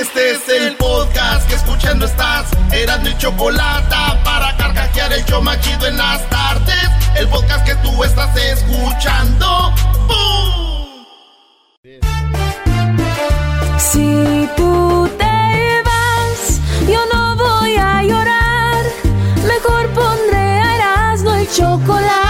Este 0.00 0.30
es 0.30 0.48
el 0.48 0.76
podcast 0.76 1.46
que 1.46 1.56
escuchando 1.56 2.06
estás. 2.06 2.48
Eran 2.72 3.02
mi 3.02 3.14
chocolate 3.18 3.94
para 4.24 4.56
carcajear 4.56 5.12
el 5.12 5.22
yo 5.26 5.42
machido 5.42 5.86
en 5.86 5.98
las 5.98 6.26
tardes. 6.30 6.88
El 7.16 7.28
podcast 7.28 7.66
que 7.66 7.74
tú 7.76 8.02
estás 8.02 8.34
escuchando. 8.34 9.74
¡Bum! 10.08 11.04
Si 13.78 14.48
tú 14.56 15.06
te 15.18 15.82
vas, 15.84 16.60
yo 16.88 17.00
no 17.12 17.36
voy 17.36 17.76
a 17.76 18.02
llorar. 18.02 18.82
Mejor 19.46 19.86
pondré 19.90 20.38
a 20.38 20.76
Erasmo 20.76 21.34
el 21.34 21.46
chocolate, 21.52 22.29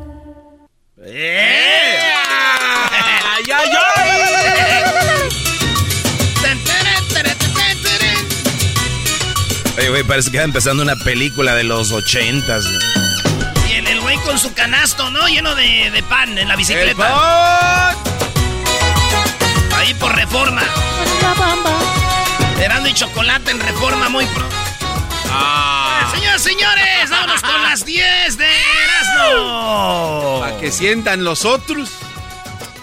¡Eh! 1.03 1.99
¡Ay, 3.33 3.43
ay, 3.43 3.69
ay! 3.75 4.01
Oye, 9.77 9.89
güey, 9.89 10.03
parece 10.03 10.29
que 10.29 10.37
está 10.37 10.45
empezando 10.45 10.83
una 10.83 10.95
película 10.97 11.55
de 11.55 11.63
los 11.63 11.91
ochentas. 11.91 12.65
¿no? 12.65 12.79
Y 13.67 13.73
el, 13.73 13.87
el 13.87 14.01
güey 14.01 14.17
con 14.17 14.37
su 14.37 14.53
canasto, 14.53 15.09
¿no? 15.09 15.27
Lleno 15.27 15.55
de, 15.55 15.89
de 15.89 16.03
pan 16.03 16.37
en 16.37 16.47
la 16.47 16.55
bicicleta. 16.55 17.89
Ahí 19.75 19.93
por 19.95 20.15
reforma. 20.15 20.61
Erasmo 22.61 22.87
y 22.87 22.93
chocolate 22.93 23.49
en 23.51 23.59
reforma 23.59 24.07
muy 24.09 24.25
pronto. 24.27 24.55
Ah. 25.31 25.80
Señoras, 26.13 26.41
señores, 26.41 27.09
vámonos 27.09 27.41
con 27.41 27.61
las 27.63 27.85
10 27.85 28.37
de 28.37 28.45
Erasmo. 28.85 30.39
Para 30.41 30.57
que 30.59 30.71
sientan 30.71 31.23
los 31.23 31.45
otros. 31.45 31.89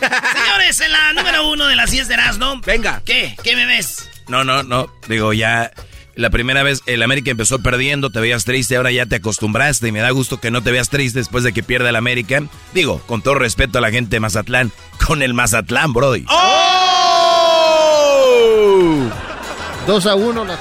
Señores, 0.01 0.81
en 0.81 0.93
la 0.93 1.13
número 1.13 1.49
uno 1.49 1.67
de 1.67 1.77
las 1.77 1.91
10 1.91 2.09
de 2.09 2.15
Erasmo. 2.15 2.61
Venga. 2.65 3.03
¿Qué? 3.05 3.37
¿Qué 3.43 3.57
me 3.57 3.67
ves? 3.67 4.09
No, 4.29 4.45
no, 4.45 4.63
no. 4.63 4.91
Digo, 5.09 5.33
ya 5.33 5.73
la 6.15 6.31
primera 6.31 6.63
vez 6.63 6.83
el 6.87 7.03
América 7.03 7.31
empezó 7.31 7.61
perdiendo, 7.61 8.11
te 8.11 8.19
veías 8.21 8.45
triste, 8.45 8.77
ahora 8.77 8.91
ya 8.91 9.07
te 9.07 9.17
acostumbraste 9.17 9.87
y 9.89 9.93
me 9.93 10.01
da 10.01 10.11
gusto 10.11 10.41
que 10.41 10.51
no 10.51 10.63
te 10.63 10.73
veas 10.73 10.89
triste 10.89 11.21
después 11.21 11.45
de 11.45 11.53
que 11.53 11.63
pierda 11.63 11.91
el 11.91 11.97
América. 11.97 12.43
Digo, 12.75 13.01
con 13.07 13.23
todo 13.23 13.37
respeto 13.37 13.79
a 13.79 13.81
la 13.81 13.91
gente 13.91 14.17
de 14.17 14.21
Mazatlán, 14.21 14.73
con 15.07 15.23
el 15.23 15.33
Mazatlán, 15.35 15.93
Brody. 15.93 16.25
¡Oh! 16.29 16.79
2 19.87 20.07
a 20.07 20.15
1 20.17 20.45
la. 20.45 20.59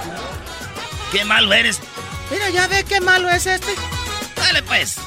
Qué 1.12 1.26
malo 1.26 1.52
eres. 1.54 1.82
Mira, 2.32 2.50
ya 2.50 2.68
ve 2.68 2.84
qué 2.84 3.00
malo 3.02 3.30
es 3.30 3.46
este. 3.46 3.74
Dale 4.36 4.64
pues. 4.64 4.98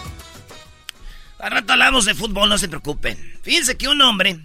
Al 1.38 1.50
rato 1.50 1.72
hablamos 1.72 2.04
de 2.04 2.14
fútbol, 2.14 2.48
no 2.48 2.58
se 2.58 2.69
preocupen. 2.69 3.38
Fíjense 3.42 3.76
que 3.76 3.88
un 3.88 4.00
hombre 4.03 4.41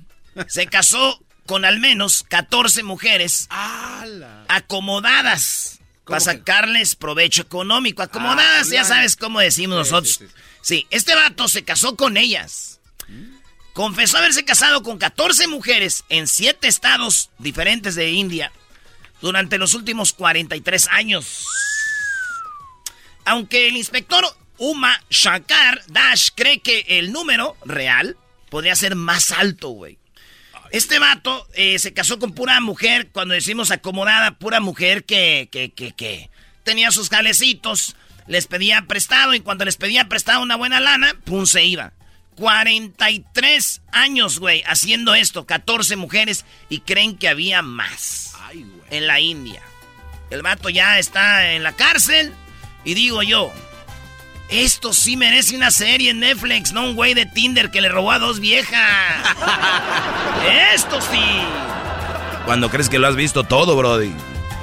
se 0.47 0.67
casó 0.67 1.21
con 1.45 1.65
al 1.65 1.79
menos 1.79 2.23
14 2.23 2.83
mujeres 2.83 3.47
acomodadas 4.47 5.79
para 6.05 6.19
sacarles 6.19 6.95
provecho 6.95 7.41
económico. 7.41 8.01
Acomodadas, 8.01 8.69
ya 8.69 8.83
sabes 8.83 9.15
cómo 9.15 9.39
decimos 9.39 9.77
nosotros. 9.77 10.21
Sí, 10.61 10.87
este 10.89 11.15
vato 11.15 11.47
se 11.47 11.63
casó 11.63 11.95
con 11.95 12.17
ellas. 12.17 12.79
Confesó 13.73 14.17
haberse 14.17 14.45
casado 14.45 14.83
con 14.83 14.97
14 14.97 15.47
mujeres 15.47 16.05
en 16.09 16.27
7 16.27 16.67
estados 16.67 17.29
diferentes 17.39 17.95
de 17.95 18.11
India 18.11 18.51
durante 19.21 19.57
los 19.57 19.73
últimos 19.73 20.13
43 20.13 20.87
años. 20.87 21.45
Aunque 23.25 23.67
el 23.67 23.77
inspector 23.77 24.25
Uma 24.57 25.03
Shankar 25.09 25.83
Dash 25.87 26.29
cree 26.33 26.59
que 26.59 26.85
el 26.87 27.11
número 27.11 27.57
real 27.65 28.17
podría 28.49 28.75
ser 28.75 28.95
más 28.95 29.31
alto, 29.31 29.69
güey. 29.69 29.97
Este 30.71 30.99
vato 30.99 31.47
eh, 31.53 31.79
se 31.79 31.93
casó 31.93 32.19
con 32.19 32.33
pura 32.33 32.59
mujer, 32.59 33.09
cuando 33.11 33.33
decimos 33.33 33.71
acomodada, 33.71 34.37
pura 34.37 34.59
mujer 34.59 35.03
que, 35.05 35.49
que, 35.51 35.71
que, 35.71 35.93
que 35.93 36.29
tenía 36.63 36.91
sus 36.91 37.09
calecitos, 37.09 37.95
les 38.27 38.47
pedía 38.47 38.83
prestado 38.87 39.33
y 39.33 39.39
cuando 39.39 39.65
les 39.65 39.77
pedía 39.77 40.09
prestado 40.09 40.41
una 40.41 40.55
buena 40.55 40.79
lana, 40.79 41.15
pum, 41.23 41.45
se 41.45 41.63
iba. 41.63 41.93
43 42.35 43.81
años, 43.91 44.39
güey, 44.39 44.63
haciendo 44.67 45.15
esto, 45.15 45.45
14 45.45 45.95
mujeres 45.95 46.45
y 46.69 46.79
creen 46.79 47.17
que 47.17 47.29
había 47.29 47.61
más 47.61 48.33
en 48.89 49.07
la 49.07 49.19
India. 49.19 49.61
El 50.29 50.41
vato 50.41 50.69
ya 50.69 50.99
está 50.99 51.53
en 51.53 51.63
la 51.63 51.73
cárcel 51.73 52.33
y 52.85 52.93
digo 52.93 53.23
yo, 53.23 53.51
esto 54.49 54.93
sí 54.93 55.17
merece 55.17 55.55
una 55.55 55.71
serie 55.71 56.11
en 56.11 56.19
Netflix, 56.19 56.71
no 56.71 56.85
un 56.85 56.95
güey 56.95 57.13
de 57.13 57.25
Tinder 57.25 57.71
que 57.71 57.81
le 57.81 57.89
robó 57.89 58.11
a 58.11 58.19
dos 58.19 58.39
viejas. 58.39 59.25
Esto 60.73 61.01
sí. 61.01 61.41
Cuando 62.45 62.69
crees 62.69 62.87
que 62.87 62.99
lo 62.99 63.07
has 63.07 63.15
visto 63.15 63.43
todo, 63.43 63.75
Brody. 63.75 64.13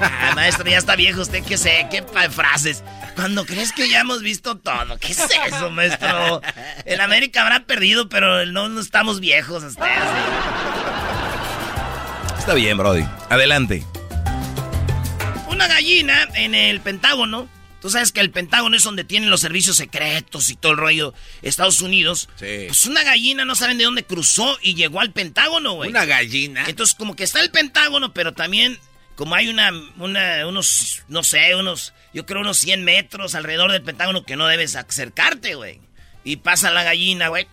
Ah, 0.01 0.31
maestro, 0.35 0.65
ya 0.69 0.77
está 0.77 0.95
viejo 0.95 1.21
usted, 1.21 1.43
que 1.43 1.57
sé, 1.57 1.87
qué 1.91 2.03
frases. 2.29 2.81
Cuando 3.15 3.45
crees 3.45 3.73
que 3.73 3.89
ya 3.89 3.99
hemos 3.99 4.21
visto 4.21 4.57
todo, 4.57 4.97
¿qué 4.99 5.11
es 5.11 5.19
eso, 5.47 5.69
maestro? 5.69 6.41
En 6.85 7.01
América 7.01 7.41
habrá 7.41 7.59
perdido, 7.61 8.09
pero 8.09 8.45
no, 8.45 8.69
no 8.69 8.81
estamos 8.81 9.19
viejos 9.19 9.63
ustedes. 9.63 9.91
Está 12.39 12.53
bien, 12.53 12.77
Brody. 12.77 13.05
Adelante. 13.29 13.85
Una 15.47 15.67
gallina 15.67 16.27
en 16.35 16.55
el 16.55 16.79
Pentágono. 16.79 17.47
Tú 17.83 17.89
sabes 17.89 18.13
que 18.13 18.21
el 18.21 18.31
Pentágono 18.31 18.77
es 18.77 18.83
donde 18.83 19.03
tienen 19.03 19.29
los 19.29 19.41
servicios 19.41 19.75
secretos 19.75 20.49
y 20.49 20.55
todo 20.55 20.71
el 20.71 20.77
rollo 20.77 21.13
Estados 21.41 21.81
Unidos. 21.81 22.29
Sí. 22.37 22.63
Pues 22.67 22.85
una 22.85 23.03
gallina 23.03 23.43
no 23.43 23.55
saben 23.55 23.77
de 23.77 23.83
dónde 23.83 24.05
cruzó 24.05 24.57
y 24.61 24.73
llegó 24.73 25.01
al 25.01 25.11
Pentágono, 25.11 25.73
güey. 25.73 25.89
Una 25.89 26.05
gallina. 26.05 26.63
Entonces, 26.69 26.95
como 26.95 27.17
que 27.17 27.25
está 27.25 27.41
el 27.41 27.51
Pentágono, 27.51 28.13
pero 28.13 28.31
también, 28.31 28.79
como 29.17 29.35
hay 29.35 29.49
una, 29.49 29.73
una, 29.97 30.47
unos, 30.47 31.03
no 31.09 31.23
sé, 31.23 31.55
unos, 31.55 31.93
yo 32.13 32.25
creo 32.25 32.39
unos 32.39 32.59
100 32.59 32.85
metros 32.85 33.35
alrededor 33.35 33.69
del 33.73 33.83
Pentágono 33.83 34.23
que 34.23 34.37
no 34.37 34.47
debes 34.47 34.77
acercarte, 34.77 35.55
güey. 35.55 35.81
Y 36.23 36.37
pasa 36.37 36.71
la 36.71 36.83
gallina, 36.83 37.27
güey. 37.27 37.49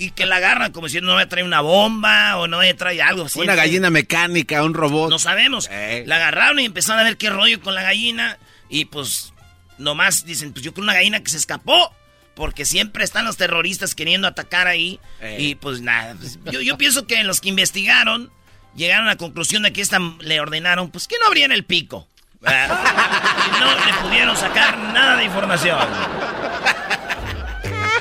Y 0.00 0.12
que 0.12 0.24
la 0.24 0.36
agarran 0.36 0.72
como 0.72 0.86
diciendo 0.86 1.12
no 1.12 1.18
a 1.18 1.26
traer 1.28 1.44
una 1.44 1.60
bomba 1.60 2.38
o 2.38 2.48
no 2.48 2.60
a 2.60 2.74
traer 2.74 3.02
algo 3.02 3.26
así. 3.26 3.38
Una 3.38 3.54
gallina 3.54 3.90
mecánica, 3.90 4.64
un 4.64 4.72
robot. 4.72 5.10
No 5.10 5.18
sabemos. 5.18 5.68
Eh. 5.70 6.04
La 6.06 6.16
agarraron 6.16 6.58
y 6.58 6.64
empezaron 6.64 7.00
a 7.00 7.04
ver 7.04 7.18
qué 7.18 7.28
rollo 7.28 7.60
con 7.60 7.74
la 7.74 7.82
gallina. 7.82 8.38
Y 8.70 8.86
pues, 8.86 9.34
nomás 9.76 10.24
dicen, 10.24 10.52
pues 10.54 10.64
yo 10.64 10.72
creo 10.72 10.84
una 10.84 10.94
gallina 10.94 11.22
que 11.22 11.30
se 11.30 11.36
escapó. 11.36 11.94
porque 12.34 12.64
siempre 12.64 13.04
están 13.04 13.26
los 13.26 13.36
terroristas 13.36 13.94
queriendo 13.94 14.26
atacar 14.26 14.66
ahí. 14.66 14.98
Y 15.36 15.56
pues 15.56 15.82
nada, 15.82 16.14
pues, 16.18 16.38
yo, 16.50 16.62
yo 16.62 16.78
pienso 16.78 17.06
que 17.06 17.22
los 17.22 17.42
que 17.42 17.50
investigaron 17.50 18.32
llegaron 18.74 19.06
a 19.06 19.10
la 19.10 19.16
conclusión 19.16 19.62
de 19.62 19.74
que 19.74 19.82
esta 19.82 19.98
le 20.20 20.40
ordenaron, 20.40 20.90
pues 20.90 21.06
que 21.08 21.16
no 21.20 21.26
abrían 21.26 21.52
el 21.52 21.64
pico. 21.66 22.08
y 22.40 22.44
no 23.60 23.86
le 23.86 23.92
pudieron 24.02 24.34
sacar 24.34 24.78
nada 24.78 25.16
de 25.16 25.24
información. 25.24 25.78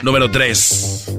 Número 0.01 0.31
3. 0.31 1.18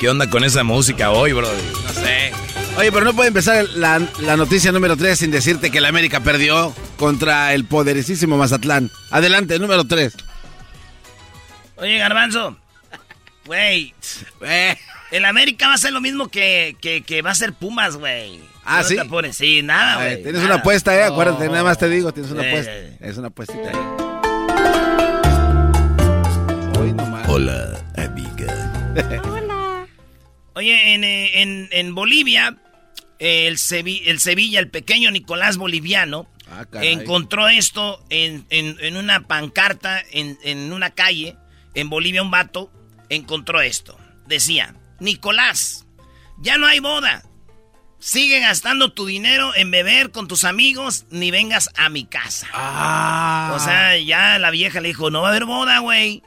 ¿Qué 0.00 0.08
onda 0.10 0.28
con 0.28 0.44
esa 0.44 0.62
música 0.62 1.10
hoy, 1.10 1.32
bro? 1.32 1.48
No 1.50 1.88
sé. 1.92 2.32
Oye, 2.76 2.92
pero 2.92 3.04
no 3.06 3.14
puede 3.14 3.28
empezar 3.28 3.64
la, 3.74 4.00
la 4.20 4.36
noticia 4.36 4.70
número 4.72 4.96
3 4.96 5.18
sin 5.18 5.30
decirte 5.30 5.70
que 5.70 5.80
la 5.80 5.88
América 5.88 6.20
perdió 6.20 6.74
contra 6.98 7.54
el 7.54 7.64
poderosísimo 7.64 8.36
Mazatlán. 8.36 8.90
Adelante, 9.10 9.58
número 9.58 9.84
3. 9.84 10.12
Oye, 11.76 11.96
Garbanzo. 11.98 12.56
Güey. 13.46 13.94
El 15.10 15.24
América 15.24 15.68
va 15.68 15.74
a 15.74 15.78
ser 15.78 15.92
lo 15.92 16.00
mismo 16.02 16.28
que, 16.28 16.76
que, 16.82 17.02
que 17.02 17.22
va 17.22 17.30
a 17.30 17.34
ser 17.34 17.54
Pumas, 17.54 17.96
güey. 17.96 18.40
Ah, 18.64 18.82
No 18.82 18.88
¿sí? 18.88 18.96
te. 18.96 19.32
Sí, 19.32 19.62
nada, 19.62 19.94
Eh, 20.04 20.10
güey. 20.10 20.22
tienes 20.24 20.42
nada. 20.42 20.46
una 20.46 20.60
apuesta, 20.60 20.94
eh. 20.94 21.04
Acuérdate, 21.04 21.48
nada 21.48 21.62
más 21.62 21.78
te 21.78 21.88
digo, 21.88 22.12
tienes 22.12 22.32
una 22.32 22.42
Eh, 22.44 22.48
apuesta. 22.50 22.72
eh. 22.74 22.98
Es 23.00 23.16
una 23.16 23.28
apuestita. 23.28 23.70
eh. 23.70 23.76
Hoy 26.78 26.92
nomás. 26.92 27.28
Hola, 27.28 27.80
amiga. 27.96 28.72
Oye, 30.56 30.94
en, 30.94 31.04
eh, 31.04 31.42
en, 31.42 31.68
en 31.70 31.94
Bolivia, 31.94 32.56
eh, 33.18 33.46
el, 33.46 33.58
Sevi- 33.58 34.02
el 34.06 34.18
Sevilla, 34.18 34.58
el 34.58 34.68
pequeño 34.70 35.10
Nicolás 35.12 35.56
Boliviano, 35.56 36.26
Ah, 36.48 36.64
encontró 36.80 37.48
esto 37.48 38.04
en, 38.08 38.46
en- 38.50 38.76
en 38.80 38.96
una 38.96 39.26
pancarta, 39.26 40.00
en, 40.12 40.38
en 40.44 40.72
una 40.72 40.90
calle, 40.90 41.36
en 41.74 41.90
Bolivia 41.90 42.22
un 42.22 42.30
vato, 42.30 42.70
encontró 43.08 43.60
esto. 43.60 43.98
Decía, 44.26 44.74
Nicolás, 45.00 45.86
ya 46.40 46.56
no 46.56 46.66
hay 46.68 46.78
boda. 46.78 47.24
Sigue 47.98 48.38
gastando 48.38 48.92
tu 48.92 49.06
dinero 49.06 49.54
en 49.56 49.72
beber 49.72 50.12
con 50.12 50.28
tus 50.28 50.44
amigos, 50.44 51.06
ni 51.10 51.30
vengas 51.32 51.68
a 51.76 51.88
mi 51.88 52.04
casa. 52.04 52.46
Ah. 52.52 53.52
O 53.56 53.58
sea, 53.58 53.98
ya 53.98 54.38
la 54.38 54.50
vieja 54.50 54.80
le 54.80 54.88
dijo, 54.88 55.10
no 55.10 55.22
va 55.22 55.28
a 55.28 55.30
haber 55.32 55.46
boda, 55.46 55.80
güey. 55.80 56.22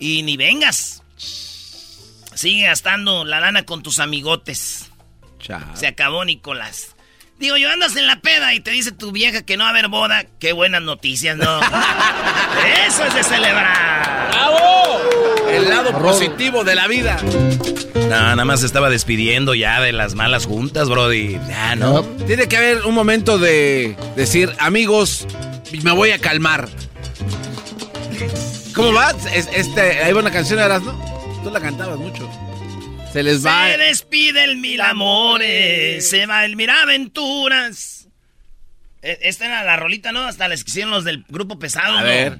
Y 0.00 0.22
ni 0.24 0.36
vengas. 0.36 1.04
Sigue 2.40 2.62
gastando 2.68 3.26
la 3.26 3.38
lana 3.38 3.64
con 3.64 3.82
tus 3.82 3.98
amigotes. 3.98 4.86
Chao. 5.40 5.60
Se 5.74 5.86
acabó, 5.86 6.24
Nicolás. 6.24 6.96
Digo, 7.38 7.58
yo 7.58 7.70
andas 7.70 7.96
en 7.96 8.06
la 8.06 8.20
peda 8.22 8.54
y 8.54 8.60
te 8.60 8.70
dice 8.70 8.92
tu 8.92 9.12
vieja 9.12 9.42
que 9.42 9.58
no 9.58 9.64
va 9.64 9.68
a 9.68 9.72
haber 9.72 9.88
boda. 9.88 10.24
Qué 10.38 10.54
buenas 10.54 10.80
noticias, 10.80 11.36
¿no? 11.36 11.60
Eso 12.86 13.04
es 13.04 13.14
de 13.14 13.22
celebrar. 13.24 14.30
El 15.52 15.68
lado 15.68 15.92
positivo 15.98 16.64
de 16.64 16.74
la 16.76 16.86
vida. 16.86 17.18
No, 17.94 18.08
nada 18.08 18.44
más 18.46 18.60
se 18.60 18.66
estaba 18.66 18.88
despidiendo 18.88 19.54
ya 19.54 19.78
de 19.82 19.92
las 19.92 20.14
malas 20.14 20.46
juntas, 20.46 20.88
Brody. 20.88 21.38
Ya, 21.46 21.76
¿no? 21.76 22.02
Tiene 22.26 22.48
que 22.48 22.56
haber 22.56 22.86
un 22.86 22.94
momento 22.94 23.36
de 23.38 23.98
decir, 24.16 24.50
amigos, 24.60 25.26
me 25.82 25.92
voy 25.92 26.12
a 26.12 26.18
calmar. 26.18 26.70
¿Cómo 28.74 28.94
va? 28.94 29.10
Es- 29.30 29.50
este, 29.52 30.02
ahí 30.02 30.14
va 30.14 30.20
una 30.20 30.30
canción, 30.30 30.58
¿eras, 30.58 30.80
no? 30.80 31.19
Tú 31.42 31.50
la 31.50 31.60
cantabas 31.60 31.98
mucho. 31.98 32.30
Se 33.12 33.22
les 33.22 33.44
va. 33.44 33.68
Se 33.68 33.78
despide 33.78 34.44
el 34.44 34.56
mil 34.58 34.80
amores, 34.80 36.08
se 36.08 36.26
va 36.26 36.44
el 36.44 36.54
mil 36.56 36.70
aventuras. 36.70 38.08
E- 39.02 39.18
Esta 39.22 39.46
era 39.46 39.64
la 39.64 39.76
rolita, 39.76 40.12
¿no? 40.12 40.20
Hasta 40.26 40.46
les 40.48 40.64
hicieron 40.66 40.90
los 40.92 41.04
del 41.04 41.24
grupo 41.28 41.58
pesado, 41.58 41.96
A 41.98 42.00
¿no? 42.02 42.06
ver. 42.06 42.38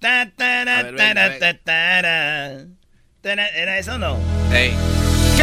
Ta, 0.00 0.30
tara, 0.36 0.80
A 0.80 0.82
ver, 0.84 0.96
tara, 0.96 1.28
venga, 1.28 1.38
ta, 1.38 1.58
tara. 1.64 2.64
Tara, 3.22 3.48
¿Era 3.48 3.78
eso 3.78 3.94
o 3.94 3.98
no? 3.98 4.18
Ey. 4.52 4.72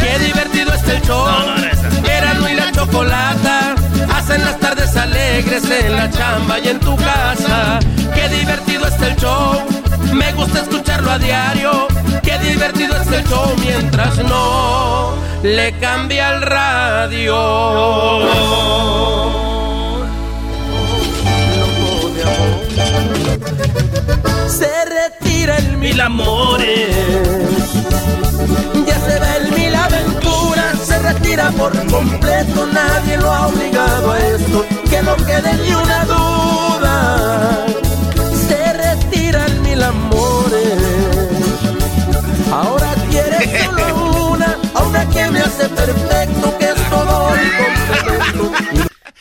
Qué 0.00 0.18
divertido 0.24 0.72
está 0.72 0.92
el 0.92 1.02
show. 1.02 1.26
No, 1.26 1.56
no. 1.56 2.08
Erasmo 2.08 2.48
y 2.48 2.54
la 2.54 2.72
chocolata 2.72 3.74
hacen 4.14 4.44
las 4.44 4.58
tardes 4.60 4.96
alegres 4.96 5.64
en 5.70 5.96
la 5.96 6.10
chamba 6.10 6.58
y 6.58 6.68
en 6.68 6.80
tu 6.80 6.96
casa. 6.96 7.78
Qué 8.14 8.28
divertido 8.28 8.86
está 8.86 9.08
el 9.08 9.16
show. 9.16 9.62
Me 10.12 10.32
gusta 10.32 10.60
escucharlo 10.62 11.10
a 11.10 11.18
diario. 11.18 11.88
Qué 12.22 12.38
divertido 12.38 12.96
está 12.96 13.18
el 13.18 13.24
show 13.28 13.54
mientras 13.60 14.18
no 14.18 15.14
le 15.42 15.72
cambia 15.78 16.34
el 16.34 16.42
radio. 16.42 17.36
Se 24.48 24.70
retira 24.84 25.56
el 25.58 25.76
mil 25.76 26.00
amores. 26.00 26.96
Ya 28.86 28.98
se 29.00 29.18
va 29.18 29.36
el 29.36 29.52
mil 29.52 29.74
aventuras, 29.74 30.78
se 30.84 30.98
retira 30.98 31.50
por 31.52 31.72
completo, 31.86 32.66
nadie 32.72 33.16
lo 33.18 33.32
ha 33.32 33.46
obligado 33.48 34.12
a 34.12 34.18
esto, 34.18 34.66
que 34.90 35.02
no 35.02 35.16
quede 35.16 35.54
ni 35.54 35.74
una 35.74 36.04
duda. 36.04 37.66
Se 38.48 38.72
retira 38.72 39.46
el 39.46 39.60
mil 39.60 39.82
amores, 39.82 40.78
ahora 42.52 42.94
quiere 43.10 43.64
solo 43.64 44.30
una, 44.32 44.58
a 44.74 44.82
una 44.82 45.08
que 45.10 45.30
me 45.30 45.40
hace 45.40 45.68
perfecto, 45.68 46.58
que 46.58 46.64
es 46.64 46.90
todo 46.90 47.28
completo. 47.28 48.52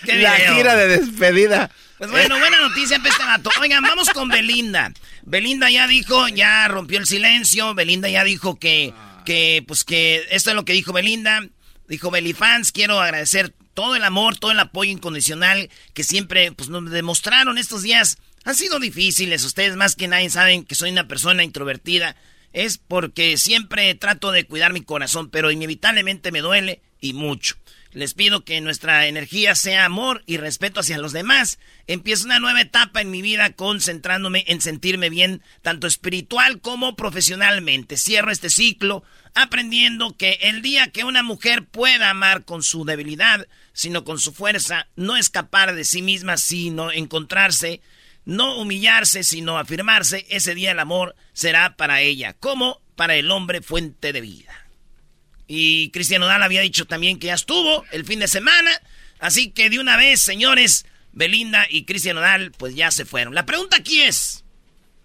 ¿Qué 0.03 0.15
La 0.17 0.31
gira 0.31 0.75
de 0.75 0.87
despedida. 0.99 1.71
Pues 1.97 2.11
bueno, 2.11 2.37
buena 2.37 2.59
noticia 2.59 2.97
para 2.97 3.09
este 3.09 3.23
vato. 3.23 3.49
Oigan, 3.61 3.81
vamos 3.81 4.09
con 4.09 4.27
Belinda. 4.27 4.91
Belinda 5.23 5.69
ya 5.69 5.87
dijo, 5.87 6.27
ya 6.27 6.67
rompió 6.67 6.99
el 6.99 7.05
silencio. 7.05 7.73
Belinda 7.73 8.09
ya 8.09 8.23
dijo 8.25 8.59
que, 8.59 8.93
que, 9.25 9.63
pues 9.67 9.83
que 9.83 10.25
esto 10.29 10.51
es 10.51 10.55
lo 10.55 10.65
que 10.65 10.73
dijo 10.73 10.93
Belinda. 10.93 11.47
Dijo 11.87 12.09
Belifans, 12.09 12.71
quiero 12.71 12.99
agradecer 12.99 13.53
todo 13.75 13.95
el 13.95 14.03
amor, 14.03 14.37
todo 14.37 14.51
el 14.51 14.59
apoyo 14.59 14.91
incondicional 14.91 15.69
que 15.93 16.03
siempre 16.03 16.51
pues, 16.51 16.69
nos 16.69 16.89
demostraron 16.89 17.57
estos 17.57 17.83
días. 17.83 18.17
Han 18.43 18.55
sido 18.55 18.79
difíciles, 18.79 19.43
ustedes 19.43 19.75
más 19.75 19.95
que 19.95 20.07
nadie 20.07 20.29
saben 20.29 20.65
que 20.65 20.75
soy 20.75 20.91
una 20.91 21.07
persona 21.07 21.43
introvertida. 21.43 22.15
Es 22.53 22.77
porque 22.77 23.37
siempre 23.37 23.93
trato 23.95 24.31
de 24.31 24.45
cuidar 24.45 24.71
mi 24.71 24.81
corazón, 24.81 25.29
pero 25.29 25.51
inevitablemente 25.51 26.31
me 26.31 26.41
duele 26.41 26.81
y 27.01 27.13
mucho. 27.13 27.55
Les 27.95 28.13
pido 28.13 28.43
que 28.43 28.59
nuestra 28.59 29.07
energía 29.07 29.55
sea 29.55 29.85
amor 29.85 30.21
y 30.25 30.35
respeto 30.35 30.81
hacia 30.81 30.97
los 30.97 31.13
demás. 31.13 31.59
Empiezo 31.87 32.25
una 32.25 32.41
nueva 32.41 32.59
etapa 32.59 32.99
en 32.99 33.09
mi 33.09 33.21
vida 33.21 33.53
concentrándome 33.53 34.43
en 34.47 34.59
sentirme 34.59 35.09
bien, 35.09 35.41
tanto 35.61 35.87
espiritual 35.87 36.59
como 36.59 36.97
profesionalmente. 36.97 37.95
Cierro 37.95 38.33
este 38.33 38.49
ciclo 38.49 39.05
aprendiendo 39.33 40.17
que 40.17 40.39
el 40.41 40.61
día 40.61 40.91
que 40.91 41.05
una 41.05 41.23
mujer 41.23 41.63
pueda 41.63 42.09
amar 42.09 42.43
con 42.43 42.63
su 42.63 42.83
debilidad, 42.83 43.47
sino 43.71 44.03
con 44.03 44.19
su 44.19 44.33
fuerza, 44.33 44.89
no 44.97 45.15
escapar 45.15 45.73
de 45.73 45.85
sí 45.85 46.01
misma, 46.01 46.35
sino 46.35 46.91
encontrarse, 46.91 47.79
no 48.25 48.57
humillarse, 48.57 49.23
sino 49.23 49.57
afirmarse, 49.57 50.25
ese 50.29 50.53
día 50.53 50.73
el 50.73 50.79
amor 50.79 51.15
será 51.31 51.77
para 51.77 52.01
ella, 52.01 52.33
como 52.33 52.81
para 52.97 53.15
el 53.15 53.31
hombre 53.31 53.61
fuente 53.61 54.11
de 54.11 54.19
vida. 54.19 54.64
Y 55.47 55.89
Cristian 55.91 56.21
Nodal 56.21 56.43
había 56.43 56.61
dicho 56.61 56.85
también 56.85 57.19
que 57.19 57.27
ya 57.27 57.35
estuvo 57.35 57.83
el 57.91 58.05
fin 58.05 58.19
de 58.19 58.27
semana. 58.27 58.71
Así 59.19 59.51
que 59.51 59.69
de 59.69 59.79
una 59.79 59.97
vez, 59.97 60.21
señores, 60.21 60.85
Belinda 61.11 61.65
y 61.69 61.85
Cristian 61.85 62.15
Nodal, 62.15 62.51
pues 62.51 62.75
ya 62.75 62.91
se 62.91 63.05
fueron. 63.05 63.35
La 63.35 63.45
pregunta 63.45 63.77
aquí 63.77 64.01
es: 64.01 64.43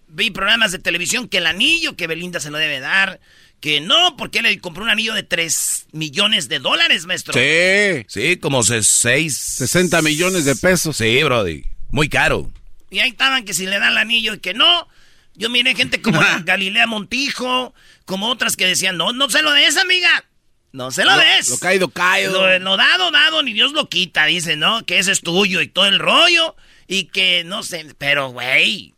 vi 0.07 0.31
programas 0.31 0.71
de 0.71 0.79
televisión 0.79 1.27
que 1.27 1.37
el 1.37 1.47
anillo 1.47 1.95
que 1.95 2.07
Belinda 2.07 2.39
se 2.39 2.51
lo 2.51 2.57
debe 2.57 2.79
dar, 2.79 3.19
que 3.59 3.79
no, 3.79 4.17
porque 4.17 4.41
le 4.41 4.59
compró 4.59 4.83
un 4.83 4.89
anillo 4.89 5.13
de 5.13 5.23
3 5.23 5.87
millones 5.91 6.49
de 6.49 6.59
dólares, 6.59 7.05
maestro. 7.05 7.33
Sí. 7.33 8.05
Sí, 8.07 8.37
como 8.37 8.63
6. 8.63 9.37
60 9.37 10.01
millones 10.01 10.45
de 10.45 10.55
pesos. 10.55 10.97
Sí, 10.97 11.23
Brody. 11.23 11.63
Muy 11.89 12.09
caro. 12.09 12.51
Y 12.89 12.99
ahí 12.99 13.09
estaban 13.09 13.45
que 13.45 13.53
si 13.53 13.65
le 13.65 13.79
dan 13.79 13.91
el 13.91 13.97
anillo 13.97 14.33
y 14.33 14.39
que 14.39 14.53
no. 14.53 14.87
Yo 15.35 15.49
miré 15.49 15.75
gente 15.75 16.01
como 16.01 16.19
Galilea 16.43 16.87
Montijo, 16.87 17.73
como 18.05 18.27
otras 18.27 18.57
que 18.57 18.67
decían, 18.67 18.97
no, 18.97 19.13
no 19.13 19.29
se 19.29 19.41
lo 19.41 19.53
des, 19.53 19.77
amiga. 19.77 20.25
No 20.73 20.91
se 20.91 21.03
lo, 21.03 21.17
des. 21.17 21.49
Lo 21.49 21.59
caído, 21.59 21.89
caído. 21.89 22.47
Lo, 22.47 22.59
lo 22.59 22.77
dado, 22.77 23.11
dado, 23.11 23.43
ni 23.43 23.53
Dios 23.53 23.73
lo 23.73 23.89
quita, 23.89 24.25
dice, 24.25 24.55
¿no? 24.55 24.85
Que 24.85 24.99
ese 24.99 25.11
es 25.11 25.21
tuyo 25.21 25.61
y 25.61 25.67
todo 25.67 25.85
el 25.85 25.99
rollo. 25.99 26.55
Y 26.87 27.05
que 27.05 27.43
no 27.43 27.63
sé, 27.63 27.85
pero 27.97 28.29
güey. 28.29 28.93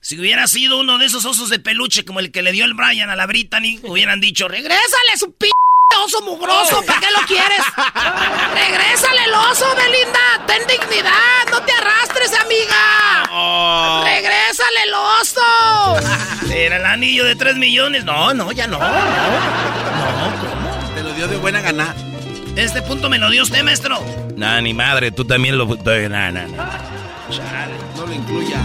Si 0.00 0.18
hubiera 0.18 0.46
sido 0.46 0.78
uno 0.80 0.98
de 0.98 1.06
esos 1.06 1.24
osos 1.24 1.50
de 1.50 1.58
peluche 1.58 2.04
como 2.04 2.20
el 2.20 2.30
que 2.30 2.42
le 2.42 2.52
dio 2.52 2.64
el 2.64 2.74
Brian 2.74 3.10
a 3.10 3.16
la 3.16 3.26
Brittany, 3.26 3.80
hubieran 3.82 4.20
dicho, 4.20 4.48
regrésale 4.48 5.16
su 5.18 5.32
p 5.32 5.48
oso 5.96 6.20
mugroso, 6.22 6.82
¿para 6.86 7.00
qué 7.00 7.06
lo 7.10 7.26
quieres? 7.26 7.60
Regrésale 8.54 9.24
el 9.24 9.34
oso, 9.34 9.66
Belinda, 9.74 10.46
ten 10.46 10.66
dignidad, 10.66 11.46
no 11.50 11.62
te 11.62 11.72
arrastres, 11.72 12.32
amiga. 12.34 14.04
Regrésale 14.04 14.82
el 14.84 14.94
oso. 14.94 16.50
Era 16.54 16.76
el 16.76 16.86
anillo 16.86 17.24
de 17.24 17.36
3 17.36 17.56
millones. 17.56 18.04
No, 18.04 18.34
no, 18.34 18.52
ya 18.52 18.66
no. 18.66 18.78
No, 18.78 18.88
no, 18.88 20.40
¿cómo? 20.40 20.94
Te 20.94 21.02
lo 21.02 21.12
dio 21.14 21.28
de 21.28 21.36
buena 21.36 21.60
gana. 21.60 21.94
Este 22.56 22.82
punto 22.82 23.08
me 23.08 23.18
lo 23.18 23.30
dio 23.30 23.42
usted, 23.42 23.62
maestro. 23.62 24.02
Nah, 24.36 24.60
ni 24.60 24.74
madre, 24.74 25.10
tú 25.10 25.24
también 25.24 25.56
lo... 25.56 25.66
Nah, 25.66 26.08
nah, 26.08 26.30
nah. 26.30 26.46
No 27.96 28.06
lo 28.06 28.12
incluya. 28.12 28.58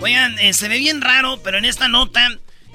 Oigan, 0.00 0.38
eh, 0.38 0.52
se 0.52 0.68
ve 0.68 0.78
bien 0.78 1.00
raro, 1.00 1.38
pero 1.42 1.58
en 1.58 1.64
esta 1.64 1.88
nota, 1.88 2.28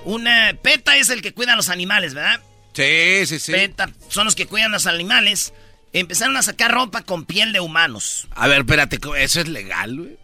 una 0.06 0.54
PETA 0.62 0.98
es 0.98 1.10
el 1.10 1.22
que 1.22 1.34
cuida 1.34 1.54
a 1.54 1.56
los 1.56 1.70
animales, 1.70 2.14
¿verdad? 2.14 2.42
Sí, 2.74 3.26
sí, 3.26 3.40
sí. 3.40 3.52
PETA 3.52 3.92
son 4.10 4.26
los 4.26 4.36
que 4.36 4.48
cuidan 4.48 4.72
a 4.72 4.76
los 4.76 4.88
animales. 4.88 5.54
Empezaron 5.94 6.38
a 6.38 6.42
sacar 6.42 6.72
ropa 6.72 7.04
con 7.04 7.26
piel 7.26 7.52
de 7.52 7.60
humanos. 7.60 8.28
A 8.32 8.48
ver, 8.48 8.60
espérate, 8.60 9.00
¿eso 9.18 9.42
es 9.42 9.48
legal, 9.50 9.98
güey? 9.98 10.18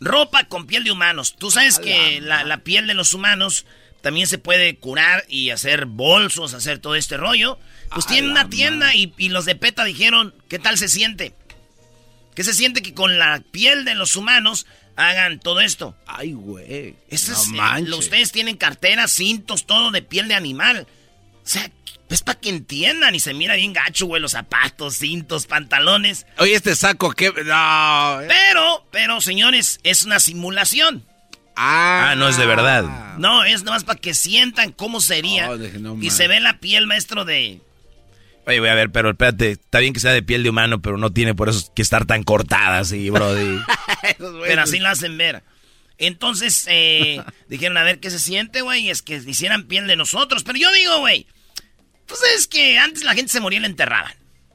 Ropa 0.00 0.44
con 0.44 0.66
piel 0.66 0.84
de 0.84 0.90
humanos. 0.90 1.36
Tú 1.36 1.50
sabes 1.50 1.78
que 1.78 2.20
la, 2.20 2.44
la 2.44 2.58
piel 2.58 2.86
de 2.86 2.94
los 2.94 3.14
humanos 3.14 3.66
también 4.00 4.26
se 4.26 4.38
puede 4.38 4.76
curar 4.76 5.24
y 5.28 5.50
hacer 5.50 5.86
bolsos, 5.86 6.54
hacer 6.54 6.78
todo 6.78 6.96
este 6.96 7.16
rollo. 7.16 7.58
Pues 7.92 8.06
tienen 8.06 8.30
una 8.30 8.48
tienda 8.48 8.94
y, 8.94 9.12
y 9.16 9.28
los 9.28 9.44
de 9.44 9.54
PETA 9.54 9.84
dijeron, 9.84 10.34
¿qué 10.48 10.58
tal 10.58 10.76
se 10.78 10.88
siente? 10.88 11.34
¿Qué 12.34 12.42
se 12.42 12.54
siente 12.54 12.82
que 12.82 12.94
con 12.94 13.18
la 13.18 13.42
piel 13.52 13.84
de 13.84 13.94
los 13.94 14.16
humanos 14.16 14.66
hagan 14.96 15.38
todo 15.38 15.60
esto? 15.60 15.94
Ay, 16.06 16.32
güey. 16.32 16.96
No 17.10 17.14
es, 17.14 17.28
eh, 17.28 17.92
ustedes 17.94 18.32
tienen 18.32 18.56
carteras, 18.56 19.12
cintos, 19.12 19.66
todo 19.66 19.90
de 19.90 20.02
piel 20.02 20.28
de 20.28 20.34
animal. 20.34 20.86
O 21.44 21.48
sea, 21.48 21.70
es 22.08 22.22
para 22.22 22.38
que 22.38 22.50
entiendan 22.50 23.14
y 23.14 23.20
se 23.20 23.34
mira 23.34 23.54
bien 23.56 23.72
gacho, 23.72 24.06
güey, 24.06 24.20
los 24.20 24.32
zapatos, 24.32 24.96
cintos, 24.98 25.46
pantalones. 25.46 26.26
Oye, 26.38 26.54
este 26.54 26.76
saco, 26.76 27.12
¿qué? 27.12 27.32
No. 27.44 28.20
eh. 28.20 28.28
Pero, 28.28 28.86
pero, 28.90 29.20
señores, 29.20 29.80
es 29.82 30.04
una 30.04 30.20
simulación. 30.20 31.04
Ah, 31.56 32.10
Ah, 32.10 32.14
no 32.14 32.28
es 32.28 32.36
de 32.36 32.46
verdad. 32.46 33.16
No, 33.18 33.44
es 33.44 33.62
nomás 33.62 33.84
para 33.84 33.98
que 34.00 34.14
sientan 34.14 34.72
cómo 34.72 35.00
sería. 35.00 35.50
Oh, 35.50 35.56
no 35.56 35.98
y 36.02 36.10
se 36.10 36.28
ve 36.28 36.40
la 36.40 36.58
piel, 36.58 36.86
maestro, 36.86 37.24
de... 37.24 37.60
Oye, 38.46 38.58
voy 38.58 38.68
a 38.70 38.74
ver, 38.74 38.90
pero 38.90 39.10
espérate, 39.10 39.52
está 39.52 39.78
bien 39.78 39.92
que 39.92 40.00
sea 40.00 40.12
de 40.12 40.22
piel 40.22 40.42
de 40.42 40.50
humano, 40.50 40.82
pero 40.82 40.98
no 40.98 41.12
tiene 41.12 41.34
por 41.34 41.48
eso 41.48 41.72
que 41.74 41.82
estar 41.82 42.06
tan 42.06 42.24
cortada 42.24 42.80
así, 42.80 43.08
brody. 43.08 43.58
Pero 44.18 44.62
así 44.62 44.80
lo 44.80 44.88
hacen 44.88 45.16
ver. 45.16 45.44
Entonces, 45.96 46.64
eh, 46.68 47.22
dijeron, 47.48 47.76
a 47.76 47.84
ver 47.84 48.00
qué 48.00 48.10
se 48.10 48.18
siente, 48.18 48.62
güey, 48.62 48.90
es 48.90 49.00
que 49.02 49.14
hicieran 49.16 49.68
piel 49.68 49.86
de 49.86 49.94
nosotros. 49.94 50.42
Pero 50.42 50.58
yo 50.58 50.72
digo, 50.72 50.98
güey, 50.98 51.26
pues 52.18 52.22
es 52.36 52.46
que 52.46 52.78
antes 52.78 53.04
la 53.04 53.14
gente 53.14 53.32
se 53.32 53.40
moría 53.40 53.58
y 53.58 53.62
la 53.62 53.68
enterraban. 53.68 54.12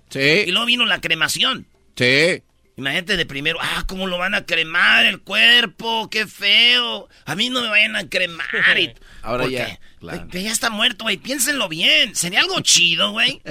Y 0.10 0.14
Sí, 0.14 0.46
luego 0.52 0.66
vino 0.66 0.86
la 0.86 1.02
cremación. 1.02 1.68
sí. 1.96 2.42
Imagínate 2.80 3.18
de 3.18 3.26
primero, 3.26 3.58
ah, 3.60 3.86
¿cómo 3.88 4.06
lo 4.06 4.20
van 4.20 4.36
a 4.36 4.46
cremar 4.46 5.08
el 5.08 5.20
cuerpo? 5.22 6.12
¡Qué 6.12 6.28
feo! 6.28 7.10
A 7.26 7.34
mí 7.34 7.50
no 7.50 7.64
me 7.64 7.70
vayan 7.70 7.96
a 7.96 8.08
cremar. 8.08 8.46
y- 8.78 8.94
Ahora 9.24 9.46
porque, 9.46 9.56
ya, 9.58 9.80
claro. 10.00 10.28
ya 10.32 10.52
está 10.52 10.70
muerto, 10.70 11.06
güey. 11.06 11.18
Piénsenlo 11.18 11.70
bien. 11.70 12.16
Sería 12.16 12.42
algo 12.42 12.60
chido, 12.62 13.14
güey. 13.14 13.42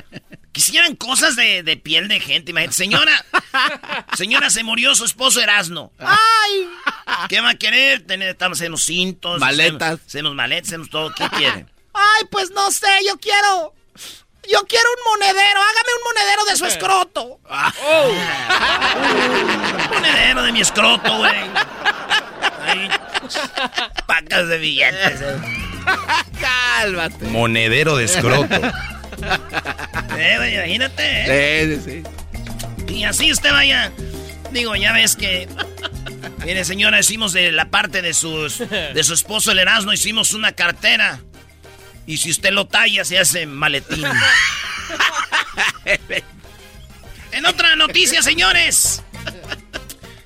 Quisieran 0.52 0.94
cosas 0.94 1.34
de, 1.34 1.64
de 1.64 1.76
piel 1.76 2.06
de 2.06 2.20
gente. 2.20 2.52
Imagínate, 2.52 2.76
señora. 2.76 3.26
Señora, 4.16 4.48
se 4.48 4.62
murió 4.62 4.94
su 4.94 5.04
esposo 5.04 5.40
Erasno. 5.40 5.90
¡Ay! 5.98 6.68
¿Qué 7.28 7.40
va 7.40 7.50
a 7.50 7.54
querer? 7.56 8.06
Tener, 8.06 8.28
estamos 8.28 8.60
en 8.60 8.70
los 8.70 8.84
cintos. 8.84 9.40
Maletas. 9.40 9.98
Hacemos 10.06 10.36
maletas, 10.36 10.68
hacemos 10.68 10.88
todo. 10.88 11.12
¿Qué 11.12 11.28
quiere? 11.36 11.66
Ay, 11.94 12.26
pues 12.30 12.52
no 12.52 12.70
sé, 12.70 12.86
yo 13.08 13.18
quiero. 13.18 13.74
Yo 14.50 14.64
quiero 14.66 14.86
un 14.96 15.12
monedero. 15.12 15.60
Hágame 15.60 15.92
un 15.98 16.04
monedero 16.14 16.44
de 16.44 16.56
su 16.56 16.66
escroto. 16.66 17.40
Un 19.88 19.94
monedero 19.94 20.42
de 20.42 20.52
mi 20.52 20.60
escroto, 20.60 21.18
güey. 21.18 21.32
Ay, 22.66 22.88
Pacas 24.06 24.48
de 24.48 24.58
billetes. 24.58 25.20
eh. 25.20 25.36
Cálmate. 26.40 27.24
Monedero 27.26 27.96
de 27.96 28.04
escroto. 28.04 28.54
Eh, 30.16 30.52
imagínate, 30.54 31.02
¿eh? 31.02 31.76
Sí, 31.76 31.82
sí, 31.84 32.02
sí. 32.88 32.94
Y 32.94 33.04
así 33.04 33.32
usted 33.32 33.50
vaya. 33.52 33.92
Digo, 34.50 34.74
ya 34.76 34.92
ves 34.92 35.16
que. 35.16 35.48
Mire, 36.44 36.64
señora, 36.64 37.00
hicimos 37.00 37.32
de 37.32 37.50
la 37.52 37.70
parte 37.70 38.02
de, 38.02 38.14
sus, 38.14 38.58
de 38.58 39.02
su 39.04 39.14
esposo 39.14 39.50
el 39.52 39.58
Erasmo, 39.58 39.92
hicimos 39.92 40.32
una 40.32 40.52
cartera. 40.52 41.20
Y 42.06 42.18
si 42.18 42.30
usted 42.30 42.52
lo 42.52 42.66
talla, 42.66 43.04
se 43.04 43.18
hace 43.18 43.46
maletín. 43.46 44.04
en 47.32 47.46
otra 47.46 47.76
noticia, 47.76 48.22
señores. 48.22 49.02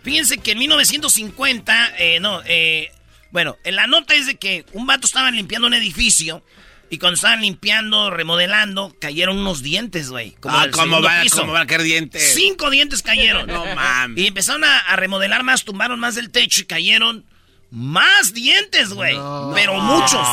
Fíjense 0.02 0.38
que 0.38 0.52
en 0.52 0.58
1950, 0.58 1.94
eh, 1.98 2.20
no, 2.20 2.42
eh, 2.46 2.90
bueno, 3.30 3.56
en 3.64 3.76
la 3.76 3.86
nota 3.86 4.14
es 4.14 4.26
de 4.26 4.36
que 4.36 4.64
un 4.72 4.86
vato 4.86 5.06
estaba 5.06 5.30
limpiando 5.30 5.66
un 5.68 5.74
edificio 5.74 6.42
y 6.88 6.98
cuando 6.98 7.14
estaban 7.14 7.40
limpiando, 7.42 8.10
remodelando, 8.10 8.96
cayeron 9.00 9.38
unos 9.38 9.62
dientes, 9.62 10.10
güey. 10.10 10.32
como 10.32 10.58
Ah, 10.58 10.68
¿cómo 10.72 11.00
va, 11.00 11.22
piso. 11.22 11.40
¿cómo 11.40 11.52
va 11.52 11.60
a 11.60 11.66
caer 11.66 11.82
dientes? 11.82 12.34
Cinco 12.34 12.68
dientes 12.70 13.02
cayeron. 13.02 13.46
No 13.46 13.64
mames. 13.74 14.18
Y 14.22 14.26
empezaron 14.26 14.64
a, 14.64 14.78
a 14.78 14.96
remodelar 14.96 15.44
más, 15.44 15.64
tumbaron 15.64 16.00
más 16.00 16.14
del 16.14 16.30
techo 16.30 16.62
y 16.62 16.64
cayeron 16.64 17.24
más 17.70 18.32
dientes, 18.34 18.90
güey. 18.90 19.16
Pero 19.54 19.74
muchos. 19.80 20.26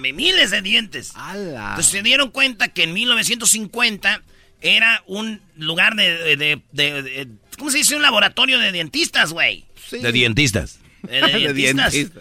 Mi- 0.00 0.12
miles 0.12 0.50
de 0.50 0.62
dientes. 0.62 1.12
¡Hala! 1.14 1.70
Entonces 1.70 1.92
se 1.92 2.02
dieron 2.02 2.30
cuenta 2.30 2.68
que 2.68 2.84
en 2.84 2.92
1950 2.94 4.22
era 4.60 5.02
un 5.06 5.40
lugar 5.56 5.94
de, 5.96 6.36
de- 6.36 6.62
de- 6.72 7.02
de- 7.02 7.28
¿cómo 7.58 7.70
se 7.70 7.78
dice? 7.78 7.94
Un 7.96 8.02
laboratorio 8.02 8.58
de 8.58 8.72
dentistas, 8.72 9.32
güey. 9.32 9.64
De 9.90 10.12
dientistas. 10.12 10.78
Eh, 11.08 11.20
De, 11.20 11.20
De 11.32 11.38
dentistas. 11.52 11.92
dentista. 11.92 12.20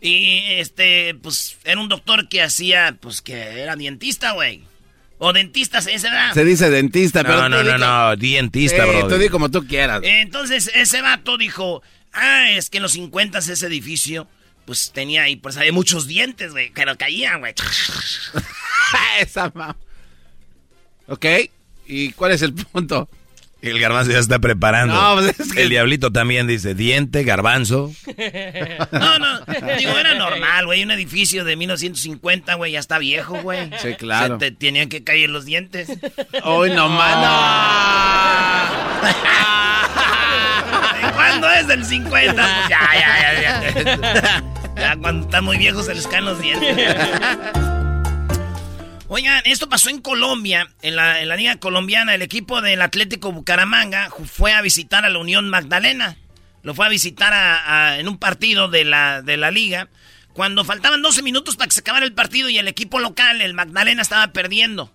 Y 0.00 0.42
este, 0.60 1.14
pues, 1.20 1.56
era 1.64 1.80
un 1.80 1.88
doctor 1.88 2.28
que 2.28 2.40
hacía, 2.42 2.96
pues, 3.00 3.20
que 3.20 3.34
era 3.60 3.74
dentista, 3.74 4.30
güey. 4.32 4.62
O 5.18 5.32
dentistas, 5.32 5.88
ese 5.88 6.06
era. 6.06 6.32
Se 6.32 6.44
dice 6.44 6.70
dentista, 6.70 7.24
pero 7.24 7.48
No, 7.48 7.48
no, 7.48 7.64
no, 7.64 7.76
no, 7.78 8.14
dientista, 8.14 8.84
Sí, 8.84 8.88
bro. 8.90 9.08
tú 9.08 9.18
di 9.18 9.28
como 9.28 9.50
tú 9.50 9.66
quieras. 9.66 10.00
Entonces, 10.04 10.70
ese 10.72 11.02
vato 11.02 11.36
dijo, 11.36 11.82
ah, 12.12 12.50
es 12.50 12.70
que 12.70 12.78
en 12.78 12.82
los 12.82 12.92
50 12.92 13.38
ese 13.38 13.66
edificio, 13.66 14.26
pues, 14.66 14.90
tenía 14.92 15.22
ahí, 15.22 15.36
pues, 15.36 15.56
había 15.56 15.72
muchos 15.72 16.06
dientes, 16.06 16.52
güey, 16.52 16.70
pero 16.74 16.96
caían, 16.96 17.40
güey. 17.40 17.54
Esa 19.20 19.50
mam. 19.54 19.74
Ok, 21.06 21.24
¿y 21.86 22.12
cuál 22.12 22.32
es 22.32 22.42
el 22.42 22.52
punto? 22.54 23.08
El 23.60 23.80
garbanzo 23.80 24.12
ya 24.12 24.20
está 24.20 24.38
preparando. 24.38 24.94
No, 24.94 25.14
pues 25.20 25.40
es 25.40 25.52
que- 25.52 25.62
El 25.62 25.70
diablito 25.70 26.12
también 26.12 26.46
dice 26.46 26.74
diente, 26.76 27.24
garbanzo. 27.24 27.92
No, 28.92 29.18
no, 29.18 29.40
digo, 29.78 29.98
era 29.98 30.14
normal, 30.14 30.66
güey, 30.66 30.82
un 30.84 30.92
edificio 30.92 31.44
de 31.44 31.56
1950, 31.56 32.54
güey, 32.54 32.72
ya 32.72 32.78
está 32.78 32.98
viejo, 32.98 33.40
güey. 33.42 33.68
Sí, 33.82 33.94
claro. 33.94 34.38
Se 34.38 34.50
te 34.50 34.56
tenían 34.56 34.88
que 34.88 35.02
caer 35.02 35.30
los 35.30 35.44
dientes. 35.44 35.88
Hoy 36.44 36.70
no 36.70 36.88
mano. 36.88 37.28
¿De 40.94 41.12
¿Cuándo 41.14 41.50
es 41.50 41.66
del 41.66 41.84
50? 41.84 42.34
Pues 42.68 42.68
ya, 42.68 42.80
ya, 42.94 43.40
ya, 43.42 43.72
ya. 43.72 44.44
Ya 44.76 44.96
cuando 44.96 45.26
está 45.26 45.40
muy 45.42 45.58
viejo 45.58 45.82
se 45.82 45.92
les 45.94 46.06
caen 46.06 46.24
los 46.24 46.40
dientes. 46.40 46.76
Oigan, 49.08 49.42
esto 49.46 49.68
pasó 49.68 49.88
en 49.88 50.00
Colombia, 50.00 50.68
en 50.82 50.94
la, 50.94 51.20
en 51.22 51.28
la 51.28 51.36
liga 51.36 51.56
colombiana. 51.56 52.14
El 52.14 52.22
equipo 52.22 52.60
del 52.60 52.82
Atlético 52.82 53.32
Bucaramanga 53.32 54.10
fue 54.26 54.52
a 54.52 54.60
visitar 54.60 55.04
a 55.04 55.08
la 55.08 55.18
Unión 55.18 55.48
Magdalena. 55.48 56.16
Lo 56.62 56.74
fue 56.74 56.86
a 56.86 56.90
visitar 56.90 57.32
a- 57.32 57.88
a- 57.88 57.98
en 57.98 58.06
un 58.06 58.18
partido 58.18 58.68
de 58.68 58.84
la, 58.84 59.22
de 59.22 59.36
la 59.38 59.50
liga. 59.50 59.88
Cuando 60.34 60.64
faltaban 60.64 61.00
12 61.02 61.22
minutos 61.22 61.56
para 61.56 61.68
que 61.68 61.74
se 61.74 61.80
acabara 61.80 62.04
el 62.04 62.12
partido 62.12 62.48
y 62.50 62.58
el 62.58 62.68
equipo 62.68 63.00
local, 63.00 63.40
el 63.40 63.54
Magdalena, 63.54 64.02
estaba 64.02 64.28
perdiendo. 64.32 64.92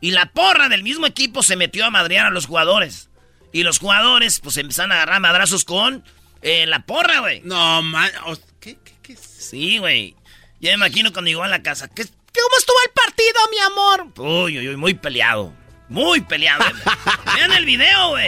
Y 0.00 0.10
la 0.12 0.26
porra 0.26 0.68
del 0.68 0.82
mismo 0.82 1.06
equipo 1.06 1.42
se 1.42 1.54
metió 1.56 1.84
a 1.84 1.90
madrear 1.90 2.26
a 2.26 2.30
los 2.30 2.46
jugadores. 2.46 3.10
Y 3.54 3.62
los 3.62 3.78
jugadores, 3.78 4.40
pues 4.40 4.56
empezaron 4.56 4.90
a 4.90 4.96
agarrar 4.96 5.20
madrazos 5.20 5.64
con 5.64 6.02
eh, 6.42 6.66
la 6.66 6.80
porra, 6.84 7.20
güey. 7.20 7.40
No, 7.44 7.82
man. 7.82 8.10
¿Qué, 8.58 8.76
qué, 8.84 8.92
qué? 9.00 9.16
Sí, 9.16 9.78
güey. 9.78 10.16
Ya 10.60 10.70
me 10.70 10.74
imagino 10.74 11.12
cuando 11.12 11.28
llegó 11.28 11.44
a 11.44 11.48
la 11.48 11.62
casa. 11.62 11.86
¿Qué, 11.86 12.02
¿Cómo 12.04 12.56
estuvo 12.58 12.76
el 12.84 12.90
partido, 12.92 13.40
mi 13.52 13.58
amor? 13.60 14.12
Uy, 14.44 14.58
uy, 14.58 14.68
uy, 14.70 14.76
muy 14.76 14.94
peleado. 14.94 15.52
Muy 15.88 16.20
peleado. 16.22 16.64
Vean 17.36 17.52
el 17.52 17.64
video, 17.64 18.08
güey. 18.08 18.26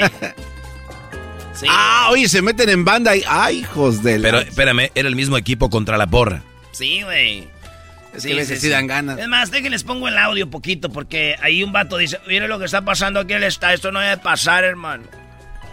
Sí. 1.54 1.66
Ah, 1.68 2.09
oye, 2.12 2.28
se 2.28 2.40
meten 2.40 2.68
en 2.68 2.85
banda 2.85 3.16
y. 3.16 3.25
¡Ay, 3.26 3.59
hijos 3.61 4.04
de 4.04 4.18
la- 4.18 4.28
Pero 4.30 4.38
espérame, 4.42 4.92
era 4.95 5.09
el 5.09 5.16
mismo 5.16 5.37
equipo 5.37 5.71
contra 5.71 5.97
la 5.97 6.06
porra. 6.06 6.42
Sí, 6.71 7.02
güey. 7.02 7.49
Es 8.16 8.25
que 8.25 8.32
a 8.32 8.37
veces 8.37 8.61
sí 8.61 8.68
dan 8.68 8.87
ganas. 8.87 9.18
Es 9.18 9.28
más, 9.28 9.50
déjenles 9.50 9.85
pongo 9.85 10.08
el 10.08 10.16
audio 10.16 10.49
poquito 10.49 10.90
porque 10.90 11.37
ahí 11.42 11.62
un 11.62 11.73
vato 11.73 11.99
dice, 11.99 12.18
mire 12.26 12.49
lo 12.49 12.58
que 12.58 12.64
está 12.64 12.82
pasando 12.82 13.20
aquí 13.20 13.32
en 13.35 13.38
el 13.38 13.44
estadio, 13.44 13.75
esto 13.75 13.92
no 13.92 14.00
debe 14.00 14.16
pasar, 14.16 14.64
hermano. 14.64 15.04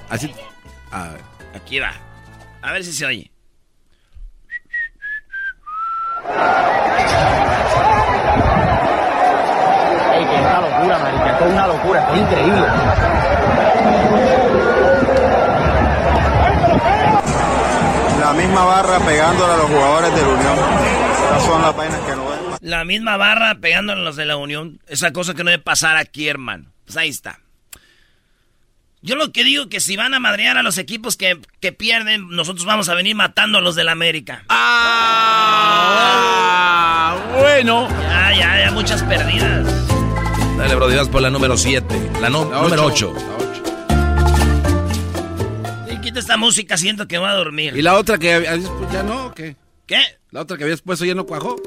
Así. 0.10 0.30
A 0.92 1.10
ver. 1.10 1.22
Aquí 1.56 1.80
va. 1.80 1.94
A 2.62 2.72
ver 2.74 2.84
si 2.84 2.92
se 2.92 3.06
oye. 3.06 3.32
Ey, 10.14 10.26
que 10.26 10.36
es 10.36 10.42
una 10.42 10.62
locura, 10.62 11.00
marica. 11.00 11.32
Esto 11.32 11.46
es 11.46 11.52
una 11.52 11.68
locura, 11.68 12.00
esto 12.02 12.14
es 12.14 12.22
increíble. 12.22 12.68
La 18.20 18.34
misma 18.34 18.66
barra 18.66 19.00
pegándole 19.00 19.54
a 19.54 19.58
los 19.58 19.66
jugadores 19.68 20.16
de 20.16 20.22
la 20.22 20.28
Unión. 20.28 20.93
Estas 21.36 21.46
son 21.48 21.62
las 21.62 21.76
vainas 21.76 22.00
que 22.02 22.16
no 22.16 22.30
ven. 22.30 22.40
La 22.62 22.86
misma 22.86 23.18
barra 23.18 23.56
pegándole 23.56 24.02
a 24.02 24.04
los 24.04 24.16
de 24.16 24.26
la 24.26 24.38
Unión. 24.38 24.80
Esa 24.88 25.12
cosa 25.14 25.34
que 25.34 25.44
no 25.44 25.50
debe 25.52 25.62
pasar 25.64 25.98
aquí, 25.98 26.28
hermano. 26.28 26.72
Pues 26.86 26.96
ahí 26.98 27.10
está. 27.10 27.40
Yo 29.02 29.16
lo 29.18 29.32
que 29.34 29.44
digo 29.44 29.68
que 29.68 29.80
si 29.82 29.98
van 29.98 30.14
a 30.14 30.20
madrear 30.20 30.58
a 30.58 30.64
los 30.64 30.78
equipos 30.78 31.18
que, 31.18 31.38
que 31.60 31.74
pierden, 31.74 32.30
nosotros 32.30 32.66
vamos 32.66 32.88
a 32.88 32.94
venir 32.94 33.16
matando 33.16 33.58
a 33.58 33.62
los 33.62 33.76
del 33.76 33.90
América. 33.90 34.44
¡Ah! 35.94 37.16
Bueno. 37.38 37.90
Ya, 37.90 38.34
ya, 38.34 38.66
ya, 38.66 38.72
muchas 38.72 39.04
perdidas. 39.04 39.68
Dale, 40.58 40.76
Brody, 40.76 40.96
vas 40.96 41.10
por 41.10 41.22
la 41.22 41.30
número 41.30 41.58
7. 41.58 42.12
La, 42.22 42.30
no- 42.30 42.50
La 42.50 42.62
número 42.62 42.86
ocho. 42.86 43.14
8. 43.14 43.34
Y 45.92 45.98
quita 45.98 46.20
esta 46.20 46.38
música, 46.38 46.78
siento 46.78 47.08
que 47.08 47.18
voy 47.18 47.28
a 47.28 47.34
dormir. 47.34 47.76
¿Y 47.76 47.82
la 47.82 47.96
otra 47.96 48.18
que 48.18 48.34
habías 48.36 48.60
pu- 48.60 48.90
ya 48.92 49.04
no 49.04 49.26
o 49.26 49.34
qué? 49.34 49.56
¿Qué? 49.86 50.02
¿La 50.34 50.42
otra 50.42 50.58
que 50.58 50.64
habías 50.64 50.82
puesto 50.82 51.06
ya 51.06 51.14
no 51.14 51.28
cuajó? 51.28 51.58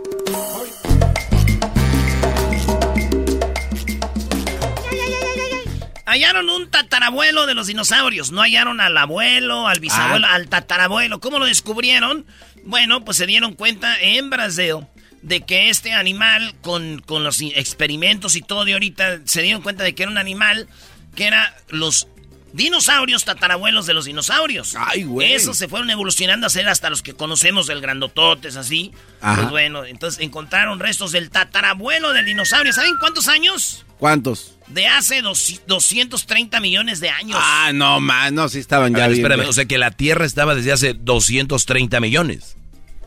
Hallaron 6.05 6.51
un 6.51 6.69
tatarabuelo 6.69 7.47
de 7.47 7.55
los 7.55 7.69
dinosaurios. 7.69 8.33
No 8.33 8.41
hallaron 8.41 8.81
al 8.81 8.99
abuelo, 8.99 9.69
al 9.69 9.79
bisabuelo, 9.79 10.27
al 10.27 10.49
tatarabuelo. 10.49 11.21
¿Cómo 11.21 11.39
lo 11.39 11.45
descubrieron? 11.45 12.27
Bueno, 12.65 13.05
pues 13.05 13.19
se 13.19 13.27
dieron 13.27 13.55
cuenta 13.55 14.01
en 14.01 14.31
Brasil 14.31 14.79
de 15.23 15.43
que 15.43 15.69
este 15.69 15.93
animal, 15.93 16.57
con, 16.61 16.99
con 16.99 17.23
los 17.23 17.41
experimentos 17.43 18.35
y 18.35 18.43
todo 18.43 18.65
de 18.65 18.73
ahorita, 18.73 19.21
se 19.27 19.43
dieron 19.43 19.63
cuenta 19.63 19.85
de 19.85 19.95
que 19.95 20.03
era 20.03 20.11
un 20.11 20.19
animal 20.19 20.67
que 21.15 21.29
era 21.29 21.57
los 21.69 22.09
dinosaurios 22.57 23.25
tatarabuelos 23.25 23.87
de 23.87 23.95
los 23.95 24.07
dinosaurios. 24.07 24.75
Ay, 24.79 25.05
güey. 25.05 25.33
Esos 25.35 25.57
se 25.57 25.69
fueron 25.69 25.91
evolucionando 25.91 26.47
a 26.47 26.51
ser 26.51 26.69
hasta 26.69 26.91
los 26.91 27.03
que 27.03 27.15
conocemos 27.15 27.67
del 27.67 27.81
grandototes, 27.81 28.57
así. 28.57 28.93
Ajá. 29.21 29.37
Pues 29.37 29.51
bueno, 29.51 29.85
entonces 29.85 30.21
encontraron 30.23 30.81
restos 30.81 31.13
del 31.13 31.31
tatarabuelo 31.31 32.13
del 32.13 32.25
dinosaurio. 32.27 32.73
¿Saben 32.73 32.97
cuántos 32.99 33.29
años? 33.29 33.85
¿Cuántos? 33.99 34.55
De 34.69 34.87
hace 34.89 35.23
dos- 35.23 35.61
230 35.67 36.61
millones 36.61 37.01
de 37.01 37.09
años. 37.11 37.39
Ah, 37.41 37.71
no, 37.73 38.01
man, 38.01 38.35
no, 38.35 38.49
sí 38.49 38.59
estaban 38.59 38.93
ya 38.95 39.07
ver, 39.07 39.17
bien. 39.17 39.25
espérame, 39.27 39.49
o 39.49 39.53
sea 39.53 39.65
que 39.67 39.79
la 39.79 39.91
Tierra 39.93 40.25
estaba 40.27 40.55
desde 40.55 40.73
hace 40.73 40.93
230 40.95 42.01
millones. 42.01 42.57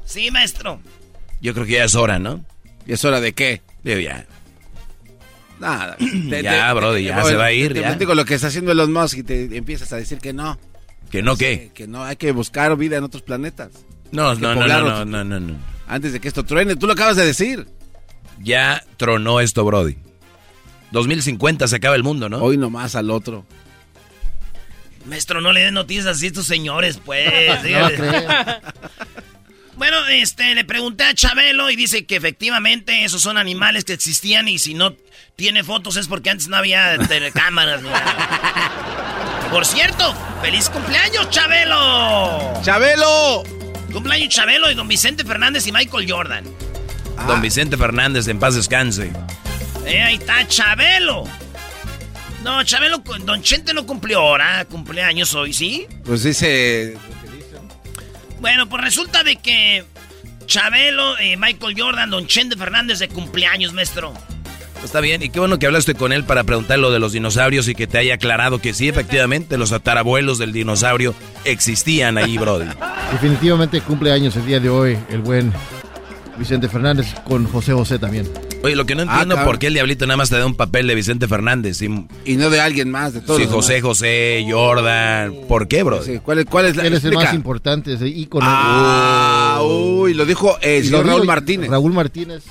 Sí, 0.05 0.31
maestro. 0.31 0.81
Yo 1.41 1.53
creo 1.53 1.65
que 1.65 1.73
ya 1.73 1.83
es 1.83 1.95
hora, 1.95 2.17
¿no? 2.17 2.43
¿Y 2.87 2.93
es 2.93 3.03
hora 3.05 3.19
de 3.21 3.33
qué? 3.33 3.61
Digo, 3.83 3.99
ya. 3.99 4.25
Nada. 5.59 5.97
Ya, 6.43 6.73
brody, 6.73 7.03
ya 7.03 7.23
se 7.23 7.35
va 7.35 7.45
a 7.45 7.51
ir, 7.51 7.73
Te 7.73 7.81
ya. 7.81 7.87
platico 7.87 8.15
lo 8.15 8.25
que 8.25 8.35
está 8.35 8.47
haciendo 8.47 8.71
Elon 8.71 8.93
Musk 8.93 9.17
y 9.17 9.23
te 9.23 9.57
empiezas 9.57 9.91
a 9.93 9.97
decir 9.97 10.19
que 10.19 10.33
no. 10.33 10.59
¿Que 11.11 11.21
no 11.21 11.35
qué? 11.35 11.71
Que, 11.73 11.87
no, 11.87 12.03
hay 12.03 12.15
que 12.15 12.31
buscar 12.31 12.75
vida 12.77 12.97
en 12.97 13.03
otros 13.03 13.23
planetas. 13.23 13.71
No, 14.11 14.35
no, 14.35 14.55
no, 14.55 14.67
no, 14.67 15.05
no, 15.05 15.23
no, 15.23 15.39
no. 15.39 15.55
Antes 15.87 16.13
de 16.13 16.19
que 16.19 16.27
esto 16.27 16.43
truene, 16.43 16.75
tú 16.75 16.87
lo 16.87 16.93
acabas 16.93 17.15
de 17.15 17.25
decir. 17.25 17.67
Ya 18.39 18.83
tronó 18.97 19.39
esto, 19.39 19.65
Brody. 19.65 19.97
2050 20.91 21.67
se 21.67 21.75
acaba 21.75 21.95
el 21.95 22.03
mundo, 22.03 22.29
¿no? 22.29 22.37
Hoy 22.37 22.57
nomás 22.57 22.95
al 22.95 23.11
otro. 23.11 23.45
Maestro, 25.05 25.41
no 25.41 25.51
le 25.51 25.61
den 25.61 25.73
noticias 25.73 26.05
así 26.05 26.25
a 26.25 26.27
estos 26.29 26.45
señores, 26.45 26.99
pues. 27.03 27.27
No 27.69 27.89
bueno, 29.77 29.97
este, 30.07 30.53
le 30.55 30.63
pregunté 30.63 31.03
a 31.03 31.13
Chabelo 31.13 31.69
y 31.69 31.75
dice 31.75 32.05
que 32.05 32.15
efectivamente 32.15 33.03
esos 33.03 33.21
son 33.21 33.37
animales 33.37 33.83
que 33.83 33.93
existían 33.93 34.47
y 34.47 34.59
si 34.59 34.73
no 34.73 34.95
tiene 35.39 35.63
fotos 35.63 35.95
es 35.95 36.09
porque 36.09 36.29
antes 36.29 36.49
no 36.49 36.57
había 36.57 36.97
telecámaras. 36.97 37.81
Por 39.49 39.65
cierto, 39.65 40.13
feliz 40.41 40.69
cumpleaños, 40.69 41.29
Chabelo. 41.29 42.61
¡Chabelo! 42.61 43.43
Cumpleaños 43.89 44.35
Chabelo 44.35 44.69
y 44.69 44.75
don 44.75 44.89
Vicente 44.89 45.23
Fernández 45.23 45.65
y 45.65 45.71
Michael 45.71 46.11
Jordan. 46.11 46.43
Don 47.25 47.41
Vicente 47.41 47.77
Fernández, 47.77 48.27
en 48.27 48.37
paz 48.37 48.55
descanse. 48.55 49.13
Eh, 49.85 50.01
ahí 50.01 50.15
está 50.15 50.45
Chabelo. 50.45 51.23
No, 52.43 52.61
Chabelo, 52.65 53.01
don 53.21 53.41
Chente 53.41 53.73
no 53.73 53.85
cumplió 53.85 54.19
ahora, 54.19 54.65
cumpleaños 54.65 55.33
hoy, 55.35 55.53
¿sí? 55.53 55.87
Pues 56.03 56.23
dice. 56.23 56.97
Bueno, 58.41 58.67
pues 58.67 58.83
resulta 58.83 59.23
de 59.23 59.37
que 59.37 59.85
Chabelo, 60.47 61.17
eh, 61.17 61.37
Michael 61.37 61.75
Jordan, 61.77 62.09
Don 62.09 62.27
Chente 62.27 62.57
Fernández 62.57 62.99
de 62.99 63.07
cumpleaños, 63.07 63.71
maestro. 63.71 64.13
Está 64.83 65.01
bien, 65.01 65.21
y 65.21 65.29
qué 65.29 65.39
bueno 65.39 65.59
que 65.59 65.67
hablaste 65.67 65.93
con 65.93 66.11
él 66.13 66.23
para 66.23 66.43
preguntar 66.45 66.79
lo 66.79 66.89
de 66.91 66.99
los 66.99 67.11
dinosaurios 67.11 67.67
y 67.67 67.75
que 67.75 67.85
te 67.85 67.97
haya 67.99 68.15
aclarado 68.15 68.59
que 68.59 68.73
sí, 68.73 68.87
efectivamente, 68.89 69.57
los 69.57 69.71
atarabuelos 69.71 70.39
del 70.39 70.51
dinosaurio 70.51 71.13
existían 71.45 72.17
ahí, 72.17 72.37
Brody. 72.37 72.65
Definitivamente 73.11 73.81
cumple 73.81 74.11
años 74.11 74.35
el 74.35 74.45
día 74.47 74.59
de 74.59 74.69
hoy 74.69 74.97
el 75.09 75.19
buen 75.19 75.53
Vicente 76.37 76.69
Fernández 76.69 77.13
con 77.25 77.45
José 77.47 77.73
José 77.73 77.99
también. 77.99 78.27
Oye, 78.63 78.75
lo 78.75 78.85
que 78.85 78.95
no 78.95 79.01
Ah, 79.03 79.05
entiendo 79.05 79.35
cabrón. 79.35 79.51
por 79.53 79.59
qué 79.59 79.67
el 79.67 79.73
diablito 79.73 80.05
nada 80.07 80.17
más 80.17 80.29
te 80.29 80.37
da 80.37 80.45
un 80.45 80.55
papel 80.55 80.87
de 80.87 80.95
Vicente 80.95 81.27
Fernández. 81.27 81.81
Y, 81.81 81.85
Y 82.25 82.35
no 82.37 82.49
de 82.49 82.59
alguien 82.59 82.89
más, 82.89 83.13
de 83.13 83.21
todos. 83.21 83.39
sí, 83.39 83.47
José 83.47 83.73
demás. 83.75 83.87
José, 83.89 84.45
Jordan. 84.49 85.33
¿Por 85.47 85.67
qué, 85.67 85.83
Brody? 85.83 86.05
Sí, 86.13 86.19
¿Cuál, 86.23 86.39
es, 86.39 86.45
¿Cuál 86.45 86.65
es 86.65 86.75
la 86.75 86.85
Él 86.87 86.93
es 86.93 87.03
el 87.03 87.13
más 87.13 87.33
importante, 87.33 87.93
es 87.93 88.01
el 88.01 88.17
ícono. 88.17 88.45
Ah, 88.47 89.61
uy, 89.63 90.13
lo 90.13 90.25
dijo 90.25 90.57
el 90.61 90.89
Raúl 90.91 91.25
Martínez. 91.25 91.69
Raúl 91.69 91.93
Martínez. 91.93 92.43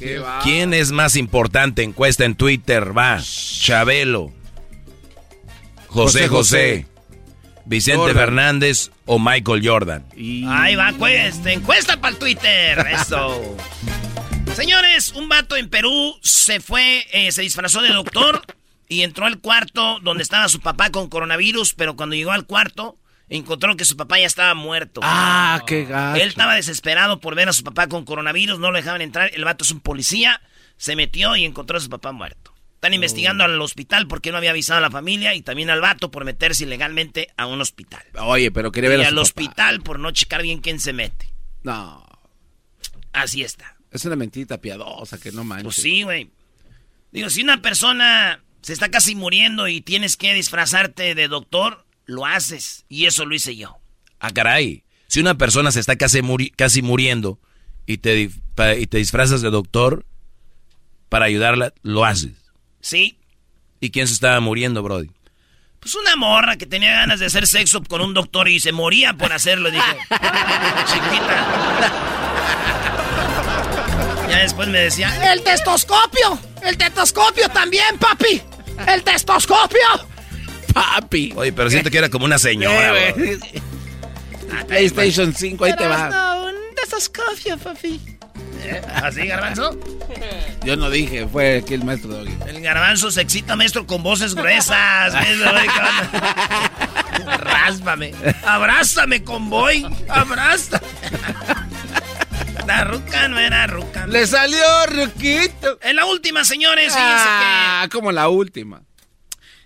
Qué 0.00 0.18
va. 0.18 0.40
¿Quién 0.42 0.74
es 0.74 0.90
más 0.90 1.14
importante? 1.14 1.82
Encuesta 1.84 2.24
en 2.24 2.34
Twitter, 2.34 2.96
va. 2.96 3.20
Chabelo. 3.22 4.32
José 5.86 6.26
José 6.26 6.28
José. 6.28 6.86
Vicente 7.66 7.98
Jordan. 7.98 8.16
Fernández 8.16 8.90
o 9.06 9.18
Michael 9.18 9.60
Jordan. 9.64 10.04
Y- 10.16 10.44
Ahí 10.48 10.74
va, 10.74 10.92
pues, 10.98 11.40
encuesta 11.44 12.00
para 12.00 12.14
el 12.14 12.18
Twitter. 12.18 12.78
Eso. 12.92 13.56
Señores, 14.54 15.12
un 15.12 15.28
vato 15.28 15.56
en 15.56 15.68
Perú 15.68 16.16
se 16.22 16.58
fue, 16.60 17.06
eh, 17.12 17.30
se 17.30 17.42
disfrazó 17.42 17.82
de 17.82 17.90
doctor 17.90 18.42
y 18.88 19.02
entró 19.02 19.26
al 19.26 19.38
cuarto 19.38 20.00
donde 20.00 20.22
estaba 20.24 20.48
su 20.48 20.60
papá 20.60 20.90
con 20.90 21.08
coronavirus, 21.08 21.74
pero 21.74 21.94
cuando 21.94 22.16
llegó 22.16 22.32
al 22.32 22.46
cuarto 22.46 22.96
encontró 23.30 23.74
que 23.76 23.84
su 23.86 23.96
papá 23.96 24.18
ya 24.18 24.26
estaba 24.26 24.52
muerto. 24.54 25.00
Ah, 25.02 25.62
qué 25.66 25.84
gacho. 25.86 26.20
Él 26.22 26.28
estaba 26.28 26.54
desesperado 26.54 27.20
por 27.20 27.34
ver 27.34 27.48
a 27.48 27.52
su 27.54 27.62
papá 27.64 27.86
con 27.88 28.04
coronavirus, 28.04 28.58
no 28.58 28.70
lo 28.70 28.76
dejaban 28.76 29.00
entrar. 29.00 29.30
El 29.32 29.44
vato 29.44 29.64
es 29.64 29.70
un 29.70 29.80
policía, 29.80 30.42
se 30.76 30.96
metió 30.96 31.34
y 31.36 31.44
encontró 31.44 31.78
a 31.78 31.80
su 31.80 31.88
papá 31.88 32.12
muerto. 32.12 32.52
Están 32.74 32.94
investigando 32.94 33.44
al 33.44 33.60
hospital 33.60 34.06
porque 34.08 34.30
no 34.32 34.38
había 34.38 34.50
avisado 34.50 34.78
a 34.78 34.80
la 34.80 34.90
familia 34.90 35.34
y 35.34 35.42
también 35.42 35.68
al 35.70 35.80
vato 35.82 36.10
por 36.10 36.24
meterse 36.24 36.64
ilegalmente 36.64 37.28
a 37.36 37.46
un 37.46 37.60
hospital. 37.60 38.02
Oye, 38.18 38.50
pero 38.50 38.72
quería 38.72 38.88
ver 38.90 39.00
Y 39.00 39.02
a 39.02 39.08
al 39.08 39.10
su 39.10 39.16
papá. 39.16 39.22
hospital 39.22 39.80
por 39.82 39.98
no 39.98 40.10
checar 40.12 40.42
bien 40.42 40.60
quién 40.60 40.80
se 40.80 40.92
mete. 40.94 41.28
No, 41.62 42.02
Así 43.12 43.42
está. 43.42 43.76
es 43.90 44.04
una 44.06 44.16
mentita 44.16 44.60
piadosa 44.60 45.18
que 45.18 45.30
no 45.32 45.44
manches. 45.44 45.64
Pues 45.64 45.76
sí, 45.76 46.02
güey. 46.04 46.30
Digo, 47.12 47.28
si 47.28 47.42
una 47.42 47.60
persona 47.60 48.40
se 48.62 48.72
está 48.72 48.88
casi 48.90 49.14
muriendo 49.14 49.68
y 49.68 49.80
tienes 49.80 50.16
que 50.16 50.32
disfrazarte 50.32 51.14
de 51.14 51.28
doctor, 51.28 51.84
lo 52.10 52.26
haces. 52.26 52.84
Y 52.88 53.06
eso 53.06 53.24
lo 53.24 53.34
hice 53.34 53.56
yo. 53.56 53.78
Ah, 54.18 54.30
caray. 54.32 54.82
Si 55.06 55.20
una 55.20 55.36
persona 55.36 55.70
se 55.72 55.80
está 55.80 55.96
casi, 55.96 56.22
muri- 56.22 56.50
casi 56.54 56.82
muriendo 56.82 57.38
y 57.86 57.98
te, 57.98 58.20
y 58.78 58.86
te 58.86 58.98
disfrazas 58.98 59.40
de 59.42 59.50
doctor 59.50 60.04
para 61.08 61.24
ayudarla, 61.26 61.72
lo 61.82 62.04
haces. 62.04 62.32
Sí. 62.80 63.18
¿Y 63.80 63.90
quién 63.90 64.06
se 64.06 64.14
estaba 64.14 64.38
muriendo, 64.40 64.82
Brody? 64.82 65.10
Pues 65.80 65.94
una 65.94 66.14
morra 66.16 66.56
que 66.56 66.66
tenía 66.66 66.92
ganas 66.92 67.20
de 67.20 67.26
hacer 67.26 67.46
sexo 67.46 67.82
con 67.82 68.02
un 68.02 68.12
doctor 68.12 68.48
y 68.48 68.60
se 68.60 68.70
moría 68.72 69.14
por 69.14 69.32
hacerlo. 69.32 69.70
Dije, 69.70 69.82
chiquita. 70.86 71.46
Ya 74.28 74.38
después 74.42 74.68
me 74.68 74.78
decía, 74.78 75.32
¡El 75.32 75.42
testoscopio! 75.42 76.38
¡El 76.62 76.76
tetoscopio 76.76 77.48
también, 77.48 77.98
papi! 77.98 78.42
¡El 78.86 79.02
testoscopio! 79.02 79.80
Papi. 80.72 81.32
Oye, 81.36 81.52
pero 81.52 81.70
siento 81.70 81.90
que 81.90 81.98
era 81.98 82.08
como 82.08 82.24
una 82.24 82.38
señora, 82.38 82.98
Eh, 83.08 83.12
Brody. 83.12 83.34
güey. 83.36 83.62
PlayStation 84.66 85.34
5, 85.34 85.64
ahí 85.64 85.74
te 85.76 85.86
va. 85.86 86.08
No, 86.10 86.44
un 86.46 86.54
testoscopio, 86.74 87.56
papi. 87.58 88.00
¿Eh? 88.62 88.80
¿así, 89.02 89.26
garbanzo? 89.26 89.78
Yo 90.64 90.76
no 90.76 90.90
dije, 90.90 91.26
fue 91.26 91.58
aquí 91.58 91.74
el 91.74 91.84
maestro 91.84 92.10
Doggy. 92.10 92.32
El 92.46 92.60
garbanzo 92.60 93.10
se 93.10 93.22
excita, 93.22 93.56
maestro, 93.56 93.86
con 93.86 94.02
voces 94.02 94.34
gruesas. 94.34 95.14
Ráspame. 97.38 98.12
Abrázame, 98.44 99.22
convoy. 99.24 99.86
Abrázame. 100.08 100.82
La 102.66 102.84
ruca 102.84 103.26
no 103.28 103.38
era 103.38 103.66
ruca. 103.66 104.06
¡Le 104.06 104.26
salió, 104.26 104.62
Ruquito! 104.86 105.78
En 105.82 105.96
la 105.96 106.04
última, 106.04 106.44
señores, 106.44 106.92
Ah, 106.96 107.88
como 107.90 108.12
la 108.12 108.28
última. 108.28 108.82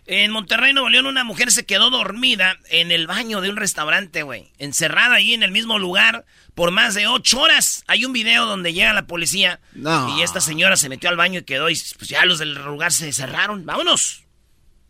En 0.06 0.30
Monterrey, 0.30 0.72
Nuevo 0.72 0.88
León, 0.90 1.06
una 1.06 1.24
mujer 1.24 1.50
se 1.50 1.64
quedó 1.64 1.88
dormida 1.90 2.58
en 2.70 2.90
el 2.92 3.06
baño 3.06 3.40
de 3.40 3.48
un 3.50 3.56
restaurante, 3.56 4.22
güey. 4.22 4.52
Encerrada 4.58 5.14
ahí 5.16 5.32
en 5.34 5.42
el 5.42 5.50
mismo 5.50 5.78
lugar 5.78 6.24
por 6.54 6.70
más 6.70 6.94
de 6.94 7.06
ocho 7.06 7.40
horas. 7.40 7.84
Hay 7.86 8.04
un 8.04 8.12
video 8.12 8.46
donde 8.46 8.72
llega 8.72 8.92
la 8.92 9.06
policía 9.06 9.60
No. 9.72 10.16
y 10.18 10.22
esta 10.22 10.40
señora 10.40 10.76
se 10.76 10.88
metió 10.88 11.08
al 11.08 11.16
baño 11.16 11.40
y 11.40 11.44
quedó 11.44 11.70
y 11.70 11.80
pues 11.98 12.08
ya 12.10 12.24
los 12.26 12.38
del 12.38 12.54
lugar 12.54 12.92
se 12.92 13.12
cerraron. 13.12 13.64
¡Vámonos! 13.64 14.24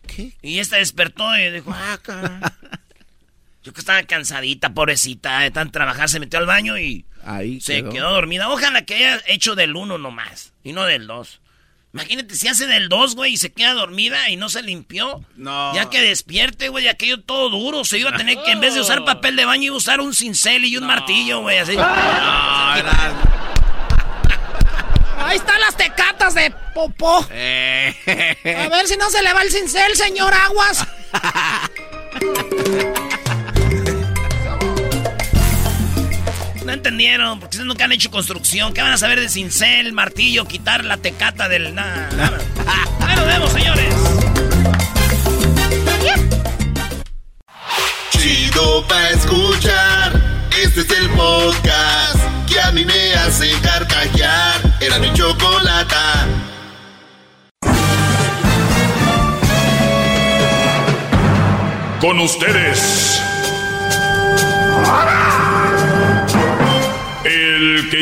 ¿Qué? 0.07 0.37
Y 0.43 0.59
esta 0.59 0.77
despertó 0.77 1.37
y 1.39 1.51
dijo, 1.51 1.73
ah, 1.73 1.99
cabrón. 2.03 2.41
Yo 3.63 3.73
que 3.73 3.81
estaba 3.81 4.03
cansadita, 4.03 4.75
pobrecita, 4.75 5.39
de 5.41 5.51
tan 5.51 5.71
trabajar, 5.71 6.11
se 6.11 6.21
metió 6.21 6.39
al 6.39 6.45
baño 6.45 6.77
y 6.77 7.07
Ahí 7.25 7.63
se 7.63 7.77
quedó. 7.77 7.91
quedó. 7.91 8.11
dormida. 8.13 8.49
Ojalá 8.51 8.85
que 8.85 8.95
haya 8.97 9.23
hecho 9.27 9.55
del 9.55 9.75
uno 9.75 9.97
nomás 9.97 10.53
y 10.63 10.73
no 10.75 10.85
del 10.85 11.07
dos. 11.07 11.41
Imagínate 11.95 12.35
si 12.35 12.49
hace 12.49 12.67
del 12.67 12.89
2, 12.89 13.15
güey, 13.15 13.35
y 13.35 13.37
se 13.37 13.53
queda 13.53 13.73
dormida 13.73 14.29
y 14.29 14.35
no 14.35 14.49
se 14.49 14.63
limpió. 14.63 15.25
No. 15.37 15.73
Ya 15.77 15.89
que 15.89 16.01
despierte, 16.01 16.69
güey, 16.69 16.89
aquello 16.89 17.23
todo 17.23 17.51
duro. 17.51 17.85
Se 17.85 17.99
iba 17.99 18.11
a 18.11 18.17
tener 18.17 18.37
que, 18.45 18.51
en 18.51 18.59
vez 18.59 18.75
de 18.75 18.81
usar 18.81 19.05
papel 19.05 19.37
de 19.37 19.45
baño, 19.45 19.67
iba 19.67 19.77
a 19.77 19.79
usar 19.79 20.01
un 20.01 20.13
cincel 20.13 20.65
y 20.65 20.77
un 20.77 20.89
martillo, 20.89 21.43
güey, 21.43 21.59
así. 21.59 21.77
Ahí 25.19 25.37
están 25.37 25.61
las 25.61 25.77
tecatas 25.77 26.35
de 26.35 26.53
popó. 26.75 27.25
Eh. 27.31 27.95
A 28.45 28.69
ver 28.71 28.89
si 28.89 28.97
no 28.97 29.09
se 29.09 29.23
le 29.23 29.33
va 29.33 29.43
el 29.43 29.53
cincel, 29.53 29.95
señor 29.95 30.35
Aguas. 30.35 30.85
entendieron, 36.75 37.41
porque 37.41 37.57
ustedes 37.57 37.67
nunca 37.67 37.85
han 37.85 37.93
hecho 37.93 38.11
construcción. 38.11 38.75
¿Qué 38.75 38.83
van 38.83 38.93
a 38.93 38.99
saber 38.99 39.21
de 39.21 39.29
cincel, 39.29 39.93
martillo, 39.93 40.47
quitar 40.47 40.85
la 40.85 40.99
tecata 40.99 41.49
del... 41.49 41.75
Nada, 41.75 42.09
nada. 42.17 42.39
Ahí 43.01 43.17
nos 43.17 43.27
vemos, 43.27 43.53
señores. 43.53 43.95
Chido 48.11 48.87
pa' 48.87 49.11
escuchar. 49.11 50.13
Este 50.63 50.81
es 50.81 50.91
el 50.91 51.09
podcast 51.11 52.19
que 52.47 52.61
a 52.61 52.71
mí 52.73 52.85
me 52.85 53.15
hace 53.15 53.51
carcajear. 53.61 54.61
Era 54.81 54.99
mi 54.99 55.13
chocolata. 55.15 56.27
Con 62.01 62.21
ustedes. 62.21 63.21
Que 64.85 65.34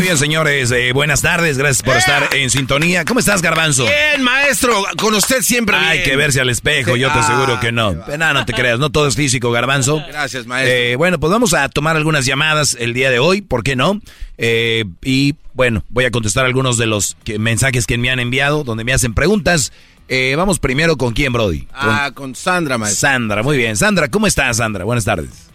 Muy 0.00 0.06
bien, 0.06 0.16
señores, 0.16 0.70
eh, 0.70 0.92
buenas 0.94 1.20
tardes, 1.20 1.58
gracias 1.58 1.82
por 1.82 1.94
estar 1.94 2.30
en 2.34 2.48
sintonía. 2.48 3.04
¿Cómo 3.04 3.20
estás, 3.20 3.42
Garbanzo? 3.42 3.84
Bien, 3.84 4.22
maestro, 4.22 4.72
con 4.96 5.12
usted 5.12 5.42
siempre 5.42 5.76
Hay 5.76 5.98
bien. 5.98 6.08
que 6.08 6.16
verse 6.16 6.40
al 6.40 6.48
espejo, 6.48 6.96
yo 6.96 7.08
te 7.12 7.18
Ah, 7.18 7.20
aseguro 7.20 7.60
que 7.60 7.70
no. 7.70 7.92
No, 7.92 8.32
no 8.32 8.46
te 8.46 8.54
creas, 8.54 8.78
no 8.78 8.88
todo 8.88 9.06
es 9.08 9.14
físico, 9.14 9.50
Garbanzo. 9.50 10.02
Gracias, 10.08 10.46
maestro. 10.46 10.74
Eh, 10.74 10.96
bueno, 10.96 11.20
pues 11.20 11.30
vamos 11.30 11.52
a 11.52 11.68
tomar 11.68 11.96
algunas 11.96 12.24
llamadas 12.24 12.78
el 12.80 12.94
día 12.94 13.10
de 13.10 13.18
hoy, 13.18 13.42
¿por 13.42 13.62
qué 13.62 13.76
no? 13.76 14.00
Eh, 14.38 14.86
y 15.04 15.34
bueno, 15.52 15.84
voy 15.90 16.06
a 16.06 16.10
contestar 16.10 16.46
algunos 16.46 16.78
de 16.78 16.86
los 16.86 17.18
que- 17.22 17.38
mensajes 17.38 17.86
que 17.86 17.98
me 17.98 18.08
han 18.08 18.20
enviado, 18.20 18.64
donde 18.64 18.84
me 18.84 18.94
hacen 18.94 19.12
preguntas. 19.12 19.70
Eh, 20.08 20.32
vamos 20.34 20.58
primero 20.60 20.96
con 20.96 21.12
quién, 21.12 21.34
Brody. 21.34 21.66
Con 21.66 21.74
Ah, 21.78 22.10
con 22.14 22.34
Sandra, 22.34 22.78
maestro. 22.78 23.06
Sandra, 23.06 23.42
muy 23.42 23.58
bien. 23.58 23.76
Sandra, 23.76 24.08
¿cómo 24.08 24.26
estás, 24.26 24.56
Sandra? 24.56 24.84
Buenas 24.84 25.04
tardes. 25.04 25.49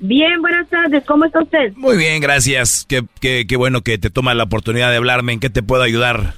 Bien, 0.00 0.40
buenas 0.40 0.68
tardes. 0.68 1.04
¿Cómo 1.04 1.26
está 1.26 1.42
usted? 1.42 1.72
Muy 1.76 1.96
bien, 1.96 2.20
gracias. 2.20 2.86
Qué, 2.88 3.02
qué, 3.20 3.44
qué 3.46 3.56
bueno 3.56 3.82
que 3.82 3.98
te 3.98 4.10
tomas 4.10 4.34
la 4.34 4.44
oportunidad 4.44 4.90
de 4.90 4.96
hablarme. 4.96 5.32
¿En 5.34 5.40
qué 5.40 5.50
te 5.50 5.62
puedo 5.62 5.82
ayudar? 5.82 6.34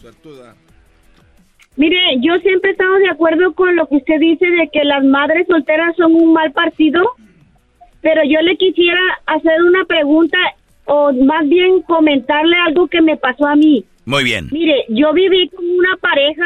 Mire, 1.76 1.96
yo 2.20 2.36
siempre 2.40 2.70
he 2.70 2.72
estado 2.72 2.94
de 2.96 3.08
acuerdo 3.08 3.54
con 3.54 3.74
lo 3.76 3.86
que 3.86 3.96
usted 3.96 4.18
dice 4.20 4.46
de 4.46 4.68
que 4.72 4.84
las 4.84 5.02
madres 5.04 5.46
solteras 5.48 5.96
son 5.96 6.14
un 6.14 6.32
mal 6.32 6.52
partido, 6.52 7.00
pero 8.02 8.20
yo 8.24 8.40
le 8.42 8.56
quisiera 8.56 9.00
hacer 9.26 9.62
una 9.62 9.84
pregunta 9.86 10.36
o 10.84 11.12
más 11.12 11.48
bien 11.48 11.80
comentarle 11.82 12.56
algo 12.66 12.88
que 12.88 13.00
me 13.00 13.16
pasó 13.16 13.46
a 13.46 13.56
mí. 13.56 13.84
Muy 14.04 14.24
bien. 14.24 14.48
Mire, 14.50 14.84
yo 14.88 15.12
viví 15.14 15.48
con 15.48 15.64
una 15.64 15.96
pareja 15.98 16.44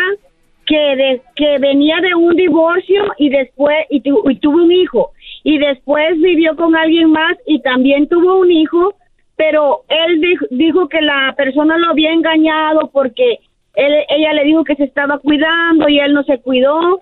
que 0.67 0.77
de, 0.77 1.23
que 1.35 1.59
venía 1.59 1.97
de 2.03 2.15
un 2.15 2.37
divorcio 2.37 3.03
y 3.19 3.31
después 3.31 3.75
y, 3.91 4.01
tu- 4.03 4.29
y 4.31 4.37
tuvo 4.39 4.63
un 4.63 4.71
hijo 4.71 5.11
y 5.47 5.59
después 5.59 6.21
vivió 6.21 6.57
con 6.57 6.75
alguien 6.75 7.13
más 7.13 7.37
y 7.47 7.61
también 7.61 8.09
tuvo 8.09 8.41
un 8.41 8.51
hijo, 8.51 8.95
pero 9.37 9.83
él 9.87 10.21
dijo, 10.21 10.45
dijo 10.51 10.89
que 10.89 11.01
la 11.01 11.35
persona 11.37 11.79
lo 11.79 11.91
había 11.91 12.11
engañado 12.13 12.91
porque 12.93 13.39
él, 13.75 13.95
ella 14.09 14.33
le 14.33 14.43
dijo 14.43 14.65
que 14.65 14.75
se 14.75 14.83
estaba 14.83 15.21
cuidando 15.21 15.89
y 15.89 16.01
él 16.01 16.15
no 16.15 16.25
se 16.25 16.41
cuidó, 16.41 17.01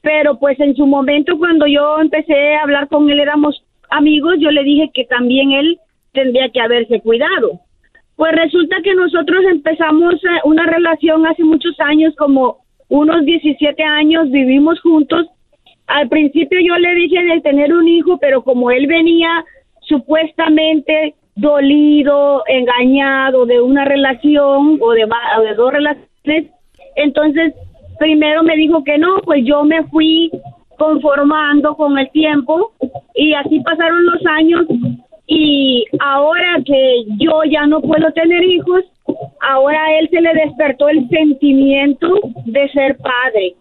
pero 0.00 0.38
pues 0.38 0.58
en 0.60 0.74
su 0.74 0.86
momento 0.86 1.36
cuando 1.36 1.66
yo 1.66 2.00
empecé 2.00 2.54
a 2.54 2.62
hablar 2.62 2.88
con 2.88 3.10
él 3.10 3.20
éramos 3.20 3.62
amigos, 3.90 4.36
yo 4.38 4.50
le 4.50 4.64
dije 4.64 4.90
que 4.94 5.04
también 5.04 5.52
él 5.52 5.78
tendría 6.12 6.48
que 6.48 6.62
haberse 6.62 7.02
cuidado. 7.02 7.60
Pues 8.16 8.32
resulta 8.32 8.76
que 8.82 8.94
nosotros 8.94 9.44
empezamos 9.50 10.14
eh, 10.14 10.40
una 10.44 10.64
relación 10.64 11.26
hace 11.26 11.44
muchos 11.44 11.78
años, 11.80 12.14
como 12.16 12.64
unos 12.88 13.26
17 13.26 13.82
años, 13.82 14.30
vivimos 14.30 14.80
juntos. 14.80 15.26
Al 15.86 16.08
principio 16.08 16.58
yo 16.60 16.76
le 16.76 16.94
dije 16.94 17.22
de 17.22 17.40
tener 17.40 17.72
un 17.72 17.86
hijo, 17.88 18.18
pero 18.18 18.42
como 18.42 18.70
él 18.70 18.86
venía 18.86 19.44
supuestamente 19.80 21.14
dolido, 21.36 22.42
engañado 22.46 23.44
de 23.44 23.60
una 23.60 23.84
relación 23.84 24.78
o 24.80 24.90
de, 24.92 25.04
o 25.04 25.42
de 25.42 25.54
dos 25.54 25.72
relaciones, 25.72 26.50
entonces 26.96 27.54
primero 27.98 28.42
me 28.42 28.56
dijo 28.56 28.82
que 28.84 28.98
no, 28.98 29.16
pues 29.24 29.44
yo 29.44 29.64
me 29.64 29.84
fui 29.84 30.30
conformando 30.78 31.76
con 31.76 31.98
el 31.98 32.10
tiempo 32.10 32.72
y 33.14 33.34
así 33.34 33.60
pasaron 33.60 34.06
los 34.06 34.26
años 34.26 34.66
y 35.26 35.84
ahora 36.00 36.58
que 36.64 37.04
yo 37.18 37.42
ya 37.50 37.66
no 37.66 37.80
puedo 37.80 38.10
tener 38.12 38.42
hijos, 38.44 38.84
ahora 39.40 39.84
a 39.84 39.98
él 39.98 40.08
se 40.10 40.20
le 40.20 40.32
despertó 40.34 40.88
el 40.88 41.08
sentimiento 41.08 42.08
de 42.46 42.68
ser 42.70 42.96
padre 42.98 43.54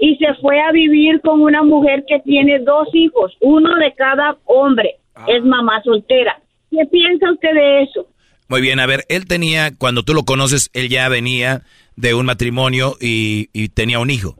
y 0.00 0.16
se 0.16 0.34
fue 0.40 0.58
a 0.60 0.72
vivir 0.72 1.20
con 1.20 1.42
una 1.42 1.62
mujer 1.62 2.04
que 2.08 2.20
tiene 2.20 2.58
dos 2.60 2.88
hijos, 2.94 3.36
uno 3.40 3.76
de 3.76 3.92
cada 3.94 4.38
hombre, 4.46 4.96
es 5.28 5.44
mamá 5.44 5.82
soltera. 5.84 6.40
¿Qué 6.70 6.86
piensa 6.90 7.30
usted 7.30 7.52
de 7.52 7.82
eso? 7.82 8.06
Muy 8.48 8.62
bien, 8.62 8.80
a 8.80 8.86
ver, 8.86 9.04
él 9.08 9.26
tenía, 9.26 9.76
cuando 9.76 10.02
tú 10.02 10.14
lo 10.14 10.24
conoces, 10.24 10.70
él 10.72 10.88
ya 10.88 11.08
venía 11.08 11.62
de 11.96 12.14
un 12.14 12.26
matrimonio 12.26 12.96
y, 12.98 13.50
y 13.52 13.68
tenía 13.68 13.98
un 13.98 14.08
hijo. 14.10 14.36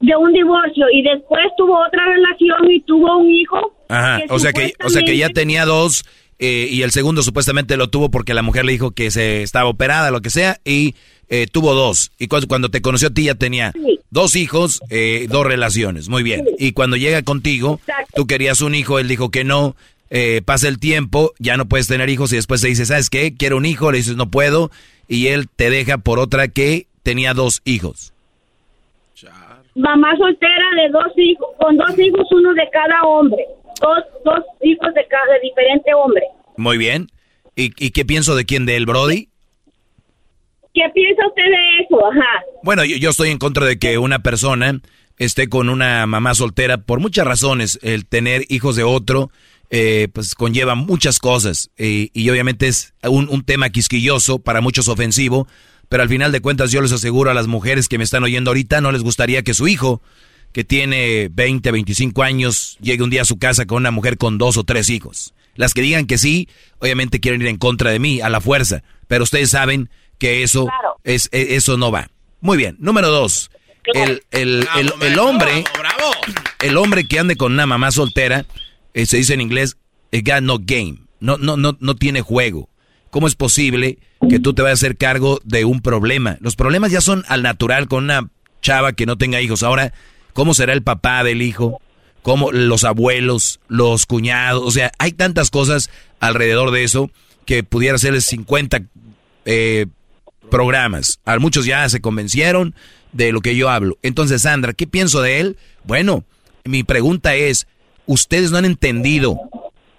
De 0.00 0.14
un 0.16 0.32
divorcio 0.32 0.86
y 0.92 1.02
después 1.02 1.42
tuvo 1.56 1.78
otra 1.78 2.04
relación 2.04 2.70
y 2.70 2.80
tuvo 2.82 3.18
un 3.18 3.30
hijo. 3.30 3.74
Ajá, 3.88 4.20
o 4.28 4.38
sea 4.38 4.52
que, 4.52 4.74
o 4.84 4.90
sea 4.90 5.02
que 5.02 5.16
ya 5.16 5.30
tenía 5.30 5.64
dos 5.64 6.04
eh, 6.38 6.66
y 6.68 6.82
el 6.82 6.90
segundo 6.90 7.22
supuestamente 7.22 7.76
lo 7.76 7.88
tuvo 7.88 8.10
porque 8.10 8.34
la 8.34 8.42
mujer 8.42 8.64
le 8.64 8.72
dijo 8.72 8.90
que 8.90 9.10
se 9.12 9.42
estaba 9.42 9.70
operada, 9.70 10.10
lo 10.10 10.20
que 10.20 10.30
sea, 10.30 10.58
y 10.64 10.96
eh, 11.28 11.46
tuvo 11.50 11.74
dos. 11.74 12.12
Y 12.18 12.28
cuando, 12.28 12.48
cuando 12.48 12.68
te 12.70 12.82
conoció 12.82 13.08
a 13.08 13.10
ti 13.12 13.24
ya 13.24 13.34
tenía 13.34 13.72
dos 14.10 14.36
hijos, 14.36 14.80
eh, 14.90 15.26
dos 15.30 15.46
relaciones. 15.46 16.08
Muy 16.08 16.22
bien. 16.22 16.44
Y 16.58 16.72
cuando 16.72 16.96
llega 16.96 17.22
contigo, 17.22 17.80
tú 18.14 18.26
querías 18.26 18.60
un 18.60 18.74
hijo, 18.74 18.98
él 18.98 19.08
dijo 19.08 19.30
que 19.30 19.44
no. 19.44 19.74
eh, 20.10 20.42
pasa 20.44 20.68
el 20.68 20.78
tiempo, 20.78 21.32
ya 21.38 21.56
no 21.56 21.64
puedes 21.66 21.86
tener 21.88 22.10
hijos 22.10 22.32
y 22.32 22.36
después 22.36 22.60
te 22.60 22.68
dice, 22.68 22.84
¿sabes 22.84 23.08
qué? 23.08 23.34
Quiero 23.34 23.56
un 23.56 23.64
hijo, 23.64 23.90
le 23.90 23.98
dices, 23.98 24.16
no 24.16 24.30
puedo. 24.30 24.70
Y 25.08 25.28
él 25.28 25.48
te 25.48 25.70
deja 25.70 25.96
por 25.98 26.18
otra 26.18 26.48
que 26.48 26.86
tenía 27.02 27.32
dos 27.32 27.62
hijos. 27.64 28.12
Mamá 29.74 30.14
soltera 30.18 30.64
de 30.76 30.90
dos 30.90 31.12
hijos, 31.16 31.48
con 31.58 31.76
dos 31.78 31.98
hijos, 31.98 32.26
uno 32.30 32.52
de 32.52 32.68
cada 32.70 33.02
hombre. 33.04 33.42
Dos, 33.80 34.04
dos 34.22 34.44
hijos 34.62 34.92
de 34.94 35.06
cada 35.08 35.32
de 35.32 35.40
diferente 35.40 35.94
hombre. 35.94 36.22
Muy 36.58 36.76
bien. 36.76 37.08
¿Y, 37.56 37.72
y 37.82 37.90
qué 37.90 38.04
pienso 38.04 38.34
de 38.36 38.44
quién? 38.44 38.66
¿De 38.66 38.76
él, 38.76 38.84
Brody? 38.84 39.28
¿Qué 40.74 40.82
piensa 40.94 41.26
usted 41.26 41.42
de 41.42 41.84
eso? 41.84 42.06
Ajá. 42.06 42.44
Bueno, 42.62 42.84
yo, 42.84 43.10
estoy 43.10 43.30
en 43.30 43.38
contra 43.38 43.66
de 43.66 43.78
que 43.78 43.98
una 43.98 44.20
persona 44.22 44.80
esté 45.18 45.48
con 45.48 45.68
una 45.68 46.06
mamá 46.06 46.34
soltera 46.34 46.78
por 46.78 47.00
muchas 47.00 47.26
razones. 47.26 47.78
El 47.82 48.06
tener 48.06 48.44
hijos 48.48 48.76
de 48.76 48.82
otro, 48.82 49.30
eh, 49.70 50.08
pues 50.12 50.34
conlleva 50.34 50.74
muchas 50.74 51.18
cosas. 51.18 51.70
Y 51.76 52.30
obviamente 52.30 52.68
es 52.68 52.94
un, 53.04 53.28
un 53.28 53.44
tema 53.44 53.70
quisquilloso, 53.70 54.38
para 54.38 54.60
muchos 54.60 54.88
ofensivo. 54.88 55.46
Pero 55.92 56.04
al 56.04 56.08
final 56.08 56.32
de 56.32 56.40
cuentas 56.40 56.72
yo 56.72 56.80
les 56.80 56.92
aseguro 56.92 57.30
a 57.30 57.34
las 57.34 57.48
mujeres 57.48 57.86
que 57.86 57.98
me 57.98 58.04
están 58.04 58.24
oyendo 58.24 58.50
ahorita, 58.50 58.80
no 58.80 58.92
les 58.92 59.02
gustaría 59.02 59.42
que 59.42 59.52
su 59.52 59.68
hijo, 59.68 60.00
que 60.52 60.64
tiene 60.64 61.28
20, 61.30 61.70
25 61.70 62.22
años, 62.22 62.78
llegue 62.80 63.02
un 63.02 63.10
día 63.10 63.20
a 63.20 63.26
su 63.26 63.38
casa 63.38 63.66
con 63.66 63.76
una 63.76 63.90
mujer 63.90 64.16
con 64.16 64.38
dos 64.38 64.56
o 64.56 64.64
tres 64.64 64.88
hijos. 64.88 65.34
Las 65.54 65.74
que 65.74 65.82
digan 65.82 66.06
que 66.06 66.16
sí, 66.16 66.48
obviamente 66.78 67.20
quieren 67.20 67.42
ir 67.42 67.48
en 67.48 67.58
contra 67.58 67.90
de 67.90 67.98
mí, 67.98 68.22
a 68.22 68.30
la 68.30 68.40
fuerza. 68.40 68.82
Pero 69.06 69.24
ustedes 69.24 69.50
saben 69.50 69.90
que 70.22 70.44
eso, 70.44 70.68
es, 71.02 71.28
e- 71.32 71.56
eso 71.56 71.76
no 71.76 71.90
va. 71.90 72.08
Muy 72.40 72.56
bien. 72.56 72.76
Número 72.78 73.08
dos. 73.08 73.50
El, 73.92 74.22
el, 74.30 74.68
el, 74.76 74.92
el 75.00 75.18
hombre, 75.18 75.64
el 76.60 76.76
hombre 76.76 77.08
que 77.08 77.18
ande 77.18 77.34
con 77.34 77.52
una 77.54 77.66
mamá 77.66 77.90
soltera, 77.90 78.46
eh, 78.94 79.04
se 79.04 79.16
dice 79.16 79.34
en 79.34 79.40
inglés, 79.40 79.78
it 80.12 80.24
got 80.24 80.42
no 80.42 80.58
game. 80.60 80.98
No, 81.18 81.38
no, 81.38 81.56
no, 81.56 81.76
no 81.80 81.96
tiene 81.96 82.20
juego. 82.20 82.68
¿Cómo 83.10 83.26
es 83.26 83.34
posible 83.34 83.98
que 84.30 84.38
tú 84.38 84.54
te 84.54 84.62
vayas 84.62 84.78
a 84.78 84.86
hacer 84.86 84.96
cargo 84.96 85.40
de 85.42 85.64
un 85.64 85.80
problema? 85.80 86.38
Los 86.40 86.54
problemas 86.54 86.92
ya 86.92 87.00
son 87.00 87.24
al 87.26 87.42
natural 87.42 87.88
con 87.88 88.04
una 88.04 88.30
chava 88.60 88.92
que 88.92 89.06
no 89.06 89.18
tenga 89.18 89.40
hijos. 89.40 89.64
Ahora, 89.64 89.92
¿cómo 90.34 90.54
será 90.54 90.72
el 90.72 90.84
papá 90.84 91.24
del 91.24 91.42
hijo? 91.42 91.82
¿Cómo 92.22 92.52
los 92.52 92.84
abuelos, 92.84 93.58
los 93.66 94.06
cuñados? 94.06 94.62
O 94.64 94.70
sea, 94.70 94.92
hay 95.00 95.10
tantas 95.10 95.50
cosas 95.50 95.90
alrededor 96.20 96.70
de 96.70 96.84
eso 96.84 97.10
que 97.44 97.64
pudiera 97.64 97.98
ser 97.98 98.14
el 98.14 98.22
50 98.22 98.82
eh, 99.46 99.86
programas. 100.52 101.18
A 101.24 101.38
muchos 101.38 101.64
ya 101.64 101.88
se 101.88 102.02
convencieron 102.02 102.74
de 103.12 103.32
lo 103.32 103.40
que 103.40 103.56
yo 103.56 103.70
hablo. 103.70 103.98
Entonces, 104.02 104.42
Sandra, 104.42 104.74
¿qué 104.74 104.86
pienso 104.86 105.22
de 105.22 105.40
él? 105.40 105.56
Bueno, 105.82 106.24
mi 106.64 106.84
pregunta 106.84 107.34
es, 107.34 107.66
¿ustedes 108.04 108.50
no 108.50 108.58
han 108.58 108.66
entendido, 108.66 109.38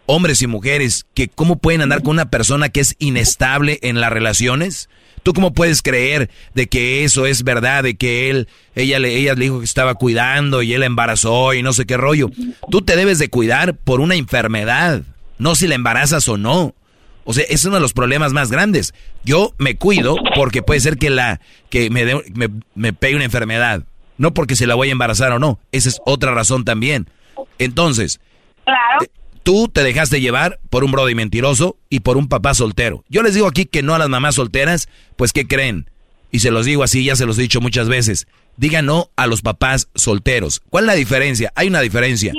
hombres 0.05 0.43
y 0.43 0.47
mujeres, 0.47 1.07
que 1.15 1.27
cómo 1.27 1.57
pueden 1.57 1.81
andar 1.81 2.03
con 2.03 2.11
una 2.11 2.29
persona 2.29 2.69
que 2.69 2.81
es 2.81 2.95
inestable 2.99 3.79
en 3.81 3.99
las 3.99 4.13
relaciones? 4.13 4.89
¿Tú 5.23 5.33
cómo 5.33 5.55
puedes 5.55 5.81
creer 5.81 6.29
de 6.53 6.67
que 6.67 7.03
eso 7.03 7.25
es 7.25 7.43
verdad, 7.43 7.81
de 7.81 7.95
que 7.95 8.29
él, 8.29 8.47
ella 8.75 8.99
le, 8.99 9.15
ella 9.15 9.33
le 9.33 9.45
dijo 9.45 9.57
que 9.57 9.65
estaba 9.65 9.95
cuidando 9.95 10.61
y 10.61 10.75
él 10.75 10.83
embarazó 10.83 11.55
y 11.55 11.63
no 11.63 11.73
sé 11.73 11.85
qué 11.85 11.97
rollo? 11.97 12.29
Tú 12.69 12.83
te 12.83 12.95
debes 12.95 13.17
de 13.17 13.29
cuidar 13.29 13.75
por 13.75 14.01
una 14.01 14.13
enfermedad, 14.13 15.01
no 15.39 15.55
si 15.55 15.65
la 15.65 15.73
embarazas 15.73 16.27
o 16.27 16.37
no. 16.37 16.75
O 17.25 17.33
sea, 17.33 17.45
es 17.49 17.63
uno 17.65 17.75
de 17.75 17.81
los 17.81 17.93
problemas 17.93 18.33
más 18.33 18.51
grandes. 18.51 18.93
Yo 19.23 19.53
me 19.57 19.75
cuido 19.75 20.15
porque 20.35 20.61
puede 20.61 20.79
ser 20.79 20.97
que 20.97 21.09
la 21.09 21.39
que 21.69 21.89
me, 21.89 22.05
me, 22.05 22.49
me 22.75 22.93
pegue 22.93 23.15
una 23.15 23.25
enfermedad, 23.25 23.83
no 24.17 24.33
porque 24.33 24.55
se 24.55 24.67
la 24.67 24.75
voy 24.75 24.89
a 24.89 24.93
embarazar 24.93 25.31
o 25.31 25.39
no. 25.39 25.59
Esa 25.71 25.89
es 25.89 26.01
otra 26.05 26.33
razón 26.33 26.65
también. 26.65 27.09
Entonces, 27.59 28.19
claro. 28.65 29.03
Eh, 29.03 29.09
tú 29.43 29.69
te 29.71 29.83
dejaste 29.83 30.21
llevar 30.21 30.59
por 30.69 30.83
un 30.83 30.91
brody 30.91 31.15
mentiroso 31.15 31.77
y 31.89 32.01
por 32.01 32.17
un 32.17 32.27
papá 32.27 32.53
soltero. 32.53 33.03
Yo 33.09 33.23
les 33.23 33.33
digo 33.33 33.47
aquí 33.47 33.65
que 33.65 33.83
no 33.83 33.95
a 33.95 33.99
las 33.99 34.09
mamás 34.09 34.35
solteras, 34.35 34.89
pues 35.15 35.33
¿qué 35.33 35.47
creen? 35.47 35.89
Y 36.31 36.39
se 36.39 36.51
los 36.51 36.65
digo 36.65 36.83
así, 36.83 37.03
ya 37.03 37.15
se 37.15 37.25
los 37.25 37.37
he 37.37 37.43
dicho 37.43 37.61
muchas 37.61 37.87
veces. 37.87 38.27
Digan 38.57 38.85
no 38.85 39.09
a 39.15 39.27
los 39.27 39.41
papás 39.41 39.89
solteros. 39.93 40.61
¿Cuál 40.69 40.85
es 40.85 40.87
la 40.87 40.95
diferencia? 40.95 41.51
Hay 41.55 41.67
una 41.67 41.81
diferencia. 41.81 42.33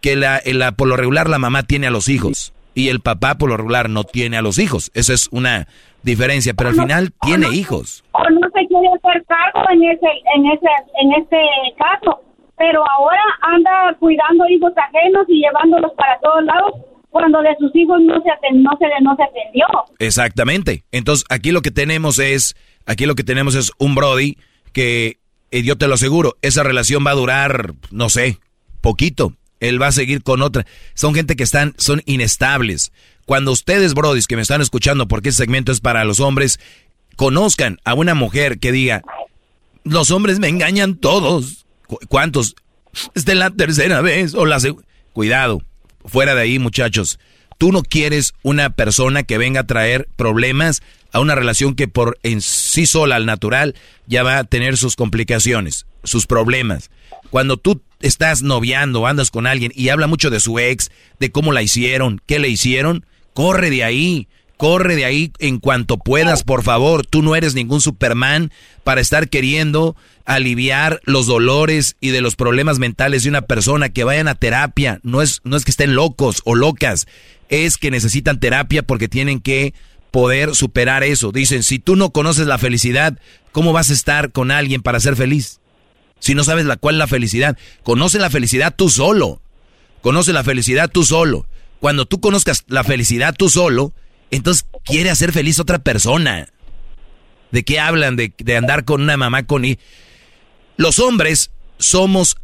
Que 0.00 0.16
la, 0.16 0.40
la, 0.46 0.72
por 0.72 0.88
lo 0.88 0.96
regular 0.96 1.28
la 1.28 1.38
mamá 1.38 1.64
tiene 1.64 1.86
a 1.86 1.90
los 1.90 2.08
hijos 2.08 2.52
y 2.74 2.88
el 2.88 3.00
papá 3.00 3.36
por 3.36 3.50
lo 3.50 3.56
regular 3.56 3.88
no 3.88 4.04
tiene 4.04 4.36
a 4.36 4.42
los 4.42 4.58
hijos. 4.58 4.90
Esa 4.94 5.12
es 5.12 5.28
una 5.32 5.68
diferencia, 6.02 6.54
pero 6.54 6.70
al 6.70 6.76
final 6.76 7.12
tiene 7.20 7.48
hijos. 7.48 8.04
O 8.12 8.22
no 8.30 8.48
se 8.54 8.66
quiere 8.66 8.88
hacer 8.88 9.24
cargo 9.26 9.70
en 9.70 9.82
ese, 9.84 10.06
en 10.34 10.46
ese, 10.46 10.68
en 11.02 11.12
este 11.12 11.38
caso 11.76 12.22
pero 12.60 12.84
ahora 12.90 13.22
anda 13.40 13.96
cuidando 13.98 14.46
hijos 14.50 14.74
ajenos 14.76 15.24
y 15.28 15.40
llevándolos 15.40 15.92
para 15.96 16.20
todos 16.20 16.44
lados 16.44 16.74
cuando 17.08 17.40
de 17.40 17.56
sus 17.58 17.74
hijos 17.74 18.02
no 18.02 18.22
se, 18.22 18.28
no 18.52 18.70
se, 18.78 18.86
no 19.00 19.16
se 19.16 19.22
atendió. 19.22 19.66
Exactamente. 19.98 20.84
Entonces, 20.92 21.24
aquí 21.30 21.52
lo 21.52 21.62
que 21.62 21.70
tenemos 21.70 22.18
es, 22.18 22.54
aquí 22.84 23.06
lo 23.06 23.14
que 23.14 23.24
tenemos 23.24 23.54
es 23.54 23.72
un 23.78 23.94
Brody 23.94 24.36
que, 24.74 25.16
eh, 25.50 25.62
yo 25.62 25.78
te 25.78 25.88
lo 25.88 25.94
aseguro, 25.94 26.36
esa 26.42 26.62
relación 26.62 27.02
va 27.04 27.12
a 27.12 27.14
durar, 27.14 27.72
no 27.90 28.10
sé, 28.10 28.38
poquito. 28.82 29.32
Él 29.60 29.80
va 29.80 29.88
a 29.88 29.92
seguir 29.92 30.22
con 30.22 30.42
otra. 30.42 30.66
Son 30.94 31.14
gente 31.14 31.36
que 31.36 31.44
están, 31.44 31.74
son 31.78 32.02
inestables. 32.06 32.92
Cuando 33.26 33.52
ustedes, 33.52 33.94
Brodis, 33.94 34.26
que 34.26 34.36
me 34.36 34.42
están 34.42 34.60
escuchando, 34.60 35.06
porque 35.06 35.28
este 35.28 35.44
segmento 35.44 35.70
es 35.70 35.80
para 35.80 36.04
los 36.04 36.18
hombres, 36.20 36.58
conozcan 37.16 37.78
a 37.84 37.94
una 37.94 38.14
mujer 38.14 38.58
que 38.58 38.72
diga, 38.72 39.02
los 39.84 40.10
hombres 40.10 40.40
me 40.40 40.48
engañan 40.48 40.96
todos 40.96 41.60
¿Cuántos? 42.08 42.56
Esta 43.14 43.32
es 43.32 43.38
la 43.38 43.50
tercera 43.50 44.00
vez 44.00 44.34
o 44.34 44.46
la 44.46 44.58
Cuidado, 45.12 45.62
fuera 46.04 46.34
de 46.34 46.42
ahí 46.42 46.58
muchachos. 46.58 47.18
Tú 47.58 47.72
no 47.72 47.82
quieres 47.82 48.32
una 48.42 48.70
persona 48.70 49.22
que 49.22 49.38
venga 49.38 49.60
a 49.60 49.66
traer 49.66 50.08
problemas 50.16 50.82
a 51.12 51.20
una 51.20 51.34
relación 51.34 51.74
que 51.74 51.88
por 51.88 52.18
en 52.22 52.40
sí 52.40 52.86
sola, 52.86 53.16
al 53.16 53.26
natural, 53.26 53.74
ya 54.06 54.22
va 54.22 54.38
a 54.38 54.44
tener 54.44 54.76
sus 54.76 54.96
complicaciones, 54.96 55.86
sus 56.04 56.26
problemas. 56.26 56.90
Cuando 57.30 57.56
tú 57.56 57.82
estás 58.00 58.42
noviando, 58.42 59.06
andas 59.06 59.30
con 59.30 59.46
alguien 59.46 59.72
y 59.74 59.88
habla 59.88 60.06
mucho 60.06 60.30
de 60.30 60.40
su 60.40 60.58
ex, 60.58 60.90
de 61.18 61.30
cómo 61.30 61.52
la 61.52 61.62
hicieron, 61.62 62.20
qué 62.26 62.38
le 62.38 62.48
hicieron, 62.48 63.06
corre 63.34 63.70
de 63.70 63.84
ahí. 63.84 64.28
Corre 64.56 64.94
de 64.94 65.06
ahí 65.06 65.32
en 65.38 65.58
cuanto 65.58 65.96
puedas, 65.96 66.42
por 66.42 66.62
favor. 66.62 67.06
Tú 67.06 67.22
no 67.22 67.34
eres 67.34 67.54
ningún 67.54 67.80
Superman 67.80 68.52
para 68.84 69.00
estar 69.00 69.30
queriendo 69.30 69.96
aliviar 70.26 71.00
los 71.04 71.26
dolores 71.26 71.96
y 71.98 72.10
de 72.10 72.20
los 72.20 72.36
problemas 72.36 72.78
mentales 72.78 73.22
de 73.22 73.30
una 73.30 73.40
persona 73.40 73.88
que 73.88 74.04
vayan 74.04 74.28
a 74.28 74.34
terapia. 74.34 75.00
No 75.02 75.22
es, 75.22 75.40
no 75.44 75.56
es 75.56 75.64
que 75.64 75.70
estén 75.70 75.94
locos 75.94 76.42
o 76.44 76.54
locas, 76.54 77.06
es 77.48 77.78
que 77.78 77.90
necesitan 77.90 78.38
terapia 78.38 78.82
porque 78.82 79.08
tienen 79.08 79.40
que 79.40 79.72
poder 80.10 80.54
superar 80.54 81.04
eso. 81.04 81.32
Dicen, 81.32 81.62
si 81.62 81.78
tú 81.78 81.96
no 81.96 82.10
conoces 82.10 82.46
la 82.46 82.58
felicidad, 82.58 83.18
¿cómo 83.52 83.72
vas 83.72 83.90
a 83.90 83.94
estar 83.94 84.30
con 84.30 84.50
alguien 84.50 84.82
para 84.82 85.00
ser 85.00 85.16
feliz? 85.16 85.59
Si 86.20 86.34
no 86.34 86.44
sabes 86.44 86.66
la 86.66 86.76
cuál 86.76 86.94
es 86.94 86.98
la 87.00 87.06
felicidad, 87.06 87.58
conoce 87.82 88.18
la 88.18 88.30
felicidad 88.30 88.74
tú 88.76 88.88
solo. 88.88 89.42
Conoce 90.02 90.32
la 90.32 90.44
felicidad 90.44 90.90
tú 90.90 91.04
solo. 91.04 91.46
Cuando 91.80 92.06
tú 92.06 92.20
conozcas 92.20 92.64
la 92.68 92.84
felicidad 92.84 93.34
tú 93.36 93.48
solo, 93.48 93.92
entonces 94.30 94.66
quiere 94.84 95.10
hacer 95.10 95.32
feliz 95.32 95.58
a 95.58 95.62
otra 95.62 95.78
persona. 95.78 96.48
¿De 97.50 97.64
qué 97.64 97.80
hablan? 97.80 98.16
De, 98.16 98.32
andar 98.56 98.84
con 98.84 99.02
una 99.02 99.16
mamá 99.16 99.44
con... 99.44 99.64
Los 100.76 100.98
hombres 100.98 101.50
somos... 101.78 102.36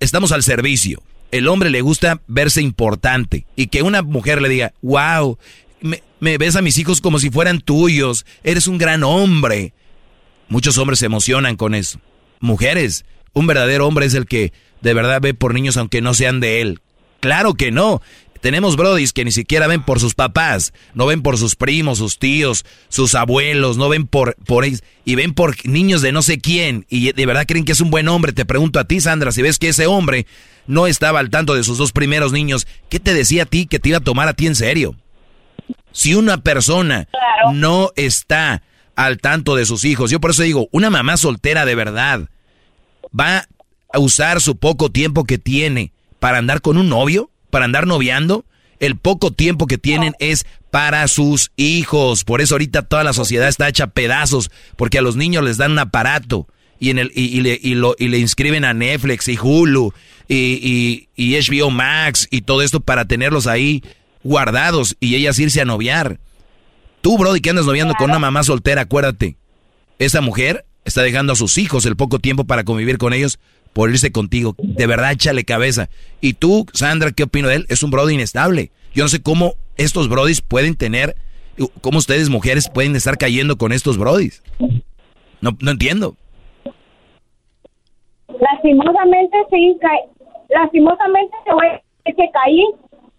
estamos 0.00 0.32
al 0.32 0.42
servicio. 0.42 1.02
El 1.32 1.48
hombre 1.48 1.70
le 1.70 1.80
gusta 1.80 2.22
verse 2.28 2.62
importante. 2.62 3.46
Y 3.56 3.66
que 3.66 3.82
una 3.82 4.02
mujer 4.02 4.40
le 4.40 4.48
diga, 4.48 4.72
wow, 4.80 5.38
me, 5.80 6.02
me 6.20 6.38
ves 6.38 6.54
a 6.54 6.62
mis 6.62 6.78
hijos 6.78 7.00
como 7.00 7.18
si 7.18 7.30
fueran 7.30 7.60
tuyos. 7.60 8.24
Eres 8.44 8.68
un 8.68 8.78
gran 8.78 9.02
hombre. 9.02 9.74
Muchos 10.48 10.78
hombres 10.78 11.00
se 11.00 11.06
emocionan 11.06 11.56
con 11.56 11.74
eso. 11.74 12.00
Mujeres, 12.40 13.04
un 13.32 13.46
verdadero 13.46 13.86
hombre 13.86 14.06
es 14.06 14.14
el 14.14 14.26
que 14.26 14.52
de 14.80 14.94
verdad 14.94 15.20
ve 15.20 15.34
por 15.34 15.54
niños 15.54 15.76
aunque 15.76 16.00
no 16.00 16.14
sean 16.14 16.40
de 16.40 16.60
él. 16.60 16.80
Claro 17.20 17.54
que 17.54 17.70
no. 17.70 18.02
Tenemos 18.40 18.76
brodis 18.76 19.14
que 19.14 19.24
ni 19.24 19.32
siquiera 19.32 19.66
ven 19.66 19.82
por 19.82 20.00
sus 20.00 20.14
papás, 20.14 20.74
no 20.92 21.06
ven 21.06 21.22
por 21.22 21.38
sus 21.38 21.56
primos, 21.56 21.96
sus 21.96 22.18
tíos, 22.18 22.66
sus 22.90 23.14
abuelos, 23.14 23.78
no 23.78 23.88
ven 23.88 24.06
por, 24.06 24.36
por 24.44 24.66
ellos, 24.66 24.82
y 25.06 25.14
ven 25.14 25.32
por 25.32 25.66
niños 25.66 26.02
de 26.02 26.12
no 26.12 26.20
sé 26.20 26.38
quién, 26.38 26.84
y 26.90 27.12
de 27.12 27.24
verdad 27.24 27.46
creen 27.48 27.64
que 27.64 27.72
es 27.72 27.80
un 27.80 27.90
buen 27.90 28.06
hombre. 28.06 28.34
Te 28.34 28.44
pregunto 28.44 28.78
a 28.78 28.84
ti, 28.84 29.00
Sandra, 29.00 29.32
si 29.32 29.40
ves 29.40 29.58
que 29.58 29.70
ese 29.70 29.86
hombre 29.86 30.26
no 30.66 30.86
estaba 30.86 31.20
al 31.20 31.30
tanto 31.30 31.54
de 31.54 31.64
sus 31.64 31.78
dos 31.78 31.92
primeros 31.92 32.32
niños, 32.32 32.66
¿qué 32.90 33.00
te 33.00 33.14
decía 33.14 33.44
a 33.44 33.46
ti 33.46 33.64
que 33.64 33.78
te 33.78 33.88
iba 33.88 33.98
a 33.98 34.02
tomar 34.02 34.28
a 34.28 34.34
ti 34.34 34.46
en 34.46 34.54
serio? 34.54 34.94
Si 35.92 36.14
una 36.14 36.42
persona 36.42 37.08
no 37.54 37.92
está 37.96 38.62
al 38.96 39.18
tanto 39.18 39.56
de 39.56 39.66
sus 39.66 39.84
hijos, 39.84 40.10
yo 40.10 40.20
por 40.20 40.30
eso 40.30 40.42
digo, 40.42 40.68
una 40.72 40.90
mamá 40.90 41.16
soltera 41.16 41.64
de 41.64 41.74
verdad 41.74 42.28
va 43.18 43.46
a 43.92 43.98
usar 43.98 44.40
su 44.40 44.56
poco 44.56 44.90
tiempo 44.90 45.24
que 45.24 45.38
tiene 45.38 45.92
para 46.18 46.38
andar 46.38 46.60
con 46.60 46.78
un 46.78 46.88
novio 46.88 47.30
para 47.54 47.66
andar 47.66 47.86
noviando, 47.86 48.44
el 48.80 48.96
poco 48.96 49.30
tiempo 49.30 49.68
que 49.68 49.78
tienen 49.78 50.14
es 50.18 50.44
para 50.72 51.06
sus 51.06 51.52
hijos. 51.54 52.24
Por 52.24 52.40
eso 52.40 52.56
ahorita 52.56 52.82
toda 52.82 53.04
la 53.04 53.12
sociedad 53.12 53.46
está 53.46 53.68
hecha 53.68 53.86
pedazos, 53.86 54.50
porque 54.74 54.98
a 54.98 55.02
los 55.02 55.14
niños 55.14 55.44
les 55.44 55.56
dan 55.56 55.70
un 55.70 55.78
aparato 55.78 56.48
y, 56.80 56.90
en 56.90 56.98
el, 56.98 57.12
y, 57.14 57.42
le, 57.42 57.56
y, 57.62 57.76
lo, 57.76 57.94
y 57.96 58.08
le 58.08 58.18
inscriben 58.18 58.64
a 58.64 58.74
Netflix 58.74 59.28
y 59.28 59.38
Hulu 59.40 59.92
y, 60.26 61.06
y, 61.14 61.36
HBO 61.36 61.70
Max 61.70 62.26
y 62.28 62.40
todo 62.40 62.62
esto 62.62 62.80
para 62.80 63.04
tenerlos 63.04 63.46
ahí 63.46 63.84
guardados 64.24 64.96
y 64.98 65.14
ellas 65.14 65.38
irse 65.38 65.60
a 65.60 65.64
noviar. 65.64 66.18
Tú, 67.04 67.18
Brody, 67.18 67.42
que 67.42 67.50
andas 67.50 67.66
noviando 67.66 67.92
con 67.98 68.08
una 68.08 68.18
mamá 68.18 68.42
soltera, 68.44 68.80
acuérdate, 68.80 69.36
esa 69.98 70.22
mujer 70.22 70.64
está 70.86 71.02
dejando 71.02 71.34
a 71.34 71.36
sus 71.36 71.58
hijos 71.58 71.84
el 71.84 71.96
poco 71.96 72.18
tiempo 72.18 72.44
para 72.44 72.64
convivir 72.64 72.96
con 72.96 73.12
ellos 73.12 73.38
por 73.74 73.90
irse 73.90 74.10
contigo. 74.10 74.54
De 74.56 74.86
verdad, 74.86 75.12
échale 75.12 75.44
cabeza. 75.44 75.90
Y 76.22 76.32
tú, 76.32 76.64
Sandra, 76.72 77.12
¿qué 77.12 77.24
opino 77.24 77.48
de 77.48 77.56
él? 77.56 77.66
Es 77.68 77.82
un 77.82 77.90
brody 77.90 78.14
inestable. 78.14 78.70
Yo 78.94 79.04
no 79.04 79.08
sé 79.08 79.22
cómo 79.22 79.52
estos 79.76 80.08
brodis 80.08 80.40
pueden 80.40 80.76
tener, 80.76 81.14
cómo 81.82 81.98
ustedes 81.98 82.30
mujeres 82.30 82.70
pueden 82.70 82.96
estar 82.96 83.18
cayendo 83.18 83.58
con 83.58 83.72
estos 83.72 83.98
brodis. 83.98 84.42
No, 85.42 85.50
no 85.60 85.72
entiendo. 85.72 86.16
Lastimosamente 88.28 89.36
sí, 89.50 89.76
lastimosamente 90.48 91.36
se 91.44 91.52
voy 91.52 91.66
a 91.66 91.82
que 92.04 92.30
caí, 92.32 92.64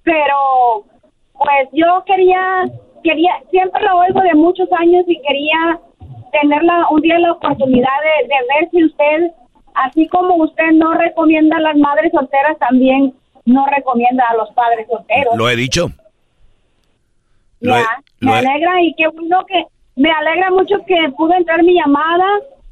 pero 0.02 0.86
pues 1.34 1.70
yo 1.72 2.04
quería, 2.08 2.64
quería, 3.08 3.32
siempre 3.52 3.82
lo 3.84 3.98
oigo 4.00 4.22
de 4.22 4.34
muchos 4.34 4.68
años 4.74 5.06
y 5.08 5.22
quería 5.22 5.80
tenerla 6.32 6.88
un 6.90 7.02
día 7.02 7.20
la 7.20 7.34
oportunidad 7.34 7.98
de, 8.04 8.28
de 8.28 8.36
ver 8.50 8.70
si 8.72 8.84
usted 8.84 9.32
Así 9.76 10.08
como 10.08 10.36
usted 10.36 10.72
no 10.74 10.94
recomienda 10.94 11.58
a 11.58 11.60
las 11.60 11.78
madres 11.78 12.12
solteras, 12.12 12.58
también 12.58 13.14
no 13.46 13.66
recomienda 13.68 14.24
a 14.30 14.36
los 14.38 14.50
padres 14.52 14.88
solteros. 14.90 15.36
Lo 15.36 15.50
he 15.50 15.56
dicho. 15.56 15.92
ya, 17.60 17.86
me 18.22 18.34
alegra 18.34 18.82
y 18.82 18.94
qué 18.96 19.08
bueno 19.10 19.46
que 19.46 19.66
me 19.98 20.12
alegra 20.12 20.50
mucho 20.52 20.78
que 20.88 20.96
pudo 21.18 21.34
entrar 21.34 21.62
mi 21.62 21.76
llamada 21.76 22.26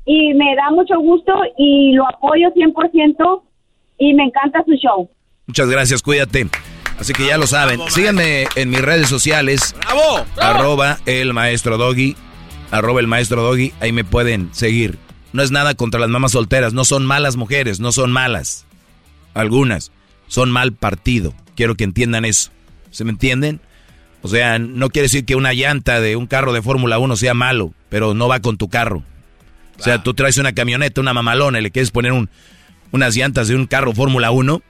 y 0.06 0.34
me 0.34 0.56
da 0.56 0.72
mucho 0.72 0.98
gusto 1.00 1.34
y 1.58 1.92
lo 1.92 2.08
apoyo 2.08 2.50
100% 2.54 3.42
y 3.98 4.14
me 4.14 4.24
encanta 4.24 4.64
su 4.64 4.74
show. 4.76 5.10
Muchas 5.46 5.70
gracias, 5.70 6.02
cuídate. 6.02 6.48
Así 7.00 7.14
que 7.14 7.26
ya 7.26 7.38
lo 7.38 7.48
saben. 7.48 7.82
Síganme 7.90 8.48
en 8.56 8.70
mis 8.70 8.82
redes 8.82 9.10
sociales. 9.10 9.76
¡Bravo! 9.86 10.26
Arroba 10.38 11.00
el 11.06 11.34
maestro 11.34 11.78
Doggy. 11.78 12.16
Arroba 12.72 13.00
el 13.00 13.08
maestro 13.08 13.42
Doggy. 13.42 13.74
Ahí 13.80 13.92
me 13.92 14.04
pueden 14.04 14.50
seguir. 14.54 14.98
No 15.34 15.42
es 15.42 15.52
nada 15.52 15.74
contra 15.74 16.00
las 16.00 16.10
mamás 16.10 16.34
solteras, 16.34 16.74
no 16.74 16.86
son 16.86 17.06
malas 17.06 17.38
mujeres, 17.38 17.80
no 17.80 17.92
son 17.92 18.12
malas. 18.12 18.66
Algunas 19.34 19.92
son 20.28 20.52
mal 20.52 20.74
partido. 20.74 21.34
Quiero 21.56 21.76
que 21.76 21.84
entiendan 21.84 22.24
eso. 22.24 22.52
¿Se 22.92 23.04
me 23.04 23.12
entienden? 23.12 23.60
O 24.22 24.28
sea, 24.28 24.60
no 24.60 24.90
quiere 24.90 25.08
decir 25.08 25.26
que 25.26 25.36
una 25.36 25.54
llanta 25.54 26.00
de 26.00 26.16
un 26.16 26.28
carro 26.28 26.54
de 26.54 26.62
Fórmula 26.62 27.00
1 27.00 27.16
sea 27.18 27.34
malo, 27.34 27.74
pero 27.90 28.14
no 28.14 28.28
va 28.28 28.40
con 28.40 28.58
tu 28.58 28.70
carro. 28.70 29.04
O 29.80 29.84
sea, 29.84 30.04
tú 30.04 30.14
traes 30.14 30.38
una 30.38 30.54
camioneta, 30.54 31.02
una 31.02 31.14
mamalona, 31.14 31.60
y 31.60 31.64
le 31.64 31.72
quieres 31.72 31.92
poner 31.92 32.12
un, 32.12 32.30
unas 32.92 33.16
llantas 33.16 33.48
de 33.48 33.56
un 33.56 33.66
carro 33.66 33.94
Fórmula 33.94 34.32
1. 34.32 34.62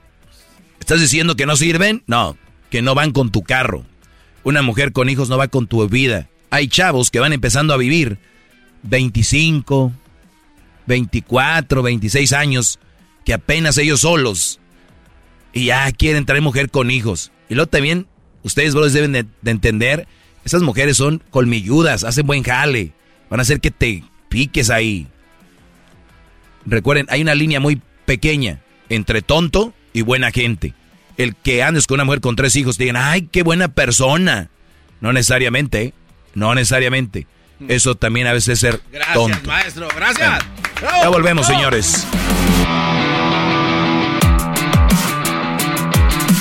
¿Estás 0.84 1.00
diciendo 1.00 1.34
que 1.34 1.46
no 1.46 1.56
sirven? 1.56 2.02
No, 2.06 2.36
que 2.68 2.82
no 2.82 2.94
van 2.94 3.12
con 3.12 3.32
tu 3.32 3.42
carro. 3.42 3.86
Una 4.42 4.60
mujer 4.60 4.92
con 4.92 5.08
hijos 5.08 5.30
no 5.30 5.38
va 5.38 5.48
con 5.48 5.66
tu 5.66 5.88
vida. 5.88 6.28
Hay 6.50 6.68
chavos 6.68 7.10
que 7.10 7.20
van 7.20 7.32
empezando 7.32 7.72
a 7.72 7.78
vivir 7.78 8.18
25, 8.82 9.92
24, 10.84 11.82
26 11.82 12.32
años, 12.34 12.78
que 13.24 13.32
apenas 13.32 13.78
ellos 13.78 14.00
solos. 14.00 14.60
Y 15.54 15.64
ya 15.64 15.90
quieren 15.90 16.26
traer 16.26 16.42
mujer 16.42 16.68
con 16.68 16.90
hijos. 16.90 17.32
Y 17.48 17.54
luego 17.54 17.70
también, 17.70 18.06
ustedes, 18.42 18.74
bros, 18.74 18.92
deben 18.92 19.12
de, 19.12 19.24
de 19.40 19.50
entender, 19.50 20.06
esas 20.44 20.60
mujeres 20.60 20.98
son 20.98 21.22
colmilludas, 21.30 22.04
hacen 22.04 22.26
buen 22.26 22.42
jale. 22.42 22.92
Van 23.30 23.40
a 23.40 23.44
hacer 23.44 23.58
que 23.62 23.70
te 23.70 24.04
piques 24.28 24.68
ahí. 24.68 25.06
Recuerden, 26.66 27.06
hay 27.08 27.22
una 27.22 27.34
línea 27.34 27.58
muy 27.58 27.80
pequeña 28.04 28.60
entre 28.90 29.22
tonto 29.22 29.72
y 29.94 30.02
buena 30.02 30.30
gente. 30.30 30.74
El 31.16 31.34
que 31.36 31.62
andes 31.62 31.86
con 31.86 31.94
una 31.94 32.04
mujer 32.04 32.20
con 32.20 32.36
tres 32.36 32.54
hijos 32.56 32.76
te 32.76 32.84
digan, 32.84 32.96
ay, 33.02 33.28
qué 33.32 33.42
buena 33.42 33.68
persona. 33.68 34.50
No 35.00 35.12
necesariamente, 35.14 35.82
¿eh? 35.82 35.94
no 36.34 36.54
necesariamente. 36.54 37.26
Eso 37.68 37.94
también 37.94 38.26
a 38.26 38.32
veces 38.32 38.48
es 38.54 38.58
ser 38.60 38.80
Gracias, 38.92 39.14
tonto. 39.14 39.46
maestro. 39.48 39.88
Gracias. 39.96 40.44
Ya 40.82 41.08
volvemos, 41.08 41.46
señores. 41.46 42.06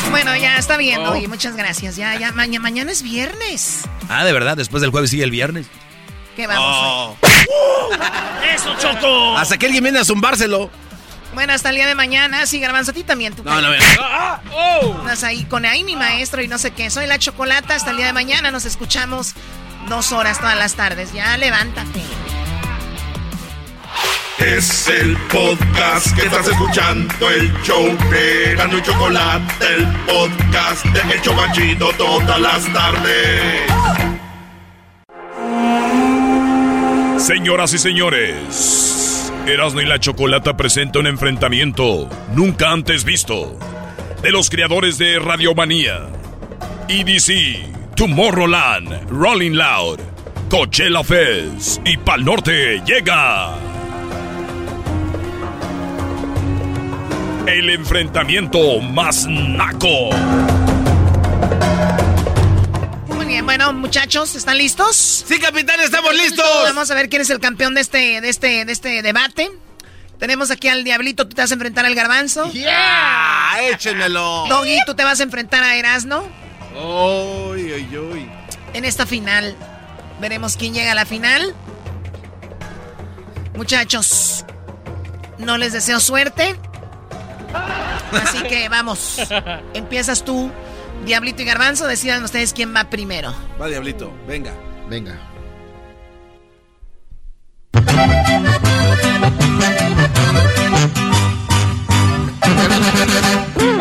Bueno, 0.10 0.36
ya 0.36 0.58
está 0.58 0.78
bien, 0.78 1.04
Doggy. 1.04 1.28
Muchas 1.28 1.56
gracias. 1.56 1.96
Ya, 1.96 2.18
ya, 2.20 2.32
maña- 2.32 2.60
mañana 2.60 2.92
es 2.92 3.02
viernes. 3.04 3.82
Ah, 4.10 4.24
de 4.26 4.34
verdad, 4.34 4.56
después 4.58 4.82
del 4.82 4.92
jueves 4.92 5.10
sigue 5.10 5.24
el 5.24 5.32
viernes. 5.32 5.68
¿Qué 6.36 6.48
vamos? 6.48 7.18
¡Eso, 8.56 8.76
Choco! 8.80 9.38
Hasta 9.38 9.58
que 9.58 9.66
alguien 9.68 9.84
viene 9.84 10.00
a 10.00 10.06
zumbárselo. 10.06 10.70
Bueno, 11.34 11.54
hasta 11.54 11.70
el 11.70 11.76
día 11.76 11.88
de 11.88 11.96
mañana. 11.96 12.46
Sí, 12.46 12.60
Garbanzo, 12.60 12.92
a 12.92 12.94
ti 12.94 13.04
también. 13.04 13.34
Tú 13.36 13.44
No, 13.44 13.60
no, 13.62 13.70
cállate. 13.70 13.86
ven. 14.50 14.98
Estás 15.02 15.24
ahí 15.24 15.44
con 15.46 15.66
ahí 15.66 15.84
mi 15.84 15.96
maestro 15.96 16.42
y 16.42 16.48
no 16.48 16.58
sé 16.58 16.72
qué. 16.72 16.90
Soy 16.90 17.08
la 17.08 17.18
chocolata. 17.20 17.76
Hasta 17.76 17.92
el 17.92 17.98
día 17.98 18.06
de 18.08 18.14
mañana 18.14 18.52
nos 18.52 18.66
escuchamos 18.66 19.34
dos 19.90 20.12
horas 20.12 20.40
todas 20.40 20.58
las 20.58 20.76
tardes. 20.76 21.12
Ya 21.14 21.36
levántate. 21.38 22.02
Es 24.40 24.88
el 24.90 25.16
podcast 25.32 26.14
que 26.18 26.24
estás 26.26 26.48
escuchando, 26.48 27.30
el 27.30 27.54
show 27.62 27.86
de 28.10 28.56
Gano 28.58 28.78
y 28.78 28.82
Chocolate, 28.82 29.66
el 29.76 29.88
podcast 30.06 30.84
de 30.86 31.14
El 31.14 31.22
Chocachito 31.22 31.92
todas 31.94 32.40
las 32.42 32.74
tardes. 32.74 33.62
Señoras 37.22 37.72
y 37.74 37.78
señores, 37.78 39.23
Erasmo 39.46 39.82
y 39.82 39.86
la 39.86 40.00
Chocolata 40.00 40.56
presenta 40.56 41.00
un 41.00 41.08
enfrentamiento 41.08 42.08
nunca 42.34 42.72
antes 42.72 43.04
visto 43.04 43.60
de 44.22 44.32
los 44.32 44.50
creadores 44.50 44.98
de 44.98 45.20
Radiomanía, 45.20 46.08
EDC, 46.88 47.94
Tomorrowland, 47.94 49.10
Rolling 49.10 49.52
Loud, 49.52 50.00
Coachella 50.50 51.04
Fest 51.04 51.86
y 51.86 51.98
Pal 51.98 52.24
Norte 52.24 52.82
llega. 52.86 53.54
El 57.46 57.70
enfrentamiento 57.70 58.80
más 58.80 59.28
naco. 59.28 60.12
Bien, 63.34 63.48
bueno, 63.48 63.74
muchachos, 63.74 64.36
¿están 64.36 64.60
listos? 64.60 64.96
Sí, 64.96 65.40
capitán, 65.40 65.80
estamos 65.80 66.14
listos. 66.14 66.46
Vamos 66.66 66.92
a 66.92 66.94
ver 66.94 67.10
quién 67.10 67.24
es 67.24 67.32
el 67.32 67.40
campeón 67.40 67.74
de 67.74 67.82
este, 67.82 68.22
de 68.22 68.30
este, 68.30 68.64
de 68.64 68.72
este 68.72 69.02
debate. 69.02 69.50
Tenemos 70.20 70.52
aquí 70.52 70.68
al 70.68 70.84
Diablito, 70.84 71.28
tú 71.28 71.34
te 71.34 71.42
vas 71.42 71.50
a 71.50 71.56
enfrentar 71.56 71.84
al 71.84 71.96
Garbanzo. 71.96 72.52
¡Yeah! 72.52 73.56
¡Échenmelo! 73.72 74.46
Doggy, 74.48 74.78
tú 74.86 74.94
te 74.94 75.04
vas 75.04 75.20
a 75.20 75.24
enfrentar 75.24 75.64
a 75.64 75.76
Erasno. 75.76 76.28
¡Uy, 76.76 77.74
uy, 77.74 77.98
uy! 77.98 78.30
En 78.74 78.86
esta 78.86 79.08
final. 79.08 79.56
Veremos 80.22 80.56
quién 80.56 80.76
llega 80.76 80.92
a 80.92 80.96
la 80.96 81.08
final. 81.08 81.56
Muchachos, 83.56 84.46
no 85.40 85.58
les 85.58 85.74
deseo 85.74 86.00
suerte. 86.00 86.56
Así 88.12 88.44
que 88.44 88.70
vamos. 88.70 89.18
Empiezas 89.74 90.24
tú, 90.24 90.52
Diablito 91.06 91.42
y 91.42 91.46
Garbanzo. 91.46 91.88
Decidan 91.88 92.24
ustedes 92.24 92.54
quién 92.54 92.74
va 92.76 92.90
primero. 92.90 93.34
Va, 93.62 93.68
diablito, 93.68 94.12
venga. 94.28 94.54
Venga. 94.90 95.18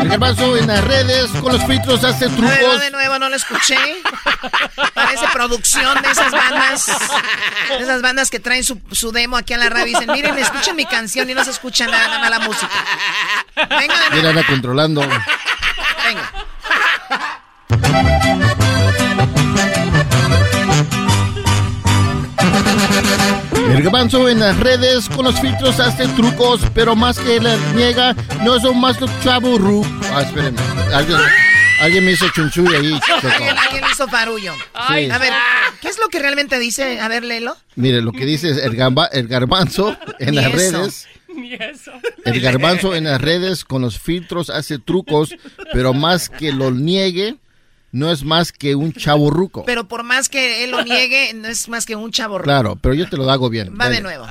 El 0.01 0.09
garbanzo 0.09 0.57
en 0.57 0.67
las 0.67 0.83
redes 0.83 1.29
con 1.41 1.53
los 1.53 1.63
filtros 1.65 2.03
hace 2.03 2.25
A 2.25 2.27
ver, 2.29 2.43
va 2.43 2.57
trucos. 2.57 2.81
de 2.81 2.91
nuevo, 2.91 3.19
no 3.19 3.29
lo 3.29 3.35
escuché. 3.35 3.77
Parece 4.93 5.25
producción 5.31 6.01
de 6.01 6.11
esas 6.11 6.31
bandas. 6.31 6.85
De 7.69 7.83
esas 7.83 8.01
bandas 8.01 8.29
que 8.29 8.39
traen 8.39 8.63
su, 8.63 8.81
su 8.91 9.11
demo 9.11 9.37
aquí 9.37 9.53
a 9.53 9.57
la 9.57 9.69
radio 9.69 9.87
y 9.87 9.93
dicen, 9.93 10.11
miren, 10.11 10.37
escuchen 10.37 10.75
mi 10.75 10.85
canción 10.85 11.29
y 11.29 11.33
no 11.33 11.43
se 11.43 11.51
escucha 11.51 11.85
nada, 11.87 12.07
nada 12.07 12.19
más 12.19 12.29
la 12.29 12.39
música. 12.39 12.71
Venga 13.55 13.77
de 13.77 14.09
Mira, 14.11 14.21
nuevo. 14.23 14.29
anda 14.29 14.43
controlando. 14.47 15.01
Venga. 15.01 16.31
El 23.69 23.81
garbanzo 23.81 24.29
en 24.29 24.39
las 24.39 24.57
redes 24.59 25.09
con 25.09 25.25
los 25.25 25.39
filtros 25.39 25.79
hace 25.79 26.07
trucos, 26.09 26.61
pero 26.75 26.95
más 26.95 27.17
que 27.17 27.39
la 27.39 27.55
niega, 27.75 28.15
no 28.43 28.59
son 28.59 28.79
más 28.79 28.99
los 29.01 29.09
chavos 29.23 29.59
Ah, 30.13 30.21
espérenme. 30.21 30.59
Alguien, 30.93 31.17
alguien 31.81 32.05
me 32.05 32.11
hizo 32.11 32.27
chunchuy 32.29 32.67
ahí. 32.75 32.93
¿Alguien, 33.23 33.57
alguien 33.57 33.83
hizo 33.91 34.07
farullo. 34.07 34.53
Sí. 34.89 35.09
A 35.09 35.17
ver, 35.17 35.33
¿qué 35.81 35.87
es 35.87 35.97
lo 35.97 36.09
que 36.09 36.19
realmente 36.19 36.59
dice? 36.59 36.99
A 36.99 37.07
ver, 37.07 37.23
léelo. 37.23 37.55
Mire, 37.75 38.01
lo 38.01 38.11
que 38.11 38.25
dice 38.25 38.51
es 38.51 38.57
el, 38.57 38.75
gamba- 38.75 39.09
el 39.11 39.27
garbanzo 39.27 39.97
en 40.19 40.35
las 40.35 40.45
eso. 40.53 40.55
redes. 40.77 41.07
El 42.25 42.41
garbanzo 42.41 42.95
en 42.95 43.05
las 43.05 43.21
redes 43.21 43.65
con 43.65 43.81
los 43.81 43.99
filtros 43.99 44.49
hace 44.49 44.79
trucos, 44.79 45.35
pero 45.71 45.93
más 45.93 46.29
que 46.29 46.51
lo 46.51 46.71
niegue, 46.71 47.37
no 47.91 48.11
es 48.11 48.23
más 48.23 48.51
que 48.51 48.75
un 48.75 48.93
chavo 48.93 49.29
ruco. 49.29 49.63
Pero 49.65 49.87
por 49.87 50.03
más 50.03 50.29
que 50.29 50.63
él 50.63 50.71
lo 50.71 50.83
niegue, 50.83 51.33
no 51.33 51.47
es 51.47 51.67
más 51.69 51.85
que 51.85 51.95
un 51.95 52.11
chavo. 52.11 52.39
Claro, 52.41 52.77
pero 52.81 52.95
yo 52.95 53.07
te 53.09 53.17
lo 53.17 53.29
hago 53.29 53.49
bien. 53.49 53.77
Va 53.79 53.89
de 53.89 54.01
nuevo. 54.01 54.25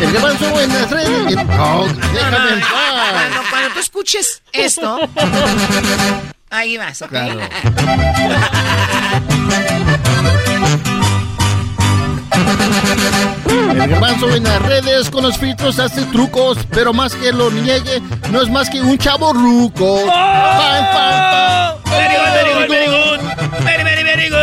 El 0.00 0.12
garbanzo 0.12 0.60
en 0.60 0.68
las 0.68 0.90
redes. 0.90 1.26
Déjame 1.26 1.40
en 1.40 1.46
paz. 1.46 3.12
Cuando, 3.12 3.40
cuando 3.50 3.70
tú 3.72 3.80
escuches 3.80 4.42
esto, 4.52 4.98
ahí 6.50 6.76
vas, 6.76 7.00
¿ok? 7.00 7.08
Claro. 7.08 7.40
El 13.60 13.76
garbanzo 13.90 14.30
en 14.34 14.44
las 14.44 14.62
redes 14.62 15.10
con 15.10 15.22
los 15.22 15.36
filtros 15.38 15.78
hace 15.78 16.02
trucos, 16.06 16.58
pero 16.70 16.92
más 16.92 17.14
que 17.14 17.32
lo 17.32 17.50
niegue, 17.50 18.00
no 18.30 18.40
es 18.42 18.48
más 18.50 18.70
que 18.70 18.80
un 18.80 18.96
chavo 18.98 19.32
ruco. 19.32 20.06
Pan, 20.06 20.86
pan, 20.92 21.30
pan. 21.30 21.74
Very 21.86 22.14
good, 22.16 22.32
very 22.34 22.52
good, 22.54 22.68
very 22.68 22.86
good. 22.86 23.20
Very, 23.64 23.82
very, 23.84 24.02
very 24.04 24.28
good. 24.28 24.36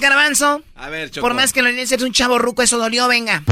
Garbanzo, 0.00 0.62
A 0.76 0.88
ver, 0.88 1.10
Choco. 1.10 1.26
por 1.26 1.34
más 1.34 1.52
que 1.52 1.62
lo 1.62 1.68
niegues, 1.70 1.92
eres 1.92 2.04
un 2.04 2.12
chavo 2.12 2.38
ruco, 2.38 2.62
eso 2.62 2.78
dolió, 2.78 3.06
venga. 3.08 3.42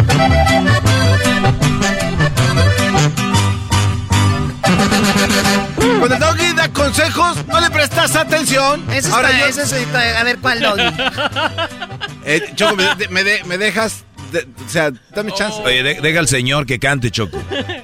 Cuando 5.98 6.14
el 6.14 6.20
doggy 6.20 6.52
da 6.54 6.68
consejos, 6.68 7.37
no 7.46 7.61
le 7.61 7.70
prestas 7.70 8.14
atención. 8.16 8.85
Eso 8.92 9.14
Ahora 9.14 9.31
está, 9.31 9.40
yo- 9.50 9.62
eso 9.62 9.76
es, 9.76 9.87
a 9.94 10.22
ver 10.24 10.38
cuál 10.38 10.61
doggy. 10.61 10.82
Eh, 12.24 12.53
Choco, 12.57 12.76
me, 12.76 12.95
de- 12.97 13.09
me 13.09 13.24
de- 13.24 13.42
me 13.45 13.57
dejas. 13.57 14.05
de- 14.32 14.47
o 14.66 14.68
sea, 14.68 14.90
dame 15.14 15.32
chance. 15.32 15.59
Oye, 15.64 15.82
de- 15.82 16.01
deja 16.03 16.18
al 16.18 16.28
señor 16.28 16.66
que 16.66 16.78
cante, 16.78 17.11
Choco. 17.11 17.38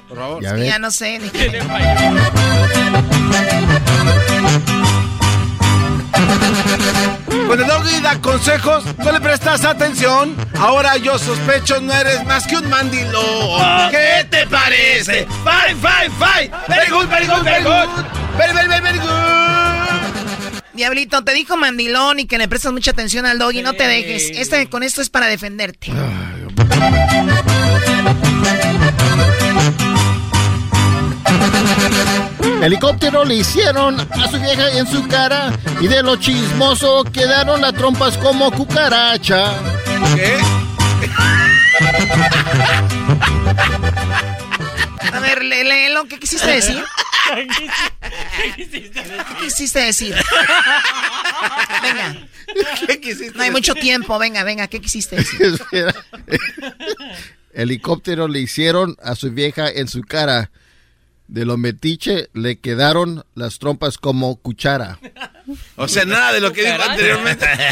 Por 0.08 0.18
favor. 0.18 0.42
Ya 0.42 0.54
Ya 0.56 0.78
no 0.78 0.90
sé. 0.90 1.18
Cuando 7.46 7.64
el 7.64 7.66
doggy 7.66 8.00
da 8.00 8.20
consejos, 8.20 8.84
no 8.98 9.12
le 9.12 9.20
prestas 9.20 9.64
atención. 9.64 10.34
Ahora 10.58 10.96
yo 10.96 11.18
sospecho 11.18 11.80
no 11.80 11.92
eres 11.92 12.24
más 12.24 12.46
que 12.46 12.56
un 12.56 12.68
mandilón. 12.68 13.90
¿Qué 13.90 14.26
te 14.30 14.46
parece? 14.46 15.26
Fine, 15.44 15.76
fine, 15.76 16.10
fine. 16.18 16.50
Very 16.68 16.90
good, 16.90 17.06
very 17.08 17.26
good, 17.26 17.42
very 17.44 17.64
good. 17.64 17.88
Very, 18.36 18.52
very, 18.52 18.68
very, 18.68 18.82
very 18.82 18.98
good. 18.98 19.44
Diablito, 20.72 21.22
te 21.22 21.32
dijo 21.32 21.56
mandilón 21.56 22.18
y 22.18 22.26
que 22.26 22.36
le 22.36 22.48
prestas 22.48 22.72
mucha 22.72 22.90
atención 22.90 23.26
al 23.26 23.38
doggy, 23.38 23.62
no 23.62 23.74
te 23.74 23.86
dejes. 23.86 24.30
Este, 24.34 24.68
con 24.68 24.82
esto 24.82 25.02
es 25.02 25.08
para 25.08 25.26
defenderte. 25.26 25.92
Helicóptero 32.62 33.24
le 33.24 33.36
hicieron 33.36 34.00
a 34.00 34.28
su 34.28 34.38
vieja 34.40 34.70
en 34.70 34.86
su 34.86 35.06
cara 35.08 35.52
y 35.80 35.88
de 35.88 36.02
lo 36.02 36.16
chismoso 36.16 37.04
quedaron 37.04 37.60
las 37.60 37.74
trompas 37.74 38.16
como 38.18 38.50
cucaracha. 38.50 39.52
¿Qué? 40.14 40.38
A 45.12 45.20
ver, 45.20 45.42
lé- 45.44 45.64
léelo, 45.64 46.04
¿qué 46.06 46.18
quisiste 46.18 46.50
decir? 46.50 46.82
¿Qué 48.56 49.34
quisiste 49.44 49.80
decir? 49.80 50.14
Venga. 51.82 52.16
¿Qué 52.86 53.00
quisiste 53.00 53.36
No 53.36 53.42
hay 53.42 53.50
mucho 53.50 53.74
tiempo, 53.74 54.18
venga, 54.18 54.42
venga, 54.44 54.66
¿qué 54.68 54.80
quisiste 54.80 55.16
decir? 55.16 55.42
Espera. 55.60 55.94
Helicóptero 57.52 58.28
le 58.28 58.40
hicieron 58.40 58.96
a 59.02 59.14
su 59.14 59.30
vieja 59.30 59.68
en 59.68 59.88
su 59.88 60.02
cara. 60.02 60.50
De 61.26 61.44
lo 61.44 61.56
metiche 61.56 62.28
le 62.34 62.58
quedaron 62.58 63.24
las 63.34 63.58
trompas 63.58 63.98
como 63.98 64.36
cuchara. 64.36 64.98
O 65.76 65.88
sea, 65.88 66.04
nada 66.04 66.32
de 66.32 66.40
lo 66.40 66.52
que 66.52 66.64
dijo 66.64 66.82
anteriormente. 66.82 67.46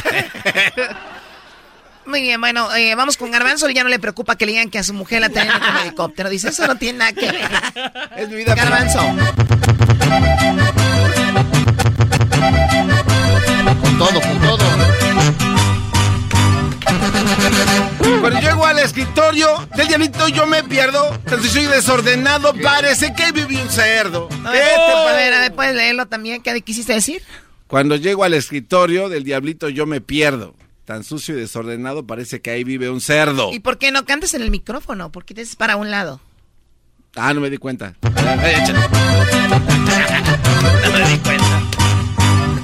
Muy 2.07 2.21
bien, 2.21 2.41
bueno, 2.41 2.75
eh, 2.75 2.95
vamos 2.95 3.17
con 3.17 3.31
Garbanzo. 3.31 3.69
Ya 3.71 3.85
no 3.85 3.89
le 3.89 3.99
preocupa 3.99 4.37
que 4.37 4.47
le 4.47 4.53
digan 4.53 4.71
que 4.71 4.79
a 4.79 4.83
su 4.83 4.93
mujer 4.93 5.21
la 5.21 5.27
en 5.29 5.49
un 5.49 5.77
helicóptero. 5.83 6.29
Dice, 6.31 6.49
eso 6.49 6.67
no 6.67 6.77
tiene 6.77 6.99
nada 6.99 7.13
que 7.13 7.31
ver. 7.31 7.51
Es 8.17 8.29
mi 8.29 8.37
vida. 8.37 8.55
Garbanzo. 8.55 9.01
Con 13.81 13.99
todo, 13.99 14.21
con 14.21 14.41
todo. 14.41 14.92
Cuando 18.21 18.41
llego 18.41 18.67
al 18.67 18.79
escritorio 18.79 19.49
del 19.75 19.89
diablito 19.89 20.29
yo 20.29 20.47
me 20.47 20.63
pierdo. 20.63 21.19
Soy 21.51 21.67
desordenado, 21.67 22.55
parece 22.55 23.13
que 23.15 23.33
viví 23.33 23.57
un 23.57 23.69
cerdo. 23.69 24.29
A 24.45 24.51
ver, 24.51 24.63
¿Qué 24.63 24.75
te 24.75 24.93
a 24.93 25.13
ver, 25.13 25.35
a 25.35 25.41
ver, 25.41 25.55
puedes 25.55 25.75
leerlo 25.75 26.07
también. 26.07 26.43
¿Qué 26.43 26.61
quisiste 26.61 26.93
decir? 26.93 27.23
Cuando 27.67 27.97
llego 27.97 28.25
al 28.25 28.35
escritorio 28.35 29.09
del 29.09 29.25
diablito 29.25 29.69
yo 29.69 29.87
me 29.87 30.01
pierdo. 30.01 30.55
Tan 30.85 31.05
sucio 31.05 31.37
y 31.37 31.41
desordenado 31.41 32.07
parece 32.07 32.41
que 32.41 32.51
ahí 32.51 32.65
vive 32.65 32.91
un 32.91 33.01
cerdo. 33.01 33.53
¿Y 33.53 33.61
por 33.61 33.79
qué 33.79 33.91
no 33.93 34.05
cantas 34.05 34.35
en 34.35 34.43
el 34.43 34.51
micrófono? 34.51 35.11
¿Por 35.11 35.25
qué 35.25 35.35
te 35.35 35.43
haces 35.43 35.57
para 35.57 35.77
un 35.77 35.91
lado? 35.91 36.21
Ah, 37.17 37.35
no 37.35 37.41
me 37.41 37.51
di 37.51 37.59
cuenta. 37.59 37.95
Ay. 38.17 38.55
No 40.83 40.99
me 40.99 41.09
di 41.09 41.19
cuenta. 41.19 41.63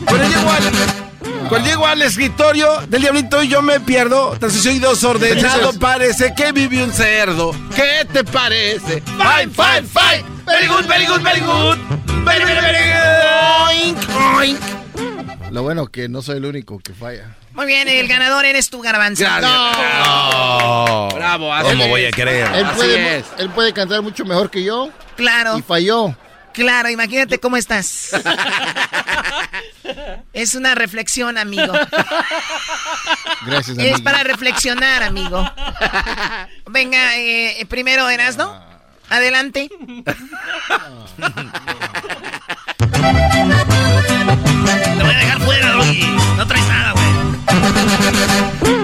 Cuando 0.06 0.28
llego 0.28 0.50
al, 0.50 1.07
cuando 1.48 1.68
llego 1.68 1.86
al 1.86 2.02
escritorio 2.02 2.80
del 2.88 3.00
diablito 3.02 3.42
yo 3.42 3.62
me 3.62 3.80
pierdo. 3.80 4.36
Tan 4.38 4.50
sucio 4.50 4.72
y 4.72 4.78
desordenado 4.78 5.72
parece 5.80 6.34
que 6.34 6.52
vive 6.52 6.82
un 6.82 6.92
cerdo. 6.92 7.52
¿Qué 7.74 8.06
te 8.12 8.24
parece? 8.24 9.02
Fine, 9.02 9.52
fine, 9.52 9.82
fine. 9.88 10.24
Very 10.46 10.66
good, 10.66 10.86
very 10.86 11.06
good, 11.06 11.20
very 11.22 11.40
good. 11.40 11.78
Very, 12.24 12.44
very, 12.44 12.60
very 12.60 12.90
good. 12.92 13.96
Oink, 13.96 13.98
oink. 14.38 14.60
Lo 15.50 15.62
bueno 15.62 15.86
que 15.86 16.08
no 16.08 16.20
soy 16.20 16.36
el 16.38 16.44
único 16.44 16.78
que 16.78 16.92
falla. 16.92 17.36
Muy 17.52 17.66
bien, 17.66 17.88
el 17.88 18.06
ganador 18.06 18.44
eres 18.44 18.68
tú, 18.70 18.80
Garbanzo. 18.82 19.24
No. 19.40 21.08
Bravo, 21.14 21.52
así 21.52 21.68
¿Cómo 21.70 21.84
es. 21.84 21.90
voy 21.90 22.04
a 22.04 22.10
creer? 22.10 22.46
Él 22.54 22.64
Así 22.66 22.76
puede, 22.76 23.18
es. 23.18 23.24
él 23.38 23.50
puede 23.50 23.72
cantar 23.72 24.02
mucho 24.02 24.24
mejor 24.24 24.50
que 24.50 24.62
yo 24.62 24.90
Claro, 25.16 25.58
y 25.58 25.62
falló. 25.62 26.14
Claro, 26.58 26.90
imagínate 26.90 27.38
cómo 27.38 27.56
estás. 27.56 28.10
Es 30.34 30.54
una 30.54 30.74
reflexión, 30.74 31.38
amigo. 31.38 31.72
Gracias, 33.46 33.78
Es 33.78 33.84
amigo. 33.92 34.04
para 34.04 34.22
reflexionar, 34.22 35.02
amigo. 35.02 35.42
Venga, 36.66 37.16
eh, 37.16 37.64
primero 37.68 38.08
Erasno. 38.08 38.62
Adelante. 39.08 39.68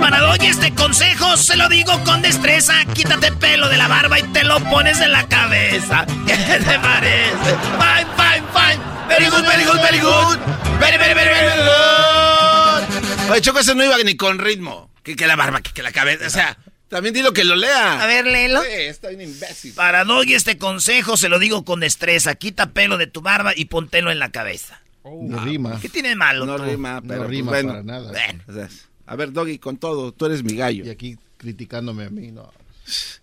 Para 0.01 0.21
Doggy, 0.21 0.47
este 0.47 0.75
consejo 0.75 1.37
se 1.37 1.57
lo 1.57 1.69
digo 1.69 2.03
con 2.05 2.23
destreza. 2.23 2.75
Quítate 2.95 3.33
pelo 3.33 3.69
de 3.69 3.77
la 3.77 3.89
barba 3.89 4.19
y 4.19 4.23
te 4.33 4.45
lo 4.45 4.59
pones 4.71 5.01
en 5.01 5.13
la 5.13 5.27
cabeza. 5.29 6.07
¿Qué 6.27 6.35
te 6.37 6.79
parece? 6.79 7.57
Fine, 7.79 8.07
fine, 8.17 8.45
fine. 8.53 8.83
Very 9.09 9.27
good, 9.27 9.45
very 9.47 9.65
good, 9.65 9.81
very 9.81 9.99
good. 10.01 10.39
Very, 10.81 10.99
very, 10.99 11.15
very, 11.15 11.31
very 11.31 11.61
good. 11.63 13.31
Oye, 13.31 13.41
Choco, 13.41 13.59
ese 13.61 13.75
no 13.75 13.85
iba 13.85 13.97
ni 13.99 14.17
con 14.17 14.39
ritmo. 14.39 14.91
Que, 15.03 15.17
que 15.17 15.27
la 15.27 15.37
barba, 15.37 15.61
que, 15.63 15.73
que 15.73 15.83
la 15.83 15.93
cabeza. 15.93 16.27
O 16.27 16.31
sea, 16.31 16.57
también 16.89 17.15
dilo 17.15 17.33
que 17.33 17.45
lo 17.45 17.57
lea. 17.57 18.03
A 18.03 18.07
ver, 18.07 18.27
léelo. 18.27 18.63
Sí, 18.63 18.69
está 18.73 19.09
bien 19.09 19.23
imbécil. 19.23 19.73
Para 19.75 20.05
Doggy, 20.05 20.35
este 20.35 20.59
consejo 20.59 21.17
se 21.17 21.29
lo 21.29 21.39
digo 21.39 21.65
con 21.65 21.81
destreza. 21.81 22.35
Quita 22.35 22.71
pelo 22.71 22.99
de 22.99 23.07
tu 23.07 23.21
barba 23.23 23.53
y 23.55 23.67
póntelo 23.67 24.11
en 24.11 24.19
la 24.19 24.31
cabeza. 24.31 24.81
No 25.05 25.39
rima. 25.45 25.79
¿Qué 25.81 25.89
tiene 25.91 26.11
de 26.11 26.17
malo? 26.17 26.47
No 26.47 26.57
tú? 26.57 26.65
rima, 26.65 27.03
pero 27.03 27.15
No 27.15 27.27
pues, 27.27 27.31
rima 27.31 27.51
bueno. 27.51 27.69
para 27.71 27.83
nada. 27.83 28.11
Bueno. 28.11 28.43
O 28.49 28.53
sea, 28.53 28.69
a 29.07 29.17
ver, 29.17 29.33
Doggy, 29.33 29.59
con 29.59 29.77
todo, 29.77 30.13
tú 30.13 30.27
eres 30.27 30.43
mi 30.43 30.55
gallo. 30.55 30.85
Y 30.85 30.91
aquí 30.91 31.17
criticándome 31.37 32.05
a 32.05 32.11
mí, 32.11 32.31
no. 32.31 32.51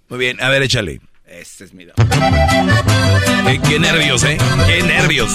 Muy 0.10 0.20
bien, 0.20 0.42
a 0.42 0.50
ver, 0.50 0.64
échale. 0.64 1.02
Este 1.26 1.64
es 1.64 1.74
mi 1.74 1.86
Doggy. 1.86 2.04
Qué, 3.46 3.62
qué 3.68 3.80
nervios, 3.80 4.24
¿eh? 4.24 4.38
Qué 4.68 4.84
nervios. 4.84 5.32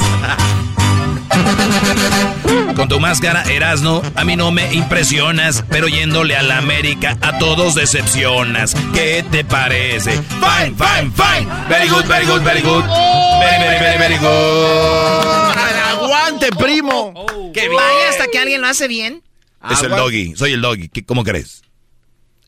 Con 2.77 2.89
tu 2.89 3.01
máscara, 3.01 3.43
Erasno, 3.45 4.03
a 4.15 4.25
mí 4.25 4.37
no 4.37 4.51
me 4.51 4.73
impresionas, 4.75 5.65
pero 5.71 5.89
yéndole 5.89 6.37
a 6.37 6.43
la 6.43 6.59
América 6.59 7.17
a 7.21 7.39
todos 7.39 7.75
decepcionas. 7.75 8.75
¿Qué 8.95 9.25
te 9.31 9.45
parece? 9.45 10.13
Fine, 10.13 10.75
fine, 10.77 11.11
fine. 11.13 11.51
Very 11.69 11.89
good, 11.89 12.05
very 12.07 12.27
good, 12.27 12.43
very 12.43 12.61
good. 12.61 12.85
Very, 12.85 13.65
very, 13.65 13.79
very, 13.81 13.99
very 13.99 14.19
good. 14.19 15.57
¡Aguante, 15.91 16.51
primo! 16.53 17.27
¡Qué 17.53 17.69
bien! 17.69 17.75
Vaya 17.75 18.11
hasta 18.11 18.27
que 18.29 18.39
alguien 18.39 18.61
lo 18.61 18.69
hace 18.69 18.89
bien. 18.89 19.23
Es 19.71 19.83
el 19.83 19.91
doggy, 19.91 20.35
soy 20.37 20.53
el 20.53 20.61
doggy. 20.63 20.89
¿Qué- 20.89 21.05
¿Cómo 21.05 21.25
crees? 21.25 21.63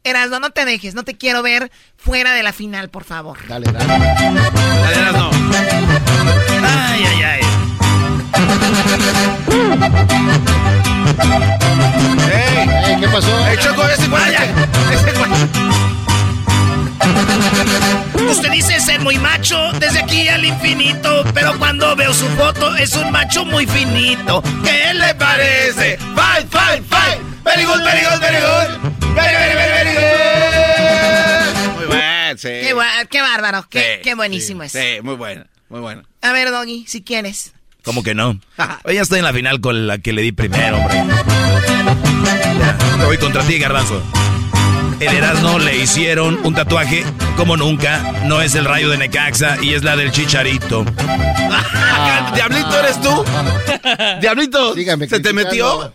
Erasno, 0.05 0.41
no 0.41 0.51
te 0.51 0.65
dejes. 0.65 0.95
No 0.95 1.03
te 1.05 1.17
quiero 1.17 1.43
ver 1.43 1.71
fuera 1.97 2.33
de 2.33 2.43
la 2.43 2.53
final, 2.53 2.89
por 2.89 3.05
favor. 3.05 3.39
Dale, 3.49 3.71
dale. 3.73 3.87
Dale, 3.87 4.99
Erasno. 5.01 5.31
Ay, 6.63 7.05
ay, 7.05 7.23
ay. 7.23 7.41
¡Ey! 11.69 13.01
¿Qué 13.01 13.09
pasó? 13.09 13.47
¡Ey, 13.49 13.57
Choco, 13.59 13.83
ese 13.89 14.09
cuate! 14.09 14.35
¡Ese 14.93 15.13
cuate! 15.15 16.08
Usted 18.31 18.51
dice 18.51 18.79
ser 18.81 19.01
muy 19.01 19.19
macho 19.19 19.73
desde 19.79 20.01
aquí 20.01 20.29
al 20.29 20.45
infinito, 20.45 21.25
pero 21.35 21.59
cuando 21.59 21.97
veo 21.97 22.13
su 22.13 22.27
foto 22.31 22.77
es 22.77 22.95
un 22.95 23.11
macho 23.11 23.45
muy 23.45 23.67
finito. 23.67 24.43
¿Qué 24.65 24.93
le 24.95 25.15
parece? 25.15 25.99
Fine, 25.99 26.49
fine, 26.51 26.83
fine. 26.89 27.23
Very 27.45 27.65
good, 27.65 27.83
very 27.83 28.01
good, 28.05 28.21
very 28.21 28.37
good. 28.37 28.93
Very, 29.15 29.35
very, 29.35 29.55
very, 29.55 29.73
very 29.75 29.95
good. 29.95 31.77
Muy 31.77 31.87
bueno, 31.87 32.37
sí. 32.39 32.49
Qué, 32.49 32.75
qué 33.11 33.21
bárbaro. 33.23 33.67
Qué, 33.71 33.81
Sí, 33.81 34.03
qué 34.03 34.15
buenísimo 34.15 34.63
es. 34.63 34.73
Sí, 34.73 34.99
muy 35.03 35.15
bueno, 35.17 35.45
muy 35.71 35.81
bueno. 35.81 36.03
A 36.23 36.33
ver, 36.33 36.51
Doggy, 36.51 36.85
si 36.87 37.03
quieres. 37.03 37.55
¿Cómo 37.83 38.03
que 38.03 38.15
no? 38.15 38.39
Oye, 38.85 38.97
ya 38.97 39.03
estoy 39.03 39.21
en 39.21 39.25
la 39.25 39.33
final 39.33 39.61
con 39.63 39.87
la 39.87 39.99
que 39.99 40.13
le 40.13 40.21
di 40.23 40.33
primero, 40.33 40.77
hombre. 40.77 41.03
Ya, 42.59 42.77
me 42.99 43.05
voy 43.07 43.17
contra 43.17 43.43
ti, 43.45 43.59
Garbanzo. 43.59 44.03
El 45.01 45.15
Erasmo 45.15 45.59
le 45.59 45.79
hicieron 45.79 46.41
un 46.45 46.55
tatuaje 46.55 47.05
como 47.37 47.57
nunca. 47.57 48.23
No 48.25 48.41
es 48.43 48.55
el 48.55 48.65
rayo 48.65 48.89
de 48.91 48.99
Necaxa 48.99 49.59
y 49.63 49.75
es 49.75 49.85
la 49.85 49.97
del 49.97 50.11
Chicharito. 50.11 50.85
¿Diablito 52.35 52.79
eres 52.81 53.01
tú? 53.01 53.25
¿Diablito? 54.21 54.75
Sígame 54.75 55.09
¿Se 55.09 55.21
te 55.21 55.33
metió? 55.33 55.93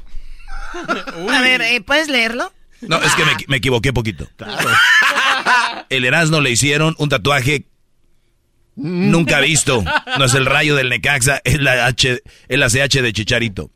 A 1.29 1.41
ver, 1.41 1.61
eh, 1.61 1.81
¿puedes 1.81 2.07
leerlo? 2.07 2.51
No, 2.81 3.01
es 3.01 3.13
que 3.15 3.25
me, 3.25 3.31
me 3.47 3.57
equivoqué 3.57 3.93
poquito. 3.93 4.27
El 5.89 6.05
Erasmo 6.05 6.41
le 6.41 6.51
hicieron 6.51 6.95
un 6.97 7.09
tatuaje 7.09 7.67
nunca 8.75 9.39
visto. 9.39 9.83
No 10.17 10.25
es 10.25 10.33
el 10.33 10.45
rayo 10.45 10.75
del 10.75 10.89
Necaxa, 10.89 11.41
es 11.43 11.59
la 11.59 11.85
H, 11.85 12.23
es 12.47 12.59
la 12.59 12.69
CH 12.69 13.01
de 13.01 13.13
Chicharito. 13.13 13.69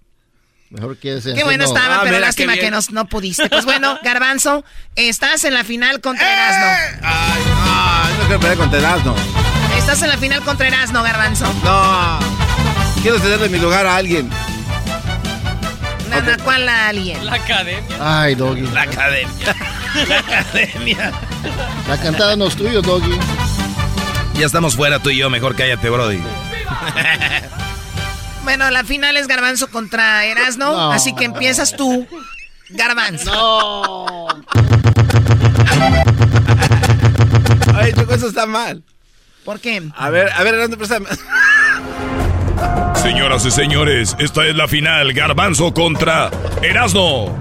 Mejor 0.70 0.98
que 0.98 1.18
ese 1.18 1.34
Qué 1.34 1.44
bueno 1.44 1.64
no. 1.64 1.74
estaba, 1.74 1.96
Ah, 1.96 2.00
pero 2.04 2.16
mira, 2.16 2.28
lástima 2.28 2.56
que 2.56 2.70
nos, 2.70 2.92
no 2.92 3.06
pudiste. 3.08 3.50
Pues 3.50 3.64
bueno, 3.66 3.98
Garbanzo, 4.04 4.66
estás 4.96 5.44
en 5.46 5.54
la 5.54 5.64
final 5.64 6.02
contra 6.02 6.32
Erasno. 6.32 7.00
Ay, 7.04 7.42
no, 7.48 8.18
no 8.18 8.26
quiero 8.26 8.40
pelear 8.40 8.58
con 8.58 8.76
Erasno. 8.76 9.16
Estás 9.78 10.02
en 10.02 10.10
la 10.10 10.18
final 10.18 10.42
contra 10.42 10.68
Erasno, 10.68 11.04
Garbanzo. 11.04 11.46
No. 11.64 12.20
Quiero 13.02 13.20
cederle 13.20 13.48
mi 13.48 13.60
lugar 13.60 13.86
a 13.86 13.96
alguien. 13.96 14.30
¿cuál 16.44 16.68
a 16.68 16.90
alguien? 16.90 17.26
La 17.26 17.36
academia. 17.36 17.98
Ay, 18.00 18.36
Doggy. 18.36 18.68
La 18.74 18.82
academia. 18.82 19.56
La 20.08 20.20
academia. 20.20 21.12
La 21.88 21.98
cantada 21.98 22.36
no 22.36 22.48
es 22.48 22.56
tuyo, 22.56 22.82
Doggy. 22.82 23.18
Ya 24.36 24.46
estamos 24.46 24.76
fuera 24.76 25.00
tú 25.00 25.10
y 25.10 25.18
yo, 25.18 25.30
mejor 25.30 25.56
cállate, 25.56 25.90
Brody. 25.90 26.20
Bueno, 28.48 28.72
la 28.72 28.86
final 28.86 29.18
es 29.18 29.28
Garbanzo 29.28 29.70
contra 29.70 30.24
Erasno, 30.24 30.72
No. 30.72 30.92
así 30.94 31.14
que 31.14 31.26
empiezas 31.26 31.76
tú, 31.76 32.08
Garbanzo. 32.70 33.30
No. 33.30 34.28
Ay, 37.76 37.92
Choco, 37.92 38.14
eso 38.14 38.30
está 38.30 38.46
mal. 38.46 38.82
¿Por 39.44 39.60
qué? 39.60 39.84
A 39.98 40.10
ver, 40.10 40.32
a 40.32 40.44
ver, 40.44 40.54
Erasno, 40.54 40.78
préstame. 40.78 41.08
Señoras 43.02 43.46
y 43.46 43.52
señores, 43.52 44.16
esta 44.18 44.46
es 44.46 44.56
la 44.56 44.70
final. 44.70 45.12
Garbanzo 45.12 45.74
contra 45.74 46.32
Erasno. 46.62 47.38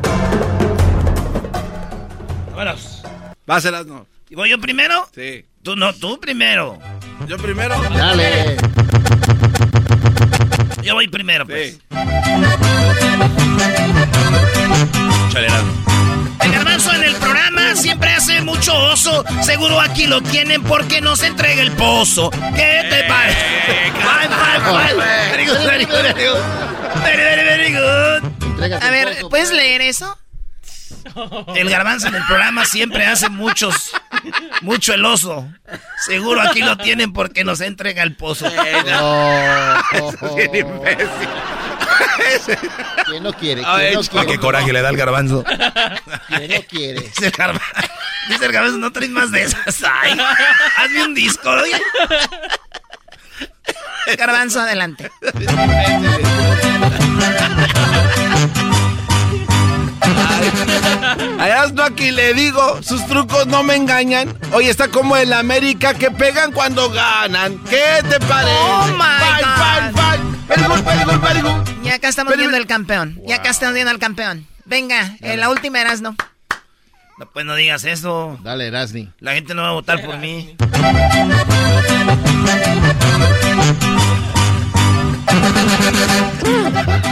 Vámonos. 2.51 3.05
Vas, 3.47 3.65
Erasno. 3.65 4.09
¿Y 4.29 4.35
voy 4.35 4.51
yo 4.51 4.59
primero? 4.61 5.09
Sí. 5.15 5.45
Tú 5.63 5.77
no, 5.77 5.93
tú 5.95 6.19
primero. 6.19 6.81
Yo 7.29 7.37
primero. 7.39 7.81
Dale. 7.95 8.57
Yo 10.87 10.95
voy 10.95 11.09
primero, 11.09 11.45
pues. 11.45 11.81
El 16.41 16.53
garbanzo 16.53 16.95
en 16.95 17.03
el 17.03 17.17
programa 17.17 17.75
siempre 17.75 18.11
hace 18.11 18.41
mucho 18.43 18.73
oso. 18.73 19.25
Seguro 19.43 19.81
aquí 19.81 20.07
lo 20.07 20.21
tienen 20.21 20.63
porque 20.63 21.01
no 21.01 21.17
se 21.17 21.27
entrega 21.27 21.61
el 21.61 21.73
pozo. 21.73 22.31
¿Qué 22.31 22.87
te 22.89 23.03
parece? 23.09 23.41
Fine, 23.97 24.33
fine. 24.63 25.03
Very 25.33 25.47
good, 25.47 25.67
very 25.67 25.85
good, 25.87 26.03
very 26.03 26.29
good. 26.29 26.39
Very, 27.03 27.23
very, 27.23 27.45
very 27.45 27.73
good. 27.73 28.81
A 28.81 28.91
ver, 28.91 29.27
¿puedes 29.29 29.51
leer 29.51 29.83
eso? 29.83 30.17
El 31.55 31.71
garbanzo 31.71 32.09
en 32.09 32.15
el 32.15 32.25
programa 32.25 32.65
siempre 32.65 33.07
hace 33.07 33.29
muchos, 33.29 33.93
mucho 34.61 34.95
el 34.95 35.05
oso. 35.05 35.49
Seguro 36.07 36.41
aquí 36.41 36.61
lo 36.61 36.77
tienen 36.77 37.13
porque 37.13 37.45
nos 37.45 37.61
entrega 37.61 38.03
el 38.03 38.17
pozo. 38.17 38.51
Bien 40.37 40.55
imbécil. 40.55 41.29
¿Quién 43.07 43.23
no 43.23 43.33
quiere? 43.33 43.63
¿Quién 43.63 43.95
no 43.95 44.03
quiere? 44.03 44.27
qué 44.27 44.39
coraje 44.39 44.73
le 44.73 44.83
da 44.83 44.91
el 44.91 44.97
garbanzo. 44.97 45.45
¿Quién 46.29 46.51
no 46.51 46.63
quiere? 46.69 47.01
Dice 47.01 47.27
el 47.27 47.33
garbanzo, 47.33 47.67
dice 48.29 48.47
el 48.47 48.53
garbanzo, 48.53 48.79
no 48.79 48.93
traes 48.93 49.11
más 49.11 49.31
de 49.31 49.43
esas. 49.43 49.83
Ay, 50.03 50.19
hazme 50.77 51.05
un 51.05 51.15
disco. 51.15 51.51
oye. 51.51 51.81
Garbanzo, 54.17 54.61
adelante. 54.61 55.11
Erasno 61.67 61.83
aquí 61.83 62.13
le 62.13 62.33
digo, 62.33 62.81
sus 62.81 63.05
trucos 63.07 63.49
no 63.49 63.65
me 63.65 63.75
engañan. 63.75 64.39
Hoy 64.53 64.69
está 64.69 64.87
como 64.87 65.17
el 65.17 65.33
América 65.33 65.95
que 65.95 66.13
pegan 66.13 66.53
cuando 66.53 66.89
ganan. 66.91 67.59
¿Qué 67.65 68.05
te 68.09 68.21
parece? 68.21 68.57
Oh, 68.57 68.87
my 68.93 69.43
Fine, 69.43 69.91
God. 69.93 70.21
Ya 71.83 71.97
acá 71.97 72.07
estamos 72.09 72.37
viendo 72.37 72.57
el 72.57 72.69
campeón. 72.69 73.21
Ya 73.27 73.35
acá 73.37 73.51
estamos 73.51 73.75
viendo 73.75 73.91
al 73.91 73.99
campeón. 73.99 74.47
Venga, 74.65 75.17
eh, 75.23 75.37
la 75.37 75.51
última 75.51 75.81
Erasno. 75.81 76.15
No, 77.19 77.27
pues 77.33 77.45
no 77.45 77.57
digas 77.57 77.83
eso. 77.85 78.39
Dale, 78.45 78.69
Erasni. 78.69 79.13
La 79.19 79.35
gente 79.35 79.53
no 79.55 79.63
va 79.63 79.71
a 79.71 79.73
votar 79.73 80.01
por 80.05 80.19
mí. 80.19 80.55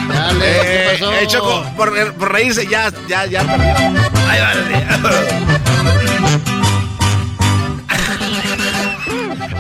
Dale, 0.09 0.41
¿qué 0.41 0.85
Eh, 0.85 0.89
pasó? 0.99 1.13
eh, 1.13 1.27
Choco, 1.27 1.65
por, 1.77 2.13
por 2.15 2.33
reírse 2.33 2.67
ya, 2.67 2.91
ya, 3.09 3.27
ya 3.27 3.43
perdió. 3.43 3.75
Ahí 4.29 4.41
va. 4.41 4.53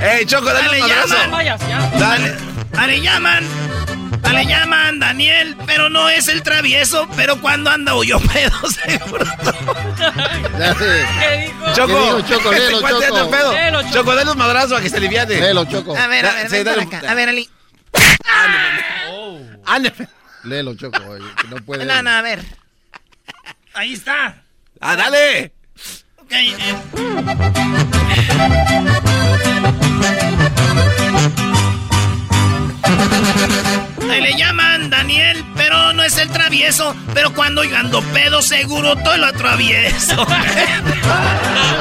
Eh, 0.06 0.24
Choco, 0.26 0.44
dale, 0.46 0.66
Dale, 0.66 0.82
un 0.82 0.90
abrazo. 0.90 1.14
llaman. 1.16 1.58
Dale. 1.98 2.34
Dale, 2.72 3.00
llaman. 3.00 3.48
Dale, 4.20 4.46
llaman, 4.46 4.98
Daniel, 5.00 5.56
pero 5.66 5.88
no 5.88 6.08
es 6.10 6.28
el 6.28 6.42
travieso, 6.42 7.08
pero 7.16 7.40
cuando 7.40 7.70
anda 7.70 7.92
yo 8.04 8.20
pedo, 8.20 8.52
seguro. 8.84 9.24
Choco, 11.74 11.88
¿Qué 11.88 11.96
dijo, 11.96 12.20
Choco? 12.22 12.52
este 12.52 12.72
Léelo, 12.72 12.80
Choco. 13.18 13.30
pedo. 13.30 13.82
Choco. 13.92 14.14
Dale 14.14 14.30
un 14.30 14.38
madrazo 14.38 14.76
a 14.76 14.80
que 14.80 14.90
se 14.90 14.96
aliviane. 14.96 15.36
Léelo, 15.40 15.64
Choco. 15.64 15.96
A 15.96 16.06
ver, 16.06 16.26
a 16.26 16.34
ver, 16.48 16.64
dale. 16.64 16.82
acá. 16.82 17.02
A 17.08 17.14
ver, 17.14 17.28
Ali. 17.30 17.48
Léelo, 20.44 20.74
Choco. 20.74 20.98
oye, 21.08 21.24
que 21.40 21.48
no 21.48 21.56
puede. 21.64 21.84
No, 21.84 22.02
no, 22.02 22.10
a 22.10 22.22
ver. 22.22 22.44
Ahí 23.72 23.94
está. 23.94 24.42
¡Ah, 24.80 24.94
dale! 24.94 25.52
Ok, 26.18 26.32
eh. 26.32 26.54
Ahí 34.10 34.20
le 34.20 34.36
llaman 34.36 34.90
Daniel, 34.90 35.44
pero 35.56 35.92
no 35.94 36.02
es 36.02 36.18
el 36.18 36.28
travieso. 36.30 36.94
Pero 37.14 37.32
cuando 37.34 37.64
yo 37.64 37.76
ando 37.76 38.02
pedo, 38.12 38.42
seguro 38.42 38.94
todo 38.96 39.16
lo 39.16 39.26
atravieso. 39.26 40.26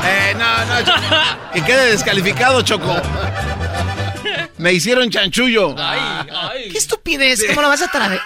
Eh, 0.06 0.36
no, 0.38 0.66
no, 0.66 0.86
Choco. 0.86 1.00
Que 1.54 1.62
quede 1.64 1.92
descalificado, 1.92 2.62
Choco. 2.62 2.96
Me 4.64 4.72
hicieron 4.72 5.10
chanchullo. 5.12 5.76
¿Qué 6.72 6.78
estupidez? 6.78 7.44
¿Cómo 7.50 7.64
lo 7.64 7.68
vas 7.68 7.82
a 7.82 7.90
traer? 7.90 8.22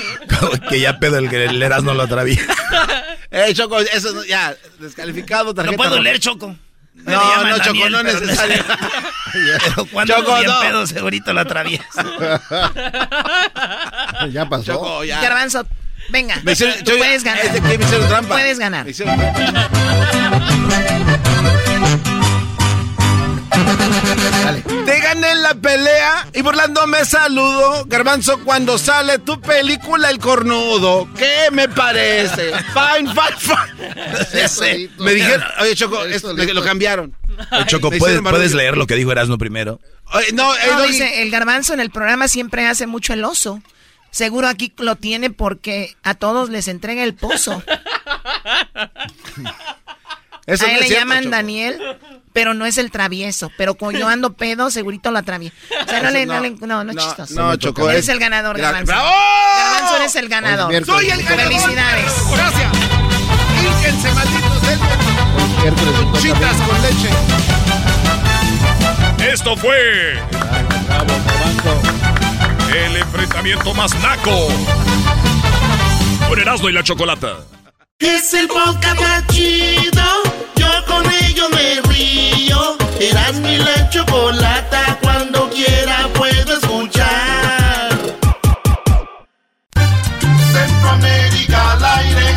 que 0.70 0.80
ya 0.80 0.98
pedo 0.98 1.18
el, 1.18 1.26
el 1.32 1.62
Erasmo 1.62 1.92
lo 1.92 2.02
atraviesa. 2.04 2.54
Eh, 3.28 3.52
Choco, 3.54 3.80
eso 3.80 4.24
ya, 4.24 4.54
descalificado, 4.78 5.52
tarjeta. 5.52 5.76
No 5.76 5.82
puedo 5.82 6.00
leer, 6.00 6.20
Choco. 6.20 6.56
Me 6.94 7.12
No, 7.12 7.44
no, 7.44 7.56
Choco, 7.58 7.66
Daniel, 7.66 7.92
no 7.92 7.98
es 8.00 8.04
pero 8.06 8.20
necesario. 8.20 8.64
Pero 9.64 9.84
cuando 9.86 10.14
Choco, 10.14 10.38
no. 10.42 10.60
pedo, 10.60 10.86
segurito 10.86 11.32
lo 11.34 11.40
atravieso. 11.40 11.84
Ya 14.30 14.48
pasó. 14.48 14.62
Choco, 14.64 15.04
ya. 15.04 15.20
Garbanzo, 15.20 15.66
venga. 16.08 16.40
Me 16.44 16.52
hicieron, 16.52 16.82
Tú 16.84 16.92
yo- 16.92 16.98
puedes 16.98 17.24
ganar. 17.24 17.44
es 17.44 17.52
de 17.52 17.60
que 17.60 17.78
me 17.78 17.84
hicieron 17.84 18.08
trampa. 18.08 18.34
Puedes 18.36 18.58
ganar. 18.60 18.84
Me 18.84 18.92
hicieron 18.92 19.18
trampa. 19.18 19.50
Te 24.84 25.00
gané 25.00 25.30
en 25.32 25.42
la 25.42 25.54
pelea 25.54 26.28
y 26.32 26.42
burlando 26.42 26.86
me 26.86 27.04
saludo. 27.04 27.84
Garbanzo, 27.86 28.38
cuando 28.44 28.78
sale 28.78 29.18
tu 29.18 29.40
película 29.40 30.10
El 30.10 30.18
Cornudo. 30.18 31.08
¿Qué 31.16 31.48
me 31.52 31.68
parece? 31.68 32.52
Fine, 32.72 33.12
fine, 33.12 33.36
fine. 33.38 34.90
Me 34.98 35.12
dijeron, 35.14 35.44
oye, 35.60 35.74
Choco, 35.74 36.04
Eso, 36.04 36.30
esto, 36.30 36.34
me- 36.34 36.52
lo 36.54 36.62
cambiaron. 36.62 37.14
Oye, 37.52 37.66
Choco, 37.66 37.90
¿puedes, 37.90 38.20
puedes 38.22 38.54
leer 38.54 38.76
lo 38.76 38.86
que 38.86 38.94
dijo 38.94 39.10
Erasmo 39.12 39.38
primero? 39.38 39.80
Oye, 40.12 40.32
no, 40.32 40.54
eh, 40.54 40.58
No, 40.70 40.78
Doggy. 40.78 40.92
dice, 40.92 41.22
el 41.22 41.30
garbanzo 41.30 41.74
en 41.74 41.80
el 41.80 41.90
programa 41.90 42.28
siempre 42.28 42.66
hace 42.66 42.86
mucho 42.86 43.12
el 43.12 43.24
oso. 43.24 43.60
Seguro 44.12 44.46
aquí 44.48 44.72
lo 44.78 44.96
tiene 44.96 45.30
porque 45.30 45.96
a 46.02 46.14
todos 46.14 46.48
les 46.48 46.68
entrega 46.68 47.02
el 47.02 47.14
pozo. 47.14 47.62
Eso 50.46 50.64
a 50.64 50.68
él 50.70 50.80
le 50.80 50.86
cierto, 50.86 51.00
llaman 51.00 51.24
Choco. 51.24 51.30
Daniel, 51.36 51.80
pero 52.32 52.54
no 52.54 52.66
es 52.66 52.78
el 52.78 52.90
travieso. 52.90 53.50
Pero 53.58 53.74
cuando 53.74 53.98
yo 53.98 54.08
ando 54.08 54.34
pedo, 54.34 54.70
segurito 54.70 55.10
lo 55.10 55.18
atravieso. 55.18 55.54
O 55.84 55.88
sea, 55.88 56.00
no, 56.02 56.10
le, 56.10 56.24
no. 56.26 56.34
no, 56.34 56.40
le- 56.40 56.50
no, 56.50 56.84
no 56.84 56.90
es 56.92 56.96
chistoso. 56.98 57.34
no, 57.34 57.56
Choco, 57.56 57.90
Eres 57.90 58.04
es- 58.04 58.08
el 58.10 58.18
ganador, 58.20 58.56
Gra- 58.56 58.62
Garbanzo. 58.62 58.86
¡Bravo! 58.92 59.10
Garbanzo, 59.58 59.96
eres 59.96 60.16
el 60.16 60.28
ganador. 60.28 60.84
Soy 60.86 61.10
el 61.10 61.22
ganador. 61.24 61.52
Felicidades. 61.52 62.12
Gracias. 62.32 62.72
Fíjense, 63.60 64.12
malditos 64.14 64.62
con 66.68 66.82
leche. 66.82 67.10
Esto 69.32 69.56
fue 69.56 70.20
Bravo, 70.86 71.12
el 72.74 72.96
enfrentamiento 72.96 73.74
más 73.74 73.94
naco. 74.00 74.48
Con 76.28 76.38
Erasmo 76.38 76.68
y 76.68 76.72
la 76.72 76.82
Chocolata. 76.84 77.38
Es 77.98 78.32
el 78.34 78.46
podcast 78.48 79.00
más 79.00 79.26
chido. 79.28 80.02
Con 80.86 81.04
ello 81.24 81.48
me 81.50 81.80
río. 81.88 82.76
Eras 83.00 83.34
mi 83.36 83.56
la 83.58 83.90
chocolata. 83.90 84.98
Cuando 85.02 85.50
quiera 85.50 86.08
puedo 86.14 86.58
escuchar. 86.58 87.90
Centroamérica 90.52 91.72
al 91.72 91.84
aire. 91.84 92.28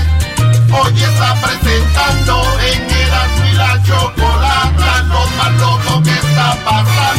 Hoy 0.72 1.04
está 1.04 1.36
presentando 1.42 2.44
en 2.72 2.90
Eras 2.90 3.32
mi 3.44 3.52
la 3.54 3.84
chocolata. 3.84 5.04
Lo 5.04 5.26
más 5.38 5.54
loco 5.60 6.04
que 6.04 6.12
está 6.12 6.58
pasando. 6.66 7.19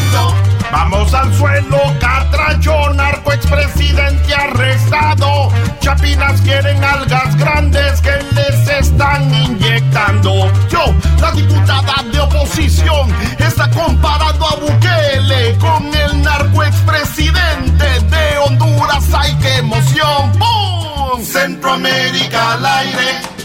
Vamos 0.73 1.13
al 1.15 1.35
suelo, 1.35 1.79
catracho, 2.01 2.93
narco 2.95 3.33
expresidente 3.33 4.35
arrestado. 4.35 5.51
Chapinas 5.81 6.41
quieren 6.43 6.83
algas 6.83 7.37
grandes 7.37 8.01
que 8.01 8.13
les 8.35 8.69
están 8.69 9.35
inyectando. 9.35 10.51
Yo, 10.69 10.95
la 11.21 11.33
diputada 11.33 12.03
de 12.13 12.21
oposición, 12.21 13.11
está 13.39 13.69
comparando 13.71 14.47
a 14.47 14.55
Bukele 14.57 15.59
con 15.59 15.93
el 15.95 16.23
narco 16.23 16.63
expresidente 16.63 17.85
de 17.85 18.39
Honduras. 18.39 19.05
¡Ay, 19.13 19.37
qué 19.41 19.57
emoción! 19.57 20.33
¡Pum! 20.39 21.25
Centroamérica 21.25 22.53
al 22.53 22.65
aire. 22.67 23.40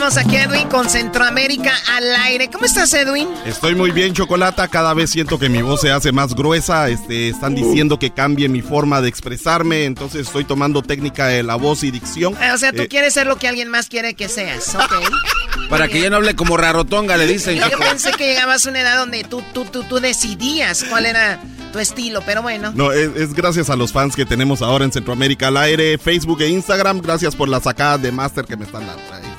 Tenemos 0.00 0.16
aquí 0.16 0.36
a 0.36 0.44
Edwin 0.44 0.66
con 0.68 0.88
Centroamérica 0.88 1.74
al 1.94 2.16
aire. 2.16 2.48
¿Cómo 2.50 2.64
estás, 2.64 2.90
Edwin? 2.94 3.28
Estoy 3.44 3.74
muy 3.74 3.90
bien, 3.90 4.14
Chocolata. 4.14 4.66
Cada 4.66 4.94
vez 4.94 5.10
siento 5.10 5.38
que 5.38 5.50
mi 5.50 5.60
voz 5.60 5.82
se 5.82 5.90
hace 5.90 6.10
más 6.10 6.34
gruesa. 6.34 6.88
Este, 6.88 7.28
están 7.28 7.54
diciendo 7.54 7.98
que 7.98 8.10
cambie 8.10 8.48
mi 8.48 8.62
forma 8.62 9.02
de 9.02 9.10
expresarme. 9.10 9.84
Entonces 9.84 10.26
estoy 10.26 10.44
tomando 10.44 10.80
técnica 10.80 11.26
de 11.26 11.42
la 11.42 11.56
voz 11.56 11.82
y 11.84 11.90
dicción. 11.90 12.34
O 12.34 12.56
sea, 12.56 12.72
tú 12.72 12.80
Eh, 12.80 12.88
quieres 12.88 13.12
ser 13.12 13.26
lo 13.26 13.36
que 13.36 13.46
alguien 13.46 13.68
más 13.68 13.90
quiere 13.90 14.14
que 14.14 14.30
seas. 14.30 14.74
Ok. 14.74 14.90
Para 15.68 15.86
que 15.86 16.00
ya 16.00 16.08
no 16.08 16.16
hable 16.16 16.34
como 16.34 16.56
rarotonga, 16.56 17.18
le 17.18 17.26
dicen. 17.26 17.58
Yo 17.58 17.68
Choco. 17.68 17.84
pensé 17.84 18.12
que 18.12 18.24
llegabas 18.26 18.64
a 18.64 18.70
una 18.70 18.80
edad 18.80 18.96
donde 18.96 19.22
tú, 19.24 19.42
tú, 19.52 19.66
tú, 19.66 19.82
tú 19.84 20.00
decidías 20.00 20.82
cuál 20.84 21.04
era 21.04 21.38
tu 21.74 21.78
estilo, 21.78 22.22
pero 22.24 22.40
bueno. 22.40 22.72
No, 22.74 22.90
es, 22.92 23.10
es 23.16 23.34
gracias 23.34 23.68
a 23.68 23.76
los 23.76 23.92
fans 23.92 24.16
que 24.16 24.24
tenemos 24.24 24.62
ahora 24.62 24.86
en 24.86 24.92
Centroamérica 24.92 25.48
al 25.48 25.58
aire, 25.58 25.98
Facebook 25.98 26.40
e 26.40 26.48
Instagram. 26.48 27.02
Gracias 27.02 27.36
por 27.36 27.50
la 27.50 27.60
sacada 27.60 27.98
de 27.98 28.10
máster 28.12 28.46
que 28.46 28.56
me 28.56 28.64
están 28.64 28.86
dando. 28.86 29.29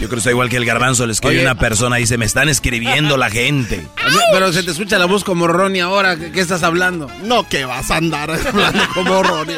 Está. 0.00 0.02
Yo 0.02 0.08
creo 0.08 0.16
que 0.18 0.22
soy 0.22 0.30
igual 0.32 0.48
que 0.48 0.56
el 0.56 0.64
garbanzo, 0.64 1.06
le 1.06 1.12
escribe 1.12 1.36
Oye. 1.36 1.42
una 1.44 1.56
persona 1.56 2.00
y 2.00 2.06
se 2.06 2.16
me 2.18 2.24
están 2.24 2.48
escribiendo 2.48 3.16
la 3.16 3.30
gente. 3.30 3.86
Pero 4.32 4.52
se 4.52 4.62
te 4.62 4.70
escucha 4.70 4.98
la 4.98 5.06
voz 5.06 5.24
como 5.24 5.46
Ronnie 5.46 5.82
ahora. 5.82 6.16
¿Qué, 6.16 6.40
estás 6.40 6.62
hablando? 6.62 7.10
No, 7.22 7.48
que 7.48 7.64
vas 7.64 7.90
a 7.90 7.96
andar 7.96 8.30
hablando 8.46 8.84
como 8.94 9.22
Ronnie. 9.22 9.56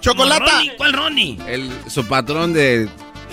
Chocolata. 0.00 0.44
Ronnie, 0.50 0.72
¿Cuál 0.76 0.92
Ronnie? 0.92 1.38
El, 1.46 1.70
su 1.88 2.06
patrón 2.06 2.52
de... 2.52 2.88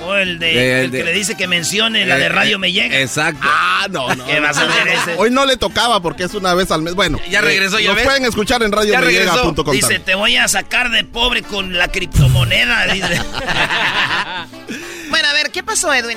O 0.06 0.14
el, 0.14 0.38
de, 0.38 0.46
De- 0.54 0.82
el 0.86 0.92
que 0.92 0.98
de- 1.00 1.04
le 1.06 1.12
dice 1.12 1.36
que 1.36 1.48
mencione 1.48 2.06
la 2.06 2.18
de 2.18 2.26
Eh, 2.26 2.30
Radio 2.30 2.58
eh, 2.58 2.60
Me 2.60 2.72
Llega. 2.72 3.00
Exacto. 3.00 3.42
Ah, 3.44 3.88
no, 3.90 4.08
no. 4.16 4.26
¿Qué 4.28 4.40
vas 4.40 4.56
a 4.58 4.62
hacer 4.70 4.88
ese? 4.90 5.16
Hoy 5.18 5.32
no 5.32 5.44
le 5.46 5.58
tocaba 5.58 6.00
porque 6.04 6.24
es 6.26 6.34
una 6.36 6.54
vez 6.54 6.70
al 6.70 6.84
mes. 6.84 6.94
Bueno, 6.94 7.20
Ya 7.32 7.42
regresó, 7.42 7.80
ya 7.80 7.88
Nos 7.88 7.96
ves. 7.96 8.06
pueden 8.06 8.24
escuchar 8.26 8.62
en 8.62 8.72
radiomellega.com. 8.72 9.72
Dice, 9.74 9.98
te 9.98 10.14
voy 10.14 10.38
a 10.38 10.48
sacar 10.48 10.92
de 10.92 11.04
pobre 11.04 11.42
con 11.42 11.76
la 11.78 11.88
criptomoneda. 11.88 12.86
Dice. 12.94 13.22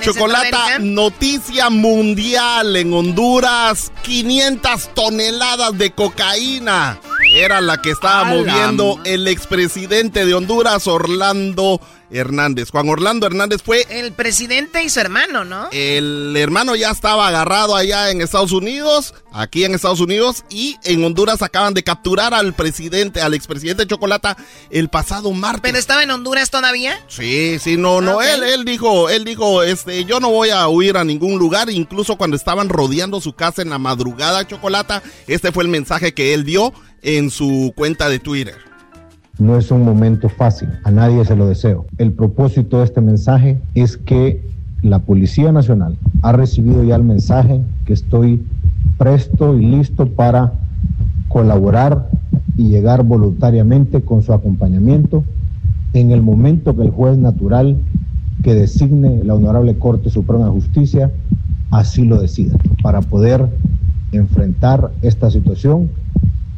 Chocolata, 0.01 0.79
noticia 0.79 1.69
mundial 1.69 2.75
en 2.75 2.93
Honduras, 2.93 3.91
500 4.01 4.93
toneladas 4.95 5.77
de 5.77 5.91
cocaína. 5.91 6.99
Era 7.33 7.61
la 7.61 7.81
que 7.81 7.91
estaba 7.91 8.21
¡A 8.21 8.33
la 8.33 8.35
moviendo 8.35 8.99
el 9.03 9.27
expresidente 9.27 10.25
de 10.25 10.33
Honduras, 10.33 10.87
Orlando 10.87 11.79
Hernández. 12.11 12.69
Juan 12.71 12.89
Orlando 12.89 13.25
Hernández 13.25 13.61
fue 13.63 13.85
El 13.89 14.11
presidente 14.11 14.83
y 14.83 14.89
su 14.89 14.99
hermano, 14.99 15.45
¿no? 15.45 15.69
el 15.71 16.35
hermano 16.37 16.75
ya 16.75 16.91
estaba 16.91 17.27
agarrado 17.27 17.75
allá 17.75 18.11
en 18.11 18.21
Estados 18.21 18.51
Unidos, 18.51 19.13
aquí 19.31 19.63
en 19.63 19.73
Estados 19.73 19.99
Unidos, 19.99 20.43
y 20.49 20.75
en 20.83 21.03
Honduras 21.03 21.41
acaban 21.41 21.73
de 21.73 21.83
capturar 21.83 22.33
al 22.33 22.53
presidente, 22.53 23.21
al 23.21 23.33
expresidente 23.33 23.87
Chocolata, 23.87 24.37
el 24.69 24.89
pasado 24.89 25.31
martes. 25.31 25.61
¿Pero 25.63 25.77
estaba 25.77 26.03
en 26.03 26.11
Honduras 26.11 26.49
todavía? 26.49 26.99
Sí, 27.07 27.57
sí, 27.59 27.77
no, 27.77 28.01
no, 28.01 28.21
él, 28.21 28.43
él 28.43 28.65
dijo, 28.65 29.09
él 29.09 29.23
dijo, 29.23 29.63
este, 29.63 30.05
yo 30.05 30.19
no 30.19 30.29
voy 30.29 30.49
a 30.49 30.67
huir 30.67 30.97
a 30.97 31.03
ningún 31.03 31.39
lugar, 31.39 31.69
incluso 31.69 32.17
cuando 32.17 32.35
estaban 32.35 32.69
rodeando 32.69 33.21
su 33.21 33.33
casa 33.33 33.61
en 33.61 33.69
la 33.69 33.77
madrugada, 33.77 34.47
Chocolata, 34.47 35.01
este 35.27 35.51
fue 35.51 35.63
el 35.63 35.69
mensaje 35.69 36.13
que 36.13 36.33
él 36.33 36.43
dio 36.43 36.73
en 37.01 37.31
su 37.31 37.73
cuenta 37.75 38.09
de 38.09 38.19
Twitter. 38.19 38.70
No 39.41 39.57
es 39.57 39.71
un 39.71 39.83
momento 39.83 40.29
fácil, 40.29 40.69
a 40.83 40.91
nadie 40.91 41.25
se 41.25 41.35
lo 41.35 41.47
deseo. 41.47 41.87
El 41.97 42.13
propósito 42.13 42.77
de 42.77 42.83
este 42.83 43.01
mensaje 43.01 43.59
es 43.73 43.97
que 43.97 44.47
la 44.83 44.99
Policía 44.99 45.51
Nacional 45.51 45.97
ha 46.21 46.31
recibido 46.31 46.83
ya 46.83 46.95
el 46.95 47.03
mensaje 47.03 47.59
que 47.85 47.93
estoy 47.93 48.45
presto 48.99 49.57
y 49.57 49.65
listo 49.65 50.05
para 50.05 50.53
colaborar 51.27 52.07
y 52.55 52.69
llegar 52.69 53.01
voluntariamente 53.01 54.01
con 54.01 54.21
su 54.21 54.31
acompañamiento 54.31 55.23
en 55.93 56.11
el 56.11 56.21
momento 56.21 56.75
que 56.75 56.83
el 56.83 56.91
juez 56.91 57.17
natural 57.17 57.77
que 58.43 58.53
designe 58.53 59.23
la 59.23 59.33
Honorable 59.33 59.75
Corte 59.75 60.11
Suprema 60.11 60.45
de 60.45 60.51
Justicia 60.51 61.11
así 61.71 62.05
lo 62.05 62.21
decida, 62.21 62.59
para 62.83 63.01
poder 63.01 63.47
enfrentar 64.11 64.91
esta 65.01 65.31
situación 65.31 65.89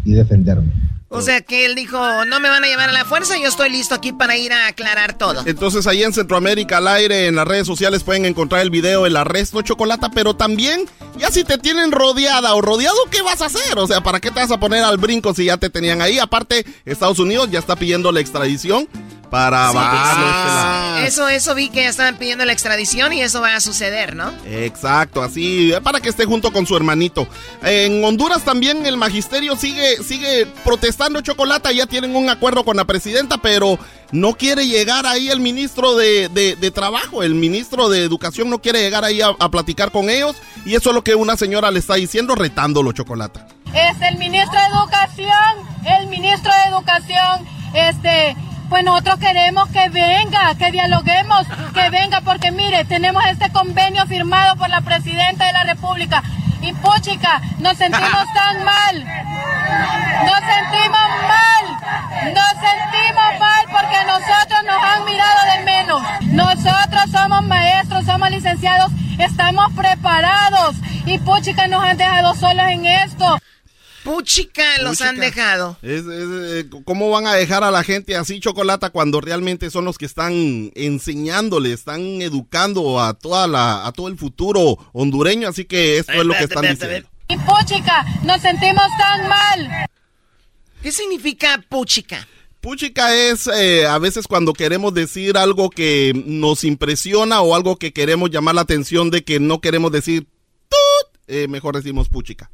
y 0.04 0.12
defenderme. 0.12 0.74
O 1.14 1.22
sea 1.22 1.42
que 1.42 1.66
él 1.66 1.76
dijo, 1.76 2.26
no 2.26 2.40
me 2.40 2.50
van 2.50 2.64
a 2.64 2.68
llevar 2.68 2.90
a 2.90 2.92
la 2.92 3.06
fuerza, 3.06 3.38
yo 3.38 3.48
estoy 3.48 3.70
listo 3.70 3.94
aquí 3.94 4.12
para 4.12 4.36
ir 4.36 4.52
a 4.52 4.66
aclarar 4.68 5.16
todo. 5.16 5.44
Entonces 5.46 5.86
ahí 5.86 6.02
en 6.02 6.12
Centroamérica 6.12 6.78
al 6.78 6.88
aire, 6.88 7.28
en 7.28 7.36
las 7.36 7.48
redes 7.48 7.68
sociales 7.68 8.04
pueden 8.04 8.26
encontrar 8.26 8.62
el 8.62 8.72
video 8.72 9.06
El 9.06 9.16
arresto 9.16 9.62
Chocolata, 9.62 10.10
pero 10.10 10.36
también 10.36 10.90
ya 11.16 11.30
si 11.30 11.44
te 11.44 11.60
tienen 11.60 11.92
rodeada 11.92 12.56
o 12.56 12.62
rodeado, 12.62 12.98
¿qué 13.12 13.22
vas 13.22 13.44
a 13.44 13.46
hacer? 13.46 13.78
O 13.78 13.86
sea, 13.86 14.02
¿para 14.02 14.20
qué 14.20 14.32
te 14.32 14.40
vas 14.40 14.50
a 14.50 14.60
poner 14.60 14.84
al 14.84 14.98
brinco 14.98 15.36
si 15.36 15.46
ya 15.46 15.58
te 15.58 15.70
tenían 15.70 16.02
ahí? 16.02 16.18
Aparte, 16.18 16.66
Estados 16.84 17.20
Unidos 17.20 17.52
ya 17.52 17.60
está 17.60 17.76
pidiendo 17.76 18.12
la 18.12 18.20
extradición 18.20 18.90
para 19.34 19.72
Sí. 21.00 21.08
Eso, 21.08 21.28
eso 21.28 21.56
vi 21.56 21.70
que 21.70 21.82
ya 21.84 21.90
estaban 21.90 22.18
pidiendo 22.18 22.46
la 22.46 22.54
extradición 22.54 23.12
y 23.14 23.22
eso 23.22 23.42
va 23.42 23.56
a 23.56 23.60
suceder, 23.60 24.16
¿no? 24.16 24.32
Exacto, 24.46 25.24
así, 25.24 25.74
eh, 25.74 25.82
para 25.82 26.00
que 26.00 26.10
esté 26.10 26.26
junto 26.26 26.52
con 26.54 26.68
su 26.68 26.78
hermanito. 26.78 27.28
En 27.64 28.04
Honduras 28.06 28.44
también 28.44 28.86
el 28.86 28.96
magisterio 28.96 29.56
sigue, 29.56 29.98
sigue 30.04 30.46
protestando 30.64 31.20
chocolate, 31.22 31.74
ya 31.76 31.88
tienen 31.88 32.16
un 32.16 32.30
acuerdo 32.30 32.64
con 32.64 32.78
la 32.78 32.86
presidenta, 32.86 33.40
pero 33.40 33.80
no 34.12 34.34
quiere 34.36 34.68
llegar 34.68 35.08
ahí 35.08 35.30
el 35.30 35.40
ministro 35.40 35.96
de, 35.96 36.30
de- 36.30 36.56
de 36.56 36.70
Trabajo, 36.72 37.24
el 37.24 37.34
ministro 37.34 37.90
de 37.90 38.04
Educación 38.04 38.52
no 38.52 38.60
quiere 38.62 38.82
llegar 38.82 39.04
ahí 39.04 39.20
a, 39.22 39.30
a 39.40 39.50
platicar 39.50 39.92
con 39.92 40.12
ellos, 40.12 40.36
y 40.64 40.76
eso 40.76 40.90
es 40.92 40.96
lo 40.96 41.04
que 41.04 41.16
una 41.16 41.36
señora 41.38 41.72
le 41.72 41.80
está 41.80 41.96
diciendo, 41.96 42.36
retándolo 42.36 42.92
chocolate. 42.92 43.40
es 43.74 44.00
el 44.08 44.18
ministro 44.20 44.54
de 44.60 44.68
Educación, 44.68 45.68
el 46.00 46.08
ministro 46.08 46.52
de 46.54 46.70
Educación, 46.70 47.48
este, 47.74 48.36
pues 48.74 48.86
nosotros 48.86 49.20
queremos 49.20 49.70
que 49.70 49.88
venga, 49.90 50.56
que 50.56 50.72
dialoguemos, 50.72 51.46
que 51.76 51.92
venga, 51.92 52.22
porque 52.22 52.50
mire, 52.50 52.84
tenemos 52.86 53.24
este 53.28 53.52
convenio 53.52 54.04
firmado 54.08 54.56
por 54.56 54.68
la 54.68 54.82
presidenta 54.82 55.46
de 55.46 55.54
la 55.54 55.64
República. 55.64 56.24
Y 56.60 56.74
puchica, 56.74 57.40
nos 57.60 57.78
sentimos 57.78 58.26
tan 58.34 58.64
mal, 58.64 59.06
nos 60.26 60.40
sentimos 60.40 61.08
mal, 61.30 62.34
nos 62.34 62.54
sentimos 62.68 63.40
mal 63.40 63.64
porque 63.72 63.96
a 63.96 64.06
nosotros 64.06 64.64
nos 64.66 64.84
han 64.84 65.06
mirado 65.06 65.40
de 65.56 65.64
menos. 65.66 66.02
Nosotros 66.32 67.04
somos 67.12 67.44
maestros, 67.44 68.06
somos 68.08 68.32
licenciados, 68.32 68.92
estamos 69.20 69.72
preparados 69.74 70.78
y 71.06 71.20
puchica 71.20 71.68
nos 71.68 71.84
han 71.84 71.98
dejado 71.98 72.34
solos 72.34 72.66
en 72.70 72.88
esto. 72.88 73.38
Puchica 74.04 74.80
los 74.82 75.02
han 75.02 75.18
dejado. 75.20 75.78
Es- 75.82 76.02
es, 76.06 76.06
eh, 76.08 76.66
¿Cómo 76.86 77.10
van 77.10 77.26
a 77.28 77.34
dejar 77.36 77.64
a 77.64 77.72
la 77.72 77.84
gente 77.84 78.16
así 78.16 78.40
chocolate 78.40 78.90
cuando 78.90 79.22
realmente 79.22 79.70
son 79.70 79.86
los 79.86 79.98
que 79.98 80.06
están 80.06 80.72
enseñándole, 80.76 81.72
están 81.74 82.22
educando 82.22 83.00
a 83.02 83.14
toda 83.14 83.48
la, 83.48 83.86
a 83.88 83.92
todo 83.92 84.08
el 84.10 84.18
futuro 84.18 84.78
hondureño? 84.94 85.48
Así 85.48 85.66
que 85.66 85.98
esto 86.00 86.14
es 86.14 86.26
lo 86.26 86.34
que 86.34 86.44
están 86.44 86.64
diciendo. 86.64 87.10
Y 87.30 87.38
puchica, 87.38 88.06
nos 88.24 88.42
sentimos 88.42 88.86
tan 88.98 89.28
mal. 89.30 89.70
¿Qué 90.82 90.92
significa 90.92 91.64
puchica? 91.70 92.28
Puchica 92.60 93.14
es 93.16 93.48
eh, 93.48 93.86
a 93.88 93.98
veces 94.00 94.28
cuando 94.28 94.54
queremos 94.54 94.94
decir 94.94 95.38
algo 95.38 95.70
que 95.70 96.14
nos 96.26 96.64
impresiona 96.64 97.42
o 97.42 97.56
algo 97.56 97.78
que 97.78 97.92
queremos 97.94 98.30
llamar 98.30 98.56
la 98.56 98.62
atención 98.62 99.10
de 99.10 99.24
que 99.24 99.40
no 99.40 99.60
queremos 99.62 99.92
decir 99.92 100.28
tut, 100.70 101.22
eh, 101.28 101.48
mejor 101.48 101.76
decimos 101.76 102.10
puchica. 102.10 102.50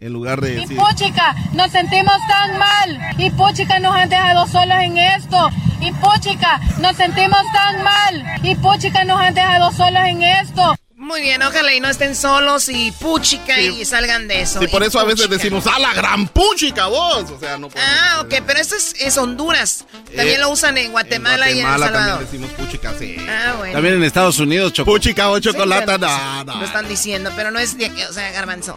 En 0.00 0.14
lugar 0.14 0.40
de 0.40 0.54
Y 0.54 0.60
decir... 0.62 0.78
puchica, 0.78 1.34
nos 1.52 1.70
sentimos 1.70 2.16
tan 2.26 2.58
mal. 2.58 2.98
Y 3.18 3.30
puchica 3.30 3.78
nos 3.80 3.94
han 3.94 4.08
dejado 4.08 4.46
solos 4.46 4.78
en 4.80 4.96
esto. 4.96 5.50
Y 5.80 5.92
puchica, 5.92 6.58
nos 6.80 6.96
sentimos 6.96 7.42
tan 7.52 7.82
mal. 7.84 8.24
Y 8.42 8.54
puchica 8.54 9.04
nos 9.04 9.20
han 9.20 9.34
dejado 9.34 9.70
solos 9.72 10.02
en 10.06 10.22
esto. 10.22 10.74
Muy 11.02 11.22
bien, 11.22 11.42
ojalá 11.42 11.72
y 11.72 11.80
no 11.80 11.88
estén 11.88 12.14
solos 12.14 12.68
y 12.68 12.92
puchica 12.92 13.58
y 13.58 13.86
salgan 13.86 14.28
de 14.28 14.42
eso. 14.42 14.60
Sí, 14.60 14.68
por 14.68 14.82
Y 14.82 14.86
eso 14.86 15.00
a 15.00 15.04
veces 15.04 15.30
decimos, 15.30 15.64
¡ah, 15.66 15.78
la 15.78 15.94
gran 15.94 16.28
puchica 16.28 16.88
vos! 16.88 17.24
O 17.30 17.40
sea, 17.40 17.56
no 17.56 17.70
Ah, 17.74 18.20
ok, 18.20 18.34
pero 18.46 18.60
esto 18.60 18.76
es, 18.76 18.94
es 19.00 19.16
Honduras. 19.16 19.86
También 20.14 20.36
Eh, 20.36 20.38
lo 20.38 20.50
usan 20.50 20.76
en 20.76 20.90
Guatemala, 20.92 21.50
y 21.50 21.52
en 21.52 21.58
El 21.60 21.64
Guatemala 21.64 21.86
Salvador. 21.86 22.18
también 22.26 22.46
decimos 22.46 22.66
puchica, 22.66 22.94
sí. 22.98 23.16
Ah, 23.26 23.54
bueno. 23.56 23.72
También 23.72 23.94
en 23.94 24.02
Estados 24.04 24.38
Unidos, 24.40 24.74
Choco. 24.74 24.92
Puchica 24.92 25.30
o 25.30 25.36
Sí, 25.36 25.44
chocolate, 25.44 25.96
no, 25.98 26.44
no. 26.44 26.56
Lo 26.58 26.64
están 26.66 26.86
diciendo, 26.86 27.30
pero 27.34 27.50
no 27.50 27.58
es 27.58 27.78
de 27.78 27.86
aquí, 27.86 28.02
o 28.02 28.12
sea, 28.12 28.30
garbanzo. 28.32 28.76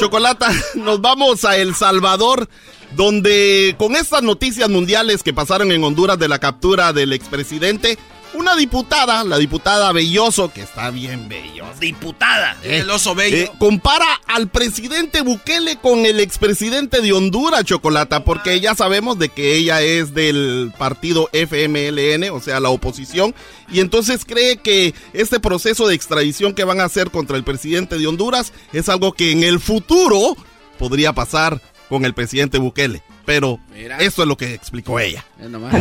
Chocolata, 0.00 0.50
nos 0.74 1.00
vamos 1.00 1.44
a 1.44 1.56
El 1.56 1.76
Salvador, 1.76 2.48
donde 2.96 3.76
con 3.78 3.94
estas 3.94 4.24
noticias 4.24 4.68
mundiales 4.68 5.22
que 5.22 5.32
pasaron 5.32 5.70
en 5.70 5.84
Honduras 5.84 6.18
de 6.18 6.26
la 6.26 6.40
captura 6.40 6.92
del 6.92 7.12
expresidente, 7.12 7.98
una 8.34 8.56
diputada, 8.56 9.24
la 9.24 9.38
diputada 9.38 9.92
Belloso, 9.92 10.52
que 10.52 10.62
está 10.62 10.90
bien 10.90 11.28
bello. 11.28 11.66
Diputada. 11.80 12.56
El 12.62 12.90
oso 12.90 13.14
bello. 13.14 13.36
Eh, 13.36 13.50
compara 13.58 14.20
al 14.26 14.48
presidente 14.48 15.22
Bukele 15.22 15.76
con 15.76 16.04
el 16.06 16.20
expresidente 16.20 17.00
de 17.00 17.12
Honduras, 17.12 17.64
Chocolata, 17.64 18.24
porque 18.24 18.60
ya 18.60 18.74
sabemos 18.74 19.18
de 19.18 19.28
que 19.28 19.56
ella 19.56 19.82
es 19.82 20.14
del 20.14 20.72
partido 20.76 21.28
FMLN, 21.32 22.30
o 22.30 22.40
sea, 22.40 22.60
la 22.60 22.70
oposición, 22.70 23.34
y 23.70 23.80
entonces 23.80 24.24
cree 24.24 24.56
que 24.58 24.94
este 25.12 25.40
proceso 25.40 25.86
de 25.86 25.94
extradición 25.94 26.54
que 26.54 26.64
van 26.64 26.80
a 26.80 26.84
hacer 26.84 27.10
contra 27.10 27.36
el 27.36 27.44
presidente 27.44 27.98
de 27.98 28.06
Honduras 28.06 28.52
es 28.72 28.88
algo 28.88 29.12
que 29.12 29.30
en 29.30 29.42
el 29.42 29.60
futuro 29.60 30.36
podría 30.78 31.12
pasar 31.12 31.60
con 31.88 32.04
el 32.04 32.14
presidente 32.14 32.58
Bukele. 32.58 33.02
Pero 33.26 33.58
eso 34.00 34.22
es 34.22 34.28
lo 34.28 34.36
que 34.36 34.54
explicó 34.54 34.98
ella. 34.98 35.24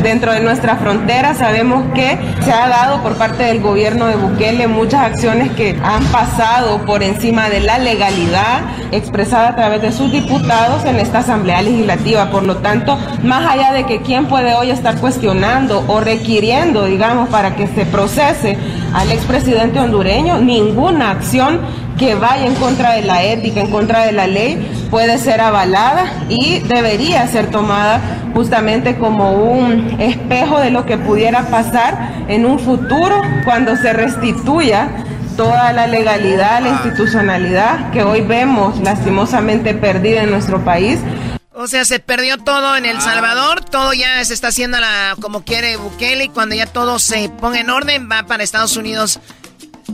Dentro 0.01 0.31
de 0.31 0.39
nuestra 0.39 0.77
frontera 0.77 1.33
sabemos 1.33 1.83
que 1.93 2.17
se 2.43 2.51
ha 2.51 2.67
dado 2.67 3.01
por 3.03 3.15
parte 3.15 3.43
del 3.43 3.61
gobierno 3.61 4.05
de 4.05 4.15
Bukele 4.15 4.67
muchas 4.67 5.01
acciones 5.01 5.51
que 5.51 5.77
han 5.83 6.03
pasado 6.05 6.85
por 6.85 7.03
encima 7.03 7.49
de 7.49 7.59
la 7.59 7.79
legalidad 7.79 8.61
expresada 8.91 9.49
a 9.49 9.55
través 9.55 9.81
de 9.81 9.91
sus 9.91 10.11
diputados 10.11 10.85
en 10.85 10.97
esta 10.97 11.19
Asamblea 11.19 11.61
Legislativa. 11.61 12.31
Por 12.31 12.43
lo 12.43 12.57
tanto, 12.57 12.97
más 13.23 13.49
allá 13.49 13.73
de 13.73 13.85
que 13.85 14.01
quién 14.01 14.27
puede 14.27 14.53
hoy 14.53 14.71
estar 14.71 14.97
cuestionando 14.99 15.83
o 15.87 15.99
requiriendo, 15.99 16.85
digamos, 16.85 17.29
para 17.29 17.55
que 17.55 17.67
se 17.67 17.85
procese 17.85 18.57
al 18.93 19.11
expresidente 19.11 19.79
hondureño, 19.79 20.39
ninguna 20.39 21.11
acción 21.11 21.61
que 21.97 22.15
vaya 22.15 22.45
en 22.45 22.55
contra 22.55 22.93
de 22.93 23.03
la 23.03 23.23
ética, 23.23 23.61
en 23.61 23.69
contra 23.69 24.05
de 24.05 24.11
la 24.11 24.27
ley, 24.27 24.87
puede 24.89 25.17
ser 25.17 25.41
avalada 25.41 26.25
y 26.29 26.59
debería 26.59 27.27
ser 27.27 27.49
tomada 27.49 28.01
justamente 28.33 28.97
como 28.97 29.33
un 29.33 29.99
espejo 29.99 30.59
de 30.59 30.71
lo 30.71 30.85
que 30.85 30.97
pudiera 30.97 31.47
pasar 31.47 32.25
en 32.27 32.45
un 32.45 32.59
futuro 32.59 33.21
cuando 33.45 33.75
se 33.77 33.93
restituya 33.93 34.89
toda 35.35 35.73
la 35.73 35.87
legalidad, 35.87 36.61
la 36.61 36.69
institucionalidad 36.69 37.91
que 37.91 38.03
hoy 38.03 38.21
vemos 38.21 38.79
lastimosamente 38.79 39.73
perdida 39.73 40.23
en 40.23 40.31
nuestro 40.31 40.63
país. 40.63 40.99
O 41.55 41.67
sea, 41.67 41.85
se 41.85 41.99
perdió 41.99 42.37
todo 42.37 42.75
en 42.75 42.85
El 42.85 42.99
Salvador, 42.99 43.63
todo 43.63 43.93
ya 43.93 44.23
se 44.25 44.33
está 44.33 44.47
haciendo 44.47 44.79
la, 44.79 45.15
como 45.21 45.43
quiere 45.43 45.77
Bukele 45.77 46.25
y 46.25 46.29
cuando 46.29 46.55
ya 46.55 46.65
todo 46.65 46.97
se 46.97 47.29
ponga 47.29 47.59
en 47.59 47.69
orden 47.69 48.09
va 48.11 48.23
para 48.23 48.43
Estados 48.43 48.75
Unidos 48.75 49.19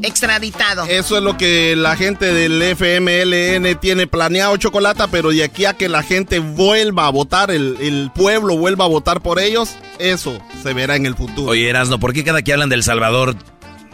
extraditado. 0.02 0.86
Eso 0.86 1.18
es 1.18 1.24
lo 1.24 1.38
que 1.38 1.76
la 1.76 1.96
gente 1.96 2.34
del 2.34 2.62
FMLN 2.62 3.80
tiene 3.80 4.08
planeado, 4.08 4.56
Chocolata, 4.58 5.08
pero 5.08 5.30
de 5.30 5.44
aquí 5.44 5.66
a 5.66 5.74
que 5.74 5.90
la 5.90 6.04
gente 6.04 6.40
vuelva 6.40 7.08
a 7.08 7.10
votar, 7.10 7.52
el, 7.52 7.78
el 7.80 8.12
pueblo 8.14 8.58
vuelva 8.58 8.86
a 8.86 8.88
votar 8.88 9.22
por 9.22 9.40
ellos, 9.40 9.76
eso 10.00 10.40
se 10.64 10.74
verá 10.74 10.96
en 10.96 11.06
el 11.06 11.16
futuro. 11.16 11.52
Oye, 11.52 11.70
Erasno, 11.70 12.00
¿por 12.00 12.14
qué 12.14 12.24
cada 12.24 12.42
que 12.42 12.54
hablan 12.54 12.70
del 12.70 12.84
Salvador 12.84 13.36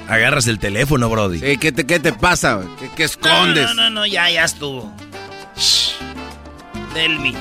agarras 0.08 0.48
el 0.48 0.60
teléfono, 0.60 1.10
Brody? 1.10 1.58
¿qué, 1.58 1.72
te, 1.72 1.86
qué 1.86 2.00
te 2.00 2.14
pasa? 2.14 2.62
¿Qué, 2.96 3.04
escondes? 3.04 3.66
No, 3.68 3.74
no, 3.74 3.90
no, 3.90 4.06
ya, 4.06 4.30
ya 4.30 4.46
estuvo. 4.46 4.92
Shh. 5.58 5.94
Delmi. 6.94 7.34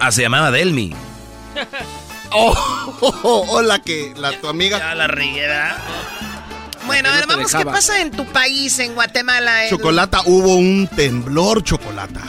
Ah, 0.00 0.12
se 0.12 0.22
llamaba 0.22 0.50
Delmi. 0.50 0.94
oh, 2.32 3.46
hola, 3.50 3.78
que 3.80 4.12
la 4.16 4.38
tu 4.38 4.48
amiga. 4.48 4.78
Ya 4.78 4.94
la 4.94 5.06
reguera. 5.06 5.78
Bueno, 6.86 7.08
a 7.10 7.12
ver, 7.14 7.26
vamos, 7.26 7.52
¿qué 7.54 7.64
pasa 7.64 8.00
en 8.00 8.10
tu 8.10 8.24
país, 8.26 8.78
en 8.78 8.94
Guatemala? 8.94 9.66
Edu? 9.66 9.76
Chocolata, 9.76 10.22
hubo 10.26 10.56
un 10.56 10.88
temblor, 10.94 11.62
Chocolata. 11.62 12.20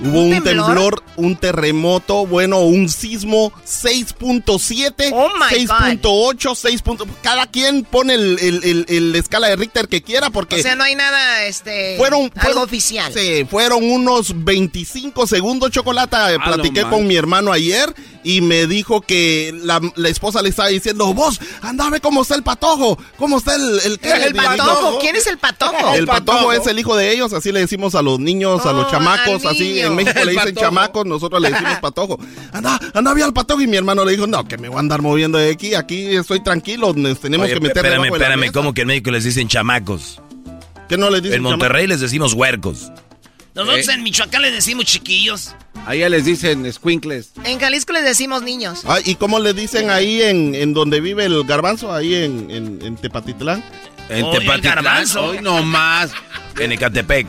Hubo 0.00 0.22
un, 0.22 0.42
temblor? 0.44 1.02
un 1.16 1.34
terremoto, 1.34 2.24
bueno, 2.24 2.60
un 2.60 2.88
sismo 2.88 3.50
6.7, 3.66 5.10
Oh, 5.12 5.28
my 5.36 5.66
6.8, 5.66 6.54
6. 6.54 6.82
Cada 7.20 7.46
quien 7.48 7.82
pone 7.82 8.14
el, 8.14 8.38
el- 8.38 8.62
el- 8.62 8.86
el 8.88 9.16
escala 9.16 9.48
de 9.48 9.56
Richter 9.56 9.88
que 9.88 10.00
quiera 10.02 10.30
porque 10.30 10.54
O 10.60 10.62
sea, 10.62 10.76
no 10.76 10.84
hay 10.84 10.94
nada, 10.94 11.42
este, 11.46 11.96
fueron, 11.96 12.20
algo 12.22 12.40
fueron- 12.40 12.62
oficial. 12.62 13.12
Sí, 13.12 13.44
fueron 13.50 13.82
unos 13.90 14.44
25 14.44 15.26
segundos, 15.26 15.72
Chocolata. 15.72 16.30
No 16.38 16.44
Platiqué 16.44 16.82
con 16.82 17.04
mi 17.06 17.16
hermano 17.16 17.50
ayer 17.52 17.92
y 18.28 18.42
me 18.42 18.66
dijo 18.66 19.00
que 19.00 19.58
la, 19.64 19.80
la 19.96 20.08
esposa 20.10 20.42
le 20.42 20.50
estaba 20.50 20.68
diciendo, 20.68 21.14
vos, 21.14 21.40
anda 21.62 21.86
a 21.86 21.90
ver 21.90 22.02
cómo 22.02 22.20
está 22.20 22.34
el 22.34 22.42
patojo, 22.42 22.98
cómo 23.16 23.38
está 23.38 23.54
el... 23.54 23.80
¿El, 23.84 23.98
qué? 23.98 24.12
¿El 24.12 24.34
patojo? 24.34 24.98
¿Quién 25.00 25.16
es 25.16 25.26
el 25.26 25.38
patojo? 25.38 25.94
El 25.94 26.06
patojo 26.06 26.52
es 26.52 26.66
el 26.66 26.78
hijo 26.78 26.94
de 26.94 27.10
ellos, 27.10 27.32
así 27.32 27.52
le 27.52 27.60
decimos 27.60 27.94
a 27.94 28.02
los 28.02 28.18
niños, 28.20 28.66
a 28.66 28.72
los 28.74 28.86
Oh, 28.86 28.90
chamacos, 28.90 29.46
así 29.46 29.80
en 29.80 29.94
México 29.96 30.18
El 30.20 30.26
le 30.26 30.32
dicen 30.32 30.48
patojo. 30.54 30.66
chamacos, 30.66 31.06
nosotros 31.06 31.40
le 31.40 31.50
decimos 31.50 31.78
patojo. 31.80 32.18
Anda, 32.52 32.78
anda, 32.92 33.14
ve 33.14 33.22
al 33.22 33.32
patojo 33.32 33.62
y 33.62 33.66
mi 33.66 33.76
hermano 33.78 34.04
le 34.04 34.12
dijo, 34.12 34.26
no, 34.26 34.46
que 34.46 34.58
me 34.58 34.68
voy 34.68 34.76
a 34.76 34.80
andar 34.80 35.00
moviendo 35.00 35.38
de 35.38 35.50
aquí, 35.50 35.74
aquí 35.74 36.14
estoy 36.14 36.42
tranquilo, 36.42 36.92
nos 36.94 37.20
tenemos 37.20 37.46
Oye, 37.46 37.54
que 37.54 37.60
meter 37.60 37.78
espérame, 37.78 38.04
espérame, 38.12 38.40
mesa". 38.40 38.52
¿cómo 38.52 38.74
que 38.74 38.82
en 38.82 38.88
México 38.88 39.10
les 39.10 39.24
dicen 39.24 39.48
chamacos? 39.48 40.20
¿Qué 40.88 40.98
no 40.98 41.08
le 41.10 41.20
dicen 41.22 41.36
En 41.38 41.42
Monterrey 41.42 41.86
les 41.86 42.00
decimos 42.00 42.34
huercos. 42.34 42.90
Nosotros 43.58 43.88
Eh. 43.88 43.92
en 43.92 44.02
Michoacán 44.02 44.42
les 44.42 44.52
decimos 44.52 44.84
chiquillos. 44.86 45.54
Ahí 45.86 46.00
ya 46.00 46.08
les 46.08 46.24
dicen 46.24 46.70
squinkles. 46.72 47.32
En 47.44 47.58
Jalisco 47.58 47.92
les 47.92 48.04
decimos 48.04 48.42
niños. 48.42 48.82
Ah, 48.86 48.98
¿Y 49.04 49.14
cómo 49.16 49.38
le 49.40 49.52
dicen 49.54 49.90
ahí 49.90 50.22
en, 50.22 50.54
en 50.54 50.74
donde 50.74 51.00
vive 51.00 51.24
el 51.24 51.44
garbanzo, 51.44 51.92
ahí 51.94 52.14
en, 52.14 52.50
en, 52.50 52.80
en 52.82 52.96
Tepatitlán? 52.96 53.64
En 54.08 54.24
Oye, 54.24 54.36
el 54.36 54.42
Tepatitlán. 54.44 54.74
garbanzo. 54.76 55.24
Hoy 55.24 55.38
no 55.42 55.62
más. 55.62 56.10
En 56.58 56.72
Ecatepec. 56.72 57.26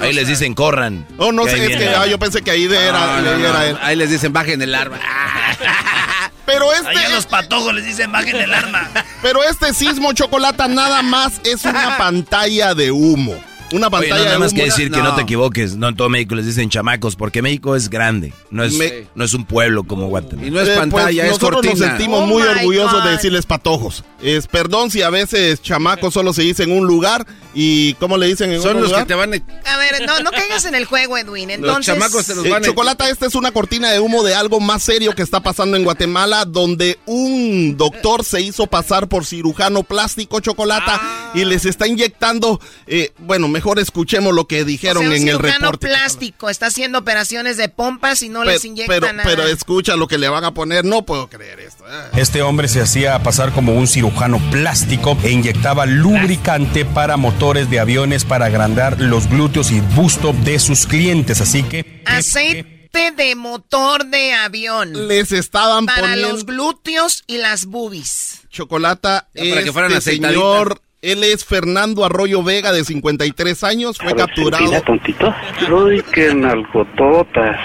Ahí 0.00 0.12
les 0.12 0.26
dicen 0.26 0.54
corran. 0.54 1.06
Oh, 1.18 1.30
no 1.30 1.44
ahí 1.44 1.50
sé, 1.50 1.66
es 1.72 1.76
que 1.76 1.88
ah, 1.88 2.06
yo 2.06 2.18
pensé 2.18 2.42
que 2.42 2.50
ahí 2.50 2.66
de 2.66 2.76
era, 2.76 3.20
No, 3.20 3.22
no, 3.22 3.30
de 3.30 3.38
no. 3.38 3.48
era 3.48 3.66
él. 3.70 3.78
Ahí 3.80 3.96
les 3.96 4.10
dicen 4.10 4.32
bajen 4.32 4.60
el 4.60 4.74
arma. 4.74 4.98
Pero 6.46 6.72
este, 6.72 6.88
Allá 6.88 7.08
los 7.10 7.26
patojos 7.26 7.72
les 7.74 7.84
dicen 7.86 8.10
bajen 8.12 8.36
el 8.36 8.52
arma. 8.52 8.90
pero 9.22 9.42
este 9.44 9.72
sismo 9.72 10.12
chocolata 10.12 10.68
nada 10.68 11.00
más 11.02 11.40
es 11.42 11.64
una 11.64 11.96
pantalla 11.96 12.74
de 12.74 12.90
humo. 12.90 13.34
Una 13.74 13.88
Oye, 13.88 13.90
pantalla 14.08 14.16
no, 14.18 14.24
nada 14.24 14.38
más 14.38 14.52
que 14.54 14.64
decir 14.64 14.90
que 14.90 15.02
no 15.02 15.14
te 15.14 15.22
equivoques. 15.22 15.76
No 15.76 15.88
en 15.88 15.96
todo 15.96 16.08
México 16.08 16.34
les 16.34 16.46
dicen 16.46 16.68
chamacos, 16.70 17.16
porque 17.16 17.42
México 17.42 17.74
es 17.76 17.90
grande. 17.90 18.32
No 18.50 18.62
es, 18.64 18.74
Me- 18.74 19.06
no 19.14 19.24
es 19.24 19.34
un 19.34 19.44
pueblo 19.44 19.84
como 19.84 20.06
Guatemala. 20.08 20.46
Y 20.46 20.50
no 20.50 20.60
es 20.60 20.68
Eh, 20.68 20.72
pues, 20.76 20.78
pantalla, 20.78 21.24
es 21.24 21.28
nosotros 21.32 21.52
cortina. 21.62 21.72
nos 21.74 21.80
sentimos 21.88 22.20
Oh 22.22 22.26
muy 22.26 22.42
orgullosos 22.42 22.92
God. 22.92 23.04
de 23.04 23.10
decirles 23.10 23.46
patojos. 23.46 24.04
Es, 24.22 24.46
perdón 24.46 24.90
si 24.90 25.02
a 25.02 25.10
veces 25.10 25.60
chamacos 25.60 26.14
solo 26.14 26.32
se 26.32 26.42
dice 26.42 26.62
en 26.62 26.72
un 26.72 26.86
lugar 26.86 27.26
y 27.54 27.94
¿cómo 27.94 28.16
le 28.16 28.26
dicen 28.26 28.50
en 28.52 28.62
Son 28.62 28.76
otro 28.76 28.88
los 28.88 28.98
que 28.98 29.04
te 29.04 29.14
van 29.14 29.34
a... 29.34 29.36
A 29.36 29.76
ver, 29.78 30.06
no, 30.06 30.20
no 30.20 30.30
caigas 30.30 30.64
en 30.64 30.74
el 30.74 30.84
juego, 30.86 31.18
Edwin. 31.18 31.50
Entonces, 31.50 31.86
chamacos 31.86 32.24
se 32.26 32.34
los 32.34 32.44
Eh, 32.46 32.50
van 32.50 32.62
a... 32.62 32.66
Chocolata, 32.66 33.08
esta 33.10 33.26
es 33.26 33.34
una 33.34 33.50
cortina 33.52 33.90
de 33.90 34.00
humo 34.00 34.22
de 34.22 34.34
algo 34.34 34.60
más 34.60 34.82
serio 34.82 35.14
que 35.14 35.22
está 35.22 35.40
pasando 35.40 35.76
en 35.76 35.84
Guatemala, 35.84 36.44
donde 36.44 36.98
un 37.06 37.76
doctor 37.76 38.24
se 38.24 38.40
hizo 38.40 38.66
pasar 38.66 39.08
por 39.08 39.24
cirujano 39.26 39.82
plástico, 39.82 40.40
Chocolata, 40.40 41.00
Ah. 41.02 41.30
y 41.34 41.44
les 41.44 41.64
está 41.64 41.86
inyectando, 41.86 42.60
eh, 42.86 43.12
bueno, 43.18 43.48
mejor 43.48 43.63
escuchemos 43.78 44.34
lo 44.34 44.46
que 44.46 44.62
o 44.62 44.64
dijeron 44.64 44.98
sea, 45.02 45.08
un 45.08 45.14
en 45.16 45.28
el 45.28 45.36
cirujano 45.36 45.66
reporte. 45.72 45.88
plástico 45.88 46.50
está 46.50 46.66
haciendo 46.66 46.98
operaciones 46.98 47.56
de 47.56 47.68
pompas 47.68 48.22
y 48.22 48.28
no 48.28 48.40
Pero, 48.40 48.52
les 48.52 48.64
inyecta 48.64 48.92
pero, 48.92 49.12
nada. 49.12 49.22
pero 49.28 49.46
escucha 49.46 49.96
lo 49.96 50.06
que 50.06 50.18
le 50.18 50.28
van 50.28 50.44
a 50.44 50.52
poner, 50.52 50.84
no 50.84 51.04
puedo 51.06 51.28
creer 51.28 51.60
esto. 51.60 51.84
eh. 51.88 52.10
Este 52.16 52.42
hombre 52.42 52.68
se 52.68 52.80
hacía 52.80 53.20
pasar 53.22 53.52
como 53.52 53.74
un 53.74 53.86
cirujano 53.86 54.38
plástico 54.50 55.16
e 55.22 55.30
inyectaba 55.30 55.86
lubricante 55.86 56.84
para 56.84 57.16
motores 57.16 57.70
de 57.70 57.80
aviones 57.80 58.24
para 58.24 58.46
agrandar 58.46 59.00
los 59.00 59.28
glúteos 59.28 59.70
y 59.70 59.80
busto 59.80 60.32
de 60.44 60.58
sus 60.58 60.86
clientes. 60.86 61.40
Así 61.40 61.62
que 61.62 62.02
Aceite 62.06 63.12
de 63.16 63.34
motor 63.34 64.06
de 64.06 64.32
avión. 64.34 65.08
Les 65.08 65.32
estaban 65.32 65.86
Para 65.86 66.02
poniendo 66.02 66.28
los 66.28 66.46
glúteos 66.46 67.24
y 67.26 67.38
las 67.38 67.66
boobies. 67.66 68.42
Chocolata, 68.50 69.28
Ya 69.34 69.50
para 69.50 69.64
que 69.64 69.72
fueran 69.72 69.92
este 69.92 70.12
señor, 70.12 70.80
él 71.12 71.22
es 71.24 71.44
Fernando 71.44 72.04
Arroyo 72.04 72.42
Vega, 72.42 72.72
de 72.72 72.84
53 72.84 73.64
años, 73.64 73.98
fue 73.98 74.14
capturado. 74.14 74.80
tontito. 74.82 75.34
Uy, 75.70 76.02
qué 76.12 76.34
nalgototas. 76.34 77.56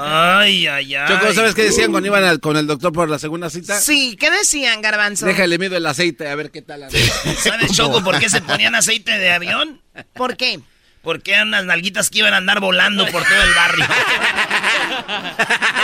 Ay, 0.00 0.66
ay, 0.66 0.94
ay. 0.94 1.08
Choco, 1.08 1.32
¿sabes 1.32 1.54
qué 1.54 1.62
decían 1.64 1.90
cuando 1.90 2.06
iban 2.08 2.24
al- 2.24 2.40
con 2.40 2.56
el 2.56 2.66
doctor 2.66 2.92
por 2.92 3.08
la 3.08 3.18
segunda 3.18 3.50
cita? 3.50 3.78
Sí, 3.80 4.16
¿qué 4.18 4.30
decían, 4.30 4.80
Garbanzo? 4.82 5.26
Déjale 5.26 5.58
mido 5.58 5.76
el 5.76 5.86
aceite 5.86 6.28
a 6.28 6.34
ver 6.34 6.50
qué 6.50 6.62
tal. 6.62 6.86
¿Sabes, 7.38 7.72
Choco, 7.72 8.02
por 8.02 8.18
qué 8.18 8.28
se 8.28 8.40
ponían 8.40 8.74
aceite 8.74 9.18
de 9.18 9.30
avión? 9.32 9.80
¿Por 10.14 10.36
qué? 10.36 10.60
Porque 11.04 11.32
eran 11.32 11.50
las 11.50 11.64
nalguitas 11.66 12.08
que 12.08 12.20
iban 12.20 12.34
a 12.34 12.38
andar 12.38 12.60
volando 12.60 13.04
por 13.06 13.22
todo 13.22 13.42
el 13.42 13.54
barrio. 13.54 13.84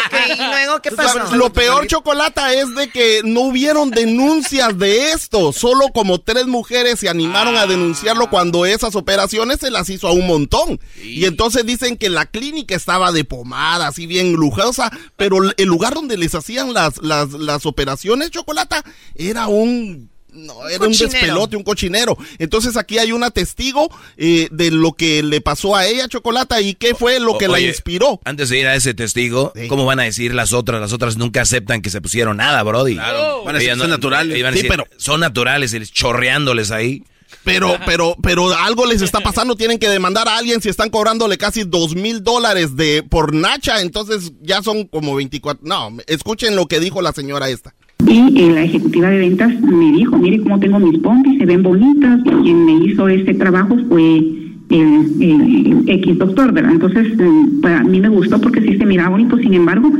Ok, 0.06 0.38
y 0.38 0.46
luego, 0.46 0.80
¿qué 0.80 0.90
pasó? 0.90 1.36
Lo 1.36 1.52
peor, 1.52 1.86
Chocolata, 1.86 2.52
es 2.54 2.74
de 2.74 2.88
que 2.88 3.20
no 3.22 3.42
hubieron 3.42 3.90
denuncias 3.90 4.76
de 4.78 5.12
esto. 5.12 5.52
Solo 5.52 5.88
como 5.88 6.20
tres 6.20 6.46
mujeres 6.46 7.00
se 7.00 7.08
animaron 7.08 7.56
a 7.56 7.66
denunciarlo 7.66 8.30
cuando 8.30 8.64
esas 8.64 8.96
operaciones 8.96 9.60
se 9.60 9.70
las 9.70 9.90
hizo 9.90 10.08
a 10.08 10.12
un 10.12 10.26
montón. 10.26 10.80
Y 11.02 11.26
entonces 11.26 11.66
dicen 11.66 11.96
que 11.96 12.08
la 12.08 12.26
clínica 12.26 12.74
estaba 12.74 13.12
de 13.12 13.24
pomada, 13.24 13.88
así 13.88 14.06
bien 14.06 14.32
lujosa, 14.32 14.90
pero 15.16 15.38
el 15.56 15.68
lugar 15.68 15.94
donde 15.94 16.16
les 16.16 16.34
hacían 16.34 16.72
las, 16.72 16.98
las, 17.02 17.32
las 17.32 17.66
operaciones, 17.66 18.30
Chocolata, 18.30 18.84
era 19.14 19.46
un... 19.48 20.09
No, 20.32 20.68
era 20.68 20.86
un 20.86 20.92
despelote, 20.92 21.56
un 21.56 21.62
cochinero. 21.62 22.16
Entonces 22.38 22.76
aquí 22.76 22.98
hay 22.98 23.12
una 23.12 23.30
testigo 23.30 23.88
eh, 24.16 24.48
de 24.50 24.70
lo 24.70 24.92
que 24.92 25.22
le 25.22 25.40
pasó 25.40 25.76
a 25.76 25.86
ella, 25.86 26.08
Chocolata, 26.08 26.60
y 26.60 26.74
qué 26.74 26.94
fue 26.94 27.20
lo 27.20 27.38
que 27.38 27.48
la 27.48 27.60
inspiró. 27.60 28.20
Antes 28.24 28.48
de 28.48 28.58
ir 28.60 28.66
a 28.66 28.74
ese 28.74 28.94
testigo, 28.94 29.52
¿cómo 29.68 29.84
van 29.84 30.00
a 30.00 30.04
decir 30.04 30.34
las 30.34 30.52
otras? 30.52 30.80
Las 30.80 30.92
otras 30.92 31.16
nunca 31.16 31.42
aceptan 31.42 31.82
que 31.82 31.90
se 31.90 32.00
pusieron 32.00 32.36
nada, 32.38 32.62
Brody. 32.62 32.94
Claro. 32.94 33.44
Van 33.44 33.56
a 33.56 33.58
decir 33.58 33.76
son 33.76 33.90
naturales. 33.90 34.42
van 34.42 34.52
a 34.52 34.56
Sí, 34.56 34.62
decir, 34.62 34.70
pero- 34.70 34.86
son 34.96 35.20
naturales, 35.20 35.74
y 35.74 35.80
chorreándoles 35.86 36.70
ahí. 36.70 37.02
Pero, 37.44 37.78
pero, 37.86 38.16
pero 38.22 38.52
algo 38.54 38.86
les 38.86 39.02
está 39.02 39.20
pasando. 39.20 39.54
Tienen 39.56 39.78
que 39.78 39.88
demandar 39.88 40.28
a 40.28 40.36
alguien 40.36 40.60
si 40.60 40.68
están 40.68 40.90
cobrándole 40.90 41.38
casi 41.38 41.62
dos 41.64 41.94
mil 41.94 42.22
dólares 42.22 42.76
de 42.76 43.02
por 43.02 43.32
Nacha. 43.34 43.80
Entonces 43.80 44.32
ya 44.42 44.62
son 44.62 44.86
como 44.86 45.14
24. 45.14 45.60
No, 45.64 45.96
escuchen 46.06 46.56
lo 46.56 46.66
que 46.66 46.80
dijo 46.80 47.00
la 47.02 47.12
señora 47.12 47.48
esta. 47.48 47.74
Y 48.06 48.50
la 48.50 48.62
ejecutiva 48.62 49.10
de 49.10 49.18
ventas 49.18 49.60
me 49.60 49.92
dijo, 49.92 50.18
mire 50.18 50.40
cómo 50.40 50.58
tengo 50.58 50.78
mis 50.78 50.98
pompis, 50.98 51.38
se 51.38 51.46
ven 51.46 51.62
bonitas. 51.62 52.20
Y 52.24 52.30
quien 52.42 52.64
me 52.64 52.84
hizo 52.84 53.08
este 53.08 53.34
trabajo 53.34 53.76
fue 53.88 54.18
el, 54.70 55.22
el 55.22 55.84
X 55.86 56.18
doctor, 56.18 56.52
¿verdad? 56.52 56.72
Entonces, 56.72 57.08
eh, 57.18 57.30
para 57.62 57.82
mí 57.84 58.00
me 58.00 58.08
gustó 58.08 58.40
porque 58.40 58.62
sí 58.62 58.78
se 58.78 58.86
miraba 58.86 59.10
bonito. 59.10 59.36
Sin 59.38 59.54
embargo, 59.54 59.90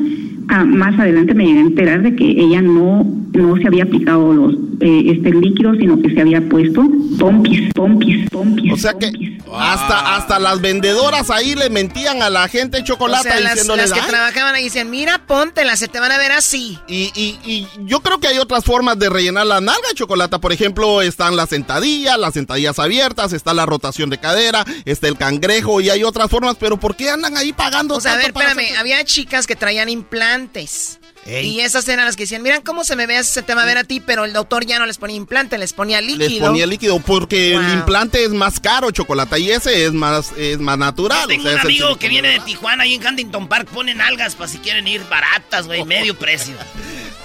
ah, 0.51 0.65
más 0.65 0.99
adelante 0.99 1.35
me 1.35 1.45
llegué 1.47 1.59
a 1.59 1.63
enterar 1.63 2.03
de 2.03 2.15
que 2.17 2.25
ella 2.25 2.61
no, 2.61 3.05
no 3.33 3.57
se 3.57 3.67
había 3.67 3.85
aplicado 3.85 4.33
los 4.33 4.55
eh, 4.81 5.13
este 5.15 5.31
líquido, 5.33 5.75
sino 5.75 6.01
que 6.01 6.11
se 6.15 6.21
había 6.21 6.41
puesto 6.49 6.83
pompis, 7.19 7.73
pompis, 7.75 8.29
pompis. 8.31 8.73
O 8.73 8.77
sea 8.77 8.95
que 8.95 9.11
hasta, 9.53 10.17
hasta 10.17 10.39
las 10.39 10.61
vendedoras 10.61 11.29
ahí 11.31 11.55
le 11.55 11.69
mentían 11.71 12.23
a 12.23 12.31
la 12.31 12.47
gente 12.49 12.83
chocolate 12.85 13.29
O 13.29 13.33
sea, 13.33 13.41
las, 13.41 13.67
las 13.67 13.93
que 13.93 14.01
"Ay". 14.01 14.09
trabajaban 14.09 14.55
ahí 14.55 14.65
dicen, 14.65 14.89
mira, 14.91 15.27
póntela, 15.27 15.77
se 15.77 15.89
te 15.89 15.99
van 16.01 16.13
a 16.13 16.19
ver 16.19 16.33
así. 16.33 16.79
Y, 16.89 17.11
y, 17.15 17.37
y 17.45 17.67
yo 17.85 18.01
creo 18.01 18.19
que 18.21 18.29
hay 18.29 18.39
otras 18.39 18.65
formas 18.65 18.99
de 18.99 19.09
rellenar 19.11 19.47
la 19.47 19.61
nalga 19.61 19.89
chocolate. 19.95 20.39
Por 20.39 20.53
ejemplo, 20.53 21.03
están 21.03 21.37
las 21.37 21.49
sentadillas, 21.51 22.17
las 22.19 22.35
sentadillas 22.35 22.79
abiertas, 22.79 23.33
está 23.33 23.53
la 23.53 23.67
rotación 23.67 24.09
de 24.09 24.19
cadera, 24.19 24.65
está 24.85 25.09
el 25.09 25.17
cangrejo 25.17 25.81
y 25.81 25.91
hay 25.91 26.05
otras 26.05 26.31
formas. 26.31 26.57
Pero 26.59 26.79
¿por 26.79 26.95
qué 26.97 27.11
andan 27.11 27.37
ahí 27.37 27.53
pagando 27.53 27.97
O 27.97 28.01
sea, 28.01 28.13
a 28.13 28.15
tanto 28.15 28.27
ver, 28.29 28.33
para 28.35 28.49
espérame, 28.51 28.67
hacer- 28.69 28.79
había 28.81 29.05
chicas 29.05 29.47
que 29.49 29.57
traían 29.57 29.89
implantes. 29.89 30.40
Ey. 31.27 31.49
Y 31.49 31.61
esas 31.61 31.87
eran 31.89 32.07
las 32.07 32.17
que 32.17 32.23
decían, 32.23 32.43
miran 32.43 32.63
cómo 32.63 32.83
se 32.83 32.97
me 32.97 33.07
ve, 33.07 33.23
se 33.25 33.43
te 33.43 33.55
va 33.55 33.63
a 33.63 33.67
ver 33.67 33.77
a 33.77 33.85
ti, 33.85 34.01
pero 34.01 34.25
el 34.25 34.33
doctor 34.33 34.65
ya 34.65 34.79
no 34.79 34.87
les 34.87 34.97
ponía 34.97 35.17
implante, 35.17 35.59
les 35.59 35.73
ponía 35.73 36.01
líquido. 36.01 36.29
Les 36.29 36.39
ponía 36.41 36.67
líquido 36.67 36.99
porque 36.99 37.55
el 37.55 37.69
implante 37.75 38.25
es 38.25 38.31
más 38.31 38.59
caro, 38.59 38.91
chocolate, 38.91 39.39
y 39.39 39.51
ese 39.51 39.85
es 39.85 39.93
más, 39.93 40.33
es 40.37 40.59
más 40.59 40.79
natural. 40.79 41.29
Tengo 41.29 41.43
o 41.43 41.47
sea, 41.47 41.55
un 41.57 41.61
amigo 41.61 41.97
que 41.97 42.09
viene 42.09 42.29
de 42.29 42.41
Tijuana 42.41 42.87
y 42.87 42.95
en 42.95 43.07
Huntington 43.07 43.49
Park 43.49 43.69
ponen 43.69 44.01
algas 44.01 44.35
para 44.35 44.49
si 44.49 44.59
quieren 44.59 44.89
ir 44.89 45.03
baratas, 45.11 45.67
güey, 45.67 45.85
medio 45.87 46.17
precio. 46.17 46.55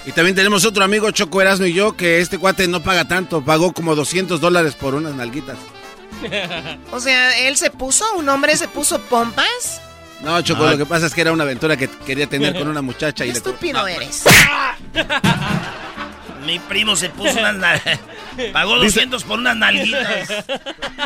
Y 0.06 0.12
también 0.12 0.36
tenemos 0.36 0.66
otro 0.66 0.84
amigo, 0.84 1.10
Choco 1.12 1.42
Erasmo 1.42 1.66
y 1.66 1.74
yo, 1.74 1.96
que 1.96 2.20
este 2.20 2.38
cuate 2.38 2.68
no 2.68 2.84
paga 2.84 3.08
tanto, 3.08 3.44
pagó 3.44 3.74
como 3.74 3.96
200 3.96 4.42
dólares 4.42 4.76
por 4.76 4.94
unas 4.94 5.14
nalguitas. 5.14 5.58
O 6.92 7.00
sea, 7.00 7.38
él 7.48 7.58
se 7.58 7.70
puso, 7.70 8.06
un 8.16 8.30
hombre 8.30 8.56
se 8.56 8.68
puso 8.68 9.00
pompas. 9.02 9.82
No, 10.22 10.42
Choco, 10.42 10.66
Ah. 10.66 10.72
lo 10.72 10.78
que 10.78 10.86
pasa 10.86 11.06
es 11.06 11.14
que 11.14 11.22
era 11.22 11.32
una 11.32 11.44
aventura 11.44 11.78
que 11.78 11.88
quería 12.06 12.28
tener 12.28 12.58
con 12.58 12.68
una 12.68 12.82
muchacha 12.82 13.26
y 13.26 13.32
le... 13.32 13.38
Estúpido 13.38 13.86
eres. 13.88 14.24
Mi 16.46 16.60
primo 16.60 16.96
se 16.96 17.10
puso 17.10 17.40
unas 17.40 17.56
nal- 17.56 17.82
Pagó 18.54 18.76
Dice- 18.76 19.00
200 19.00 19.24
por 19.24 19.40
unas 19.40 19.56
nalguitas. 19.58 20.30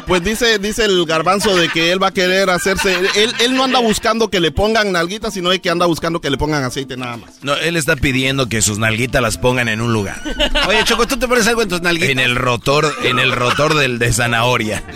Pues 0.05 0.21
dice, 0.21 0.59
dice 0.59 0.83
el 0.83 1.05
garbanzo 1.05 1.55
de 1.55 1.69
que 1.69 1.93
él 1.93 2.01
va 2.03 2.07
a 2.07 2.11
querer 2.11 2.49
hacerse. 2.49 2.93
Él, 3.15 3.33
él 3.39 3.55
no 3.55 3.63
anda 3.63 3.79
buscando 3.79 4.29
que 4.29 4.41
le 4.41 4.51
pongan 4.51 4.91
nalguitas, 4.91 5.33
sino 5.33 5.49
de 5.49 5.61
que 5.61 5.69
anda 5.69 5.85
buscando 5.85 6.19
que 6.19 6.29
le 6.29 6.37
pongan 6.37 6.63
aceite 6.65 6.97
nada 6.97 7.15
más. 7.17 7.41
No, 7.41 7.53
él 7.55 7.77
está 7.77 7.95
pidiendo 7.95 8.49
que 8.49 8.61
sus 8.61 8.79
nalguitas 8.79 9.21
las 9.21 9.37
pongan 9.37 9.69
en 9.69 9.79
un 9.79 9.93
lugar. 9.93 10.21
Oye, 10.67 10.83
Choco, 10.83 11.07
¿tú 11.07 11.17
te 11.17 11.27
pones 11.27 11.47
algo 11.47 11.61
en 11.61 11.69
tus 11.69 11.81
nalguitas? 11.81 12.09
En 12.09 12.19
el 12.19 12.35
rotor, 12.35 12.93
en 13.03 13.19
el 13.19 13.31
rotor 13.31 13.75
del 13.75 13.97
de 13.99 14.11
zanahoria. 14.11 14.83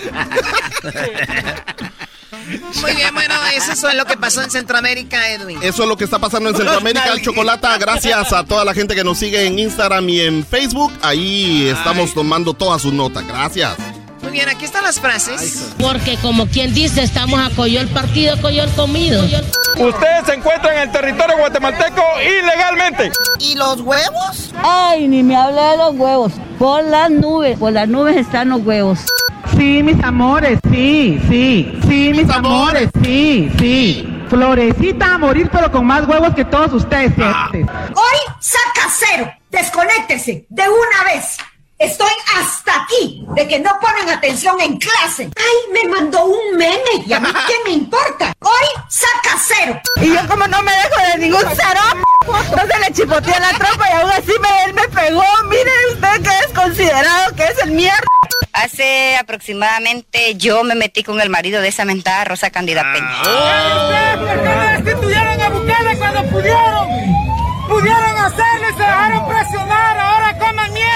Muy 2.81 2.93
bien, 2.95 3.13
bueno, 3.13 3.35
eso 3.55 3.89
es 3.89 3.95
lo 3.95 4.05
que 4.05 4.17
pasó 4.17 4.41
en 4.41 4.51
Centroamérica, 4.51 5.29
Edwin. 5.29 5.59
Eso 5.61 5.83
es 5.83 5.89
lo 5.89 5.97
que 5.97 6.03
está 6.03 6.19
pasando 6.19 6.49
en 6.49 6.55
Centroamérica, 6.55 7.13
el 7.13 7.21
chocolate. 7.21 7.67
Gracias 7.79 8.33
a 8.33 8.43
toda 8.43 8.65
la 8.65 8.73
gente 8.73 8.95
que 8.95 9.03
nos 9.03 9.17
sigue 9.17 9.45
en 9.45 9.59
Instagram 9.59 10.07
y 10.09 10.21
en 10.21 10.45
Facebook. 10.45 10.91
Ahí 11.01 11.67
estamos 11.67 12.13
tomando 12.13 12.53
todas 12.53 12.81
sus 12.81 12.93
notas. 12.93 13.25
Gracias. 13.27 13.75
Muy 14.21 14.31
bien, 14.31 14.47
aquí 14.47 14.63
están 14.63 14.83
las 14.83 14.99
frases. 15.01 15.73
Porque 15.77 16.17
como 16.17 16.47
quien 16.47 16.73
dice, 16.73 17.03
estamos 17.03 17.39
a 17.39 17.53
coyol 17.55 17.87
partido, 17.89 18.39
coyol 18.41 18.69
comido. 18.75 19.21
Ustedes 19.23 20.25
se 20.25 20.33
encuentran 20.35 20.77
en 20.77 20.81
el 20.83 20.91
territorio 20.91 21.37
guatemalteco 21.37 22.01
ilegalmente. 22.21 23.11
¿Y 23.39 23.55
los 23.55 23.81
huevos? 23.81 24.53
Ay, 24.63 25.09
ni 25.09 25.23
me 25.23 25.35
hable 25.35 25.61
de 25.61 25.77
los 25.77 25.95
huevos. 25.95 26.31
Por 26.57 26.83
las 26.85 27.11
nubes, 27.11 27.59
por 27.59 27.73
las 27.73 27.87
nubes 27.89 28.15
están 28.15 28.49
los 28.49 28.61
huevos. 28.61 28.99
Sí, 29.57 29.83
mis 29.83 30.03
amores, 30.03 30.59
sí, 30.69 31.19
sí, 31.29 31.79
sí, 31.87 32.11
mis 32.13 32.29
amores, 32.29 32.89
sí, 33.03 33.51
sí. 33.59 34.09
Florecita 34.29 35.15
a 35.15 35.17
morir, 35.17 35.49
pero 35.51 35.71
con 35.71 35.85
más 35.85 36.07
huevos 36.07 36.33
que 36.33 36.45
todos 36.45 36.73
ustedes. 36.73 37.13
gente. 37.15 37.71
Hoy 37.95 38.33
saca 38.39 38.89
cero. 38.89 39.31
Desconéctese 39.51 40.45
de 40.49 40.63
una 40.63 41.13
vez. 41.13 41.37
Estoy 41.83 42.13
hasta 42.37 42.83
aquí 42.83 43.25
de 43.35 43.45
que 43.45 43.59
no 43.59 43.77
ponen 43.81 44.09
atención 44.09 44.57
en 44.61 44.77
clase. 44.77 45.29
Ay, 45.35 45.73
me 45.73 45.89
mandó 45.89 46.23
un 46.23 46.55
meme 46.55 47.03
y 47.05 47.11
a 47.11 47.19
mí 47.19 47.27
qué 47.45 47.53
me 47.65 47.71
importa. 47.71 48.33
Hoy 48.39 48.67
saca 48.87 49.37
cero. 49.45 49.81
Y 49.97 50.13
yo 50.13 50.25
como 50.29 50.47
no 50.47 50.61
me 50.61 50.71
dejo 50.71 51.11
de 51.11 51.17
ningún 51.17 51.43
cero, 51.53 51.81
entonces 52.25 52.79
le 52.79 52.93
chipoteé 52.93 53.33
a 53.33 53.39
la 53.41 53.49
tropa 53.57 53.85
y 53.89 53.93
aún 53.97 54.11
así 54.11 54.31
me, 54.39 54.63
él 54.63 54.73
me 54.73 54.87
pegó. 54.87 55.25
Mire 55.49 55.71
usted 55.91 56.21
que 56.21 56.29
es 56.29 56.53
considerado 56.55 57.35
que 57.35 57.43
es 57.43 57.57
el 57.63 57.71
mierda. 57.71 58.07
Hace 58.53 59.17
aproximadamente 59.17 60.35
yo 60.35 60.63
me 60.63 60.75
metí 60.75 61.03
con 61.03 61.19
el 61.19 61.29
marido 61.29 61.61
de 61.61 61.67
esa 61.67 61.83
mentada 61.83 62.23
Rosa 62.23 62.49
Candida 62.49 62.93
Peña. 62.93 63.23
¿Por 63.23 64.29
qué 64.29 64.35
no 64.35 64.83
destituyeron 64.83 65.41
a 65.41 65.49
Bukele 65.49 65.97
cuando 65.97 66.23
pudieron? 66.29 66.87
Pudieron 67.67 68.17
hacerlo 68.19 68.69
y 68.69 68.73
se 68.73 68.79
dejaron 68.79 69.27
presionar. 69.27 69.97
Ahora 69.99 70.39
coman 70.39 70.73
mierda. 70.73 70.92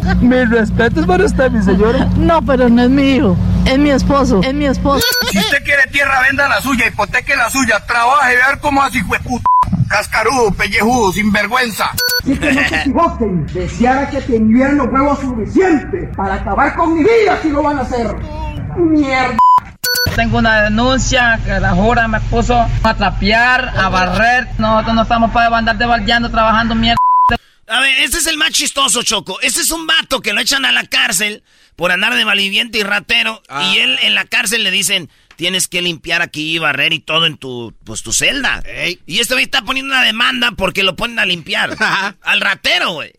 Mis 0.20 0.50
respetos 0.50 1.06
para 1.06 1.24
usted, 1.24 1.50
mi 1.50 1.62
señora. 1.62 2.08
No, 2.16 2.42
pero 2.42 2.68
no 2.68 2.82
es 2.82 2.90
mi 2.90 3.14
hijo. 3.14 3.36
Es 3.66 3.78
mi 3.78 3.90
esposo. 3.90 4.40
Es 4.42 4.54
mi 4.54 4.66
esposo. 4.66 5.06
Si 5.30 5.38
usted 5.38 5.62
quiere 5.64 5.82
tierra, 5.90 6.20
venda 6.22 6.48
la 6.48 6.60
suya, 6.60 6.86
hipoteque 6.86 7.36
la 7.36 7.50
suya, 7.50 7.80
trabaje, 7.86 8.36
ver 8.36 8.58
cómo 8.60 8.82
así 8.82 9.00
fue 9.02 9.18
puta. 9.20 9.44
Cascarudo, 9.88 10.52
pellejudo, 10.52 11.12
sinvergüenza. 11.12 11.90
Así 12.22 12.36
que 12.36 12.52
no 12.52 12.68
se 12.68 12.76
equivoquen. 12.80 13.46
Deseara 13.46 14.08
que 14.08 14.20
tuvieran 14.22 14.76
los 14.76 14.86
huevos 14.88 15.18
suficientes 15.20 16.16
para 16.16 16.34
acabar 16.34 16.76
con 16.76 16.94
mi 16.94 17.00
vida 17.00 17.38
si 17.42 17.50
lo 17.50 17.62
van 17.62 17.78
a 17.78 17.82
hacer. 17.82 18.14
Mierda. 18.76 19.36
Tengo 20.14 20.38
una 20.38 20.62
denuncia 20.62 21.38
que 21.44 21.58
la 21.60 21.72
jura 21.72 22.08
me 22.08 22.20
puso 22.20 22.66
a 22.82 22.94
trapear, 22.94 23.72
a 23.76 23.88
barrer. 23.88 24.48
Nosotros 24.58 24.94
no 24.94 25.02
estamos 25.02 25.30
para 25.32 25.56
andar 25.56 25.76
debaldeando, 25.76 26.30
trabajando 26.30 26.74
mierda. 26.74 27.00
A 27.70 27.78
ver, 27.78 28.00
este 28.00 28.18
es 28.18 28.26
el 28.26 28.36
más 28.36 28.50
chistoso, 28.50 29.04
Choco. 29.04 29.40
Este 29.42 29.60
es 29.60 29.70
un 29.70 29.86
vato 29.86 30.20
que 30.20 30.32
lo 30.32 30.40
echan 30.40 30.64
a 30.64 30.72
la 30.72 30.86
cárcel 30.86 31.44
por 31.76 31.92
andar 31.92 32.16
de 32.16 32.24
malviviente 32.24 32.78
y 32.78 32.82
ratero. 32.82 33.42
Y 33.72 33.78
él 33.78 33.96
en 34.02 34.16
la 34.16 34.24
cárcel 34.24 34.64
le 34.64 34.72
dicen, 34.72 35.08
tienes 35.36 35.68
que 35.68 35.80
limpiar 35.80 36.20
aquí, 36.20 36.58
barrer 36.58 36.92
y 36.92 36.98
todo 36.98 37.26
en 37.26 37.36
tu, 37.36 37.72
pues, 37.84 38.02
tu 38.02 38.12
celda. 38.12 38.60
Y 39.06 39.20
este 39.20 39.34
güey 39.34 39.44
está 39.44 39.62
poniendo 39.62 39.94
una 39.94 40.02
demanda 40.02 40.50
porque 40.56 40.82
lo 40.82 40.96
ponen 40.96 41.20
a 41.20 41.24
limpiar. 41.24 41.76
Al 42.22 42.40
ratero, 42.40 42.94
güey. 42.94 43.12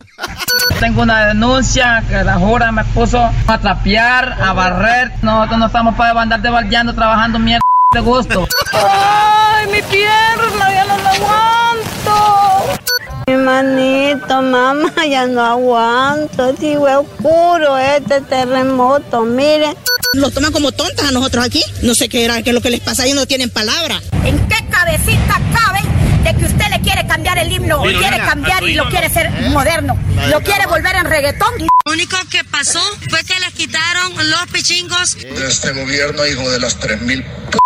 Tengo 0.80 1.00
una 1.00 1.28
denuncia 1.28 2.04
que 2.06 2.22
la 2.22 2.34
jura 2.34 2.70
me 2.72 2.84
puso 2.84 3.18
a 3.46 3.58
trapear, 3.58 4.36
a 4.38 4.52
barrer. 4.52 5.12
Nosotros 5.22 5.60
no 5.60 5.66
estamos 5.66 5.94
para 5.96 6.20
andar 6.20 6.42
debaldeando, 6.42 6.94
trabajando 6.94 7.38
mierda 7.38 7.62
de 7.94 8.00
gusto. 8.00 8.46
¡Ay, 8.74 9.66
mi 9.68 9.80
pierna! 9.80 10.74
¡Ya 10.74 10.84
no 10.84 10.98
la 10.98 11.10
aguanto! 11.10 12.82
Mi 13.26 13.34
manito, 13.34 14.42
mamá, 14.42 14.92
ya 15.08 15.26
no 15.26 15.42
aguanto. 15.44 16.52
Digo, 16.54 16.88
es 16.88 16.96
oscuro 16.96 17.78
este 17.78 18.20
terremoto, 18.22 19.22
miren. 19.22 19.74
Los 20.14 20.32
toman 20.32 20.52
como 20.52 20.72
tontas 20.72 21.08
a 21.08 21.12
nosotros 21.12 21.44
aquí. 21.44 21.62
No 21.82 21.94
sé 21.94 22.08
qué 22.08 22.24
era, 22.24 22.42
qué 22.42 22.50
es 22.50 22.54
lo 22.54 22.60
que 22.60 22.70
les 22.70 22.80
pasa, 22.80 23.04
ellos 23.04 23.16
no 23.16 23.26
tienen 23.26 23.50
palabra. 23.50 24.00
¿En 24.24 24.38
qué 24.48 24.56
cabecita 24.70 25.40
cabe 25.54 25.80
de 26.24 26.36
que 26.38 26.44
usted 26.44 26.66
le 26.70 26.80
quiere 26.80 27.06
cambiar 27.06 27.38
el 27.38 27.50
himno? 27.52 27.80
Oye, 27.80 27.96
quiere 27.98 28.18
cambiar 28.18 28.62
y 28.62 28.74
lo 28.74 28.84
ídolo. 28.84 28.90
quiere 28.90 29.06
¿Eh? 29.06 29.50
moderno. 29.50 29.98
Lo 30.28 30.38
de 30.38 30.44
quiere 30.44 30.66
volver 30.66 30.96
en 30.96 31.04
reggaetón. 31.06 31.52
Lo 31.84 31.92
único 31.92 32.16
que 32.30 32.44
pasó 32.44 32.80
fue 33.08 33.24
que 33.24 33.38
les 33.40 33.52
quitaron 33.54 34.12
los 34.30 34.46
pichingos. 34.52 35.16
de 35.16 35.48
este 35.48 35.72
gobierno, 35.72 36.26
hijo 36.26 36.50
de 36.50 36.60
las 36.60 36.78
3.000 36.78 37.24
p 37.24 37.58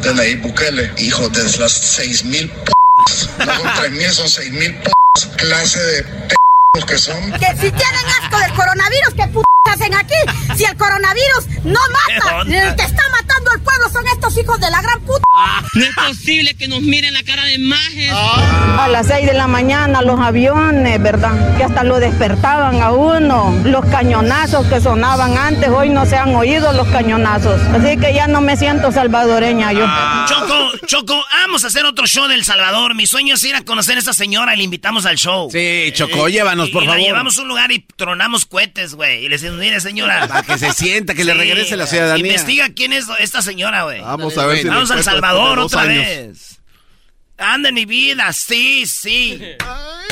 de 0.00 0.14
Nayib 0.14 0.42
Bukele, 0.42 0.92
hijo 0.98 1.28
de 1.28 1.42
las 1.58 1.98
6.000 1.98 2.50
p 2.50 2.72
no 3.38 3.56
son 3.56 3.66
3.000, 3.66 4.10
son 4.10 4.26
6.000 4.26 4.82
p 4.82 4.92
clase 5.36 5.78
de 5.78 6.02
p 6.02 6.41
que 6.80 6.96
son. 6.96 7.32
Que 7.32 7.48
si 7.48 7.70
tienen 7.70 8.06
asco 8.22 8.38
del 8.38 8.52
coronavirus, 8.54 9.12
¿qué 9.14 9.26
p 9.28 9.40
hacen 9.70 9.94
aquí? 9.94 10.14
Si 10.56 10.64
el 10.64 10.74
coronavirus 10.76 11.64
no 11.64 11.80
mata, 11.90 12.42
el 12.42 12.76
que 12.76 12.82
está 12.82 13.02
matando 13.10 13.50
al 13.50 13.60
pueblo 13.60 13.90
son 13.90 14.06
estos 14.08 14.36
hijos 14.38 14.58
de 14.58 14.70
la 14.70 14.80
gran 14.80 15.00
puta. 15.00 15.22
No 15.74 15.84
es 15.84 15.94
posible 15.94 16.54
que 16.54 16.68
nos 16.68 16.80
miren 16.80 17.12
la 17.12 17.22
cara 17.24 17.44
de 17.44 17.54
imagen. 17.54 18.10
A 18.12 18.88
las 18.88 19.06
6 19.06 19.26
de 19.26 19.34
la 19.34 19.46
mañana 19.48 20.02
los 20.02 20.18
aviones, 20.18 21.02
¿verdad? 21.02 21.56
Que 21.56 21.64
hasta 21.64 21.84
lo 21.84 22.00
despertaban 22.00 22.80
a 22.80 22.92
uno. 22.92 23.54
Los 23.64 23.84
cañonazos 23.86 24.66
que 24.66 24.80
sonaban 24.80 25.36
antes, 25.36 25.68
hoy 25.68 25.90
no 25.90 26.06
se 26.06 26.16
han 26.16 26.34
oído 26.34 26.72
los 26.72 26.88
cañonazos. 26.88 27.60
Así 27.68 27.98
que 27.98 28.14
ya 28.14 28.26
no 28.28 28.40
me 28.40 28.56
siento 28.56 28.92
salvadoreña 28.92 29.72
yo. 29.72 29.86
Choco, 30.26 30.86
Choco, 30.86 31.24
vamos 31.42 31.64
a 31.64 31.68
hacer 31.68 31.84
otro 31.84 32.06
show 32.06 32.28
del 32.28 32.44
Salvador. 32.44 32.94
Mi 32.94 33.06
sueño 33.06 33.34
es 33.34 33.44
ir 33.44 33.56
a 33.56 33.62
conocer 33.62 33.96
a 33.96 34.00
esa 34.00 34.12
señora 34.12 34.54
y 34.54 34.58
le 34.58 34.64
invitamos 34.64 35.06
al 35.06 35.16
show. 35.16 35.50
Sí, 35.50 35.92
Choco, 35.94 36.28
llévanos, 36.28 36.61
por 36.70 36.82
y 36.82 36.86
la 36.86 36.92
favor. 36.92 37.06
llevamos 37.06 37.38
a 37.38 37.42
un 37.42 37.48
lugar 37.48 37.72
y 37.72 37.80
tronamos 37.96 38.46
cohetes, 38.46 38.94
güey. 38.94 39.24
Y 39.24 39.28
le 39.28 39.36
decimos, 39.36 39.58
mire, 39.58 39.80
señora. 39.80 40.26
Para 40.28 40.42
que 40.42 40.58
se 40.58 40.72
sienta, 40.72 41.14
que 41.14 41.24
le 41.24 41.34
regrese 41.34 41.76
la 41.76 41.86
ciudadanía. 41.86 42.24
Investiga 42.26 42.68
quién 42.74 42.92
es 42.92 43.06
esta 43.18 43.42
señora, 43.42 43.84
güey. 43.84 44.00
Vamos 44.00 44.36
a 44.38 44.46
ver 44.46 44.58
si 44.58 44.68
Vamos 44.68 44.90
al 44.90 45.02
Salvador 45.02 45.58
otra 45.58 45.82
años. 45.82 46.04
vez. 46.06 46.60
Anda 47.38 47.70
en 47.70 47.74
mi 47.74 47.86
vida, 47.86 48.32
sí, 48.32 48.86
sí. 48.86 49.40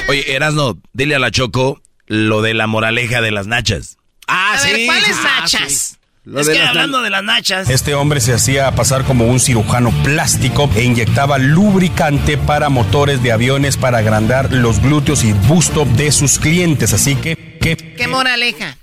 Oye, 0.08 0.34
Erasno, 0.34 0.80
dile 0.92 1.14
a 1.14 1.18
la 1.18 1.30
Choco 1.30 1.80
lo 2.06 2.42
de 2.42 2.54
la 2.54 2.66
moraleja 2.66 3.20
de 3.20 3.30
las 3.30 3.46
nachas. 3.46 3.98
Ah, 4.26 4.56
a 4.58 4.62
ver, 4.64 4.86
¿cuáles 4.86 5.16
nachas? 5.22 5.89
Es 6.24 6.48
que 6.48 6.60
hablando 6.60 7.02
de 7.02 7.10
las 7.10 7.22
nachas. 7.22 7.70
Este 7.70 7.94
hombre 7.94 8.20
se 8.20 8.34
hacía 8.34 8.70
pasar 8.74 9.04
como 9.04 9.26
un 9.26 9.40
cirujano 9.40 9.90
plástico 10.02 10.70
e 10.74 10.84
inyectaba 10.84 11.38
lubricante 11.38 12.36
para 12.36 12.68
motores 12.68 13.22
de 13.22 13.32
aviones 13.32 13.76
para 13.76 13.98
agrandar 13.98 14.52
los 14.52 14.80
glúteos 14.80 15.24
y 15.24 15.32
busto 15.32 15.84
de 15.84 16.12
sus 16.12 16.38
clientes. 16.38 16.92
Así 16.92 17.16
que. 17.16 17.58
¿Qué, 17.60 17.76
¿Qué 17.76 18.08
moraleja? 18.08 18.76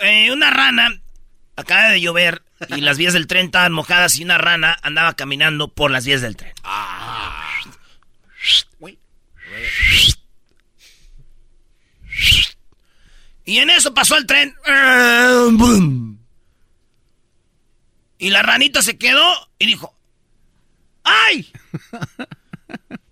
Eh, 0.00 0.32
una 0.32 0.50
rana 0.50 1.00
acaba 1.56 1.88
de 1.90 2.00
llover 2.00 2.42
y 2.68 2.80
las 2.80 2.98
vías 2.98 3.12
del 3.12 3.26
tren 3.26 3.46
estaban 3.46 3.72
mojadas 3.72 4.16
y 4.18 4.24
una 4.24 4.38
rana 4.38 4.76
andaba 4.82 5.14
caminando 5.14 5.68
por 5.68 5.90
las 5.90 6.06
vías 6.06 6.20
del 6.20 6.36
tren. 6.36 6.52
Y 13.44 13.58
en 13.58 13.70
eso 13.70 13.92
pasó 13.92 14.16
el 14.16 14.26
tren. 14.26 14.54
Y 18.22 18.30
la 18.30 18.40
ranita 18.40 18.82
se 18.82 18.98
quedó 18.98 19.50
y 19.58 19.66
dijo, 19.66 19.96
¡ay! 21.02 21.52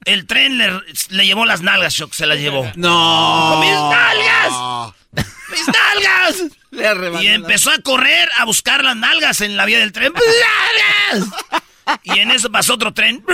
El 0.05 0.25
tren 0.29 0.57
le, 0.57 1.25
llevó 1.27 1.47
las 1.47 1.63
nalgas, 1.63 1.95
Shock, 1.95 2.13
se 2.13 2.27
las 2.27 2.39
llevó. 2.39 2.71
¡No! 2.77 3.59
¡Mis 3.59 3.73
nalgas! 3.73 4.95
¡Mis 5.51 5.67
nalgas! 5.67 7.23
y 7.25 7.27
empezó 7.27 7.73
a 7.73 7.81
correr 7.81 8.31
a 8.39 8.45
buscar 8.45 8.85
las 8.85 8.95
nalgas 8.95 9.41
en 9.41 9.57
la 9.57 9.65
vía 9.65 9.81
del 9.81 9.91
tren. 9.91 10.13
¡Nalgas! 10.13 11.29
Y 12.05 12.21
en 12.21 12.31
eso 12.31 12.53
pasó 12.53 12.75
otro 12.75 12.95
tren 12.95 13.25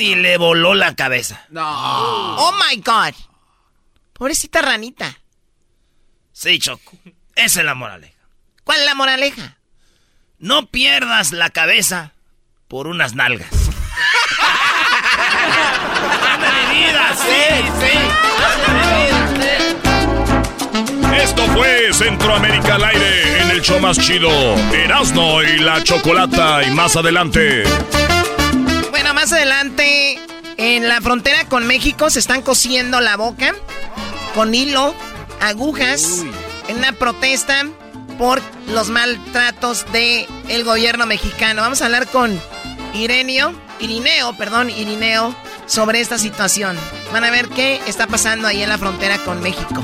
y 0.00 0.14
le 0.14 0.38
voló 0.38 0.72
la 0.72 0.94
cabeza. 0.94 1.44
No. 1.50 2.36
Oh 2.38 2.52
my 2.52 2.76
God. 2.76 3.14
Pobrecita 4.14 4.62
ranita. 4.62 5.18
Sí, 6.32 6.58
Choco. 6.58 6.92
Esa 7.34 7.60
es 7.60 7.66
la 7.66 7.74
moraleja. 7.74 8.16
¿Cuál 8.64 8.80
es 8.80 8.86
la 8.86 8.94
moraleja? 8.94 9.58
No 10.44 10.66
pierdas 10.66 11.32
la 11.32 11.48
cabeza 11.48 12.12
por 12.68 12.86
unas 12.86 13.14
nalgas. 13.14 13.48
vida, 16.70 17.16
sí, 17.16 17.64
sí. 17.80 17.96
Esto 21.16 21.46
fue 21.54 21.94
Centroamérica 21.94 22.74
al 22.74 22.84
aire 22.84 23.40
en 23.40 23.52
el 23.52 23.62
show 23.62 23.80
más 23.80 23.98
chido. 23.98 24.28
Erasmo 24.74 25.42
y 25.42 25.60
la 25.60 25.82
chocolata. 25.82 26.62
Y 26.62 26.70
más 26.72 26.94
adelante. 26.94 27.62
Bueno, 28.90 29.14
más 29.14 29.32
adelante, 29.32 30.20
en 30.58 30.88
la 30.90 31.00
frontera 31.00 31.48
con 31.48 31.66
México 31.66 32.10
se 32.10 32.18
están 32.18 32.42
cosiendo 32.42 33.00
la 33.00 33.16
boca 33.16 33.54
con 34.34 34.54
hilo, 34.54 34.94
agujas, 35.40 36.22
en 36.68 36.76
una 36.76 36.92
protesta 36.92 37.64
por 38.18 38.40
los 38.68 38.90
maltratos 38.90 39.86
del 39.92 40.26
el 40.48 40.64
gobierno 40.64 41.06
mexicano. 41.06 41.62
Vamos 41.62 41.82
a 41.82 41.86
hablar 41.86 42.06
con 42.08 42.40
Ireneo, 42.94 43.52
Irineo, 43.80 44.36
perdón, 44.36 44.70
Irineo, 44.70 45.34
sobre 45.66 46.00
esta 46.00 46.18
situación. 46.18 46.76
Van 47.12 47.24
a 47.24 47.30
ver 47.30 47.48
qué 47.48 47.80
está 47.86 48.06
pasando 48.06 48.48
ahí 48.48 48.62
en 48.62 48.68
la 48.68 48.78
frontera 48.78 49.18
con 49.18 49.40
México. 49.42 49.82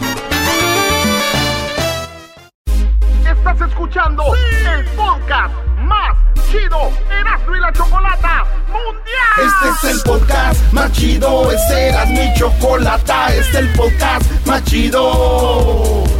Estás 3.26 3.68
escuchando 3.68 4.22
el 4.35 4.85
podcast 4.97 5.55
más 5.78 6.16
chido 6.51 6.93
Erasmo 7.11 7.57
y 7.57 7.61
la 7.61 7.72
Chocolata 7.72 8.45
Mundial. 8.68 9.70
Este 9.72 9.89
es 9.89 9.95
el 9.95 10.03
podcast 10.03 10.72
más 10.72 10.93
chido, 10.93 11.51
este 11.51 11.89
es 11.89 11.95
Erasmo 11.95 12.22
y 12.22 12.39
Chocolata, 12.39 13.28
este 13.28 13.41
es 13.41 13.55
el 13.55 13.72
podcast 13.72 14.47
más 14.47 14.64
chido 14.64 16.20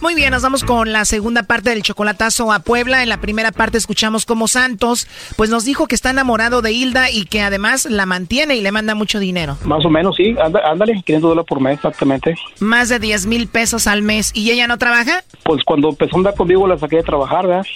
Muy 0.00 0.14
bien, 0.14 0.30
nos 0.30 0.42
vamos 0.42 0.64
con 0.64 0.92
la 0.92 1.04
segunda 1.04 1.42
parte 1.42 1.70
del 1.70 1.82
chocolatazo 1.82 2.52
a 2.52 2.60
Puebla. 2.60 3.02
En 3.02 3.10
la 3.10 3.20
primera 3.20 3.52
parte 3.52 3.76
escuchamos 3.76 4.24
cómo 4.24 4.48
Santos, 4.48 5.06
pues 5.36 5.50
nos 5.50 5.66
dijo 5.66 5.86
que 5.86 5.94
está 5.94 6.08
enamorado 6.08 6.62
de 6.62 6.72
Hilda 6.72 7.10
y 7.10 7.26
que 7.26 7.42
además 7.42 7.84
la 7.84 8.06
mantiene 8.06 8.56
y 8.56 8.62
le 8.62 8.72
manda 8.72 8.94
mucho 8.94 9.18
dinero. 9.18 9.58
Más 9.64 9.84
o 9.84 9.90
menos, 9.90 10.16
sí. 10.16 10.34
Ándale, 10.40 11.02
500 11.04 11.20
dólares 11.28 11.46
por 11.46 11.60
mes, 11.60 11.74
exactamente. 11.74 12.34
Más 12.60 12.88
de 12.88 12.98
10 12.98 13.26
mil 13.26 13.46
pesos 13.46 13.86
al 13.86 14.00
mes. 14.00 14.30
¿Y 14.34 14.50
ella 14.50 14.66
no 14.66 14.78
trabaja? 14.78 15.22
Pues 15.42 15.62
cuando 15.64 15.90
empezó 15.90 16.16
a 16.16 16.18
andar 16.20 16.34
conmigo 16.34 16.66
la 16.66 16.78
saqué 16.78 16.96
de 16.96 17.02
trabajar, 17.02 17.46
¿verdad? 17.46 17.66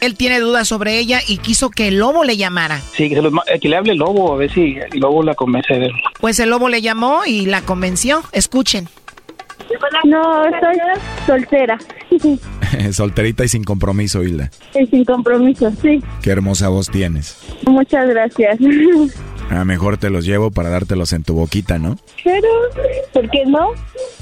Él 0.00 0.16
tiene 0.16 0.40
dudas 0.40 0.66
sobre 0.68 0.98
ella 0.98 1.20
y 1.26 1.36
quiso 1.38 1.68
que 1.68 1.88
el 1.88 1.98
lobo 1.98 2.24
le 2.24 2.38
llamara. 2.38 2.80
Sí, 2.94 3.10
que, 3.10 3.16
eh, 3.18 3.60
que 3.60 3.68
le 3.68 3.76
hable 3.76 3.92
el 3.92 3.98
lobo, 3.98 4.32
a 4.32 4.36
ver 4.36 4.50
si 4.50 4.78
el 4.90 5.00
lobo 5.00 5.22
la 5.22 5.34
convence 5.34 5.74
de 5.74 5.86
él. 5.86 5.92
Pues 6.18 6.40
el 6.40 6.48
lobo 6.48 6.70
le 6.70 6.80
llamó 6.80 7.26
y 7.26 7.44
la 7.44 7.60
convenció. 7.60 8.22
Escuchen. 8.32 8.88
No, 10.04 10.44
soy 10.44 10.76
soltera. 11.26 11.78
Solterita 12.92 13.44
y 13.44 13.48
sin 13.48 13.64
compromiso, 13.64 14.22
Hilda. 14.22 14.50
Y 14.78 14.86
sin 14.86 15.04
compromiso, 15.04 15.70
sí. 15.82 16.02
Qué 16.22 16.30
hermosa 16.30 16.68
voz 16.68 16.88
tienes. 16.90 17.38
Muchas 17.66 18.08
gracias. 18.08 18.58
A 19.50 19.64
mejor 19.64 19.98
te 19.98 20.10
los 20.10 20.24
llevo 20.24 20.50
para 20.50 20.70
dártelos 20.70 21.12
en 21.12 21.22
tu 21.22 21.34
boquita, 21.34 21.78
¿no? 21.78 21.96
Pero, 22.24 22.48
¿por 23.12 23.30
qué 23.30 23.44
no? 23.46 23.70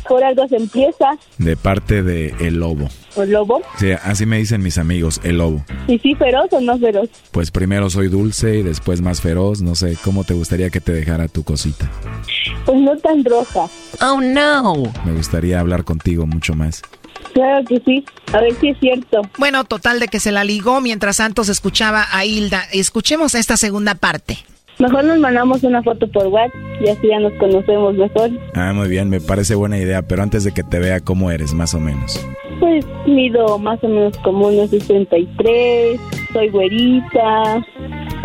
Por 0.09 0.23
algo 0.23 0.47
se 0.49 0.57
empieza. 0.57 1.17
De 1.39 1.57
parte 1.57 2.03
de 2.03 2.35
El 2.41 2.61
Lobo. 2.61 2.89
¿El 3.17 3.31
lobo? 3.31 3.63
Sí, 3.79 3.93
así 3.93 4.27
me 4.27 4.39
dicen 4.39 4.61
mis 4.61 4.77
amigos, 4.77 5.21
El 5.23 5.39
Lobo. 5.39 5.65
¿Y 5.87 5.99
sí 6.01 6.15
feroz 6.17 6.53
o 6.53 6.61
no 6.61 6.77
feroz? 6.79 7.09
Pues 7.31 7.53
primero 7.53 7.89
soy 7.89 8.09
dulce 8.09 8.57
y 8.57 8.63
después 8.63 9.01
más 9.03 9.21
feroz. 9.21 9.63
No 9.63 9.77
sé, 9.77 9.97
¿cómo 10.03 10.25
te 10.25 10.35
gustaría 10.35 10.69
que 10.71 10.81
te 10.81 10.93
dejara 10.93 11.29
tu 11.29 11.45
cosita? 11.45 11.89
Pues 12.67 12.79
no 12.79 12.97
tan 12.99 13.25
roja. 13.25 13.67
Oh, 14.01 14.21
no. 14.21 14.93
Me 15.05 15.13
gustaría 15.13 15.34
hablar 15.61 15.85
contigo 15.85 16.27
mucho 16.27 16.55
más. 16.55 16.83
Claro 17.33 17.65
que 17.67 17.81
sí. 17.85 18.05
A 18.33 18.41
ver 18.41 18.55
si 18.55 18.69
es 18.69 18.79
cierto. 18.81 19.23
Bueno, 19.39 19.65
total 19.65 20.01
de 20.01 20.09
que 20.09 20.21
se 20.21 20.33
la 20.33 20.45
ligó 20.45 20.81
mientras 20.81 21.17
Santos 21.17 21.49
escuchaba 21.49 22.07
a 22.11 22.25
Hilda. 22.25 22.65
Escuchemos 22.73 23.35
esta 23.35 23.57
segunda 23.57 23.95
parte. 23.95 24.39
Mejor 24.79 25.05
nos 25.05 25.19
mandamos 25.19 25.63
una 25.63 25.83
foto 25.83 26.09
por 26.09 26.27
WhatsApp 26.27 26.55
y 26.81 26.89
así 26.89 27.09
ya 27.09 27.21
nos 27.21 27.33
conocemos 27.35 27.95
mejor. 27.95 28.31
Ah, 28.55 28.73
muy 28.73 28.89
bien, 28.89 29.09
me 29.09 29.21
parece 29.21 29.55
buena 29.55 29.79
idea, 29.79 30.03
pero 30.03 30.23
antes 30.23 30.43
de 30.43 30.53
que 30.53 30.65
te 30.65 30.81
vea, 30.81 30.99
¿cómo 31.01 31.31
eres, 31.31 31.55
más 31.55 31.75
o 31.75 31.81
menos? 31.81 32.21
Pues 32.59 32.85
mido 33.07 33.59
más 33.59 33.83
o 33.85 33.89
menos 33.89 34.19
como 34.19 34.49
unos 34.49 34.71
63, 34.71 36.01
soy 36.33 36.49
güerita, 36.49 37.65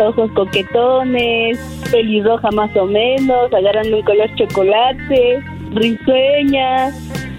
ojos 0.00 0.30
coquetones, 0.32 1.58
pelirroja 1.92 2.50
más 2.50 2.74
o 2.76 2.86
menos, 2.86 3.52
agarrando 3.52 3.98
un 3.98 4.02
color 4.02 4.34
chocolate, 4.34 5.44
risueña, 5.74 6.90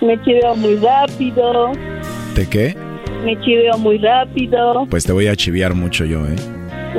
me 0.01 0.21
chiveo 0.23 0.55
muy 0.55 0.75
rápido, 0.77 1.71
¿Te 2.35 2.47
qué? 2.47 2.75
me 3.23 3.39
chiveo 3.41 3.77
muy 3.77 3.97
rápido. 3.99 4.85
Pues 4.89 5.03
te 5.05 5.11
voy 5.11 5.27
a 5.27 5.35
chiviar 5.35 5.75
mucho 5.75 6.05
yo, 6.05 6.25
¿eh? 6.25 6.35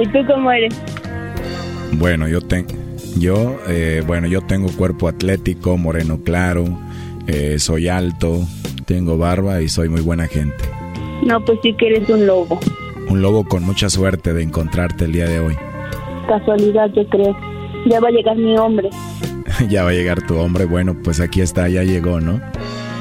¿Y 0.01 0.07
tú 0.09 0.19
cómo 0.27 0.51
eres? 0.53 0.75
Bueno, 1.93 2.29
yo 2.29 2.41
tengo... 2.41 2.69
Yo, 3.19 3.59
eh, 3.69 4.03
bueno, 4.07 4.27
yo 4.27 4.41
tengo 4.41 4.69
cuerpo 4.75 5.07
atlético, 5.07 5.77
moreno 5.77 6.21
claro, 6.25 6.65
eh, 7.27 7.59
soy 7.59 7.89
alto, 7.89 8.41
tengo 8.87 9.19
barba 9.19 9.61
y 9.61 9.69
soy 9.69 9.91
muy 9.91 10.01
buena 10.01 10.27
gente. 10.27 10.65
No, 11.27 11.45
pues 11.45 11.59
sí 11.63 11.75
que 11.75 11.89
eres 11.89 12.09
un 12.09 12.27
lobo. 12.27 12.59
Un 13.11 13.21
lobo 13.21 13.45
con 13.45 13.65
mucha 13.65 13.91
suerte 13.91 14.33
de 14.33 14.43
encontrarte 14.43 15.05
el 15.05 15.13
día 15.13 15.27
de 15.29 15.41
hoy. 15.41 15.55
Casualidad, 16.27 16.91
yo 16.95 17.07
creo. 17.09 17.37
Ya 17.87 18.01
va 18.01 18.09
a 18.09 18.13
llegar 18.13 18.37
mi 18.37 18.57
hombre. 18.57 18.89
ya 19.69 19.85
va 19.85 19.91
a 19.91 19.95
llegar 19.95 20.23
tu 20.27 20.37
hombre, 20.39 20.65
bueno, 20.65 20.97
pues 21.03 21.21
aquí 21.21 21.41
está, 21.41 21.69
ya 21.69 21.83
llegó, 21.83 22.21
¿no? 22.21 22.41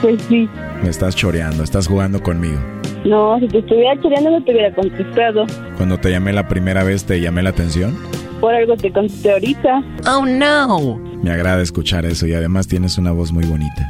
Pues 0.01 0.21
sí. 0.23 0.49
Me 0.81 0.89
estás 0.89 1.15
choreando, 1.15 1.63
estás 1.63 1.87
jugando 1.87 2.21
conmigo. 2.21 2.59
No, 3.05 3.39
si 3.39 3.47
te 3.47 3.59
estuviera 3.59 3.99
choreando 4.01 4.31
no 4.31 4.43
te 4.43 4.51
hubiera 4.51 4.73
contestado. 4.73 5.45
Cuando 5.77 5.97
te 5.99 6.11
llamé 6.11 6.33
la 6.33 6.47
primera 6.47 6.83
vez, 6.83 7.05
¿te 7.05 7.19
llamé 7.19 7.41
la 7.43 7.49
atención? 7.49 7.97
Por 8.39 8.53
algo 8.53 8.75
te 8.75 8.91
contesté 8.91 9.31
ahorita. 9.31 9.83
Oh, 10.07 10.25
no. 10.25 10.99
Me 11.21 11.31
agrada 11.31 11.61
escuchar 11.61 12.05
eso 12.05 12.25
y 12.25 12.33
además 12.33 12.67
tienes 12.67 12.97
una 12.97 13.11
voz 13.11 13.31
muy 13.31 13.45
bonita. 13.45 13.87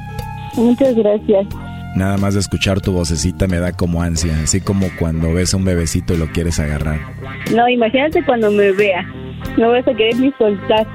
Muchas 0.56 0.96
gracias. 0.96 1.48
Nada 1.96 2.18
más 2.18 2.34
de 2.34 2.40
escuchar 2.40 2.80
tu 2.80 2.94
vocecita 2.94 3.48
me 3.48 3.60
da 3.60 3.74
como 3.74 4.02
ansia, 4.02 4.34
así 4.42 4.62
como 4.62 4.88
cuando 4.98 5.34
ves 5.34 5.54
a 5.54 5.58
un 5.58 5.66
bebecito 5.66 6.14
y 6.14 6.18
lo 6.18 6.28
quieres 6.28 6.60
agarrar. 6.60 7.00
No, 7.54 7.68
imagínate 7.68 8.24
cuando 8.24 8.50
me 8.50 8.72
vea. 8.72 9.06
No 9.58 9.72
vas 9.72 9.86
a 9.88 9.94
querer 9.94 10.16
ni 10.18 10.32
soltar. 10.34 10.88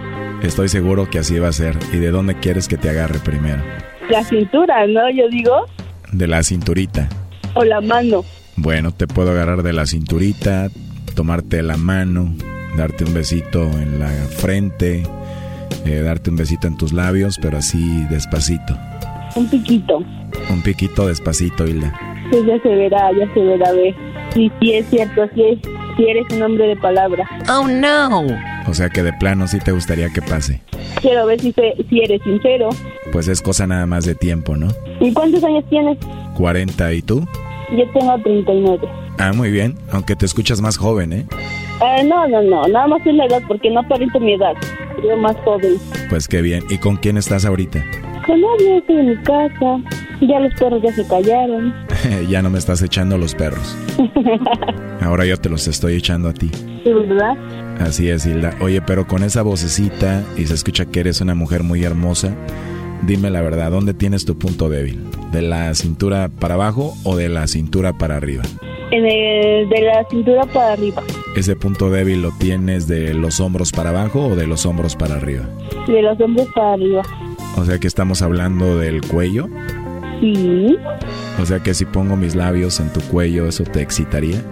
Estoy 0.47 0.68
seguro 0.68 1.11
que 1.11 1.18
así 1.18 1.40
va 1.40 1.49
a 1.49 1.53
ser. 1.53 1.76
¿Y 1.92 1.97
de 1.97 2.12
dónde 2.12 2.36
quieres 2.36 2.68
que 2.68 2.76
te 2.76 2.88
agarre 2.88 3.18
primero? 3.18 3.62
La 4.09 4.22
cintura, 4.22 4.86
¿no? 4.86 5.11
Yo 5.11 5.28
digo. 5.28 5.66
De 6.12 6.28
la 6.28 6.44
cinturita. 6.44 7.09
O 7.55 7.64
la 7.64 7.80
mano. 7.80 8.24
Bueno, 8.55 8.92
te 8.92 9.09
puedo 9.09 9.32
agarrar 9.32 9.64
de 9.64 9.72
la 9.72 9.86
cinturita, 9.86 10.68
tomarte 11.16 11.62
la 11.62 11.76
mano, 11.76 12.32
darte 12.76 13.05
un 13.05 13.12
besito 13.12 13.64
en 13.64 13.99
la 13.99 14.09
frente, 14.09 15.03
eh, 15.84 16.01
darte 16.01 16.30
un 16.30 16.36
besito 16.36 16.68
en 16.68 16.76
tus 16.76 16.92
labios, 16.92 17.38
pero 17.42 17.59
así 17.59 18.05
despacito. 18.09 18.78
Un 19.34 19.51
piquito. 19.51 19.99
Un 20.49 20.62
piquito 20.62 21.09
despacito, 21.09 21.66
Hilda. 21.66 21.92
Pues 22.30 22.47
ya 22.47 22.59
se 22.62 22.68
verá, 22.68 23.11
ya 23.18 23.34
se 23.34 23.40
verá, 23.40 23.72
ve. 23.72 23.94
Y 24.36 24.51
si 24.61 24.72
es 24.74 24.86
cierto, 24.90 25.24
es, 25.24 25.59
si 25.97 26.05
eres 26.09 26.24
un 26.32 26.42
hombre 26.42 26.66
de 26.68 26.76
palabra. 26.76 27.28
Oh, 27.51 27.66
no. 27.66 28.26
O 28.68 28.74
sea 28.74 28.88
que 28.90 29.03
de 29.03 29.12
plano 29.12 29.47
sí 29.49 29.59
te 29.61 29.72
gustaría 29.72 30.09
que 30.11 30.22
pase. 30.22 30.61
Quiero 31.01 31.26
ver 31.26 31.40
si, 31.40 31.53
se- 31.53 31.74
si 31.88 32.01
eres 32.01 32.20
sincero. 32.22 32.68
Pues 33.12 33.28
es 33.28 33.40
cosa 33.42 33.66
nada 33.66 33.86
más 33.86 34.05
de 34.05 34.14
tiempo, 34.14 34.57
¿no? 34.57 34.68
¿Y 35.01 35.12
cuántos 35.12 35.42
años 35.44 35.64
tienes? 35.70 35.99
40 36.36 36.92
y 36.92 37.03
tú? 37.03 37.26
Yo 37.76 37.84
tengo 37.99 38.18
39. 38.22 38.88
Ah, 39.18 39.32
muy 39.32 39.51
bien, 39.51 39.74
aunque 39.92 40.14
te 40.16 40.26
escuchas 40.26 40.61
más 40.61 40.76
joven, 40.76 41.12
¿eh? 41.12 41.26
Ah, 41.80 42.02
no, 42.04 42.26
no, 42.28 42.42
no, 42.42 42.66
nada 42.68 42.86
más 42.86 43.06
es 43.06 43.14
la 43.14 43.26
edad, 43.26 43.42
porque 43.46 43.70
no 43.70 43.80
aparento 43.80 44.18
mi 44.18 44.34
edad. 44.34 44.54
Yo 45.02 45.16
más 45.16 45.36
joven. 45.44 45.74
Pues 46.08 46.26
qué 46.26 46.40
bien. 46.40 46.64
¿Y 46.70 46.78
con 46.78 46.96
quién 46.96 47.18
estás 47.18 47.44
ahorita? 47.44 47.84
Con 48.26 48.40
nadie, 48.40 48.78
estoy 48.78 48.96
en 48.96 49.10
mi 49.10 49.16
casa. 49.18 49.78
Ya 50.22 50.40
los 50.40 50.54
perros 50.54 50.80
ya 50.82 50.92
se 50.92 51.06
callaron. 51.06 51.74
ya 52.28 52.40
no 52.40 52.48
me 52.48 52.58
estás 52.58 52.80
echando 52.82 53.18
los 53.18 53.34
perros. 53.34 53.76
Ahora 55.02 55.26
yo 55.26 55.36
te 55.36 55.50
los 55.50 55.68
estoy 55.68 55.96
echando 55.96 56.30
a 56.30 56.32
ti. 56.32 56.50
¿Sí, 56.82 56.92
verdad? 56.92 57.36
Así 57.78 58.08
es, 58.08 58.24
Hilda. 58.24 58.54
Oye, 58.60 58.80
pero 58.80 59.06
con 59.06 59.22
esa 59.22 59.42
vocecita 59.42 60.24
y 60.36 60.46
se 60.46 60.54
escucha 60.54 60.86
que 60.86 61.00
eres 61.00 61.20
una 61.20 61.34
mujer 61.34 61.62
muy 61.62 61.84
hermosa, 61.84 62.34
dime 63.03 63.30
la 63.30 63.40
verdad, 63.42 63.70
¿dónde 63.70 63.94
tienes 63.94 64.24
tu 64.24 64.38
punto 64.38 64.68
débil? 64.68 65.01
¿De 65.32 65.42
la 65.42 65.74
cintura 65.74 66.28
para 66.28 66.55
abajo 66.55 66.94
o 67.05 67.16
de 67.16 67.28
la 67.28 67.47
cintura 67.47 67.92
para 67.99 68.16
arriba? 68.16 68.44
En 68.92 69.05
el, 69.05 69.68
de 69.68 69.80
la 69.82 70.05
cintura 70.09 70.44
para 70.44 70.72
arriba. 70.74 71.03
¿Ese 71.34 71.57
punto 71.57 71.90
débil 71.90 72.22
lo 72.22 72.30
tienes 72.38 72.86
de 72.86 73.14
los 73.14 73.40
hombros 73.40 73.72
para 73.72 73.90
abajo 73.90 74.26
o 74.28 74.36
de 74.36 74.47
los 74.47 74.64
hombros 74.64 74.94
para 74.97 75.16
arriba? 75.16 75.44
De 75.88 76.03
los 76.03 76.20
hombros 76.20 76.47
para 76.55 76.74
arriba. 76.74 77.03
O 77.57 77.64
sea 77.64 77.78
que 77.78 77.86
estamos 77.88 78.22
hablando 78.22 78.78
del 78.78 79.01
cuello. 79.03 79.49
Sí, 80.20 80.76
O 81.40 81.44
sea 81.44 81.61
que 81.61 81.74
si 81.74 81.84
pongo 81.84 82.16
mis 82.16 82.34
labios 82.34 82.80
en 82.80 82.90
tu 82.92 83.01
cuello, 83.01 83.47
¿eso 83.47 83.64
te 83.64 83.82
excitaría? 83.82 84.42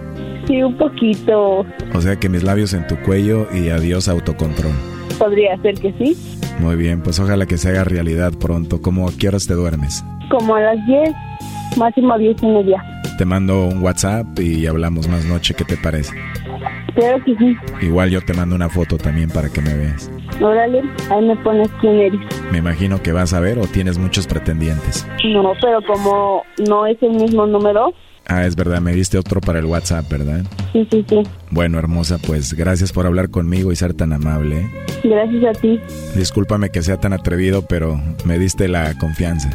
sí, 0.47 0.61
un 0.61 0.77
poquito. 0.77 1.65
O 1.95 2.01
sea 2.01 2.17
que 2.17 2.29
mis 2.29 2.43
labios 2.43 2.73
en 2.75 2.85
tu 2.85 2.95
cuello 2.97 3.47
y 3.51 3.69
adiós 3.69 4.07
autocontrol. 4.07 4.73
Podría 5.17 5.57
ser 5.63 5.73
que 5.79 5.91
sí. 5.93 6.15
Muy 6.59 6.75
bien, 6.75 7.01
pues 7.01 7.19
ojalá 7.19 7.45
que 7.45 7.57
se 7.57 7.69
haga 7.69 7.83
realidad 7.83 8.33
pronto. 8.39 8.81
¿Cómo 8.81 9.07
a 9.07 9.11
qué 9.17 9.27
horas 9.27 9.47
te 9.47 9.53
duermes? 9.53 10.03
Como 10.29 10.55
a 10.55 10.61
las 10.61 10.85
10, 10.85 11.09
máximo 11.77 12.17
10 12.17 12.43
y 12.43 12.47
media. 12.47 12.83
Te 13.17 13.25
mando 13.25 13.67
un 13.67 13.81
WhatsApp 13.81 14.39
y 14.39 14.65
hablamos 14.67 15.07
más 15.07 15.25
noche. 15.25 15.53
¿Qué 15.53 15.63
te 15.63 15.77
parece? 15.77 16.13
Claro 16.95 17.23
que 17.25 17.35
sí. 17.37 17.55
Igual 17.81 18.09
yo 18.09 18.21
te 18.21 18.33
mando 18.33 18.55
una 18.55 18.69
foto 18.69 18.97
también 18.97 19.29
para 19.29 19.49
que 19.49 19.61
me 19.61 19.73
veas. 19.73 20.09
Órale, 20.41 20.81
ahí 21.09 21.25
me 21.25 21.35
pones 21.37 21.69
quién 21.81 21.95
eres. 21.95 22.19
Me 22.51 22.57
imagino 22.57 23.01
que 23.01 23.11
vas 23.11 23.33
a 23.33 23.39
ver 23.39 23.57
o 23.59 23.67
tienes 23.67 23.97
muchos 23.97 24.27
pretendientes. 24.27 25.07
No, 25.25 25.53
pero 25.61 25.81
como 25.85 26.43
no 26.67 26.85
es 26.85 26.97
el 27.01 27.11
mismo 27.11 27.45
número, 27.45 27.93
Ah, 28.27 28.45
es 28.45 28.55
verdad, 28.55 28.81
me 28.81 28.93
diste 28.93 29.17
otro 29.19 29.39
para 29.39 29.59
el 29.59 29.65
WhatsApp, 29.65 30.09
¿verdad? 30.09 30.43
sí, 30.73 30.87
sí, 30.91 31.05
sí. 31.07 31.21
Bueno, 31.51 31.77
hermosa, 31.77 32.17
pues 32.17 32.53
gracias 32.53 32.91
por 32.91 33.05
hablar 33.05 33.29
conmigo 33.29 33.71
y 33.71 33.75
ser 33.75 33.93
tan 33.93 34.13
amable. 34.13 34.67
Gracias 35.03 35.57
a 35.57 35.61
ti. 35.61 35.79
Discúlpame 36.15 36.69
que 36.71 36.81
sea 36.81 36.97
tan 36.97 37.13
atrevido, 37.13 37.61
pero 37.67 38.01
me 38.25 38.39
diste 38.39 38.67
la 38.67 38.97
confianza. 38.97 39.49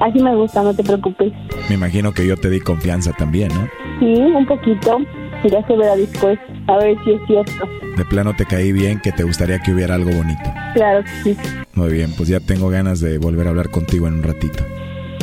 Así 0.00 0.18
me 0.22 0.34
gusta, 0.34 0.62
no 0.62 0.72
te 0.74 0.82
preocupes. 0.82 1.32
Me 1.68 1.74
imagino 1.74 2.12
que 2.12 2.26
yo 2.26 2.36
te 2.38 2.48
di 2.48 2.60
confianza 2.60 3.12
también, 3.12 3.48
¿no? 3.48 3.68
Sí, 3.98 4.06
un 4.06 4.46
poquito. 4.46 4.98
Ya 5.44 5.66
se 5.66 5.76
verá 5.76 5.94
después. 5.96 6.38
A 6.68 6.76
ver 6.78 6.96
si 7.04 7.12
es 7.12 7.20
cierto. 7.26 7.68
De 7.96 8.04
plano 8.06 8.34
te 8.34 8.46
caí 8.46 8.72
bien, 8.72 9.00
que 9.00 9.12
te 9.12 9.24
gustaría 9.24 9.58
que 9.58 9.72
hubiera 9.72 9.94
algo 9.96 10.10
bonito. 10.10 10.50
Claro 10.74 11.04
que 11.04 11.34
sí. 11.34 11.36
Muy 11.74 11.92
bien, 11.92 12.14
pues 12.16 12.28
ya 12.30 12.40
tengo 12.40 12.70
ganas 12.70 13.00
de 13.00 13.18
volver 13.18 13.46
a 13.46 13.50
hablar 13.50 13.68
contigo 13.70 14.08
en 14.08 14.14
un 14.14 14.22
ratito. 14.22 14.64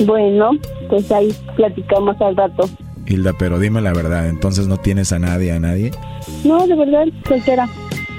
Bueno, 0.06 0.52
pues 0.90 1.12
ahí 1.12 1.34
platicamos 1.56 2.20
al 2.22 2.36
rato. 2.36 2.70
Hilda, 3.06 3.34
pero 3.40 3.58
dime 3.60 3.82
la 3.82 3.94
verdad, 3.94 4.28
entonces 4.28 4.68
no 4.68 4.78
tienes 4.78 5.12
a 5.14 5.20
nadie, 5.20 5.52
a 5.54 5.60
nadie. 5.60 5.92
No, 6.44 6.68
de 6.68 6.76
verdad, 6.76 7.06
soltera. 7.28 7.68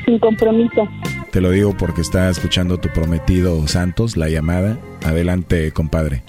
Sin 0.06 0.18
compromiso. 0.18 0.88
Te 1.30 1.40
lo 1.42 1.50
digo 1.50 1.76
porque 1.76 2.00
está 2.00 2.30
escuchando 2.30 2.78
tu 2.78 2.88
prometido 2.88 3.66
Santos 3.68 4.16
la 4.16 4.28
llamada. 4.28 4.78
Adelante, 5.04 5.70
compadre. 5.72 6.22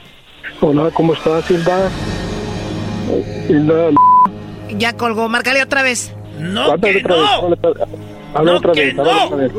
Hola, 0.62 0.92
¿cómo 0.94 1.14
estás, 1.14 1.50
Hilda? 1.50 1.90
Hilda, 3.48 3.90
Ya 4.78 4.94
colgó, 4.98 5.30
márcale 5.30 5.64
otra 5.64 5.82
vez. 5.84 6.14
No, 6.38 6.64
habla 6.64 6.76
otra 6.76 6.90
vez, 6.92 7.06
habla 7.08 7.58
otra- 7.62 7.88
habla 8.34 8.52
No, 8.52 8.58
otra 8.58 8.72
que 8.74 8.86
vez, 8.86 9.00
habla 9.00 9.12
no. 9.14 9.24
otra 9.26 9.38
vez. 9.38 9.52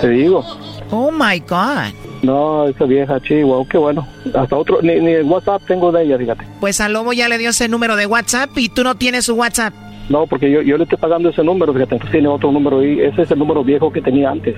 Te 0.00 0.08
digo. 0.08 0.44
Oh 0.90 1.10
my 1.10 1.38
God. 1.40 1.94
No, 2.24 2.66
esa 2.68 2.84
vieja 2.86 3.20
chihuahua, 3.20 3.66
qué 3.68 3.76
bueno. 3.78 4.06
Hasta 4.34 4.56
otro, 4.56 4.80
ni, 4.82 4.94
ni 5.00 5.12
el 5.12 5.24
WhatsApp 5.24 5.62
tengo 5.66 5.92
de 5.92 6.04
ella, 6.04 6.16
fíjate. 6.18 6.44
Pues 6.60 6.80
al 6.80 6.92
lobo 6.94 7.12
ya 7.12 7.28
le 7.28 7.36
dio 7.38 7.50
ese 7.50 7.68
número 7.68 7.96
de 7.96 8.06
WhatsApp 8.06 8.50
y 8.56 8.68
tú 8.70 8.82
no 8.82 8.94
tienes 8.94 9.26
su 9.26 9.34
WhatsApp. 9.34 9.74
No, 10.08 10.26
porque 10.26 10.50
yo, 10.50 10.62
yo 10.62 10.76
le 10.76 10.84
estoy 10.84 10.98
pagando 10.98 11.28
ese 11.30 11.42
número, 11.42 11.72
fíjate, 11.72 11.94
entonces 11.94 12.12
tiene 12.12 12.28
otro 12.28 12.50
número 12.52 12.80
ahí. 12.80 13.00
Ese 13.00 13.22
es 13.22 13.30
el 13.30 13.38
número 13.38 13.62
viejo 13.62 13.92
que 13.92 14.00
tenía 14.00 14.30
antes. 14.30 14.54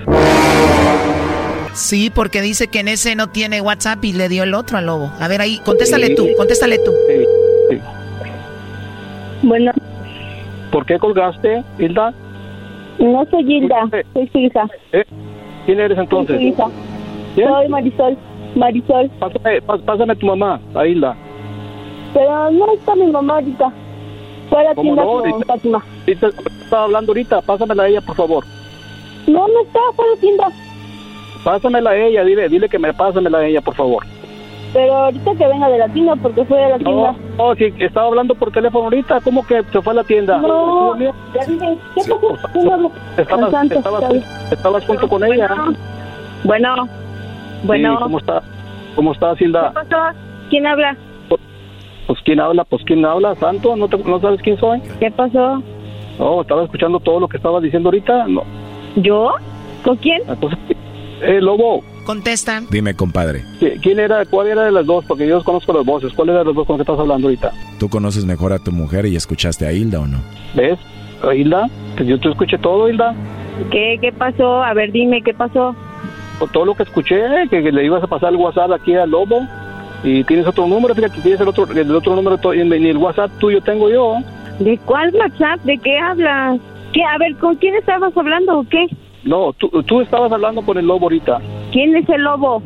Sí, 1.73 2.09
porque 2.13 2.41
dice 2.41 2.67
que 2.67 2.79
en 2.79 2.87
ese 2.87 3.15
no 3.15 3.27
tiene 3.27 3.61
WhatsApp 3.61 4.03
y 4.03 4.13
le 4.13 4.29
dio 4.29 4.43
el 4.43 4.53
otro 4.53 4.77
al 4.77 4.85
lobo. 4.85 5.11
A 5.19 5.27
ver 5.27 5.41
ahí, 5.41 5.59
contéstale 5.63 6.15
tú, 6.15 6.27
contéstale 6.37 6.79
tú. 6.79 6.91
Bueno, 9.43 9.71
¿Por 10.71 10.85
qué 10.85 10.97
colgaste, 10.99 11.63
Hilda? 11.79 12.13
no 12.99 13.25
soy 13.29 13.43
Hilda, 13.53 13.75
soy 14.13 14.27
su 14.31 14.37
hija. 14.39 14.67
¿Eh? 14.91 15.03
¿Quién 15.65 15.79
eres 15.79 15.95
Soy 15.95 16.03
entonces? 16.05 16.35
su 16.37 16.41
hija. 16.41 16.65
¿Quién? 17.37 17.47
Soy 17.49 17.67
Marisol. 17.69 18.17
Marisol. 18.55 19.09
Pásame, 19.19 19.61
pas- 19.61 19.81
pásame 19.83 20.13
a 20.13 20.15
tu 20.15 20.25
mamá, 20.25 20.59
a 20.73 20.87
Hilda. 20.87 21.15
Pero 22.13 22.49
no 22.49 22.73
está 22.73 22.95
mi 22.95 23.05
mamá 23.11 23.35
ahorita. 23.35 23.71
Fue 24.49 24.59
a 24.59 24.63
la 24.63 24.73
¿Cómo 24.75 24.93
tienda 24.95 25.03
no? 25.03 25.21
con 25.21 25.43
Fátima. 25.43 25.83
Estaba 26.07 26.83
hablando 26.85 27.11
ahorita, 27.11 27.41
pásamela 27.41 27.83
a 27.83 27.87
ella, 27.89 28.01
por 28.01 28.15
favor. 28.15 28.43
No, 29.27 29.47
no 29.47 29.61
está, 29.61 29.79
fue 29.95 30.05
a 30.05 30.15
la 30.15 30.19
tienda. 30.21 30.47
Pásamela 31.43 31.89
a 31.91 31.95
ella, 31.97 32.23
dile, 32.23 32.49
dile 32.49 32.67
que 32.69 32.79
me 32.79 32.91
pásamela 32.93 33.37
a 33.37 33.45
ella, 33.45 33.61
por 33.61 33.75
favor. 33.75 34.03
Pero 34.73 34.95
ahorita 34.95 35.35
que 35.35 35.47
venga 35.47 35.69
de 35.69 35.77
la 35.77 35.87
tienda, 35.89 36.15
porque 36.15 36.43
fue 36.45 36.57
de 36.57 36.69
la 36.69 36.77
tienda. 36.79 37.15
No, 37.37 37.55
sí, 37.55 37.73
estaba 37.77 38.07
hablando 38.07 38.33
por 38.35 38.51
teléfono 38.51 38.85
ahorita, 38.85 39.21
¿cómo 39.21 39.45
que 39.45 39.61
se 39.71 39.81
fue 39.81 39.91
a 39.93 39.95
la 39.97 40.03
tienda? 40.03 40.37
No, 40.39 40.97
ya 40.97 41.13
dije, 41.47 41.77
¿qué 41.95 42.01
pasó? 42.01 42.91
Estabas, 43.17 43.71
estabas, 43.71 44.03
estabas 44.51 44.85
junto 44.87 45.07
con 45.07 45.23
ella. 45.23 45.49
Bueno, 46.43 46.87
bueno. 47.63 47.97
Sí, 47.97 48.03
¿Cómo 48.03 48.19
está? 48.19 48.41
¿Cómo 48.95 49.11
estás, 49.13 49.41
Hilda? 49.41 49.69
¿Qué 49.69 49.73
pasó? 49.85 50.17
¿Quién 50.49 50.67
habla? 50.67 50.97
Pues 52.07 52.19
quién 52.23 52.39
habla, 52.39 52.63
pues 52.63 52.81
quién 52.85 53.03
habla, 53.05 53.35
Santo, 53.35 53.75
¿no, 53.75 53.87
te- 53.89 53.97
no 53.97 54.19
sabes 54.21 54.41
quién 54.41 54.57
soy? 54.57 54.81
¿Qué 54.99 55.11
pasó? 55.11 55.61
No, 56.17 56.41
estaba 56.41 56.63
escuchando 56.63 56.99
todo 57.01 57.19
lo 57.19 57.27
que 57.27 57.35
estaba 57.37 57.59
diciendo 57.59 57.89
ahorita. 57.89 58.27
No. 58.27 58.43
¿Yo? 58.95 59.31
¿Con 59.83 59.97
quién? 59.97 60.21
Entonces, 60.27 60.57
eh, 61.21 61.39
Lobo, 61.41 61.81
Contesta. 62.05 62.61
Dime, 62.71 62.95
compadre, 62.95 63.41
¿qui- 63.59 63.81
¿quién 63.81 63.99
era, 63.99 64.23
cuál 64.25 64.47
era 64.47 64.63
de 64.63 64.71
las 64.71 64.85
dos? 64.85 65.03
Porque 65.05 65.27
yo 65.27 65.43
conozco 65.43 65.73
las 65.73 65.85
voces. 65.85 66.13
¿Cuál 66.13 66.29
era 66.29 66.39
de 66.39 66.45
las 66.45 66.55
dos 66.55 66.65
con 66.65 66.77
las 66.77 66.85
que 66.85 66.91
estás 66.93 67.01
hablando 67.01 67.27
ahorita? 67.27 67.51
¿tú 67.77 67.89
conoces 67.89 68.23
mejor 68.25 68.53
a 68.53 68.59
tu 68.59 68.71
mujer 68.71 69.05
y 69.05 69.15
escuchaste 69.17 69.67
a 69.67 69.73
Hilda 69.73 69.99
o 69.99 70.07
no? 70.07 70.19
¿Ves? 70.55 70.79
Eh, 71.29 71.37
Hilda, 71.37 71.67
pues 71.97 72.07
yo 72.07 72.17
te 72.19 72.29
escuché 72.29 72.57
todo, 72.57 72.87
Hilda. 72.89 73.13
¿Qué, 73.69 73.97
¿Qué 74.01 74.13
pasó? 74.13 74.63
A 74.63 74.73
ver, 74.73 74.93
dime, 74.93 75.21
¿qué 75.21 75.33
pasó? 75.33 75.75
Por 76.39 76.49
todo 76.49 76.65
lo 76.65 76.75
que 76.75 76.83
escuché, 76.83 77.19
que, 77.49 77.63
que 77.63 77.71
le 77.71 77.85
ibas 77.85 78.03
a 78.03 78.07
pasar 78.07 78.29
el 78.29 78.37
WhatsApp 78.37 78.71
aquí 78.71 78.95
al 78.95 79.09
Lobo. 79.09 79.41
Y 80.03 80.23
tienes 80.25 80.45
otro 80.45 80.67
número, 80.67 80.93
fíjate, 80.93 81.21
tienes 81.21 81.41
el 81.41 81.47
otro, 81.47 81.65
el 81.71 81.95
otro 81.95 82.15
número, 82.15 82.37
ni 82.53 82.89
el 82.89 82.97
WhatsApp 82.97 83.31
tuyo 83.39 83.61
tengo 83.61 83.89
yo. 83.89 84.17
¿De 84.59 84.77
cuál 84.85 85.13
WhatsApp? 85.15 85.59
¿De 85.63 85.77
qué 85.77 85.97
hablas? 85.97 86.59
¿Qué? 86.93 87.03
A 87.03 87.17
ver, 87.17 87.35
¿con 87.37 87.55
quién 87.55 87.75
estabas 87.75 88.15
hablando 88.15 88.59
o 88.59 88.63
qué? 88.69 88.85
No, 89.23 89.53
tú, 89.53 89.69
tú 89.83 90.01
estabas 90.01 90.31
hablando 90.31 90.61
con 90.61 90.77
el 90.77 90.85
Lobo 90.85 91.05
ahorita. 91.05 91.39
¿Quién 91.71 91.95
es 91.95 92.07
el 92.09 92.21
lobo? 92.21 92.61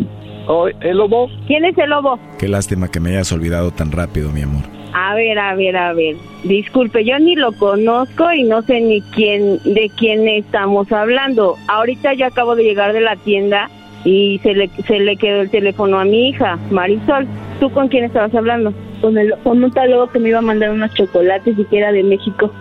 Oh, 0.47 0.67
¿El 0.67 0.97
Lobo? 0.97 1.29
¿Quién 1.47 1.65
es 1.65 1.77
el 1.77 1.89
lobo? 1.89 2.19
Qué 2.37 2.47
lástima 2.47 2.89
que 2.89 2.99
me 2.99 3.11
hayas 3.11 3.31
olvidado 3.31 3.71
tan 3.71 3.91
rápido, 3.91 4.31
mi 4.31 4.41
amor. 4.41 4.80
A 4.93 5.15
ver, 5.15 5.39
a 5.39 5.55
ver, 5.55 5.77
a 5.77 5.93
ver. 5.93 6.15
Disculpe, 6.43 7.05
yo 7.05 7.17
ni 7.19 7.35
lo 7.35 7.51
conozco 7.53 8.31
y 8.33 8.43
no 8.43 8.61
sé 8.63 8.81
ni 8.81 9.01
quién, 9.01 9.59
de 9.63 9.89
quién 9.97 10.27
estamos 10.27 10.91
hablando. 10.91 11.55
Ahorita 11.67 12.13
yo 12.13 12.25
acabo 12.25 12.55
de 12.55 12.63
llegar 12.63 12.93
de 12.93 13.01
la 13.01 13.15
tienda 13.15 13.69
y 14.03 14.39
se 14.43 14.53
le, 14.53 14.67
se 14.87 14.99
le 14.99 15.15
quedó 15.15 15.41
el 15.41 15.49
teléfono 15.49 15.99
a 15.99 16.05
mi 16.05 16.29
hija, 16.29 16.57
Marisol. 16.71 17.27
¿Tú 17.59 17.69
con 17.71 17.87
quién 17.87 18.03
estabas 18.05 18.33
hablando? 18.33 18.73
Con, 19.01 19.17
el, 19.17 19.33
con 19.43 19.63
un 19.63 19.71
tal 19.71 19.91
lobo 19.91 20.07
que 20.11 20.19
me 20.19 20.29
iba 20.29 20.39
a 20.39 20.41
mandar 20.41 20.71
unos 20.71 20.93
chocolates 20.93 21.57
y 21.57 21.65
que 21.65 21.77
era 21.77 21.91
de 21.91 22.03
México. 22.03 22.51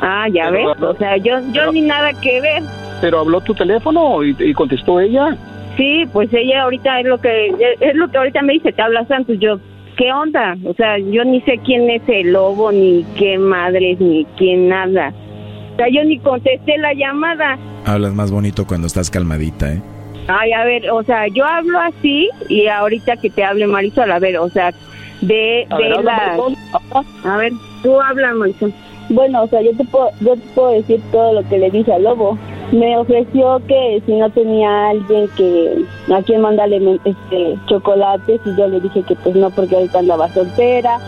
Ah, 0.00 0.26
ya 0.32 0.50
Pero- 0.50 0.68
ves. 0.74 0.82
O 0.82 0.94
sea, 0.96 1.16
yo, 1.16 1.38
yo 1.52 1.72
ni 1.72 1.80
nada 1.82 2.12
que 2.20 2.40
ver. 2.40 2.62
Pero 3.00 3.20
habló 3.20 3.40
tu 3.40 3.54
teléfono 3.54 4.22
y, 4.24 4.34
y 4.40 4.52
contestó 4.52 5.00
ella. 5.00 5.36
Sí, 5.76 6.04
pues 6.12 6.28
ella 6.34 6.62
ahorita 6.64 7.00
es 7.00 7.06
lo 7.06 7.18
que 7.20 7.48
es 7.80 7.94
lo 7.94 8.08
que 8.10 8.18
ahorita 8.18 8.42
me 8.42 8.54
dice, 8.54 8.72
te 8.72 8.82
habla 8.82 9.04
Santos, 9.06 9.36
yo 9.38 9.60
¿qué 9.98 10.12
onda? 10.12 10.56
O 10.64 10.72
sea, 10.74 10.96
yo 10.98 11.24
ni 11.24 11.42
sé 11.42 11.58
quién 11.64 11.90
es 11.90 12.02
el 12.08 12.32
lobo 12.32 12.72
ni 12.72 13.04
qué 13.18 13.36
madres 13.36 14.00
ni 14.00 14.24
quién 14.38 14.68
nada. 14.68 15.12
O 15.72 15.76
sea, 15.76 15.88
yo 15.90 16.02
ni 16.04 16.18
contesté 16.20 16.78
la 16.78 16.94
llamada. 16.94 17.58
Hablas 17.84 18.14
más 18.14 18.30
bonito 18.30 18.66
cuando 18.66 18.86
estás 18.86 19.10
calmadita, 19.10 19.74
¿eh? 19.74 19.82
Ay, 20.28 20.52
a 20.52 20.64
ver, 20.64 20.90
o 20.90 21.02
sea, 21.02 21.26
yo 21.28 21.44
hablo 21.44 21.78
así 21.80 22.28
y 22.48 22.66
ahorita 22.68 23.16
que 23.16 23.30
te 23.30 23.44
hable 23.44 23.66
Marisol, 23.66 24.10
a 24.10 24.18
ver, 24.18 24.38
o 24.38 24.48
sea, 24.50 24.72
de 25.20 25.66
A 25.68 25.76
ver, 25.78 25.96
de 25.96 26.02
la. 26.02 26.36
A 27.24 27.36
ver, 27.36 27.52
tú 27.82 28.00
habla 28.00 28.34
Marisol. 28.34 28.72
Bueno, 29.10 29.42
o 29.42 29.48
sea, 29.48 29.62
yo 29.62 29.74
te 29.76 29.84
puedo 29.84 30.10
yo 30.20 30.34
te 30.36 30.42
puedo 30.54 30.72
decir 30.72 31.00
todo 31.10 31.40
lo 31.40 31.48
que 31.48 31.58
le 31.58 31.70
dije 31.70 31.92
al 31.92 32.04
lobo. 32.04 32.38
Me 32.72 32.98
ofreció 32.98 33.62
que 33.66 34.02
si 34.04 34.12
no 34.12 34.28
tenía 34.30 34.90
alguien 34.90 35.28
que 35.36 35.84
a 36.12 36.22
quien 36.22 36.42
mandarle 36.42 37.00
este 37.04 37.58
chocolates 37.66 38.40
y 38.44 38.56
yo 38.56 38.68
le 38.68 38.80
dije 38.80 39.02
que 39.04 39.14
pues 39.16 39.34
no 39.36 39.50
porque 39.50 39.74
ahorita 39.74 40.00
andaba 40.00 40.28
soltera. 40.34 40.98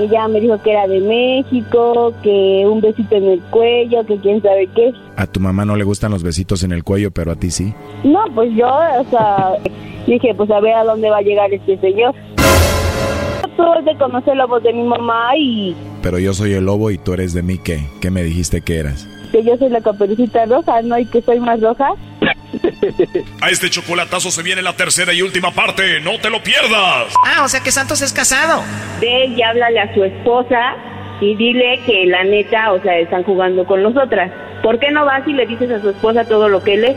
Ella 0.00 0.28
me 0.28 0.40
dijo 0.40 0.60
que 0.62 0.72
era 0.72 0.86
de 0.86 1.00
México, 1.00 2.12
que 2.22 2.66
un 2.66 2.80
besito 2.80 3.14
en 3.14 3.24
el 3.24 3.40
cuello, 3.50 4.04
que 4.04 4.18
quién 4.18 4.42
sabe 4.42 4.68
qué. 4.74 4.92
A 5.16 5.26
tu 5.26 5.40
mamá 5.40 5.64
no 5.64 5.76
le 5.76 5.84
gustan 5.84 6.10
los 6.10 6.22
besitos 6.22 6.62
en 6.64 6.72
el 6.72 6.84
cuello, 6.84 7.10
pero 7.10 7.32
a 7.32 7.36
ti 7.36 7.50
sí. 7.50 7.72
No, 8.04 8.24
pues 8.34 8.52
yo, 8.54 8.66
o 8.66 9.04
sea, 9.08 9.54
dije, 10.06 10.34
pues 10.34 10.50
a 10.50 10.60
ver 10.60 10.74
a 10.74 10.84
dónde 10.84 11.08
va 11.08 11.18
a 11.18 11.22
llegar 11.22 11.50
este 11.52 11.78
señor. 11.78 12.14
Tú 13.56 13.62
de 13.84 13.96
conocer 13.96 14.36
la 14.36 14.44
voz 14.44 14.62
de 14.62 14.72
mi 14.72 14.82
mamá 14.82 15.30
y 15.38 15.74
Pero 16.02 16.18
yo 16.18 16.34
soy 16.34 16.52
el 16.52 16.66
lobo 16.66 16.90
y 16.90 16.98
tú 16.98 17.14
eres 17.14 17.32
de 17.32 17.42
mí, 17.42 17.56
¿qué? 17.56 17.86
¿Qué 18.02 18.10
me 18.10 18.22
dijiste 18.22 18.60
que 18.60 18.78
eras? 18.78 19.08
Que 19.36 19.44
yo 19.44 19.56
soy 19.58 19.68
la 19.68 19.82
caperucita 19.82 20.46
roja, 20.46 20.80
¿no? 20.82 20.98
Y 20.98 21.04
que 21.04 21.20
soy 21.20 21.40
más 21.40 21.60
roja. 21.60 21.90
A 23.42 23.50
este 23.50 23.68
chocolatazo 23.68 24.30
se 24.30 24.42
viene 24.42 24.62
la 24.62 24.72
tercera 24.72 25.12
y 25.12 25.20
última 25.20 25.50
parte. 25.50 26.00
¡No 26.00 26.18
te 26.18 26.30
lo 26.30 26.42
pierdas! 26.42 27.12
Ah, 27.22 27.42
o 27.44 27.48
sea 27.48 27.60
que 27.60 27.70
Santos 27.70 28.00
es 28.00 28.14
casado. 28.14 28.62
Ve 28.98 29.26
y 29.26 29.42
háblale 29.42 29.80
a 29.80 29.92
su 29.94 30.04
esposa 30.04 30.74
y 31.20 31.36
dile 31.36 31.80
que 31.84 32.06
la 32.06 32.24
neta, 32.24 32.72
o 32.72 32.80
sea, 32.80 32.98
están 32.98 33.24
jugando 33.24 33.66
con 33.66 33.82
nosotras. 33.82 34.32
¿Por 34.62 34.78
qué 34.78 34.90
no 34.90 35.04
vas 35.04 35.26
y 35.28 35.34
le 35.34 35.46
dices 35.46 35.70
a 35.70 35.80
su 35.82 35.90
esposa 35.90 36.24
todo 36.24 36.48
lo 36.48 36.62
que 36.62 36.74
él 36.74 36.84
es? 36.84 36.96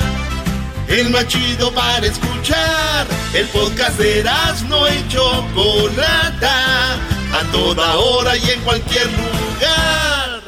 El 0.91 1.09
más 1.09 1.25
chido 1.25 1.71
para 1.73 2.05
escuchar. 2.05 3.07
El 3.33 3.47
podcast 3.47 3.97
de 3.97 4.25
no 4.67 4.89
y 4.89 5.07
Chocolata. 5.07 6.95
A 7.33 7.51
toda 7.53 7.95
hora 7.95 8.35
y 8.35 8.49
en 8.49 8.59
cualquier 8.59 9.07
lugar. 9.07 10.41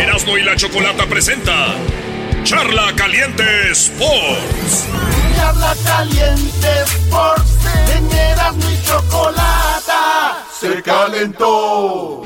Erasno 0.00 0.38
y 0.38 0.44
la 0.44 0.56
chocolata 0.56 1.04
presenta 1.06 1.74
Charla 2.42 2.90
Caliente 2.96 3.44
Sports. 3.72 4.86
Charla 5.36 5.74
caliente 5.84 6.68
Sports. 6.86 7.50
En 7.94 8.10
Erasmo 8.10 8.70
y 8.70 8.86
Chocolata. 8.86 10.42
Se 10.58 10.82
calentó. 10.82 12.24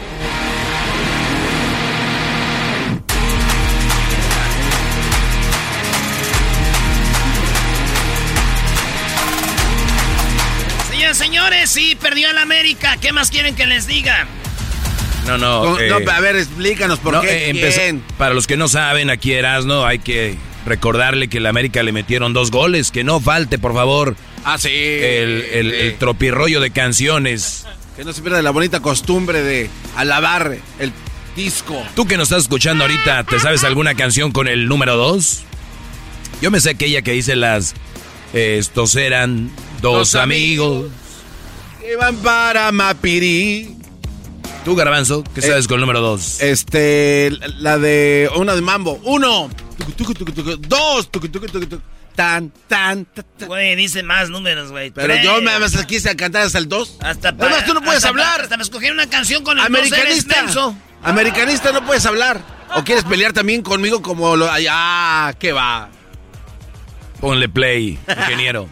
Señores, 11.14 11.70
sí, 11.70 11.96
perdió 12.00 12.30
el 12.30 12.38
América. 12.38 12.96
¿Qué 13.00 13.12
más 13.12 13.30
quieren 13.30 13.54
que 13.54 13.66
les 13.66 13.86
diga? 13.86 14.26
No, 15.26 15.38
no. 15.38 15.64
No, 15.64 15.78
eh, 15.78 15.88
no, 15.88 16.10
a 16.10 16.20
ver, 16.20 16.36
explícanos 16.36 16.98
por 16.98 17.14
no, 17.14 17.20
qué. 17.20 17.50
eh, 17.50 18.00
para 18.18 18.34
los 18.34 18.46
que 18.46 18.56
no 18.56 18.68
saben, 18.68 19.08
aquí 19.10 19.32
Erasno, 19.32 19.86
hay 19.86 19.98
que 20.00 20.36
recordarle 20.66 21.28
que 21.28 21.38
el 21.38 21.46
América 21.46 21.82
le 21.82 21.92
metieron 21.92 22.32
dos 22.32 22.50
goles. 22.50 22.90
Que 22.90 23.04
no 23.04 23.20
falte, 23.20 23.58
por 23.58 23.72
favor. 23.74 24.16
Ah, 24.44 24.58
sí. 24.58 24.68
El, 24.70 25.46
el, 25.52 25.70
sí. 25.70 25.76
el 25.78 25.98
tropirrollo 25.98 26.60
de 26.60 26.70
canciones. 26.70 27.66
Que 27.96 28.04
no 28.04 28.12
se 28.12 28.22
pierda 28.22 28.40
la 28.42 28.50
bonita 28.50 28.80
costumbre 28.80 29.42
de 29.42 29.70
alabar 29.96 30.56
el 30.78 30.92
disco. 31.36 31.80
Tú 31.94 32.06
que 32.06 32.16
nos 32.16 32.28
estás 32.28 32.42
escuchando 32.44 32.84
ahorita, 32.84 33.24
¿te 33.24 33.38
sabes 33.38 33.64
alguna 33.64 33.94
canción 33.94 34.32
con 34.32 34.48
el 34.48 34.66
número 34.66 34.96
dos? 34.96 35.42
Yo 36.40 36.50
me 36.50 36.58
sé 36.60 36.70
aquella 36.70 37.02
que 37.02 37.12
dice 37.12 37.36
las... 37.36 37.74
eh, 38.32 38.56
estos 38.58 38.96
eran 38.96 39.50
dos, 39.80 40.12
Dos 40.12 40.14
amigos. 40.16 40.86
Iban 41.90 42.16
para 42.16 42.70
Mapirí. 42.72 43.76
Tú, 44.64 44.76
Garbanzo, 44.76 45.24
¿qué 45.34 45.40
Eh, 45.40 45.42
sabes 45.42 45.66
con 45.66 45.74
el 45.76 45.80
número 45.80 46.00
dos? 46.00 46.40
Este, 46.40 47.30
la 47.58 47.78
de 47.78 48.30
una 48.36 48.54
de 48.54 48.60
mambo. 48.60 49.00
Uno. 49.02 49.50
Tucu, 49.78 49.92
tucu, 49.92 50.14
tucu, 50.14 50.32
tucu. 50.32 50.56
Dos. 50.68 51.10
tucu, 51.10 51.28
tucu, 51.28 51.46
tucu, 51.48 51.66
tucu. 51.66 51.82
tan, 52.14 52.50
tan, 52.68 53.04
tan. 53.06 53.24
tan. 53.38 53.48
Güey, 53.48 53.74
dice 53.74 54.02
más 54.04 54.28
números, 54.30 54.70
güey. 54.70 54.90
Pero 54.92 55.08
Tres. 55.14 55.24
yo 55.24 55.40
me 55.42 55.58
me 55.58 55.86
quise 55.86 56.14
cantar 56.14 56.42
hasta 56.42 56.58
el 56.58 56.68
2. 56.68 56.98
Hasta 57.00 57.30
Además, 57.30 57.64
tú 57.66 57.74
no 57.74 57.80
puedes 57.80 57.96
hasta 57.98 58.08
hablar. 58.10 58.36
pa- 58.36 58.42
Hasta 58.44 58.56
me 58.56 58.62
escogieron 58.62 58.98
una 58.98 59.08
canción 59.10 59.42
con 59.42 59.58
el 59.58 59.64
dos, 59.64 59.76
eres 59.80 59.92
Americanista. 59.92 60.74
Americanista 61.02 61.72
no 61.72 61.84
puedes 61.84 62.06
hablar. 62.06 62.40
¿O 62.76 62.84
quieres 62.84 63.04
pelear 63.04 63.32
también 63.32 63.62
conmigo 63.62 64.00
como 64.00 64.36
lo... 64.36 64.50
ay, 64.50 64.66
Ah, 64.70 65.34
¿qué 65.38 65.52
va? 65.52 65.90
Ponle 67.20 67.48
play, 67.48 67.98
ingeniero. 68.08 68.68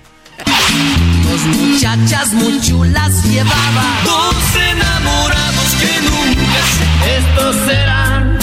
Dos 1.31 1.43
muchachas 1.47 2.33
muy 2.33 2.61
chulas 2.61 3.23
llevaba. 3.23 3.85
Dos 4.05 4.35
enamorados 4.57 5.77
que 5.79 6.01
nunca 6.03 6.61
se... 6.75 6.85
Estos 7.19 7.55
serán 7.67 8.39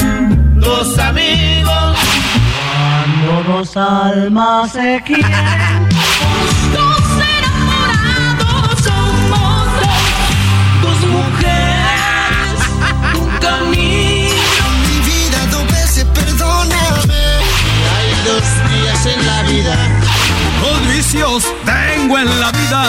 dos 0.55 0.97
amigos. 0.97 1.97
Cuando 2.71 3.43
dos 3.51 3.75
almas 3.75 4.71
se 4.71 5.03
quieren. 5.05 5.89
Dos 6.71 7.03
enamorados 7.35 8.79
somos 8.85 9.65
dos. 9.81 10.03
Dos 10.81 10.99
mujeres, 11.09 12.57
un 13.19 13.29
camino. 13.39 14.65
Mi 14.87 14.97
vida 15.11 15.39
dos 15.51 15.65
veces 15.73 16.05
perdóname. 16.05 17.23
Hay 17.97 18.09
dos 18.25 18.45
días 18.71 19.05
en 19.07 19.19
la 19.27 19.43
vida. 19.43 19.75
Dos 20.61 20.79
vicios 20.87 21.43
tengo 21.65 22.17
en 22.17 22.39
la 22.39 22.51
vida. 22.67 22.83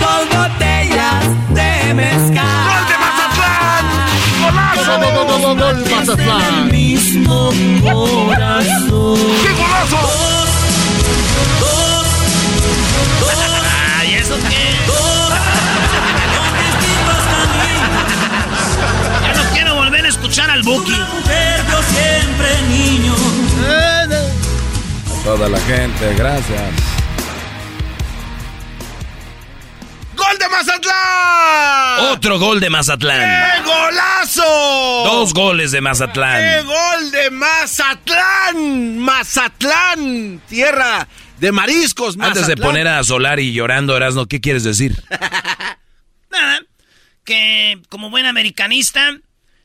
Dos 0.00 0.28
botellas 0.28 1.24
de 1.50 1.94
mezcal. 1.94 2.64
¡Gol 2.68 2.84
de 2.88 2.96
Mazatlán! 2.98 3.84
¡Golazo! 4.42 4.80
¡Gol, 4.90 5.00
gol, 5.14 5.40
gol, 5.42 5.58
gol, 5.58 5.78
Mazatlán! 5.90 6.54
el 6.54 6.72
mismo 6.72 7.50
corazón. 7.82 9.18
¡Qué 9.42 9.52
golazo! 9.52 9.98
Ay, 13.98 14.14
¿eso 14.14 14.34
qué? 14.48 14.64
Ya 19.22 19.34
no 19.34 19.50
quiero 19.52 19.74
volver 19.76 20.04
a 20.04 20.08
escuchar 20.08 20.50
al 20.50 20.62
Buki. 20.62 20.92
Yo 20.92 21.82
siempre 21.82 22.62
niño. 22.68 23.14
A 25.20 25.24
toda 25.24 25.48
la 25.48 25.58
gente, 25.60 26.14
gracias. 26.14 26.93
Mazatlán! 30.54 32.12
Otro 32.12 32.38
gol 32.38 32.60
de 32.60 32.70
Mazatlán. 32.70 33.20
¡Qué 33.20 33.62
golazo! 33.62 34.42
Dos 35.04 35.34
goles 35.34 35.72
de 35.72 35.78
¡Qué 35.78 35.82
Mazatlán. 35.82 36.64
gol 36.66 37.10
de 37.10 37.30
Mazatlán! 37.30 38.98
Mazatlán, 38.98 40.40
tierra 40.48 41.08
de 41.40 41.50
mariscos, 41.50 42.16
Mazatlán. 42.16 42.44
Antes 42.44 42.46
de 42.56 42.62
poner 42.62 42.86
a 42.86 43.02
Solari 43.02 43.52
llorando, 43.52 43.96
Erasno, 43.96 44.26
¿qué 44.26 44.40
quieres 44.40 44.62
decir? 44.62 45.02
Nada. 46.30 46.60
Que 47.24 47.80
como 47.88 48.10
buen 48.10 48.26
americanista, 48.26 49.18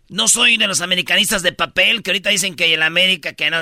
no 0.07 0.27
soy 0.27 0.57
de 0.57 0.67
los 0.67 0.81
americanistas 0.81 1.43
de 1.43 1.51
papel 1.51 2.01
que 2.01 2.09
ahorita 2.09 2.31
dicen 2.31 2.55
que 2.55 2.73
el 2.73 2.81
América, 2.81 3.33
que 3.33 3.51
no. 3.51 3.59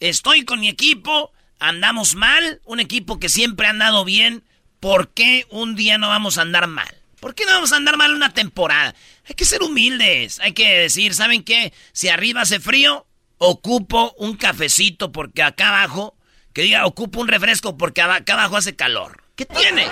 Estoy 0.00 0.44
con 0.44 0.60
mi 0.60 0.68
equipo, 0.68 1.30
andamos 1.58 2.14
mal, 2.14 2.60
un 2.64 2.80
equipo 2.80 3.20
que 3.20 3.28
siempre 3.28 3.66
ha 3.66 3.70
andado 3.70 4.04
bien. 4.04 4.44
¿Por 4.84 5.08
qué 5.14 5.46
un 5.48 5.76
día 5.76 5.96
no 5.96 6.08
vamos 6.10 6.36
a 6.36 6.42
andar 6.42 6.66
mal? 6.66 6.94
¿Por 7.18 7.34
qué 7.34 7.46
no 7.46 7.52
vamos 7.52 7.72
a 7.72 7.76
andar 7.76 7.96
mal 7.96 8.12
una 8.12 8.34
temporada? 8.34 8.94
Hay 9.26 9.34
que 9.34 9.46
ser 9.46 9.62
humildes, 9.62 10.40
hay 10.40 10.52
que 10.52 10.76
decir, 10.80 11.14
¿saben 11.14 11.42
qué? 11.42 11.72
Si 11.94 12.10
arriba 12.10 12.42
hace 12.42 12.60
frío, 12.60 13.06
ocupo 13.38 14.14
un 14.18 14.36
cafecito 14.36 15.10
porque 15.10 15.42
acá 15.42 15.68
abajo, 15.68 16.14
que 16.52 16.60
diga, 16.60 16.84
ocupo 16.84 17.18
un 17.22 17.28
refresco 17.28 17.78
porque 17.78 18.02
acá 18.02 18.34
abajo 18.34 18.58
hace 18.58 18.76
calor. 18.76 19.22
¿Qué 19.36 19.46
tiene? 19.46 19.86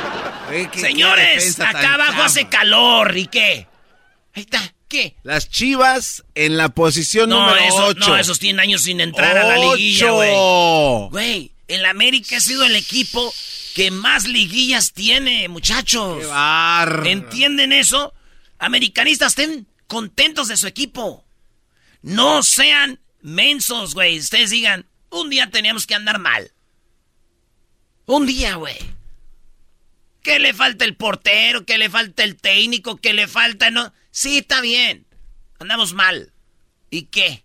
Qué- 0.72 0.80
Señores, 0.80 1.60
acá 1.60 1.92
abajo 1.96 2.22
hace 2.22 2.48
calor, 2.48 3.18
¿y 3.18 3.26
qué? 3.26 3.66
Ahí 4.32 4.44
está, 4.44 4.72
¿qué? 4.88 5.14
Las 5.24 5.50
Chivas 5.50 6.24
en 6.34 6.56
la 6.56 6.70
posición 6.70 7.28
No, 7.28 7.40
número 7.50 7.62
eso- 7.66 7.84
8. 7.88 7.98
no, 8.08 8.16
esos 8.16 8.38
tienen 8.38 8.60
años 8.60 8.80
sin 8.80 9.02
entrar 9.02 9.36
a 9.36 9.44
la 9.44 9.58
liguilla, 9.58 10.10
güey. 10.12 10.32
Güey, 11.10 11.52
el 11.68 11.84
América 11.84 12.38
ha 12.38 12.40
sido 12.40 12.64
el 12.64 12.76
equipo 12.76 13.30
que 13.78 13.92
más 13.92 14.26
liguillas 14.26 14.92
tiene, 14.92 15.48
muchachos. 15.48 16.18
¡Qué 16.18 16.26
bar! 16.26 17.04
¿Entienden 17.06 17.72
eso? 17.72 18.12
Americanistas, 18.58 19.38
estén 19.38 19.68
contentos 19.86 20.48
de 20.48 20.56
su 20.56 20.66
equipo. 20.66 21.24
No 22.02 22.42
sean 22.42 22.98
mensos, 23.20 23.94
güey. 23.94 24.18
Ustedes 24.18 24.50
digan, 24.50 24.84
un 25.10 25.30
día 25.30 25.48
teníamos 25.50 25.86
que 25.86 25.94
andar 25.94 26.18
mal. 26.18 26.50
Un 28.06 28.26
día, 28.26 28.56
güey. 28.56 28.78
¿Qué 30.24 30.40
le 30.40 30.54
falta 30.54 30.84
el 30.84 30.96
portero? 30.96 31.64
¿Qué 31.64 31.78
le 31.78 31.88
falta 31.88 32.24
el 32.24 32.34
técnico? 32.34 32.96
¿Qué 32.96 33.12
le 33.12 33.28
falta? 33.28 33.70
No. 33.70 33.92
Sí, 34.10 34.38
está 34.38 34.60
bien. 34.60 35.06
Andamos 35.60 35.94
mal. 35.94 36.32
¿Y 36.90 37.02
qué? 37.02 37.44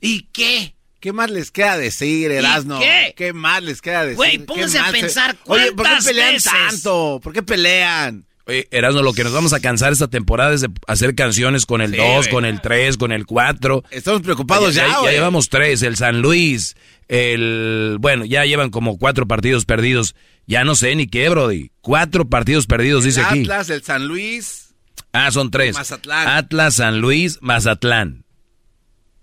¿Y 0.00 0.22
qué? 0.32 0.74
¿Qué 1.00 1.12
más 1.12 1.30
les 1.30 1.50
queda 1.50 1.76
decir, 1.78 2.30
Erasno? 2.32 2.80
qué? 3.16 3.32
más 3.32 3.62
les 3.62 3.80
queda 3.80 4.02
decir? 4.02 4.16
Güey, 4.16 4.38
¿Qué 4.38 4.44
pónganse 4.44 4.78
a 4.78 4.82
más 4.82 4.92
se- 4.92 5.00
pensar 5.00 5.36
Oye, 5.46 5.62
¿por 5.66 5.68
qué 5.70 5.74
cuántas 5.76 6.04
pelean 6.06 6.32
veces? 6.34 6.52
tanto? 6.52 7.20
¿Por 7.22 7.32
qué 7.32 7.42
pelean? 7.42 8.24
Oye, 8.46 8.66
Erasno, 8.70 9.02
lo 9.02 9.12
que 9.12 9.22
nos 9.24 9.32
vamos 9.32 9.52
a 9.52 9.60
cansar 9.60 9.92
esta 9.92 10.08
temporada 10.08 10.54
es 10.54 10.62
de 10.62 10.70
hacer 10.86 11.14
canciones 11.14 11.66
con 11.66 11.82
el 11.82 11.90
Sí, 11.92 11.98
2, 11.98 12.06
güey. 12.06 12.30
con 12.30 12.44
el 12.46 12.60
3, 12.62 12.96
con 12.96 13.12
el 13.12 13.26
4. 13.26 13.84
Estamos 13.90 14.22
preocupados 14.22 14.74
ya, 14.74 14.86
ya, 15.04 15.10
llevamos 15.10 15.50
tres, 15.50 15.82
el 15.82 15.96
San 15.96 16.22
Luis, 16.22 16.74
el... 17.08 17.98
Bueno, 18.00 18.24
ya 18.24 18.44
llevan 18.46 18.70
como 18.70 18.98
cuatro 18.98 19.28
partidos 19.28 19.64
perdidos. 19.66 20.14
Ya 20.46 20.64
no 20.64 20.74
sé 20.76 20.94
ni 20.96 21.06
qué, 21.06 21.28
Brody. 21.28 21.70
Cuatro 21.82 22.28
partidos 22.28 22.66
perdidos, 22.66 23.04
dice 23.04 23.20
el 23.20 23.26
aquí. 23.26 23.40
Atlas, 23.42 23.68
el 23.70 23.82
San 23.82 24.06
Luis 24.08 24.64
Ah, 25.12 25.30
son 25.30 25.50
tres. 25.50 25.74
Mazatlán. 25.74 26.28
Atlas, 26.28 26.74
San 26.76 27.00
Luis, 27.00 27.38
Mazatlán. 27.40 28.24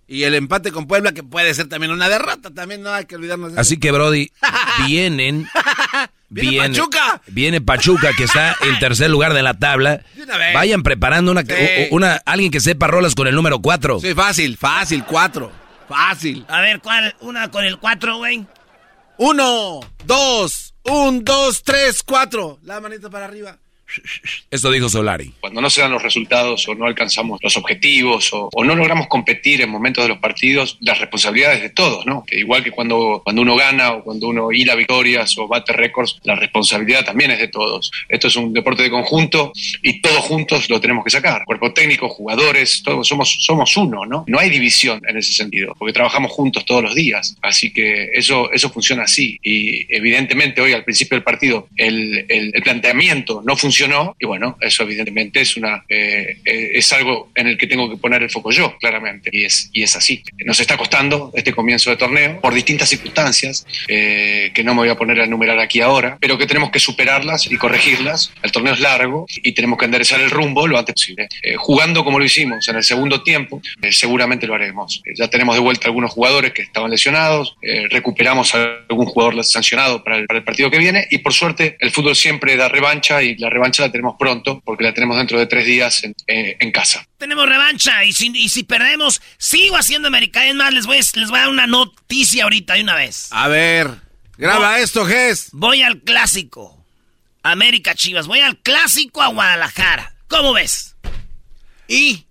Y 0.07 0.23
el 0.23 0.35
empate 0.35 0.71
con 0.71 0.87
Puebla, 0.87 1.13
que 1.13 1.23
puede 1.23 1.53
ser 1.53 1.67
también 1.67 1.91
una 1.91 2.09
derrota. 2.09 2.51
También 2.51 2.81
no 2.81 2.93
hay 2.93 3.05
que 3.05 3.15
olvidarnos 3.15 3.49
de 3.49 3.53
eso. 3.53 3.61
Así 3.61 3.77
que, 3.77 3.91
Brody, 3.91 4.31
vienen... 4.87 5.47
¡Viene 6.27 6.69
Pachuca! 6.69 7.21
Viene 7.27 7.61
Pachuca, 7.61 8.11
que 8.17 8.23
está 8.23 8.55
en 8.61 8.77
tercer 8.79 9.09
lugar 9.09 9.33
de 9.33 9.43
la 9.43 9.53
tabla. 9.53 10.01
De 10.15 10.23
una 10.23 10.37
vez. 10.37 10.53
Vayan 10.53 10.83
preparando 10.83 11.31
una, 11.31 11.41
Sí. 11.43 11.53
una 11.91 12.15
alguien 12.25 12.51
que 12.51 12.59
sepa 12.59 12.87
rolas 12.87 13.15
con 13.15 13.27
el 13.27 13.35
número 13.35 13.59
4. 13.59 13.99
Sí, 14.01 14.13
fácil, 14.13 14.57
fácil, 14.57 15.03
cuatro. 15.05 15.51
Fácil. 15.87 16.43
A 16.49 16.61
ver, 16.61 16.79
¿cuál? 16.81 17.15
Una 17.21 17.49
con 17.51 17.63
el 17.63 17.77
4, 17.77 18.17
güey. 18.17 18.45
Uno, 19.17 19.79
dos, 20.05 20.73
un, 20.83 21.23
dos, 21.23 21.63
tres, 21.63 22.03
cuatro. 22.03 22.59
La 22.63 22.81
manita 22.81 23.09
para 23.09 23.25
arriba. 23.25 23.57
Esto 24.51 24.71
dijo 24.71 24.89
Solari. 24.89 25.31
Cuando 25.39 25.61
no 25.61 25.69
se 25.69 25.81
dan 25.81 25.91
los 25.91 26.01
resultados 26.01 26.67
o 26.67 26.75
no 26.75 26.85
alcanzamos 26.85 27.39
los 27.41 27.55
objetivos 27.57 28.29
o, 28.33 28.49
no 28.63 28.75
logramos 28.75 29.07
competir 29.07 29.61
en 29.61 29.69
momentos 29.69 30.03
de 30.03 30.09
los 30.09 30.17
partidos, 30.17 30.77
las 30.81 30.99
responsabilidades 30.99 31.61
de 31.61 31.69
todos, 31.69 32.05
¿no? 32.05 32.25
Igual 32.31 32.63
que 32.63 32.71
cuando, 32.71 33.21
cuando 33.23 33.41
uno 33.41 33.55
gana 33.55 33.93
o 33.93 34.03
cuando 34.03 34.27
uno 34.27 34.51
hila 34.51 34.75
victorias 34.75 35.37
o 35.37 35.47
bate 35.47 35.71
récords, 35.73 36.19
la 36.23 36.35
responsabilidad 36.35 37.05
también 37.05 37.31
es 37.31 37.39
de 37.39 37.47
todos. 37.47 37.91
Esto 38.09 38.27
es 38.27 38.35
un 38.35 38.53
deporte 38.53 38.83
de 38.83 38.89
conjunto 38.89 39.51
y 39.81 40.01
todos 40.01 40.19
juntos 40.25 40.69
lo 40.69 40.81
tenemos 40.81 41.03
que 41.03 41.11
sacar. 41.11 41.43
Cuerpo 41.45 41.71
técnico, 41.73 42.09
jugadores, 42.09 42.81
todos 42.83 43.07
somos, 43.07 43.37
somos 43.41 43.77
uno, 43.77 44.05
¿no? 44.05 44.23
No 44.27 44.39
hay 44.39 44.49
división 44.49 45.01
en 45.07 45.17
ese 45.17 45.33
sentido, 45.33 45.75
porque 45.77 45.93
trabajamos 45.93 46.31
juntos 46.31 46.65
todos 46.65 46.83
los 46.83 46.95
días. 46.95 47.35
Así 47.41 47.71
que 47.71 48.09
eso, 48.13 48.51
eso 48.51 48.69
funciona 48.69 49.03
así. 49.03 49.39
Y 49.43 49.85
evidentemente 49.95 50.61
hoy 50.61 50.73
al 50.73 50.83
principio 50.83 51.15
del 51.17 51.23
partido 51.23 51.67
el, 51.77 52.25
el- 52.29 52.51
planteamiento 52.65 53.43
no 53.45 53.55
funcionó 53.75 54.15
y 54.19 54.25
bueno, 54.25 54.57
eso 54.61 54.83
evidentemente 54.83 55.41
es 55.41 55.57
una 55.57 55.83
eh, 55.89 56.37
eh, 56.45 56.71
es 56.75 56.93
algo 56.93 57.29
en 57.35 57.47
el 57.47 57.57
que 57.57 57.67
tengo 57.67 57.89
que 57.89 57.97
poner 57.97 58.23
el 58.23 58.29
foco 58.29 58.51
yo, 58.51 58.77
claramente. 58.77 59.29
Y 59.33 59.43
es, 59.43 59.69
y 59.73 59.83
es 59.83 59.95
así. 59.95 60.23
Nos 60.45 60.59
está 60.59 60.77
costando 60.77 61.31
este 61.35 61.53
comienzo 61.53 61.89
de 61.89 61.97
torneo 61.97 62.39
por 62.39 62.53
distintas 62.53 62.89
circunstancias 62.89 63.65
eh, 63.87 64.51
que 64.53 64.63
no 64.63 64.73
me 64.73 64.81
voy 64.81 64.89
a 64.89 64.95
poner 64.95 65.19
a 65.19 65.25
enumerar 65.25 65.59
aquí 65.59 65.81
ahora, 65.81 66.17
pero 66.21 66.37
que 66.37 66.47
tenemos 66.47 66.71
que 66.71 66.79
superarlas 66.79 67.51
y 67.51 67.57
corregirlas. 67.57 68.31
El 68.43 68.51
torneo 68.51 68.73
es 68.73 68.79
largo 68.79 69.25
y 69.29 69.51
tenemos 69.51 69.77
que 69.77 69.85
enderezar 69.85 70.21
el 70.21 70.29
rumbo 70.29 70.67
lo 70.67 70.77
antes 70.77 70.95
posible. 70.95 71.27
Eh, 71.41 71.55
jugando 71.57 72.03
como 72.03 72.19
lo 72.19 72.25
hicimos 72.25 72.67
en 72.67 72.77
el 72.77 72.83
segundo 72.83 73.23
tiempo, 73.23 73.61
eh, 73.81 73.91
seguramente 73.91 74.47
lo 74.47 74.55
haremos. 74.55 75.01
Eh, 75.05 75.13
ya 75.15 75.27
tenemos 75.27 75.55
de 75.55 75.61
vuelta 75.61 75.87
algunos 75.87 76.11
jugadores 76.11 76.53
que 76.53 76.61
estaban 76.61 76.91
lesionados, 76.91 77.57
recuperamos 77.89 78.53
a 78.55 78.83
algún 78.89 79.05
jugador 79.05 79.43
sancionado 79.43 80.03
para 80.03 80.17
el, 80.17 80.27
para 80.27 80.39
el 80.39 80.45
partido 80.45 80.69
que 80.69 80.77
viene 80.77 81.07
y 81.09 81.17
por 81.19 81.33
suerte 81.33 81.77
el 81.79 81.91
fútbol 81.91 82.15
siempre 82.15 82.55
da 82.55 82.69
revancha 82.69 83.21
y 83.23 83.35
la 83.37 83.49
revancha 83.49 83.64
la 83.81 83.91
tenemos 83.91 84.15
pronto 84.19 84.61
porque 84.65 84.83
la 84.83 84.93
tenemos 84.93 85.17
dentro 85.17 85.37
de 85.39 85.45
tres 85.47 85.65
días 85.65 86.03
en, 86.03 86.15
eh, 86.27 86.57
en 86.59 86.71
casa. 86.71 87.05
Tenemos 87.17 87.47
revancha 87.47 88.03
y 88.03 88.13
si, 88.13 88.31
y 88.35 88.49
si 88.49 88.63
perdemos, 88.63 89.21
sigo 89.37 89.77
haciendo 89.77 90.07
América. 90.07 90.45
Es 90.47 90.55
más, 90.55 90.73
les 90.73 90.85
voy, 90.85 90.97
a- 90.97 91.19
les 91.19 91.29
voy 91.29 91.37
a 91.37 91.41
dar 91.41 91.49
una 91.49 91.67
noticia 91.67 92.43
ahorita 92.43 92.75
de 92.75 92.81
una 92.83 92.95
vez. 92.95 93.27
A 93.31 93.47
ver, 93.47 93.89
graba 94.37 94.79
esto, 94.79 95.05
Ges. 95.05 95.49
Voy 95.51 95.81
al 95.81 96.01
clásico. 96.01 96.85
América 97.43 97.93
Chivas. 97.95 98.25
Voy 98.27 98.39
al 98.39 98.57
clásico 98.57 99.21
a 99.21 99.27
Guadalajara. 99.27 100.15
¿Cómo 100.27 100.53
ves? 100.53 100.95
Y 101.87 102.25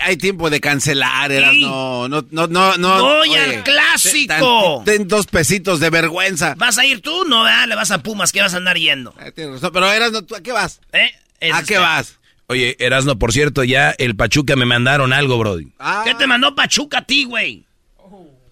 hay, 0.00 0.16
tiempo 0.16 0.48
de 0.48 0.60
cancelar, 0.60 1.32
eras, 1.32 1.54
no, 1.56 2.08
no, 2.08 2.24
no, 2.30 2.46
no, 2.46 2.76
no. 2.76 3.02
Voy 3.02 3.34
al 3.34 3.64
clásico. 3.64 4.82
Ten, 4.84 5.08
dos 5.08 5.26
pesitos 5.26 5.80
de 5.80 5.90
vergüenza. 5.90 6.54
¿Vas 6.56 6.78
a 6.78 6.86
ir 6.86 7.00
tú? 7.00 7.24
No, 7.24 7.44
le 7.66 7.74
vas 7.74 7.90
a 7.90 8.02
Pumas, 8.02 8.30
¿qué 8.30 8.40
vas 8.40 8.54
a 8.54 8.58
andar 8.58 8.76
yendo? 8.76 9.14
Eh, 9.20 9.32
pero 9.34 9.90
eras, 9.90 10.12
¿tú 10.26 10.36
a 10.36 10.40
qué 10.40 10.52
vas? 10.52 10.80
¿Eh? 10.92 11.10
¿A 11.52 11.62
qué 11.64 11.78
vas? 11.78 12.18
Oye, 12.46 12.76
Erasno, 12.78 13.18
por 13.18 13.32
cierto, 13.32 13.64
ya 13.64 13.94
el 13.98 14.14
Pachuca 14.14 14.56
me 14.56 14.66
mandaron 14.66 15.12
algo, 15.12 15.38
Brody. 15.38 15.72
Ah. 15.78 16.02
¿Qué 16.04 16.14
te 16.14 16.26
mandó 16.26 16.54
Pachuca 16.54 16.98
a 16.98 17.02
ti, 17.02 17.24
güey? 17.24 17.64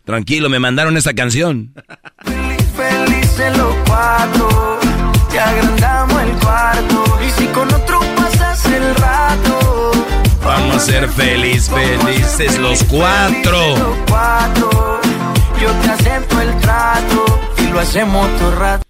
Tranquilo, 0.04 0.48
me 0.48 0.58
mandaron 0.58 0.96
esta 0.96 1.14
canción. 1.14 1.72
Feliz, 2.24 2.66
feliz 2.76 3.38
en 3.38 3.58
los 3.58 3.76
cuatro, 3.86 4.80
te 5.30 5.38
agrandamos 5.38 6.22
el 6.22 6.30
cuarto. 6.38 7.18
Y 7.26 7.30
si 7.30 7.46
con 7.48 7.72
otro 7.72 8.00
pasas 8.16 8.64
el 8.66 8.94
rato, 8.96 9.92
vamos 10.42 10.76
a 10.76 10.80
ser 10.80 11.08
feliz, 11.10 11.70
felices 11.70 12.58
los 12.58 12.82
cuatro. 12.84 13.78
Los 13.78 13.98
cuatro, 14.08 15.00
yo 15.60 15.70
te 15.82 15.90
acepto 15.90 16.40
el 16.40 16.60
trato 16.60 17.40
y 17.58 17.62
lo 17.68 17.80
hacemos 17.80 18.38
todo 18.38 18.54
rato. 18.56 18.84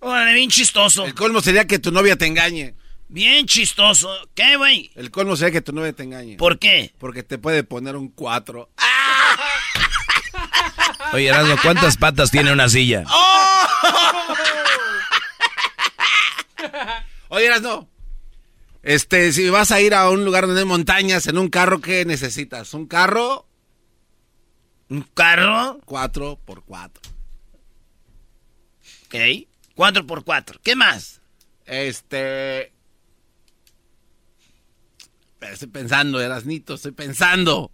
Órale, 0.00 0.34
bien 0.34 0.50
chistoso. 0.50 1.04
El 1.04 1.14
colmo 1.14 1.40
sería 1.40 1.66
que 1.66 1.78
tu 1.78 1.90
novia 1.90 2.16
te 2.16 2.26
engañe. 2.26 2.74
Bien 3.08 3.46
chistoso. 3.46 4.10
¿Qué, 4.34 4.56
güey? 4.56 4.90
El 4.94 5.10
colmo 5.10 5.36
sería 5.36 5.52
que 5.52 5.62
tu 5.62 5.72
novia 5.72 5.92
te 5.92 6.02
engañe. 6.02 6.36
¿Por 6.36 6.58
qué? 6.58 6.92
Porque 6.98 7.22
te 7.22 7.38
puede 7.38 7.64
poner 7.64 7.96
un 7.96 8.08
4. 8.08 8.70
Oye, 11.12 11.28
Erasmo, 11.28 11.56
¿cuántas 11.62 11.96
patas 11.96 12.30
tiene 12.30 12.52
una 12.52 12.68
silla? 12.68 13.04
Oye, 17.28 17.46
Erasmo. 17.46 17.88
Este, 18.86 19.32
si 19.32 19.50
vas 19.50 19.72
a 19.72 19.80
ir 19.80 19.94
a 19.94 20.08
un 20.10 20.24
lugar 20.24 20.46
donde 20.46 20.60
hay 20.60 20.66
montañas 20.66 21.26
en 21.26 21.38
un 21.38 21.48
carro, 21.48 21.80
¿qué 21.80 22.04
necesitas? 22.04 22.72
¿Un 22.72 22.86
carro? 22.86 23.44
¿Un 24.88 25.02
carro? 25.02 25.80
4 25.84 26.38
por 26.44 26.62
4 26.62 27.02
Ok. 29.06 29.48
4 29.74 30.06
por 30.06 30.22
4 30.22 30.60
¿Qué 30.62 30.76
más? 30.76 31.20
Este. 31.64 32.72
Estoy 35.40 35.68
pensando, 35.68 36.20
Erasnito, 36.20 36.74
estoy 36.74 36.92
pensando. 36.92 37.72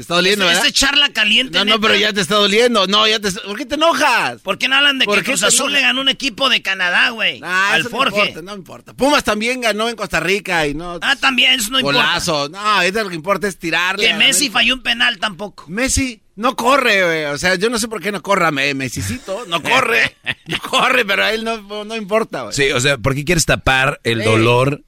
Te 0.00 0.04
está 0.04 0.14
doliendo, 0.14 0.46
¿Es, 0.46 0.52
¿verdad? 0.52 0.66
¿Es 0.66 0.72
charla 0.72 1.12
caliente, 1.12 1.58
No, 1.58 1.64
no, 1.66 1.78
pero 1.78 1.94
ya 1.94 2.10
te 2.10 2.22
está 2.22 2.36
doliendo. 2.36 2.86
No, 2.86 3.06
ya 3.06 3.20
te 3.20 3.30
¿Por 3.32 3.58
qué 3.58 3.66
te 3.66 3.74
enojas? 3.74 4.40
¿Por 4.40 4.56
qué 4.56 4.66
no 4.66 4.76
hablan 4.76 4.98
de 4.98 5.04
que 5.06 5.22
Cruz 5.22 5.42
Azul 5.42 5.70
le 5.70 5.82
ganó 5.82 6.00
un 6.00 6.08
equipo 6.08 6.48
de 6.48 6.62
Canadá, 6.62 7.10
güey? 7.10 7.38
Ah, 7.44 7.74
al 7.74 7.84
Forge. 7.84 8.16
No 8.16 8.24
importa, 8.24 8.42
no 8.42 8.54
importa. 8.56 8.94
Pumas 8.94 9.24
también 9.24 9.60
ganó 9.60 9.90
en 9.90 9.96
Costa 9.96 10.18
Rica 10.18 10.66
y 10.66 10.72
no... 10.72 10.98
Ah, 11.02 11.16
también, 11.16 11.60
eso 11.60 11.70
no 11.70 11.82
golazo. 11.82 12.46
importa. 12.46 12.76
No, 12.76 12.80
eso 12.80 13.02
lo 13.02 13.10
que 13.10 13.14
importa 13.14 13.46
es 13.46 13.58
tirarle. 13.58 14.06
Que 14.06 14.14
Messi 14.14 14.48
falló 14.48 14.72
un 14.72 14.82
penal 14.82 15.18
tampoco. 15.18 15.66
Messi 15.68 16.22
no 16.34 16.56
corre, 16.56 17.04
güey. 17.04 17.24
O 17.26 17.36
sea, 17.36 17.56
yo 17.56 17.68
no 17.68 17.78
sé 17.78 17.86
por 17.86 18.00
qué 18.00 18.10
no 18.10 18.22
corre 18.22 18.50
Messicito. 18.72 19.44
No 19.48 19.62
corre. 19.62 20.16
no 20.46 20.58
corre, 20.60 21.04
pero 21.04 21.24
a 21.24 21.34
él 21.34 21.44
no, 21.44 21.84
no 21.84 21.94
importa, 21.94 22.44
güey. 22.44 22.54
Sí, 22.54 22.70
o 22.70 22.80
sea, 22.80 22.96
¿por 22.96 23.14
qué 23.14 23.26
quieres 23.26 23.44
tapar 23.44 24.00
el 24.04 24.24
dolor 24.24 24.82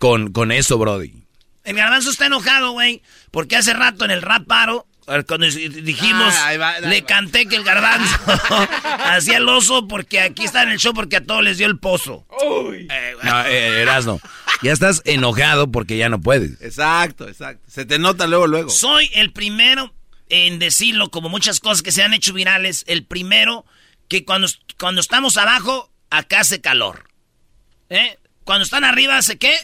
con, 0.00 0.32
con 0.32 0.50
eso, 0.50 0.78
Brody? 0.78 1.27
El 1.68 1.76
garbanzo 1.76 2.10
está 2.10 2.26
enojado, 2.26 2.72
güey, 2.72 3.02
porque 3.30 3.56
hace 3.56 3.74
rato 3.74 4.04
en 4.04 4.10
el 4.10 4.22
rap 4.22 4.46
paro, 4.46 4.86
cuando 5.26 5.46
dijimos, 5.46 6.34
Ah, 6.38 6.80
le 6.80 7.02
canté 7.02 7.46
que 7.46 7.56
el 7.56 7.64
garbanzo 7.64 8.16
hacía 9.04 9.38
el 9.38 9.48
oso 9.48 9.86
porque 9.86 10.20
aquí 10.20 10.44
está 10.44 10.62
en 10.62 10.70
el 10.70 10.78
show 10.78 10.94
porque 10.94 11.16
a 11.16 11.24
todos 11.24 11.42
les 11.42 11.58
dio 11.58 11.66
el 11.66 11.78
pozo. 11.78 12.26
Eh, 12.74 13.14
no, 13.22 13.46
eh, 13.46 13.82
Erasno, 13.82 14.20
ya 14.62 14.72
estás 14.72 15.02
enojado 15.04 15.70
porque 15.70 15.96
ya 15.96 16.08
no 16.08 16.20
puedes. 16.20 16.60
Exacto, 16.62 17.28
exacto. 17.28 17.64
Se 17.68 17.84
te 17.84 17.98
nota 17.98 18.26
luego, 18.26 18.46
luego. 18.46 18.70
Soy 18.70 19.10
el 19.14 19.32
primero 19.32 19.94
en 20.30 20.58
decirlo, 20.58 21.10
como 21.10 21.28
muchas 21.28 21.60
cosas 21.60 21.82
que 21.82 21.92
se 21.92 22.02
han 22.02 22.14
hecho 22.14 22.32
virales, 22.32 22.84
el 22.86 23.04
primero 23.04 23.64
que 24.08 24.24
cuando, 24.24 24.48
cuando 24.78 25.00
estamos 25.00 25.36
abajo, 25.36 25.90
acá 26.10 26.40
hace 26.40 26.60
calor. 26.60 27.08
¿Eh? 27.90 28.18
Cuando 28.44 28.64
están 28.64 28.84
arriba, 28.84 29.16
¿hace 29.16 29.38
qué? 29.38 29.54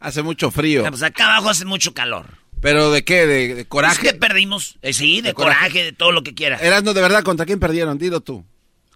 Hace 0.00 0.22
mucho 0.22 0.50
frío. 0.50 0.84
Pues 0.88 1.02
acá 1.02 1.26
abajo 1.26 1.50
hace 1.50 1.64
mucho 1.64 1.94
calor. 1.94 2.26
¿Pero 2.60 2.90
de 2.90 3.04
qué? 3.04 3.26
¿De, 3.26 3.64
coraje? 3.66 4.06
Es 4.06 4.12
que 4.12 4.18
perdimos. 4.18 4.78
Eh, 4.82 4.92
sí, 4.92 5.20
de, 5.20 5.34
coraje? 5.34 5.84
de 5.84 5.92
todo 5.92 6.12
lo 6.12 6.22
que 6.22 6.34
quieras. 6.34 6.62
Erasno, 6.62 6.94
de 6.94 7.00
verdad, 7.00 7.22
¿contra 7.22 7.46
quién 7.46 7.60
perdieron? 7.60 7.98
Dilo 7.98 8.20
tú. 8.20 8.44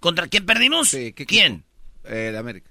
¿Contra 0.01 0.29
quién 0.29 0.47
perdimos? 0.47 0.89
Sí, 0.89 1.13
¿qué 1.13 1.27
¿Quién? 1.27 1.65
Eh, 2.05 2.31
de 2.33 2.39
América. 2.39 2.71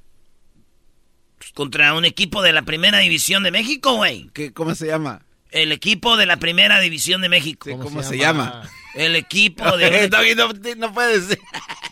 Pues 1.37 1.51
contra 1.53 1.93
un 1.93 2.05
equipo 2.05 2.41
de 2.41 2.51
la 2.51 2.63
Primera 2.63 2.99
División 2.99 3.43
de 3.43 3.51
México, 3.51 3.95
güey. 3.95 4.29
¿Cómo 4.53 4.75
se 4.75 4.87
llama? 4.87 5.21
El 5.51 5.71
equipo 5.71 6.17
de 6.17 6.25
la 6.25 6.37
Primera 6.37 6.79
División 6.79 7.21
de 7.21 7.29
México. 7.29 7.69
¿Cómo, 7.69 7.83
¿cómo 7.83 8.03
se, 8.03 8.17
llama? 8.17 8.45
llama? 8.45 8.69
El 8.95 9.15
equipo 9.15 9.63
de... 9.77 10.09
no, 10.09 10.35
no, 10.35 10.75
no 10.75 10.93
puedes... 10.93 11.37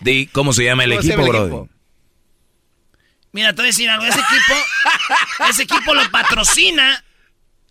Di, 0.01 0.27
¿cómo 0.27 0.53
se 0.53 0.65
llama 0.65 0.84
el 0.84 0.91
¿Cómo 0.91 1.01
equipo, 1.01 1.26
bro? 1.26 1.69
Mira, 3.32 3.49
te 3.54 3.58
voy 3.58 3.66
a 3.66 3.68
decir 3.68 3.90
algo. 3.90 4.06
Ese 4.06 4.20
equipo, 4.20 5.48
ese 5.49 5.64
equipo 5.64 5.94
lo 5.94 6.10
patrocina 6.12 7.04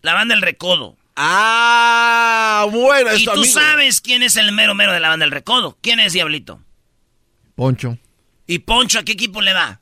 la 0.03 0.15
banda 0.15 0.35
El 0.35 0.43
Recodo. 0.43 0.97
Ah, 1.17 2.67
bueno. 2.71 3.13
Y 3.13 3.17
esto, 3.21 3.33
tú 3.33 3.41
amigo. 3.41 3.55
sabes 3.55 4.01
quién 4.01 4.23
es 4.23 4.37
el 4.37 4.53
mero 4.53 4.75
mero 4.75 4.93
de 4.93 5.01
la 5.01 5.09
banda 5.09 5.25
El 5.25 5.31
Recodo. 5.33 5.77
¿Quién 5.81 5.99
es, 6.01 6.13
Diablito? 6.13 6.63
Poncho, 7.55 7.97
¿Y 8.47 8.61
Poncho 8.61 8.99
a 8.99 9.03
qué 9.03 9.13
equipo 9.13 9.41
le 9.41 9.53
va? 9.55 9.81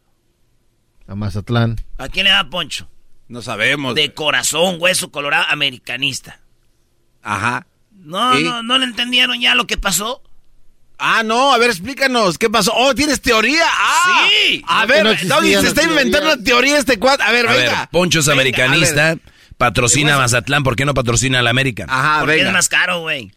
a 1.07 1.15
Mazatlán. 1.15 1.77
¿A 1.99 2.09
quién 2.09 2.25
le 2.25 2.31
da 2.31 2.49
Poncho? 2.49 2.89
No 3.29 3.43
sabemos. 3.43 3.95
De 3.95 4.15
corazón, 4.15 4.77
hueso 4.79 5.11
colorado, 5.11 5.45
americanista. 5.51 6.41
Ajá. 7.23 7.67
No, 7.93 8.39
¿Y? 8.39 8.45
no, 8.45 8.63
no 8.63 8.79
le 8.79 8.85
entendieron 8.87 9.39
ya 9.41 9.55
lo 9.55 9.67
que 9.67 9.77
pasó. 9.77 10.23
Ah, 10.99 11.23
no, 11.25 11.53
a 11.53 11.59
ver, 11.59 11.71
explícanos, 11.71 12.39
¿qué 12.39 12.49
pasó? 12.49 12.73
Oh, 12.75 12.95
¿tienes 12.95 13.21
teoría? 13.21 13.65
Ah, 13.66 14.27
Sí. 14.47 14.62
A 14.66 14.87
ver, 14.87 15.05
no 15.05 15.41
se 15.43 15.66
está 15.66 15.83
inventando 15.83 16.33
una 16.33 16.43
teoría 16.43 16.79
este 16.79 16.99
cuadro. 16.99 17.25
A 17.25 17.33
ver, 17.33 17.49
A 17.49 17.53
ver, 17.53 17.66
venga. 17.66 17.89
Poncho 17.91 18.21
es 18.21 18.27
Venga, 18.27 18.41
americanista, 18.41 19.16
patrocina 19.59 20.15
a 20.15 20.19
Mazatlán, 20.19 20.62
¿por 20.62 20.77
qué 20.77 20.85
no 20.85 20.95
patrocina 20.95 21.41
a 21.41 21.43
la 21.43 21.51
América? 21.51 21.87
Ajá, 21.89 22.21
porque 22.21 22.37
venga. 22.37 22.49
es 22.49 22.53
más 22.53 22.69
caro, 22.69 23.01
güey. 23.01 23.33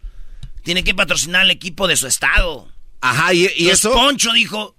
Tiene 0.63 0.83
que 0.83 0.93
patrocinar 0.93 1.41
al 1.41 1.51
equipo 1.51 1.87
de 1.87 1.95
su 1.97 2.07
estado. 2.07 2.69
Ajá, 3.01 3.33
¿y, 3.33 3.49
y 3.55 3.69
eso? 3.69 3.91
Poncho 3.91 4.31
dijo, 4.33 4.75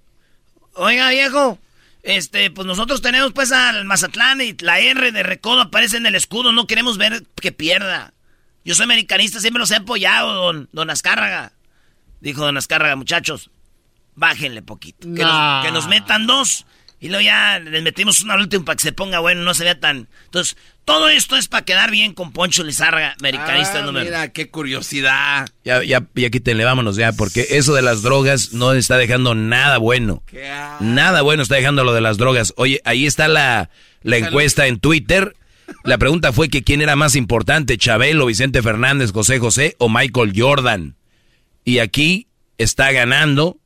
oiga, 0.73 1.09
viejo, 1.09 1.59
este, 2.03 2.49
pues 2.51 2.65
nosotros 2.65 3.01
tenemos 3.01 3.33
pues 3.33 3.51
al 3.51 3.85
Mazatlán 3.85 4.39
y 4.41 4.55
la 4.59 4.79
R 4.79 5.11
de 5.11 5.23
Recodo 5.23 5.61
aparece 5.61 5.97
en 5.97 6.05
el 6.05 6.15
escudo, 6.15 6.51
no 6.51 6.65
queremos 6.67 6.97
ver 6.97 7.23
que 7.41 7.51
pierda. 7.51 8.13
Yo 8.63 8.75
soy 8.75 8.85
americanista, 8.85 9.39
siempre 9.39 9.59
los 9.59 9.71
he 9.71 9.75
apoyado, 9.77 10.33
don, 10.33 10.69
don 10.71 10.89
Azcárraga. 10.89 11.53
Dijo 12.21 12.41
don 12.43 12.57
Azcárraga, 12.57 12.95
muchachos, 12.95 13.49
bájenle 14.15 14.61
poquito. 14.61 15.07
Que, 15.13 15.23
nos, 15.23 15.65
que 15.65 15.71
nos 15.71 15.87
metan 15.87 16.27
dos. 16.27 16.65
Y 17.01 17.07
luego 17.07 17.21
ya 17.21 17.59
les 17.59 17.81
metimos 17.81 18.19
una 18.21 18.33
al 18.33 18.41
último 18.41 18.65
para 18.65 18.75
que 18.75 18.83
se 18.83 18.91
ponga 18.91 19.19
bueno, 19.19 19.41
no 19.43 19.53
se 19.53 19.63
vea 19.63 19.79
tan... 19.79 20.09
Entonces, 20.25 20.57
todo 20.83 21.07
esto 21.07 21.37
es 21.37 21.47
para 21.47 21.63
quedar 21.63 21.91
bien 21.91 22.13
con 22.13 22.33
Poncho 22.33 22.61
Lizárraga, 22.61 23.15
americanista 23.21 23.79
Ah, 23.79 23.83
número. 23.83 24.03
Mira, 24.03 24.33
qué 24.33 24.49
curiosidad. 24.49 25.47
Ya, 25.63 25.81
ya, 25.81 26.05
ya 26.13 26.29
quítenle, 26.29 26.65
vámonos 26.65 26.97
ya, 26.97 27.13
porque 27.13 27.47
eso 27.51 27.73
de 27.73 27.83
las 27.83 28.01
drogas 28.01 28.51
no 28.51 28.73
está 28.73 28.97
dejando 28.97 29.33
nada 29.33 29.77
bueno. 29.77 30.23
Qué 30.25 30.51
Nada 30.81 31.21
bueno 31.21 31.41
está 31.41 31.55
dejando 31.55 31.85
lo 31.85 31.93
de 31.93 32.01
las 32.01 32.17
drogas. 32.17 32.53
Oye, 32.57 32.81
ahí 32.83 33.05
está 33.05 33.29
la, 33.29 33.69
la 34.01 34.17
encuesta 34.17 34.67
en 34.67 34.79
Twitter. 34.79 35.37
La 35.85 35.97
pregunta 35.99 36.33
fue 36.33 36.49
que 36.49 36.63
quién 36.63 36.81
era 36.81 36.97
más 36.97 37.15
importante, 37.15 37.77
Chabelo, 37.77 38.25
Vicente 38.25 38.61
Fernández, 38.61 39.13
José 39.13 39.39
José 39.39 39.75
o 39.77 39.87
Michael 39.87 40.33
Jordan. 40.35 40.95
Y 41.63 41.79
aquí 41.79 42.27
está 42.57 42.91
ganando 42.91 43.57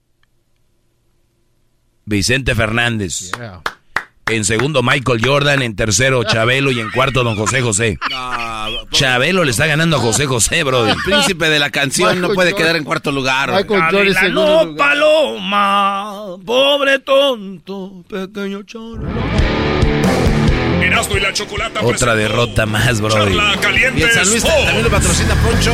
Vicente 2.05 2.55
Fernández. 2.55 3.31
Yeah. 3.37 3.61
En 4.27 4.45
segundo, 4.45 4.81
Michael 4.83 5.21
Jordan. 5.23 5.61
En 5.61 5.75
tercero, 5.75 6.23
Chabelo. 6.25 6.71
Y 6.71 6.79
en 6.79 6.89
cuarto, 6.91 7.23
don 7.23 7.35
José 7.35 7.61
José. 7.61 7.97
No, 8.63 8.89
Chabelo 8.91 9.43
le 9.43 9.51
está 9.51 9.67
ganando 9.67 9.97
a 9.97 9.99
José 9.99 10.25
José, 10.25 10.63
bro. 10.63 10.87
el 10.87 10.95
príncipe 11.03 11.49
de 11.49 11.59
la 11.59 11.69
canción 11.69 12.21
no 12.21 12.29
puede 12.29 12.55
quedar 12.55 12.77
en 12.77 12.85
cuarto 12.85 13.11
lugar. 13.11 13.51
Michael 13.51 14.15
segundo 14.15 14.45
no, 14.45 14.63
lugar. 14.63 14.89
paloma, 14.89 16.37
pobre 16.45 16.99
tonto, 16.99 18.05
pequeño 18.07 18.63
chorro. 18.63 19.09
Erasmo 20.81 21.17
y 21.17 21.19
la 21.19 21.33
chocolata 21.33 21.81
Otra 21.81 22.13
presentó 22.13 22.15
derrota 22.15 22.65
más, 22.65 23.01
bro. 23.01 23.09
Charla 23.09 23.53
Y 23.53 23.57
caliente 23.59 24.03
el 24.03 24.11
San 24.11 24.29
Luis 24.29 24.43
también 24.43 24.83
lo 24.83 24.89
patrocina 24.89 25.35
Poncho. 25.35 25.73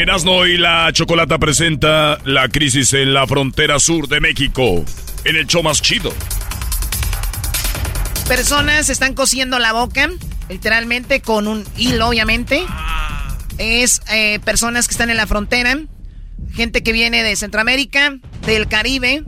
Erasno 0.00 0.46
y 0.46 0.56
la 0.56 0.90
Chocolata 0.94 1.38
presenta 1.38 2.18
la 2.24 2.48
crisis 2.48 2.94
en 2.94 3.12
la 3.12 3.26
frontera 3.26 3.78
sur 3.78 4.08
de 4.08 4.18
México, 4.18 4.82
en 5.24 5.36
el 5.36 5.46
show 5.46 5.62
más 5.62 5.82
chido. 5.82 6.10
Personas 8.26 8.88
están 8.88 9.12
cosiendo 9.12 9.58
la 9.58 9.74
boca, 9.74 10.08
literalmente 10.48 11.20
con 11.20 11.46
un 11.46 11.66
hilo, 11.76 12.08
obviamente. 12.08 12.62
Es 13.58 14.00
eh, 14.10 14.40
personas 14.42 14.88
que 14.88 14.92
están 14.92 15.10
en 15.10 15.18
la 15.18 15.26
frontera, 15.26 15.78
gente 16.54 16.82
que 16.82 16.92
viene 16.92 17.22
de 17.22 17.36
Centroamérica, 17.36 18.16
del 18.46 18.68
Caribe, 18.68 19.22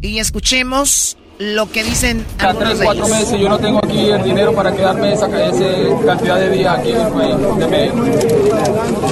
y 0.00 0.18
escuchemos 0.18 1.18
lo 1.38 1.70
que 1.70 1.84
dicen 1.84 2.24
Cada 2.36 2.50
algunos 2.50 2.74
tres, 2.74 2.84
cuatro 2.84 3.08
meses 3.08 3.40
yo 3.40 3.48
no 3.48 3.58
tengo 3.58 3.78
aquí 3.84 4.08
el 4.08 4.22
dinero 4.22 4.54
para 4.54 4.74
quedarme 4.74 5.12
esa, 5.12 5.26
esa 5.26 6.06
cantidad 6.06 6.36
de 6.36 6.50
días 6.50 6.78
aquí 6.78 6.90
en 6.92 7.00
el 7.00 7.12
país 7.12 7.58
de 7.58 7.66
México. 7.66 8.04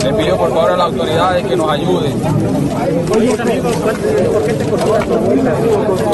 Le 0.05 0.12
pido 0.14 0.36
por 0.38 0.51
favor 0.51 0.70
a 0.72 0.76
las 0.76 0.86
autoridades 0.86 1.46
que 1.46 1.56
nos 1.56 1.70
ayuden. 1.70 2.12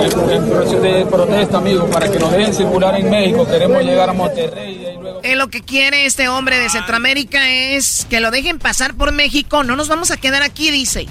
En, 0.00 0.30
en 0.30 0.50
proceso 0.50 0.80
de 0.80 1.06
protesta, 1.06 1.58
amigo, 1.58 1.86
para 1.86 2.10
que 2.10 2.18
nos 2.18 2.32
dejen 2.32 2.54
circular 2.54 2.98
en 2.98 3.10
México. 3.10 3.46
Queremos 3.46 3.82
llegar 3.82 4.10
a 4.10 4.12
Monterrey. 4.12 4.80
Eh, 5.22 5.36
lo 5.36 5.48
que 5.48 5.60
quiere 5.60 6.06
este 6.06 6.28
hombre 6.28 6.58
de 6.58 6.70
Centroamérica 6.70 7.48
es 7.50 8.06
que 8.08 8.20
lo 8.20 8.30
dejen 8.30 8.58
pasar 8.58 8.94
por 8.94 9.12
México. 9.12 9.64
No 9.64 9.76
nos 9.76 9.88
vamos 9.88 10.10
a 10.10 10.16
quedar 10.16 10.42
aquí, 10.42 10.70
dice. 10.70 11.06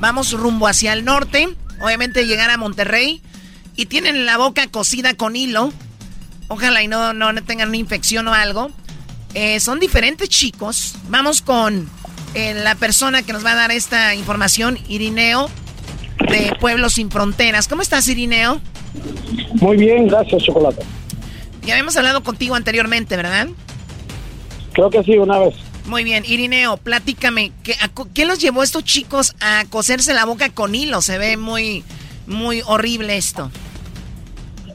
Vamos 0.00 0.32
rumbo 0.32 0.66
hacia 0.66 0.92
el 0.92 1.04
norte. 1.04 1.48
Obviamente 1.80 2.26
llegar 2.26 2.50
a 2.50 2.56
Monterrey. 2.56 3.22
Y 3.76 3.86
tienen 3.86 4.26
la 4.26 4.38
boca 4.38 4.66
cosida 4.68 5.14
con 5.14 5.36
hilo. 5.36 5.72
Ojalá 6.48 6.82
y 6.82 6.88
no, 6.88 7.12
no, 7.12 7.32
no 7.32 7.44
tengan 7.44 7.68
una 7.68 7.76
infección 7.76 8.26
o 8.28 8.34
algo. 8.34 8.70
Eh, 9.34 9.60
son 9.60 9.78
diferentes 9.80 10.28
chicos. 10.28 10.96
Vamos 11.08 11.42
con 11.42 11.88
eh, 12.34 12.54
la 12.54 12.74
persona 12.74 13.22
que 13.22 13.32
nos 13.32 13.44
va 13.44 13.52
a 13.52 13.54
dar 13.56 13.70
esta 13.70 14.14
información, 14.14 14.78
Irineo, 14.88 15.50
de 16.30 16.52
Pueblos 16.58 16.94
Sin 16.94 17.10
Fronteras. 17.10 17.68
¿Cómo 17.68 17.82
estás, 17.82 18.08
Irineo? 18.08 18.60
Muy 19.60 19.76
bien, 19.76 20.08
gracias, 20.08 20.42
Chocolate. 20.44 20.82
Ya 21.62 21.74
habíamos 21.74 21.96
hablado 21.96 22.22
contigo 22.22 22.54
anteriormente, 22.54 23.16
¿verdad? 23.16 23.48
Creo 24.72 24.88
que 24.88 25.02
sí, 25.02 25.18
una 25.18 25.38
vez. 25.38 25.54
Muy 25.86 26.04
bien, 26.04 26.24
Irineo, 26.26 26.76
platícame, 26.78 27.52
¿qué, 27.62 27.74
a 27.74 27.90
¿qué 28.12 28.24
los 28.24 28.38
llevó 28.40 28.62
a 28.62 28.64
estos 28.64 28.84
chicos 28.84 29.34
a 29.40 29.64
coserse 29.70 30.14
la 30.14 30.24
boca 30.24 30.48
con 30.50 30.74
hilo? 30.74 31.00
Se 31.00 31.18
ve 31.18 31.36
muy, 31.36 31.84
muy 32.26 32.62
horrible 32.66 33.16
esto. 33.16 33.50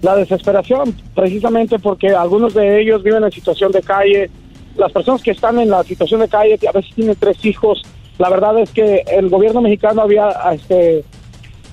La 0.02 0.16
desesperación, 0.16 0.96
precisamente 1.16 1.78
porque 1.80 2.10
algunos 2.10 2.54
de 2.54 2.82
ellos 2.82 3.04
viven 3.04 3.24
en 3.24 3.32
situación 3.32 3.72
de 3.72 3.82
calle. 3.82 4.30
Las 4.76 4.92
personas 4.92 5.22
que 5.22 5.32
están 5.32 5.60
en 5.60 5.70
la 5.70 5.84
situación 5.84 6.22
de 6.22 6.28
calle 6.28 6.58
a 6.68 6.72
veces 6.72 6.94
tienen 6.96 7.16
tres 7.20 7.44
hijos. 7.46 7.84
La 8.18 8.30
verdad 8.30 8.58
es 8.60 8.72
que 8.72 9.04
el 9.12 9.30
gobierno 9.30 9.62
mexicano 9.62 10.02
había 10.02 10.30
este, 10.54 11.04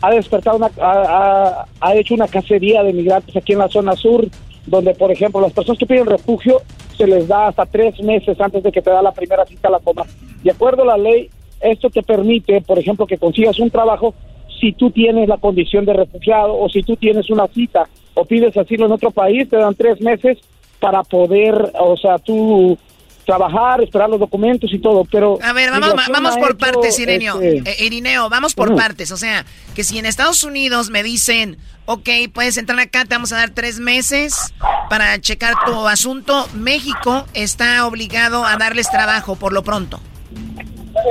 ha 0.02 0.10
despertado, 0.10 0.56
una, 0.58 0.70
ha, 0.80 1.64
ha- 1.80 1.94
hecho 1.96 2.14
una 2.14 2.28
cacería 2.28 2.82
de 2.82 2.92
migrantes 2.92 3.34
aquí 3.36 3.52
en 3.54 3.60
la 3.60 3.68
zona 3.68 3.94
sur, 3.94 4.26
donde, 4.66 4.94
por 4.94 5.10
ejemplo, 5.10 5.40
las 5.40 5.52
personas 5.52 5.78
que 5.78 5.86
piden 5.86 6.06
refugio 6.06 6.60
se 6.96 7.06
les 7.06 7.26
da 7.28 7.48
hasta 7.48 7.64
tres 7.66 7.98
meses 8.02 8.38
antes 8.40 8.62
de 8.62 8.70
que 8.72 8.82
te 8.82 8.90
da 8.90 9.00
la 9.00 9.12
primera 9.12 9.46
cita 9.46 9.68
a 9.68 9.72
la 9.72 9.78
coma. 9.80 10.04
De 10.42 10.50
acuerdo 10.50 10.82
a 10.82 10.86
la 10.86 10.98
ley, 10.98 11.30
esto 11.60 11.88
te 11.90 12.02
permite, 12.02 12.60
por 12.60 12.78
ejemplo, 12.78 13.06
que 13.06 13.16
consigas 13.18 13.58
un 13.58 13.70
trabajo 13.70 14.14
si 14.60 14.72
tú 14.72 14.90
tienes 14.90 15.28
la 15.28 15.38
condición 15.38 15.84
de 15.84 15.92
refugiado 15.94 16.58
o 16.58 16.68
si 16.68 16.82
tú 16.82 16.96
tienes 16.96 17.30
una 17.30 17.46
cita 17.48 17.88
o 18.18 18.24
pides 18.24 18.56
asilo 18.56 18.86
en 18.86 18.92
otro 18.92 19.10
país, 19.10 19.48
te 19.48 19.56
dan 19.56 19.74
tres 19.74 20.00
meses 20.00 20.38
para 20.80 21.02
poder, 21.02 21.72
o 21.78 21.96
sea, 21.96 22.18
tú 22.18 22.78
trabajar, 23.24 23.82
esperar 23.82 24.08
los 24.08 24.18
documentos 24.18 24.72
y 24.72 24.78
todo, 24.78 25.04
pero... 25.04 25.38
A 25.42 25.52
ver, 25.52 25.70
vamos, 25.70 25.92
vamos 26.10 26.36
por 26.38 26.52
hecho, 26.52 26.58
partes, 26.58 26.98
Irineo. 26.98 27.38
este, 27.42 27.70
Eh, 27.72 27.84
Irineo, 27.84 28.30
vamos 28.30 28.54
por 28.54 28.74
partes. 28.74 29.12
O 29.12 29.18
sea, 29.18 29.44
que 29.74 29.84
si 29.84 29.98
en 29.98 30.06
Estados 30.06 30.44
Unidos 30.44 30.88
me 30.88 31.02
dicen, 31.02 31.58
ok, 31.84 32.08
puedes 32.32 32.56
entrar 32.56 32.80
acá, 32.80 33.04
te 33.04 33.14
vamos 33.14 33.30
a 33.32 33.36
dar 33.36 33.50
tres 33.50 33.80
meses 33.80 34.54
para 34.88 35.20
checar 35.20 35.52
tu 35.66 35.86
asunto, 35.86 36.48
México 36.54 37.26
está 37.34 37.86
obligado 37.86 38.46
a 38.46 38.56
darles 38.56 38.90
trabajo 38.90 39.36
por 39.36 39.52
lo 39.52 39.62
pronto. 39.62 40.00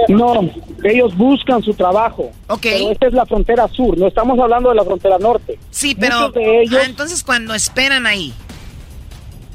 No, 0.09 0.49
ellos 0.83 1.15
buscan 1.17 1.61
su 1.63 1.73
trabajo. 1.73 2.31
Ok. 2.47 2.61
Pero 2.61 2.91
esta 2.91 3.07
es 3.07 3.13
la 3.13 3.25
frontera 3.25 3.67
sur, 3.67 3.97
no 3.97 4.07
estamos 4.07 4.39
hablando 4.39 4.69
de 4.69 4.75
la 4.75 4.83
frontera 4.83 5.17
norte. 5.17 5.57
Sí, 5.69 5.95
pero 5.99 6.15
Muchos 6.19 6.33
de 6.35 6.61
ellos, 6.61 6.79
ah, 6.81 6.85
entonces 6.85 7.23
cuando 7.23 7.53
esperan 7.53 8.05
ahí, 8.05 8.33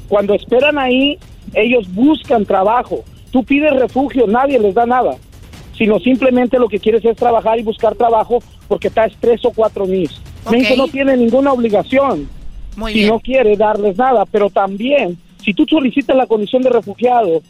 cuando 0.07 0.33
esperan 0.33 0.77
ahí, 0.77 1.17
ellos 1.53 1.91
buscan 1.93 2.45
trabajo. 2.45 3.03
Tú 3.31 3.43
pides 3.43 3.73
refugio, 3.73 4.27
nadie 4.27 4.59
les 4.59 4.75
da 4.75 4.85
nada. 4.85 5.15
Sino 5.77 5.99
simplemente 5.99 6.59
lo 6.59 6.67
que 6.67 6.79
quieres 6.79 7.03
es 7.03 7.17
trabajar 7.17 7.57
y 7.59 7.63
buscar 7.63 7.95
trabajo 7.95 8.39
porque 8.67 8.89
estás 8.89 9.11
tres 9.19 9.43
o 9.43 9.51
cuatro 9.51 9.87
meses. 9.87 10.21
México 10.51 10.75
no 10.77 10.87
tiene 10.87 11.17
ninguna 11.17 11.51
obligación 11.51 12.29
Muy 12.75 12.93
si 12.93 12.99
bien. 12.99 13.09
no 13.09 13.19
quiere 13.19 13.57
darles 13.57 13.97
nada, 13.97 14.25
pero 14.25 14.49
también, 14.49 15.17
si 15.43 15.53
tú 15.53 15.65
solicitas 15.67 16.15
la 16.15 16.27
condición 16.27 16.61
de 16.61 16.69
refugiado, 16.69 17.41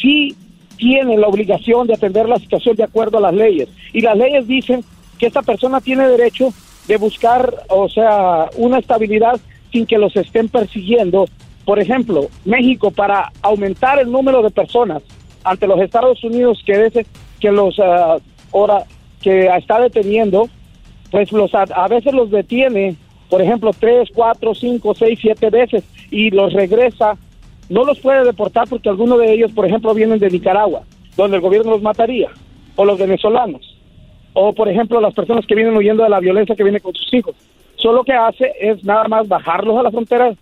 sí 0.00 0.34
tiene 0.76 1.16
la 1.16 1.26
obligación 1.28 1.86
de 1.86 1.94
atender 1.94 2.28
la 2.28 2.38
situación 2.38 2.76
de 2.76 2.84
acuerdo 2.84 3.18
a 3.18 3.22
las 3.22 3.34
leyes. 3.34 3.68
Y 3.92 4.00
las 4.00 4.16
leyes 4.16 4.46
dicen 4.46 4.84
que 5.18 5.26
esta 5.26 5.42
persona 5.42 5.80
tiene 5.80 6.08
derecho 6.08 6.50
de 6.86 6.96
buscar, 6.98 7.52
o 7.68 7.88
sea, 7.88 8.48
una 8.56 8.78
estabilidad 8.78 9.40
sin 9.72 9.86
que 9.86 9.98
los 9.98 10.14
estén 10.16 10.48
persiguiendo. 10.48 11.26
Por 11.64 11.78
ejemplo, 11.80 12.28
México, 12.44 12.90
para 12.90 13.32
aumentar 13.42 13.98
el 13.98 14.10
número 14.12 14.42
de 14.42 14.50
personas 14.50 15.02
ante 15.42 15.66
los 15.66 15.80
Estados 15.80 16.22
Unidos 16.22 16.62
que, 16.64 16.74
dese- 16.74 17.06
que 17.40 17.50
los 17.50 17.78
ahora 18.52 18.84
que 19.20 19.46
está 19.48 19.80
deteniendo, 19.80 20.48
pues 21.10 21.32
los 21.32 21.54
a, 21.54 21.62
a 21.62 21.88
veces 21.88 22.12
los 22.12 22.30
detiene, 22.30 22.94
por 23.28 23.42
ejemplo, 23.42 23.72
tres, 23.78 24.08
cuatro, 24.14 24.54
cinco, 24.54 24.94
seis, 24.94 25.18
siete 25.20 25.50
veces 25.50 25.82
y 26.10 26.30
los 26.30 26.52
regresa. 26.52 27.16
No 27.68 27.84
los 27.84 27.98
puede 27.98 28.24
deportar 28.24 28.68
porque 28.68 28.88
algunos 28.88 29.18
de 29.18 29.32
ellos, 29.32 29.52
por 29.52 29.66
ejemplo, 29.66 29.92
vienen 29.94 30.18
de 30.18 30.30
Nicaragua, 30.30 30.82
donde 31.16 31.36
el 31.36 31.42
gobierno 31.42 31.72
los 31.72 31.82
mataría, 31.82 32.30
o 32.76 32.84
los 32.84 32.98
venezolanos, 32.98 33.76
o 34.34 34.52
por 34.52 34.68
ejemplo 34.68 35.00
las 35.00 35.14
personas 35.14 35.46
que 35.46 35.54
vienen 35.54 35.76
huyendo 35.76 36.04
de 36.04 36.10
la 36.10 36.20
violencia 36.20 36.54
que 36.54 36.62
viene 36.62 36.80
con 36.80 36.94
sus 36.94 37.12
hijos. 37.12 37.34
Solo 37.76 37.98
lo 37.98 38.04
que 38.04 38.12
hace 38.12 38.52
es 38.60 38.84
nada 38.84 39.08
más 39.08 39.26
bajarlos 39.26 39.76
a 39.78 39.82
la 39.82 39.90
frontera, 39.90 40.32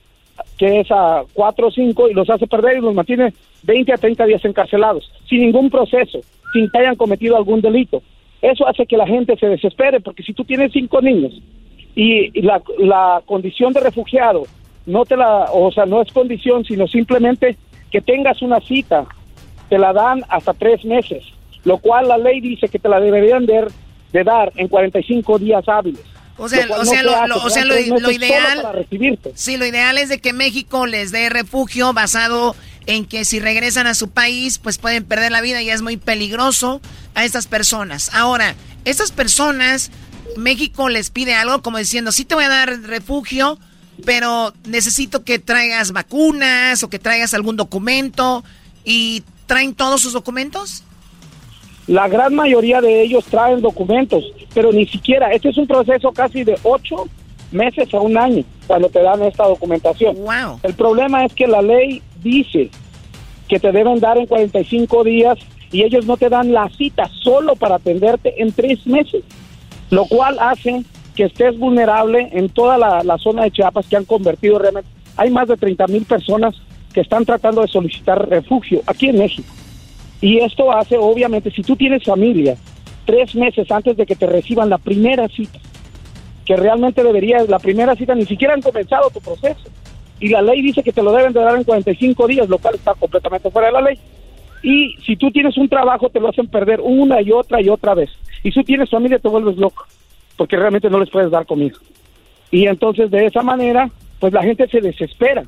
que 0.59 0.81
es 0.81 0.91
a 0.91 1.23
cuatro 1.33 1.69
o 1.69 1.71
cinco, 1.71 2.09
y 2.09 2.15
los 2.15 2.29
hace 2.29 2.47
perder 2.47 2.79
y 2.79 2.81
los 2.81 2.95
mantiene 2.95 3.33
20 3.63 3.93
a 3.93 3.97
30 3.97 4.27
días 4.27 4.45
encarcelados, 4.45 5.11
sin 5.29 5.41
ningún 5.41 5.71
proceso, 5.71 6.21
sin 6.53 6.69
que 6.71 6.79
hayan 6.79 6.97
cometido 6.97 7.37
algún 7.37 7.61
delito. 7.61 8.03
Eso 8.43 8.69
hace 8.69 8.85
que 8.85 8.99
la 8.99 9.07
gente 9.07 9.37
se 9.37 9.47
desespere, 9.47 10.01
porque 10.01 10.23
si 10.23 10.35
tú 10.35 10.45
tienes 10.45 10.73
cinco 10.73 11.01
niños 11.01 11.41
y 11.97 12.43
la, 12.43 12.61
la 12.79 13.23
condición 13.25 13.73
de 13.73 13.81
refugiado 13.81 14.45
no 14.87 15.05
te 15.05 15.17
la, 15.17 15.51
o 15.53 15.71
sea, 15.73 15.87
no 15.87 16.03
es 16.03 16.13
condición, 16.13 16.65
sino 16.65 16.87
simplemente 16.87 17.57
que 17.91 18.01
tengas 18.01 18.43
una 18.43 18.61
cita, 18.61 19.07
te 19.69 19.79
la 19.79 19.93
dan 19.93 20.23
hasta 20.29 20.53
tres 20.53 20.85
meses, 20.85 21.25
lo 21.65 21.79
cual 21.79 22.09
la 22.09 22.19
ley 22.19 22.41
dice 22.41 22.69
que 22.69 22.79
te 22.79 22.89
la 22.89 23.01
deberían 23.01 23.47
de, 23.47 23.67
de 24.13 24.25
dar 24.25 24.53
en 24.57 24.69
45 24.69 25.39
días 25.39 25.69
hábiles. 25.69 26.03
O 26.37 26.49
sea, 26.49 26.67
Lo 26.67 26.81
o 26.81 26.85
sea, 26.85 26.99
se 26.99 27.05
lo, 27.05 27.13
o 27.37 27.51
sea, 27.51 27.65
lo, 27.65 27.79
ideal. 28.11 28.87
Sí, 29.35 29.57
lo 29.57 29.67
ideal 29.67 29.99
es 29.99 30.09
de 30.09 30.19
que 30.19 30.33
México 30.33 30.87
les 30.87 31.13
dé 31.13 31.29
refugio 31.29 31.93
basado 31.93 32.57
en 32.87 33.05
que 33.05 33.25
si 33.25 33.39
regresan 33.39 33.87
a 33.87 33.95
su 33.95 34.11
país, 34.11 34.59
pues 34.59 34.79
pueden 34.79 35.05
perder 35.05 35.31
la 35.31 35.41
vida 35.41 35.63
y 35.63 35.71
es 35.71 35.81
muy 35.81 35.97
peligroso 35.97 36.81
a 37.15 37.25
estas 37.25 37.47
personas. 37.47 38.13
Ahora, 38.13 38.57
estas 38.85 39.13
personas, 39.13 39.93
México 40.37 40.89
les 40.89 41.11
pide 41.11 41.35
algo 41.35 41.63
como 41.63 41.79
diciendo, 41.79 42.11
sí 42.11 42.25
te 42.25 42.35
voy 42.35 42.45
a 42.45 42.49
dar 42.49 42.81
refugio, 42.83 43.59
pero 44.05 44.53
necesito 44.67 45.25
que 45.25 45.39
traigas 45.39 45.93
vacunas 45.93 46.83
o 46.83 46.91
que 46.91 46.99
traigas 46.99 47.35
algún 47.35 47.57
documento 47.57 48.45
y 48.85 49.23
traen 49.47 49.75
todos 49.75 50.01
sus 50.01 50.13
documentos. 50.13 50.83
La 51.87 52.09
gran 52.09 52.35
mayoría 52.35 52.81
de 52.81 53.03
ellos 53.03 53.25
traen 53.27 53.61
documentos, 53.61 54.25
pero 54.55 54.73
ni 54.73 54.87
siquiera, 54.87 55.33
este 55.33 55.51
es 55.51 55.59
un 55.59 55.67
proceso 55.67 56.13
casi 56.13 56.43
de 56.43 56.59
ocho 56.63 57.09
meses 57.53 57.93
a 57.93 58.01
un 58.01 58.17
año 58.17 58.43
cuando 58.67 58.89
te 58.89 59.03
dan 59.03 59.23
esta 59.23 59.47
documentación. 59.47 60.17
Wow. 60.17 60.61
El 60.63 60.75
problema 60.75 61.25
es 61.25 61.35
que 61.35 61.47
la 61.47 61.61
ley 61.61 62.03
dice 62.23 62.71
que 63.49 63.61
te 63.61 63.71
deben 63.71 64.01
dar 64.01 64.17
en 64.17 64.27
45 64.27 65.05
días 65.05 65.39
y 65.71 65.83
ellos 65.83 66.07
no 66.07 66.17
te 66.17 66.29
dan 66.29 66.53
la 66.53 66.69
cita 66.71 67.11
solo 67.23 67.55
para 67.57 67.77
atenderte 67.77 68.43
en 68.43 68.53
tres 68.53 68.87
meses, 68.87 69.23
lo 69.91 70.07
cual 70.07 70.39
hace 70.39 70.85
que 71.15 71.25
estés 71.25 71.59
vulnerable 71.59 72.29
en 72.33 72.49
toda 72.49 72.77
la, 72.77 73.19
zona 73.19 73.45
de 73.45 73.51
Chiapas 73.51 73.87
que 73.87 73.97
han 73.97 74.05
convertido 74.05 74.59
realmente. 74.59 74.89
Hay 75.17 75.31
más 75.31 75.49
de 75.49 75.57
30 75.57 75.87
mil 75.87 76.05
personas 76.05 76.55
que 76.93 77.01
están 77.01 77.25
tratando 77.25 77.63
de 77.63 77.69
solicitar 77.69 78.29
refugio 78.29 78.83
aquí 78.87 79.09
en 79.09 79.19
México. 79.19 79.49
Y 80.21 80.39
esto 80.39 80.73
hace, 80.73 80.97
obviamente, 80.97 81.51
si 81.51 81.63
tú 81.63 81.77
tienes 81.77 82.05
familia, 82.05 82.57
tres 83.05 83.35
meses 83.35 83.71
antes 83.71 83.97
de 83.97 84.07
que 84.07 84.17
te 84.17 84.27
reciban 84.27 84.71
la 84.71 84.79
primera 84.79 85.29
cita, 85.29 85.59
que 86.45 86.57
realmente 86.57 87.03
debería, 87.03 87.45
la 87.45 87.59
primera 87.59 87.95
cita, 87.95 88.15
ni 88.15 88.27
siquiera 88.27 88.55
han 88.55 88.63
comenzado 88.63 89.11
tu 89.11 89.21
proceso. 89.21 89.69
Y 90.21 90.29
la 90.29 90.43
ley 90.43 90.63
dice 90.63 90.83
que 90.83 90.93
te 90.93 91.03
lo 91.03 91.13
deben 91.13 91.33
de 91.33 91.41
dar 91.41 91.57
en 91.57 91.65
45 91.65 92.27
días, 92.27 92.49
lo 92.49 92.59
cual 92.59 92.77
está 92.77 92.95
completamente 92.95 93.51
fuera 93.51 93.69
de 93.69 93.73
la 93.73 93.81
ley. 93.81 93.99
Y 94.63 94.97
si 95.05 95.17
tú 95.17 95.31
tienes 95.31 95.57
un 95.59 95.69
trabajo, 95.69 96.09
te 96.09 96.21
lo 96.21 96.29
hacen 96.29 96.49
perder 96.49 96.81
una 96.81 97.21
y 97.21 97.31
otra 97.31 97.61
y 97.61 97.69
otra 97.69 97.95
vez. 97.95 98.11
Y 98.43 98.51
si 98.51 98.61
tú 98.61 98.65
tienes 98.65 98.91
familia, 98.91 99.19
te 99.19 99.29
vuelves 99.29 99.57
loco, 99.57 99.85
porque 100.37 100.57
realmente 100.57 100.91
no 100.91 100.99
les 100.99 101.11
puedes 101.11 101.31
dar 101.31 101.47
comida. 101.47 101.77
Y 102.51 102.67
entonces, 102.67 103.11
de 103.11 103.27
esa 103.27 103.43
manera, 103.43 103.89
pues 104.21 104.33
la 104.33 104.43
gente 104.43 104.69
se 104.69 104.81
desespera, 104.81 105.45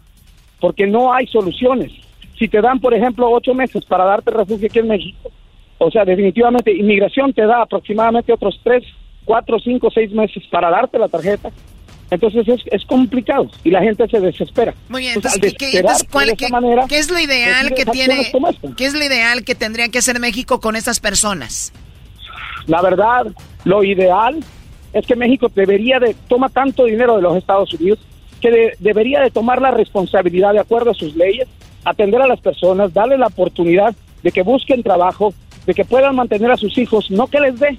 porque 0.61 0.87
no 0.87 1.13
hay 1.13 1.27
soluciones. 1.27 1.93
Si 2.39 2.49
te 2.49 2.61
dan, 2.61 2.81
por 2.81 2.93
ejemplo, 2.95 3.31
ocho 3.31 3.55
meses 3.55 3.85
para 3.85 4.05
darte 4.05 4.31
refugio 4.31 4.67
aquí 4.69 4.79
en 4.81 4.89
México, 4.89 5.31
o 5.79 5.91
sea, 5.91 6.05
definitivamente, 6.05 6.73
inmigración 6.73 7.33
te 7.33 7.47
da 7.47 7.63
aproximadamente 7.63 8.33
otros 8.33 8.61
tres, 8.65 8.85
cuatro, 9.25 9.59
cinco, 9.59 9.91
seis 9.93 10.11
meses 10.13 10.43
para 10.51 10.71
darte 10.71 10.99
la 10.99 11.09
tarjeta. 11.09 11.51
Entonces 12.09 12.47
es, 12.47 12.61
es 12.71 12.85
complicado 12.85 13.51
y 13.65 13.71
la 13.71 13.83
gente 13.83 14.07
se 14.09 14.21
desespera. 14.21 14.73
Muy 14.89 15.01
bien, 15.03 15.15
Entonces, 15.17 15.43
entonces, 15.43 15.59
¿qué, 15.59 15.79
entonces, 15.81 16.09
cuál- 16.11 16.29
de 16.29 16.37
qué- 16.37 16.49
manera, 16.51 16.85
qué 16.89 16.99
es 16.99 17.11
lo 17.11 17.19
ideal 17.19 17.69
pues, 17.69 17.85
que 17.85 17.91
tienes 17.91 18.31
tiene, 18.31 18.75
qué 18.77 18.85
es 18.87 18.95
lo 18.95 19.05
ideal 19.05 19.43
que 19.45 19.55
tendría 19.57 19.89
que 19.89 19.99
hacer 19.99 20.21
México 20.21 20.61
con 20.61 20.77
estas 20.77 21.01
personas? 21.01 21.73
La 22.67 22.81
verdad, 22.81 23.27
lo 23.65 23.83
ideal 23.83 24.39
es 24.99 25.07
que 25.07 25.17
México 25.17 25.51
debería 25.55 25.99
de 25.99 26.15
toma 26.29 26.49
tanto 26.49 26.85
dinero 26.85 27.17
de 27.17 27.23
los 27.23 27.37
Estados 27.37 27.73
Unidos 27.75 27.99
que 28.41 28.51
de- 28.51 28.73
debería 28.81 29.21
de 29.21 29.31
tomar 29.31 29.61
la 29.61 29.71
responsabilidad 29.71 30.53
de 30.53 30.61
acuerdo 30.61 30.91
a 30.91 30.95
sus 30.95 31.15
leyes, 31.17 31.49
atender 31.85 32.21
a 32.23 32.27
las 32.27 32.41
personas, 32.41 32.93
darle 32.93 33.19
la 33.19 33.27
oportunidad 33.27 33.95
de 34.23 34.33
que 34.33 34.43
busquen 34.43 34.83
trabajo, 34.83 35.33
de 35.67 35.75
que 35.75 35.85
puedan 35.85 36.15
mantener 36.17 36.51
a 36.51 36.57
sus 36.57 36.77
hijos, 36.79 37.11
no 37.11 37.27
que 37.27 37.41
les 37.41 37.59
dé, 37.59 37.79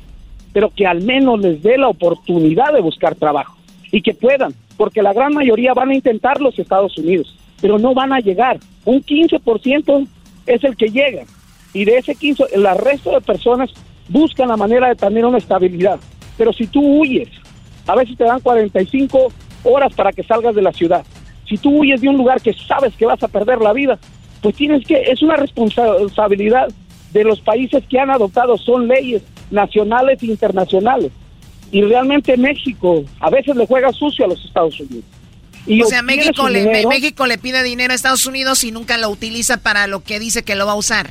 pero 0.54 0.70
que 0.70 0.86
al 0.86 1.02
menos 1.02 1.40
les 1.40 1.62
dé 1.62 1.78
la 1.78 1.88
oportunidad 1.90 2.74
de 2.74 2.82
buscar 2.82 3.16
trabajo 3.16 3.56
y 3.92 4.02
que 4.02 4.14
puedan, 4.14 4.54
porque 4.78 5.02
la 5.02 5.14
gran 5.14 5.34
mayoría 5.34 5.74
van 5.74 5.90
a 5.90 5.96
intentar 5.96 6.40
los 6.42 6.58
Estados 6.60 6.98
Unidos, 6.98 7.36
pero 7.62 7.80
no 7.80 7.94
van 7.94 8.14
a 8.14 8.20
llegar. 8.20 8.60
Un 8.86 9.02
15% 9.02 10.08
es 10.46 10.64
el 10.64 10.76
que 10.78 10.88
llega 10.90 11.24
y 11.74 11.86
de 11.86 11.98
ese 11.98 12.16
15, 12.16 12.44
el 12.54 12.66
resto 12.78 13.12
de 13.12 13.22
personas 13.22 13.72
buscan 14.10 14.48
la 14.50 14.58
manera 14.58 14.88
de 14.90 14.96
tener 14.96 15.26
una 15.26 15.38
estabilidad. 15.38 16.00
Pero 16.38 16.54
si 16.54 16.68
tú 16.68 16.82
huyes, 16.82 17.30
a 17.88 17.96
veces 17.96 18.18
te 18.18 18.24
dan 18.24 18.40
45 18.40 19.32
horas 19.64 19.94
para 19.94 20.12
que 20.12 20.24
salgas 20.24 20.56
de 20.56 20.62
la 20.62 20.72
ciudad. 20.72 21.04
Si 21.48 21.58
tú 21.58 21.70
huyes 21.80 22.02
de 22.02 22.10
un 22.10 22.18
lugar 22.18 22.42
que 22.42 22.54
sabes 22.54 22.94
que 22.96 23.06
vas 23.06 23.22
a 23.24 23.28
perder 23.28 23.60
la 23.60 23.74
vida, 23.74 23.98
pues 24.42 24.56
tienes 24.56 24.86
que, 24.86 25.02
es 25.02 25.22
una 25.22 25.36
responsabilidad 25.38 26.68
de 27.14 27.24
los 27.24 27.40
países 27.42 27.84
que 27.90 28.00
han 28.00 28.12
adoptado, 28.12 28.58
son 28.58 28.88
leyes 28.88 29.24
nacionales 29.50 30.22
e 30.22 30.28
internacionales. 30.28 31.12
Y 31.72 31.82
realmente 31.82 32.38
México 32.38 33.04
a 33.20 33.30
veces 33.30 33.56
le 33.56 33.66
juega 33.66 33.92
sucio 33.92 34.26
a 34.26 34.28
los 34.28 34.44
Estados 34.46 34.80
Unidos. 34.80 35.06
Y 35.66 35.82
o 35.82 35.86
sea, 35.86 36.02
México 36.02 36.48
le, 36.48 36.60
dinero- 36.60 36.90
México 36.90 37.26
le 37.28 37.38
pide 37.38 37.62
dinero 37.64 37.92
a 37.92 37.96
Estados 37.96 38.26
Unidos 38.26 38.64
y 38.64 38.72
nunca 38.72 38.98
lo 38.98 39.10
utiliza 39.10 39.58
para 39.58 39.88
lo 39.88 40.02
que 40.02 40.20
dice 40.20 40.44
que 40.44 40.56
lo 40.56 40.66
va 40.66 40.74
a 40.74 40.76
usar. 40.76 41.10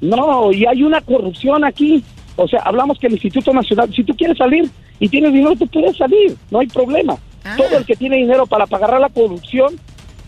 No, 0.00 0.52
y 0.52 0.64
hay 0.64 0.82
una 0.82 1.00
corrupción 1.00 1.64
aquí. 1.64 2.02
O 2.40 2.46
sea, 2.46 2.60
hablamos 2.60 2.98
que 3.00 3.08
el 3.08 3.14
Instituto 3.14 3.52
Nacional, 3.52 3.92
si 3.92 4.04
tú 4.04 4.14
quieres 4.16 4.38
salir 4.38 4.70
y 5.00 5.08
tienes 5.08 5.32
dinero, 5.32 5.56
tú 5.56 5.66
puedes 5.66 5.96
salir, 5.96 6.36
no 6.52 6.60
hay 6.60 6.68
problema. 6.68 7.16
Ah. 7.44 7.56
Todo 7.56 7.78
el 7.78 7.84
que 7.84 7.96
tiene 7.96 8.16
dinero 8.16 8.46
para 8.46 8.64
pagar 8.66 8.98
la 9.00 9.08
corrupción 9.08 9.74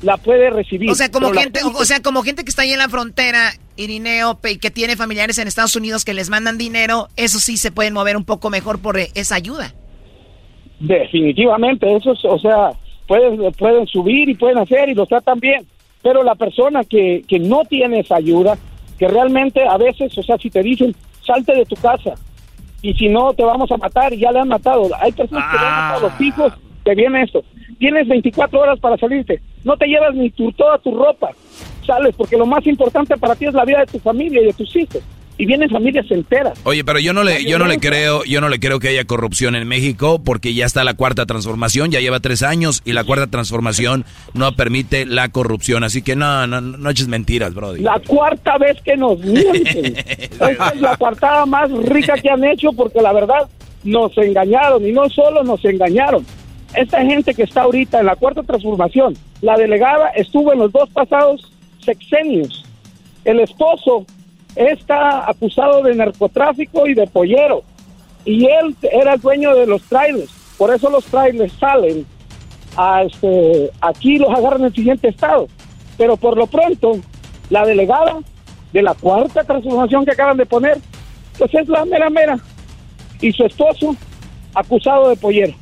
la 0.02 0.16
puede 0.16 0.50
recibir. 0.50 0.90
O 0.90 0.94
sea, 0.96 1.10
como 1.10 1.30
gente, 1.32 1.60
o 1.62 1.84
sea, 1.84 2.00
como 2.02 2.22
gente 2.22 2.42
que 2.42 2.50
está 2.50 2.62
ahí 2.62 2.72
en 2.72 2.78
la 2.78 2.88
frontera, 2.88 3.52
Irineo, 3.76 4.38
pe- 4.40 4.58
que 4.58 4.70
tiene 4.72 4.96
familiares 4.96 5.38
en 5.38 5.46
Estados 5.46 5.76
Unidos 5.76 6.04
que 6.04 6.12
les 6.14 6.30
mandan 6.30 6.58
dinero, 6.58 7.08
eso 7.16 7.38
sí 7.38 7.56
se 7.56 7.70
pueden 7.70 7.94
mover 7.94 8.16
un 8.16 8.24
poco 8.24 8.50
mejor 8.50 8.80
por 8.80 8.98
eh, 8.98 9.10
esa 9.14 9.36
ayuda. 9.36 9.72
Definitivamente, 10.80 11.94
eso 11.94 12.12
es, 12.12 12.24
o 12.24 12.38
sea, 12.38 12.70
pueden, 13.06 13.52
pueden 13.52 13.86
subir 13.86 14.28
y 14.30 14.34
pueden 14.34 14.58
hacer 14.58 14.88
y 14.88 14.94
lo 14.94 15.06
tratan 15.06 15.38
bien, 15.38 15.66
pero 16.02 16.24
la 16.24 16.34
persona 16.34 16.82
que, 16.82 17.22
que 17.28 17.38
no 17.38 17.64
tiene 17.66 18.00
esa 18.00 18.16
ayuda, 18.16 18.56
que 18.98 19.06
realmente 19.06 19.62
a 19.62 19.76
veces, 19.76 20.16
o 20.16 20.22
sea, 20.22 20.38
si 20.38 20.48
te 20.50 20.62
dicen, 20.62 20.96
salte 21.24 21.54
de 21.54 21.64
tu 21.64 21.76
casa. 21.76 22.14
Y 22.82 22.94
si 22.94 23.08
no 23.08 23.32
te 23.34 23.44
vamos 23.44 23.70
a 23.70 23.76
matar 23.76 24.12
y 24.12 24.18
ya 24.18 24.32
le 24.32 24.40
han 24.40 24.48
matado, 24.48 24.88
hay 24.98 25.12
personas 25.12 25.44
que 25.50 25.58
le 25.58 25.66
han 25.66 25.74
matado 25.74 26.06
a 26.06 26.10
los 26.10 26.20
hijos, 26.20 26.52
que 26.84 26.94
viene 26.94 27.22
esto, 27.22 27.44
tienes 27.78 28.08
24 28.08 28.58
horas 28.58 28.80
para 28.80 28.96
salirte, 28.96 29.40
no 29.64 29.76
te 29.76 29.86
llevas 29.86 30.14
ni 30.14 30.30
tu, 30.30 30.50
toda 30.52 30.78
tu 30.78 30.94
ropa, 30.94 31.30
sales 31.86 32.14
porque 32.16 32.38
lo 32.38 32.46
más 32.46 32.66
importante 32.66 33.16
para 33.18 33.34
ti 33.34 33.44
es 33.44 33.54
la 33.54 33.64
vida 33.64 33.80
de 33.80 33.86
tu 33.86 33.98
familia 33.98 34.40
y 34.40 34.46
de 34.46 34.52
tus 34.54 34.74
hijos 34.76 35.02
y 35.40 35.46
vienen 35.46 35.70
familias 35.70 36.04
enteras. 36.10 36.60
Oye, 36.64 36.84
pero 36.84 36.98
yo 36.98 37.14
no 37.14 37.24
le, 37.24 37.46
yo 37.46 37.58
no 37.58 37.66
le 37.66 37.78
creo, 37.78 38.22
yo 38.24 38.42
no 38.42 38.50
le 38.50 38.60
creo 38.60 38.78
que 38.78 38.88
haya 38.88 39.06
corrupción 39.06 39.54
en 39.54 39.66
México 39.66 40.20
porque 40.22 40.52
ya 40.52 40.66
está 40.66 40.84
la 40.84 40.92
cuarta 40.92 41.24
transformación, 41.24 41.90
ya 41.90 41.98
lleva 42.00 42.20
tres 42.20 42.42
años 42.42 42.82
y 42.84 42.92
la 42.92 43.04
cuarta 43.04 43.26
transformación 43.26 44.04
no 44.34 44.52
permite 44.52 45.06
la 45.06 45.30
corrupción, 45.30 45.82
así 45.82 46.02
que 46.02 46.14
no, 46.14 46.46
no, 46.46 46.60
no 46.60 46.90
eches 46.90 47.08
mentiras, 47.08 47.54
Brody. 47.54 47.80
La 47.80 47.98
cuarta 48.06 48.58
vez 48.58 48.82
que 48.82 48.98
nos 48.98 49.18
mienten. 49.20 49.96
Esta 50.06 50.50
es 50.74 50.80
la 50.82 50.94
cuartada 50.98 51.46
más 51.46 51.70
rica 51.70 52.18
que 52.18 52.28
han 52.28 52.44
hecho 52.44 52.74
porque 52.74 53.00
la 53.00 53.14
verdad 53.14 53.48
nos 53.82 54.18
engañaron 54.18 54.86
y 54.86 54.92
no 54.92 55.08
solo 55.08 55.42
nos 55.42 55.64
engañaron. 55.64 56.26
Esta 56.74 57.02
gente 57.02 57.32
que 57.32 57.44
está 57.44 57.62
ahorita 57.62 58.00
en 58.00 58.06
la 58.06 58.16
cuarta 58.16 58.42
transformación, 58.42 59.16
la 59.40 59.56
delegada 59.56 60.10
estuvo 60.10 60.52
en 60.52 60.58
los 60.58 60.70
dos 60.70 60.90
pasados 60.90 61.50
sexenios. 61.82 62.66
El 63.24 63.40
esposo 63.40 64.04
está 64.56 65.28
acusado 65.28 65.82
de 65.82 65.94
narcotráfico 65.94 66.86
y 66.86 66.94
de 66.94 67.06
pollero 67.06 67.62
y 68.24 68.46
él 68.46 68.76
era 68.82 69.14
el 69.14 69.20
dueño 69.20 69.54
de 69.54 69.66
los 69.66 69.82
trailers. 69.82 70.30
Por 70.58 70.74
eso 70.74 70.90
los 70.90 71.04
trailers 71.06 71.52
salen 71.54 72.06
a 72.76 73.02
este, 73.02 73.70
aquí 73.80 74.18
los 74.18 74.30
agarran 74.30 74.60
en 74.60 74.66
el 74.66 74.74
siguiente 74.74 75.08
estado. 75.08 75.48
Pero 75.96 76.16
por 76.16 76.36
lo 76.36 76.46
pronto, 76.46 76.98
la 77.48 77.64
delegada 77.64 78.18
de 78.72 78.82
la 78.82 78.94
cuarta 78.94 79.44
transformación 79.44 80.04
que 80.04 80.12
acaban 80.12 80.36
de 80.36 80.46
poner, 80.46 80.78
pues 81.38 81.52
es 81.54 81.68
la 81.68 81.84
mera 81.84 82.10
mera. 82.10 82.38
Y 83.20 83.32
su 83.32 83.44
esposo, 83.44 83.96
acusado 84.54 85.08
de 85.08 85.16
pollero. 85.16 85.54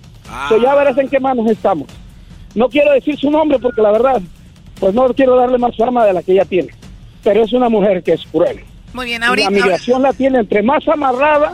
So 0.49 0.61
ya 0.61 0.75
verás 0.75 0.99
en 0.99 1.09
qué 1.09 1.19
manos 1.19 1.51
estamos. 1.51 1.89
No 2.55 2.69
quiero 2.69 2.93
decir 2.93 3.17
su 3.17 3.31
nombre 3.31 3.59
porque 3.59 3.83
la 3.83 3.93
verdad, 3.93 4.21
pues 4.79 4.95
no 4.95 5.07
quiero 5.15 5.37
darle 5.37 5.59
más 5.59 5.77
fama 5.77 6.05
de 6.05 6.13
la 6.13 6.23
que 6.23 6.33
ella 6.33 6.45
tiene. 6.45 6.69
Pero 7.23 7.43
es 7.43 7.53
una 7.53 7.69
mujer 7.69 8.03
que 8.03 8.13
es 8.13 8.25
cruel. 8.27 8.61
Muy 8.93 9.07
bien, 9.07 9.23
ahorita. 9.23 9.51
la 9.51 9.57
migración 9.57 10.03
la 10.03 10.13
tiene 10.13 10.39
entre 10.41 10.63
más 10.63 10.87
amarrada, 10.89 11.53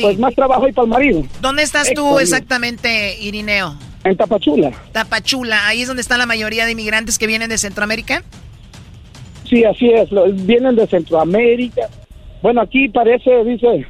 pues 0.00 0.18
más 0.18 0.34
trabajo 0.34 0.64
hay 0.66 0.72
para 0.72 0.84
el 0.84 0.90
marido. 0.90 1.22
¿Dónde 1.40 1.62
estás 1.62 1.92
tú 1.94 2.06
Héctor, 2.06 2.22
exactamente, 2.22 3.18
Irineo? 3.20 3.76
En 4.04 4.16
Tapachula. 4.16 4.72
Tapachula, 4.92 5.66
ahí 5.68 5.82
es 5.82 5.88
donde 5.88 6.00
está 6.02 6.18
la 6.18 6.26
mayoría 6.26 6.64
de 6.66 6.72
inmigrantes 6.72 7.18
que 7.18 7.26
vienen 7.26 7.48
de 7.48 7.58
Centroamérica. 7.58 8.22
Sí, 9.48 9.64
así 9.64 9.90
es. 9.90 10.08
Vienen 10.46 10.74
de 10.76 10.86
Centroamérica. 10.86 11.82
Bueno, 12.42 12.62
aquí 12.62 12.88
parece, 12.88 13.44
dice, 13.44 13.86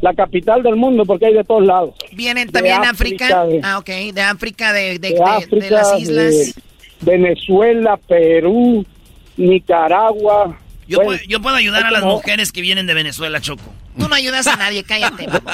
la 0.00 0.14
capital 0.14 0.62
del 0.62 0.76
mundo 0.76 1.04
porque 1.04 1.26
hay 1.26 1.34
de 1.34 1.42
todos 1.42 1.66
lados. 1.66 1.94
Vienen 2.12 2.48
también 2.50 2.80
de 2.82 2.86
África. 2.88 3.44
de- 3.46 3.60
Ah, 3.64 3.78
ok, 3.78 3.88
de 4.14 4.20
África, 4.22 4.72
de, 4.72 4.98
de, 4.98 5.10
de 5.10 5.22
África, 5.22 5.66
las 5.70 6.00
islas. 6.00 6.54
Venezuela, 7.00 7.98
Perú, 8.06 8.84
Nicaragua. 9.36 10.58
Yo, 10.88 10.98
Pues, 10.98 11.18
puedo, 11.20 11.28
yo 11.28 11.42
puedo 11.42 11.56
ayudar 11.56 11.84
a 11.84 11.90
las 11.90 12.02
como- 12.02 12.14
mujeres 12.16 12.52
que 12.52 12.60
vienen 12.60 12.86
de 12.86 12.94
Venezuela, 12.94 13.40
Choco. 13.40 13.62
Tú 13.98 14.08
no 14.08 14.14
ayudas 14.14 14.46
a 14.46 14.56
nadie, 14.56 14.84
cállate, 14.84 15.26
vamos. 15.26 15.52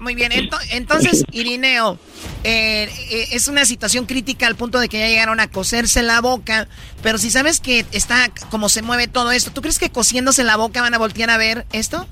Muy 0.00 0.14
bien, 0.14 0.30
ento- 0.32 0.58
entonces, 0.70 1.24
Irineo, 1.32 1.98
eh, 2.44 2.88
eh, 3.10 3.28
es 3.32 3.48
una 3.48 3.64
situación 3.64 4.06
crítica 4.06 4.46
al 4.46 4.54
punto 4.54 4.78
de 4.78 4.88
que 4.88 4.98
ya 4.98 5.08
llegaron 5.08 5.40
a 5.40 5.48
coserse 5.50 6.02
la 6.02 6.20
boca. 6.20 6.68
Pero 7.02 7.18
si 7.18 7.30
sabes 7.30 7.60
que 7.60 7.84
está 7.92 8.30
como 8.50 8.68
se 8.68 8.82
mueve 8.82 9.08
todo 9.08 9.32
esto, 9.32 9.50
¿tú 9.52 9.62
crees 9.62 9.78
que 9.78 9.90
cosiéndose 9.90 10.44
la 10.44 10.56
boca 10.56 10.80
van 10.82 10.94
a 10.94 10.98
voltear 10.98 11.30
a 11.30 11.38
ver 11.38 11.66
esto? 11.72 12.06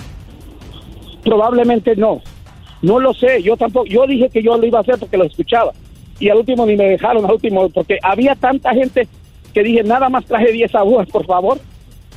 Probablemente 1.23 1.95
no. 1.97 2.23
No 2.83 2.99
lo 2.99 3.15
sé, 3.15 3.43
yo 3.43 3.57
tampoco. 3.57 3.87
Yo 3.87 4.07
dije 4.07 4.29
que 4.31 4.43
yo 4.43 4.57
lo 4.57 4.67
iba 4.67 4.79
a 4.79 4.83
hacer 4.83 4.99
porque 4.99 5.17
lo 5.17 5.25
escuchaba. 5.25 5.73
Y 6.19 6.29
al 6.31 6.39
último 6.39 6.67
ni 6.67 6.77
me 6.77 6.85
dejaron, 6.85 7.25
al 7.25 7.33
último, 7.33 7.69
porque 7.71 7.99
había 8.03 8.35
tanta 8.35 8.73
gente 8.75 9.09
que 9.55 9.63
dije, 9.63 9.83
nada 9.85 10.09
más 10.09 10.25
traje 10.27 10.53
10 10.53 10.75
agujas, 10.75 11.09
por 11.09 11.25
favor. 11.27 11.59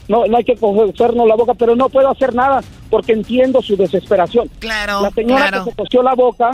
No, 0.07 0.25
no 0.25 0.37
hay 0.37 0.43
que 0.43 0.55
cogernos 0.55 1.27
la 1.27 1.35
boca, 1.35 1.53
pero 1.53 1.75
no 1.75 1.89
puedo 1.89 2.09
hacer 2.09 2.33
nada 2.33 2.61
porque 2.89 3.11
entiendo 3.13 3.61
su 3.61 3.75
desesperación. 3.75 4.49
Claro. 4.59 5.01
La 5.01 5.11
señora 5.11 5.47
claro. 5.49 5.65
que 5.65 5.71
se 5.71 5.75
cosió 5.75 6.01
la 6.03 6.15
boca, 6.15 6.51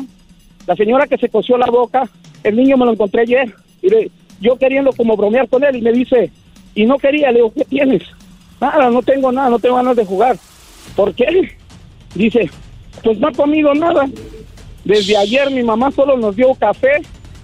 la 0.68 0.76
señora 0.76 1.08
que 1.08 1.18
se 1.18 1.30
cosió 1.30 1.58
la 1.58 1.68
boca, 1.68 2.10
el 2.44 2.56
niño 2.56 2.78
me 2.78 2.86
lo 2.86 2.92
encontré 2.94 3.22
ayer 3.22 3.54
y 3.82 3.90
le- 3.90 4.12
yo 4.42 4.58
queriendo 4.58 4.92
como 4.94 5.16
bromear 5.16 5.48
con 5.48 5.64
él 5.64 5.76
y 5.78 5.82
me 5.82 5.92
dice, 5.94 6.32
y 6.76 6.86
no 6.86 6.98
quería, 6.98 7.30
le 7.32 7.36
digo, 7.38 7.54
¿qué 7.54 7.64
tienes? 7.66 8.02
Nada, 8.60 8.90
no 8.90 9.02
tengo 9.04 9.32
nada, 9.32 9.50
no 9.50 9.60
tengo 9.60 9.76
ganas 9.76 9.96
de 9.96 10.06
jugar. 10.06 10.36
¿Por 10.96 11.14
qué? 11.14 11.56
Dice, 12.16 12.50
pues 13.04 13.20
no 13.20 13.28
ha 13.28 13.32
comido 13.32 13.74
nada. 13.76 14.06
Desde 14.84 15.16
ayer 15.16 15.50
mi 15.52 15.64
mamá 15.64 15.92
solo 15.92 16.18
nos 16.18 16.36
dio 16.36 16.54
café 16.56 17.02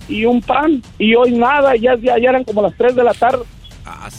y 0.10 0.26
un 0.26 0.42
pan 0.42 0.82
y 0.98 1.16
hoy 1.16 1.32
nada, 1.32 1.76
ya, 1.76 1.96
ya, 1.96 2.18
ya 2.18 2.30
eran 2.30 2.44
como 2.44 2.62
las 2.62 2.76
3 2.76 2.96
de 2.96 3.04
la 3.04 3.14
tarde, 3.14 3.44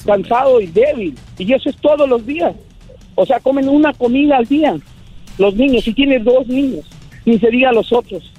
cansado 0.06 0.60
y 0.60 0.66
débil. 0.66 1.14
Y 1.36 1.52
eso 1.52 1.68
es 1.68 1.76
todos 1.76 2.08
los 2.08 2.24
días. 2.24 2.54
O 3.14 3.26
sea, 3.26 3.40
comen 3.40 3.68
una 3.68 3.92
comida 3.92 4.36
al 4.36 4.46
día 4.46 4.76
los 5.38 5.54
niños, 5.54 5.86
y 5.88 5.94
tiene 5.94 6.18
dos 6.18 6.46
niños, 6.46 6.84
ni 7.24 7.38
se 7.38 7.48
diga 7.50 7.72
los 7.72 7.92
otros. 7.92 8.30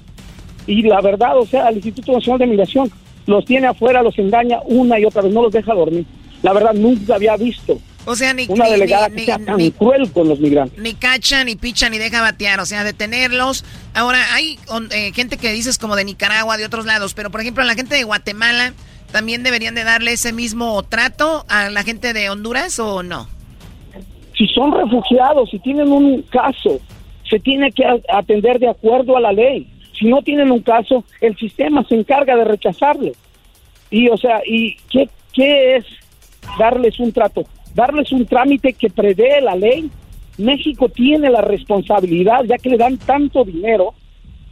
Y 0.66 0.82
la 0.82 1.00
verdad, 1.00 1.36
o 1.36 1.44
sea, 1.44 1.68
el 1.68 1.76
Instituto 1.76 2.12
Nacional 2.12 2.38
de 2.38 2.46
Migración 2.46 2.90
los 3.26 3.44
tiene 3.44 3.66
afuera, 3.66 4.02
los 4.02 4.16
engaña 4.18 4.60
una 4.66 4.98
y 4.98 5.04
otra 5.04 5.22
vez, 5.22 5.32
no 5.32 5.42
los 5.42 5.52
deja 5.52 5.74
dormir. 5.74 6.06
La 6.42 6.52
verdad, 6.52 6.74
nunca 6.74 7.16
había 7.16 7.36
visto 7.36 7.78
O 8.04 8.16
sea, 8.16 8.34
ni, 8.34 8.46
una 8.48 8.64
ni- 8.64 8.70
delegada 8.72 9.08
ni- 9.08 9.16
que 9.16 9.24
sea 9.26 9.38
tan 9.38 9.70
cruel 9.70 10.10
con 10.10 10.28
los 10.28 10.40
migrantes. 10.40 10.78
ni 10.78 10.94
cacha, 10.94 11.44
ni 11.44 11.54
picha, 11.56 11.88
ni 11.88 11.98
deja 11.98 12.20
batear, 12.20 12.58
o 12.60 12.66
sea, 12.66 12.82
detenerlos. 12.84 13.64
Ahora, 13.94 14.34
hay 14.34 14.58
eh, 14.90 15.12
gente 15.14 15.36
que 15.36 15.52
dices 15.52 15.78
como 15.78 15.94
de 15.96 16.04
Nicaragua, 16.04 16.56
de 16.56 16.64
otros 16.64 16.84
lados, 16.86 17.14
pero 17.14 17.30
por 17.30 17.40
ejemplo, 17.40 17.62
la 17.64 17.74
gente 17.74 17.94
de 17.94 18.02
Guatemala 18.04 18.72
también 19.12 19.42
deberían 19.42 19.74
de 19.74 19.84
darle 19.84 20.12
ese 20.14 20.32
mismo 20.32 20.82
trato 20.82 21.44
a 21.48 21.68
la 21.70 21.82
gente 21.84 22.12
de 22.12 22.30
Honduras 22.30 22.78
o 22.78 23.02
no? 23.02 23.28
si 24.36 24.46
son 24.48 24.72
refugiados, 24.72 25.50
si 25.50 25.58
tienen 25.58 25.92
un 25.92 26.22
caso, 26.22 26.80
se 27.28 27.38
tiene 27.38 27.70
que 27.70 27.84
atender 28.08 28.58
de 28.58 28.70
acuerdo 28.70 29.16
a 29.16 29.20
la 29.20 29.30
ley. 29.30 29.70
Si 29.96 30.06
no 30.06 30.22
tienen 30.22 30.50
un 30.50 30.60
caso, 30.62 31.04
el 31.20 31.36
sistema 31.36 31.84
se 31.86 31.94
encarga 31.96 32.34
de 32.34 32.44
rechazarlo. 32.44 33.12
Y, 33.90 34.08
o 34.08 34.16
sea, 34.16 34.40
¿y 34.46 34.76
qué, 34.90 35.08
qué 35.34 35.76
es 35.76 35.84
darles 36.58 36.98
un 36.98 37.12
trato? 37.12 37.44
Darles 37.74 38.12
un 38.12 38.26
trámite 38.26 38.72
que 38.72 38.90
prevé 38.90 39.40
la 39.40 39.56
ley. 39.56 39.90
México 40.38 40.88
tiene 40.88 41.30
la 41.30 41.40
responsabilidad, 41.40 42.44
ya 42.44 42.58
que 42.58 42.70
le 42.70 42.76
dan 42.76 42.96
tanto 42.98 43.44
dinero, 43.44 43.94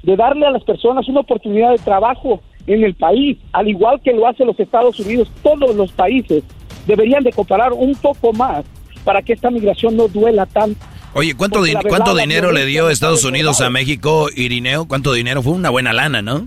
de 0.02 0.16
darle 0.16 0.46
a 0.46 0.50
las 0.50 0.64
personas 0.64 1.08
una 1.08 1.20
oportunidad 1.20 1.70
de 1.70 1.78
trabajo 1.78 2.40
en 2.66 2.84
el 2.84 2.94
país, 2.94 3.38
al 3.52 3.68
igual 3.68 4.00
que 4.00 4.12
lo 4.12 4.26
hacen 4.26 4.46
los 4.46 4.58
Estados 4.58 4.98
Unidos, 5.00 5.30
todos 5.42 5.74
los 5.74 5.92
países 5.92 6.44
deberían 6.86 7.22
de 7.22 7.32
cooperar 7.32 7.72
un 7.72 7.94
poco 7.94 8.32
más 8.32 8.64
para 9.04 9.22
que 9.22 9.32
esta 9.32 9.50
migración 9.50 9.96
no 9.96 10.08
duela 10.08 10.46
tanto. 10.46 10.78
Oye, 11.14 11.34
¿cuánto, 11.34 11.62
¿cuánto 11.88 12.14
dinero 12.14 12.52
le 12.52 12.66
dio 12.66 12.88
Estados 12.88 13.24
Unidos 13.24 13.60
a. 13.60 13.70
México, 13.70 14.28
Irineo? 14.34 14.86
¿Cuánto 14.86 15.12
dinero? 15.12 15.42
Fue 15.42 15.52
una 15.54 15.70
buena 15.70 15.92
lana, 15.92 16.22
¿no? 16.22 16.44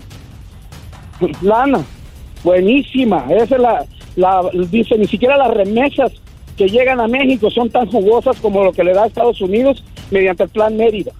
Lana, 1.42 1.84
buenísima. 2.42 3.26
Esa 3.30 3.56
es 3.56 3.60
la, 3.60 3.84
la, 4.16 4.50
dice, 4.70 4.96
ni 4.96 5.06
siquiera 5.06 5.36
las 5.36 5.52
remesas 5.52 6.12
que 6.56 6.68
llegan 6.68 7.00
a 7.00 7.08
México 7.08 7.50
son 7.50 7.70
tan 7.70 7.86
jugosas 7.86 8.38
como 8.40 8.64
lo 8.64 8.72
que 8.72 8.84
le 8.84 8.92
da 8.92 9.04
a 9.04 9.06
Estados 9.06 9.40
Unidos 9.40 9.84
mediante 10.10 10.44
el 10.44 10.48
Plan 10.48 10.76
Mérida. 10.76 11.12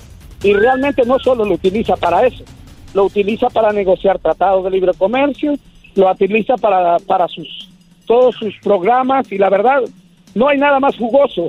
Y 0.42 0.52
realmente 0.52 1.04
no 1.06 1.18
solo 1.18 1.44
lo 1.44 1.54
utiliza 1.54 1.96
para 1.96 2.26
eso, 2.26 2.44
lo 2.92 3.04
utiliza 3.04 3.48
para 3.48 3.72
negociar 3.72 4.18
tratados 4.18 4.64
de 4.64 4.70
libre 4.70 4.92
comercio, 4.96 5.54
lo 5.94 6.10
utiliza 6.10 6.56
para, 6.56 6.98
para 6.98 7.28
sus 7.28 7.70
todos 8.06 8.34
sus 8.36 8.54
programas 8.62 9.30
y 9.32 9.38
la 9.38 9.48
verdad 9.48 9.80
no 10.34 10.48
hay 10.48 10.58
nada 10.58 10.80
más 10.80 10.96
jugoso 10.96 11.48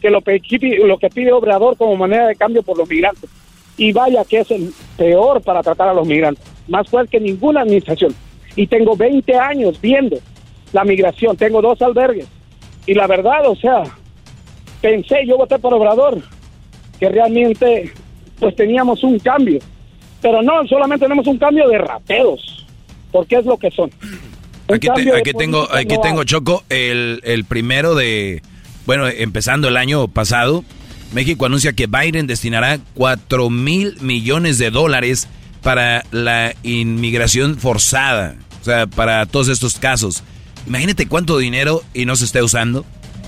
que 0.00 0.10
lo 0.10 0.22
que, 0.22 0.40
pide 0.40 1.32
Obrador 1.32 1.76
como 1.76 1.96
manera 1.96 2.26
de 2.26 2.36
cambio 2.36 2.62
por 2.62 2.78
los 2.78 2.88
migrantes. 2.88 3.28
Y 3.76 3.92
vaya 3.92 4.24
que 4.24 4.40
es 4.40 4.50
el 4.50 4.72
peor 4.96 5.42
para 5.42 5.62
tratar 5.62 5.88
a 5.88 5.94
los 5.94 6.06
migrantes, 6.06 6.44
más 6.68 6.88
fuerte 6.88 7.18
que 7.18 7.20
ninguna 7.20 7.62
administración. 7.62 8.14
Y 8.56 8.66
tengo 8.66 8.96
20 8.96 9.34
años 9.36 9.80
viendo 9.80 10.18
la 10.72 10.84
migración, 10.84 11.36
tengo 11.36 11.62
dos 11.62 11.80
albergues. 11.82 12.26
Y 12.86 12.94
la 12.94 13.06
verdad, 13.06 13.46
o 13.46 13.56
sea, 13.56 13.82
pensé, 14.80 15.26
yo 15.26 15.36
voté 15.36 15.58
por 15.58 15.72
Obrador, 15.74 16.18
que 16.98 17.08
realmente 17.08 17.92
pues 18.38 18.56
teníamos 18.56 19.02
un 19.04 19.18
cambio. 19.18 19.58
Pero 20.22 20.42
no, 20.42 20.66
solamente 20.68 21.04
tenemos 21.06 21.26
un 21.26 21.38
cambio 21.38 21.68
de 21.68 21.78
rateros, 21.78 22.66
porque 23.10 23.36
es 23.36 23.44
lo 23.46 23.56
que 23.56 23.70
son. 23.70 23.90
Un 24.68 24.74
Aquí, 24.76 24.88
te- 24.94 25.16
aquí 25.16 25.32
tengo, 25.32 25.66
aquí 25.72 25.94
no 25.96 26.00
tengo. 26.00 26.24
Choco, 26.24 26.62
el, 26.68 27.20
el 27.24 27.44
primero 27.44 27.94
de, 27.94 28.42
bueno, 28.86 29.08
empezando 29.08 29.68
el 29.68 29.76
año 29.76 30.08
pasado, 30.08 30.62
México 31.12 31.46
anuncia 31.46 31.72
que 31.72 31.86
Biden 31.86 32.26
destinará 32.26 32.78
4 32.94 33.50
mil 33.50 33.96
millones 34.00 34.58
de 34.58 34.70
dólares 34.70 35.28
para 35.62 36.04
la 36.12 36.54
inmigración 36.62 37.56
forzada, 37.58 38.36
o 38.60 38.64
sea, 38.64 38.86
para 38.86 39.26
todos 39.26 39.48
estos 39.48 39.78
casos. 39.78 40.22
Imagínate 40.66 41.08
cuánto 41.08 41.38
dinero 41.38 41.82
y 41.94 42.04
no 42.04 42.16
se 42.16 42.24
esté 42.24 42.42
usando, 42.42 42.84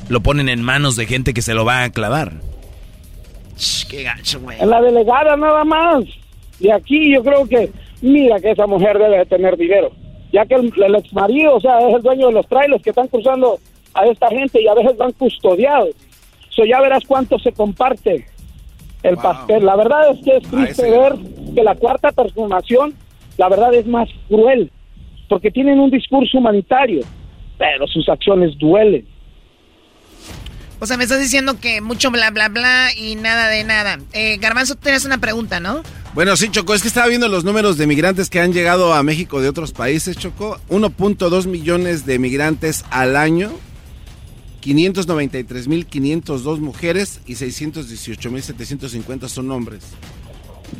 lo 0.09 0.21
ponen 0.21 0.49
en 0.49 0.63
manos 0.63 0.97
de 0.97 1.07
gente 1.07 1.35
que 1.35 1.43
se 1.43 1.55
lo 1.55 1.65
va 1.65 1.85
a 1.85 1.91
clavar. 1.91 2.33
Qué 3.89 4.03
gacho, 4.03 4.41
güey. 4.41 4.61
En 4.61 4.71
la 4.71 4.81
delegada 4.81 5.37
nada 5.37 5.65
más. 5.65 6.05
Y 6.59 6.71
aquí 6.71 7.13
yo 7.13 7.23
creo 7.23 7.47
que, 7.47 7.71
mira 8.01 8.41
que 8.41 8.53
esa 8.53 8.67
mujer 8.67 8.99
debe 8.99 9.19
de 9.19 9.27
tener 9.27 9.57
dinero. 9.57 9.91
Ya 10.33 10.47
que 10.47 10.55
el, 10.55 10.73
el 10.83 10.95
ex 10.95 11.13
marido, 11.13 11.57
o 11.57 11.61
sea, 11.61 11.79
es 11.87 11.95
el 11.95 12.03
dueño 12.03 12.29
de 12.29 12.33
los 12.33 12.47
trailers 12.49 12.83
que 12.83 12.91
están 12.91 13.09
cruzando 13.09 13.59
a 13.95 14.07
esta 14.07 14.29
gente 14.29 14.63
y 14.63 14.69
a 14.69 14.75
veces 14.75 14.97
van 14.97 15.13
custodiados. 15.13 15.91
So 16.51 16.65
ya 16.65 16.81
verás 16.81 17.05
cuánto 17.07 17.39
se 17.39 17.53
comparte 17.53 18.27
el 19.03 19.17
pastel. 19.17 19.65
La 19.65 19.77
verdad 19.77 20.11
es 20.11 20.25
que 20.25 20.37
es 20.37 20.43
triste 20.43 20.91
ver 20.91 21.15
que 21.55 21.63
la 21.63 21.75
cuarta 21.75 22.13
transformación, 22.13 22.95
la 23.37 23.49
verdad 23.49 23.75
es 23.75 23.87
más 23.87 24.09
cruel, 24.29 24.71
porque 25.29 25.51
tienen 25.51 25.81
un 25.81 25.91
discurso 25.91 26.39
humanitario, 26.39 27.03
pero 27.63 27.87
sus 27.87 28.09
acciones 28.09 28.59
duelen. 28.59 29.07
O 30.81 30.87
sea, 30.87 30.97
me 30.97 31.05
estás 31.05 31.21
diciendo 31.21 31.61
que 31.61 31.81
mucho 31.81 32.11
bla, 32.11 32.33
bla, 32.33 32.49
bla 32.49 32.89
y 32.97 33.15
nada 33.15 33.47
de 33.49 33.63
nada. 33.63 34.01
Eh, 34.13 34.39
Garbanzo, 34.39 34.75
tú 34.75 34.81
tenías 34.83 35.05
una 35.05 35.19
pregunta, 35.19 35.61
¿no? 35.61 35.85
Bueno, 36.13 36.37
sí, 36.37 36.49
Choco, 36.51 36.75
es 36.75 36.83
que 36.83 36.89
estaba 36.89 37.07
viendo 37.07 37.29
los 37.29 37.45
números 37.45 37.79
de 37.79 37.87
migrantes 37.87 38.31
que 38.31 38.41
han 38.41 38.53
llegado 38.53 38.93
a 38.95 39.05
México 39.05 39.41
de 39.41 39.49
otros 39.49 39.71
países, 39.71 40.17
Choco. 40.17 40.59
1.2 40.71 41.47
millones 41.47 42.05
de 42.05 42.19
migrantes 42.19 42.85
al 42.91 43.15
año, 43.15 43.53
593.502 44.61 46.59
mujeres 46.59 47.21
y 47.27 47.35
618.750 47.35 49.29
son 49.29 49.53
hombres. 49.53 49.85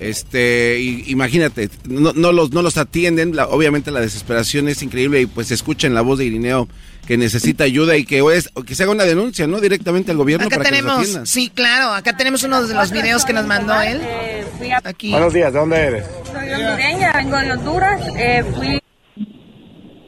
Este, 0.01 0.79
y- 0.81 1.05
imagínate, 1.09 1.69
no, 1.89 2.13
no 2.13 2.33
los, 2.33 2.53
no 2.53 2.63
los 2.63 2.77
atienden, 2.77 3.37
la- 3.37 3.47
obviamente 3.49 3.91
la 3.91 4.01
desesperación 4.01 4.69
es 4.69 4.83
increíble 4.83 5.21
y 5.21 5.27
pues 5.27 5.49
se 5.49 5.55
escucha 5.55 5.87
en 5.87 5.95
la 5.95 6.01
voz 6.01 6.19
de 6.19 6.25
Irineo 6.25 6.69
que 7.07 7.17
necesita 7.17 7.65
ayuda 7.65 7.97
y 7.97 8.05
que, 8.05 8.23
es, 8.35 8.49
o 8.55 8.63
que 8.63 8.75
se 8.75 8.85
haga 8.85 8.93
una 8.93 9.05
denuncia, 9.05 9.47
¿no? 9.47 9.61
Directamente 9.61 10.13
al 10.13 10.17
gobierno 10.17 10.47
Acá 10.47 10.57
para 10.59 10.71
que 10.71 10.83
los 10.83 11.03
tenemos, 11.03 11.29
sí, 11.29 11.51
claro, 11.55 11.93
acá 11.95 12.17
tenemos 12.17 12.43
uno 12.45 12.67
de 12.67 12.75
los 12.75 12.91
videos 12.93 13.25
que 13.25 13.33
nos 13.33 13.47
mandó 13.47 13.81
él. 13.81 14.01
Aquí. 14.85 15.11
Buenos 15.11 15.33
días, 15.33 15.53
¿de 15.53 15.59
dónde 15.59 15.77
eres? 15.77 16.05
Soy 16.33 16.49
hondureña, 16.53 17.13
vengo 17.13 17.37
de 17.37 17.53
Honduras. 17.53 18.01
eh, 18.17 18.45
fui, 18.57 18.81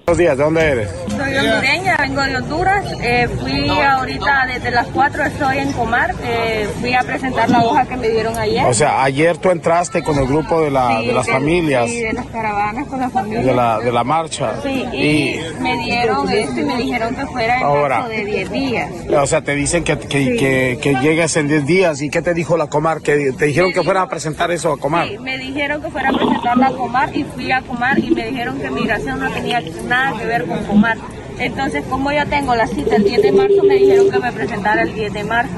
Buenos 0.06 0.18
días, 0.18 0.36
¿de 0.36 0.44
dónde 0.44 0.60
eres? 0.62 0.90
soy 1.16 1.34
hondureña, 1.38 1.96
vengo 1.98 2.20
de 2.20 2.36
Honduras. 2.36 2.84
eh, 3.00 3.26
fui 3.40 3.70
ahorita 3.70 4.46
desde 4.52 4.70
las 4.70 4.86
4 4.88 5.24
estoy 5.24 5.58
en 5.58 5.72
Comar. 5.72 6.14
eh, 6.22 6.68
fui 6.78 6.92
a 6.92 7.00
presentar 7.04 7.48
la 7.48 7.64
hoja 7.64 7.86
que 7.86 7.96
me 7.96 8.10
dieron 8.10 8.36
ayer. 8.36 8.66
O 8.66 8.74
sea, 8.74 9.02
ayer 9.02 9.38
tú 9.38 9.50
entraste 9.50 10.02
con 10.02 10.18
el 10.18 10.26
grupo 10.26 10.60
de, 10.60 10.70
la, 10.70 10.98
Sí, 11.00 11.06
de 11.06 11.12
las 11.14 11.26
familias, 11.26 11.88
Sí, 11.90 12.00
de 12.02 12.12
las 12.12 12.26
caravanas 12.26 12.86
con 12.88 13.00
la 13.00 13.08
familia. 13.08 13.40
de 13.40 13.54
la, 13.54 13.78
de 13.78 13.92
la 13.92 14.04
marcha. 14.04 14.52
Sí, 14.62 14.84
y, 14.92 15.06
Y, 15.06 15.40
me 15.60 15.78
dieron 15.78 16.28
esto 16.28 16.60
y 16.60 16.64
me 16.64 16.76
dijeron 16.76 17.14
que 17.16 17.24
fuera 17.24 17.56
en 17.60 17.64
Ahora. 17.64 18.06
de 18.06 18.24
10 18.26 18.50
días. 18.50 18.90
o 19.10 19.26
sea, 19.26 19.40
te 19.40 19.54
dicen 19.54 19.84
que, 19.84 19.98
que, 19.98 20.36
que, 20.36 20.78
que 20.82 20.94
llegues 21.00 21.34
en 21.38 21.48
10 21.48 21.64
días. 21.64 22.02
¿Y 22.02 22.10
qué 22.10 22.20
te 22.20 22.34
dijo 22.34 22.58
la 22.58 22.66
Comar? 22.66 23.00
Que 23.00 23.32
te 23.32 23.46
dijeron 23.46 23.72
que 23.72 23.82
fueras 23.82 24.02
a 24.04 24.08
presentar 24.10 24.50
eso 24.50 24.70
a 24.70 24.76
Comar. 24.78 25.08
Sí, 25.08 25.16
me 25.18 25.38
dijeron 25.38 25.80
que 25.80 25.88
fuera 25.88 26.10
a 26.10 26.12
presentarla 26.12 26.66
a 26.66 26.72
Comar 26.72 27.16
y 27.16 27.24
fui 27.24 27.50
a 27.50 27.62
Comar 27.62 27.98
y 27.98 28.10
me 28.10 28.26
dijeron 28.26 28.60
que 28.60 28.70
migración 28.70 29.18
no 29.18 29.30
tenía 29.30 29.62
nada 29.88 29.93
que 30.18 30.26
ver 30.26 30.44
con 30.46 30.64
Comar. 30.64 30.98
Entonces, 31.38 31.84
como 31.90 32.12
yo 32.12 32.24
tengo 32.26 32.54
la 32.54 32.66
cita 32.66 32.94
el 32.96 33.04
10 33.04 33.22
de 33.22 33.32
marzo, 33.32 33.62
me 33.66 33.74
dijeron 33.74 34.10
que 34.10 34.18
me 34.20 34.30
presentara 34.32 34.82
el 34.82 34.94
10 34.94 35.12
de 35.12 35.24
marzo. 35.24 35.54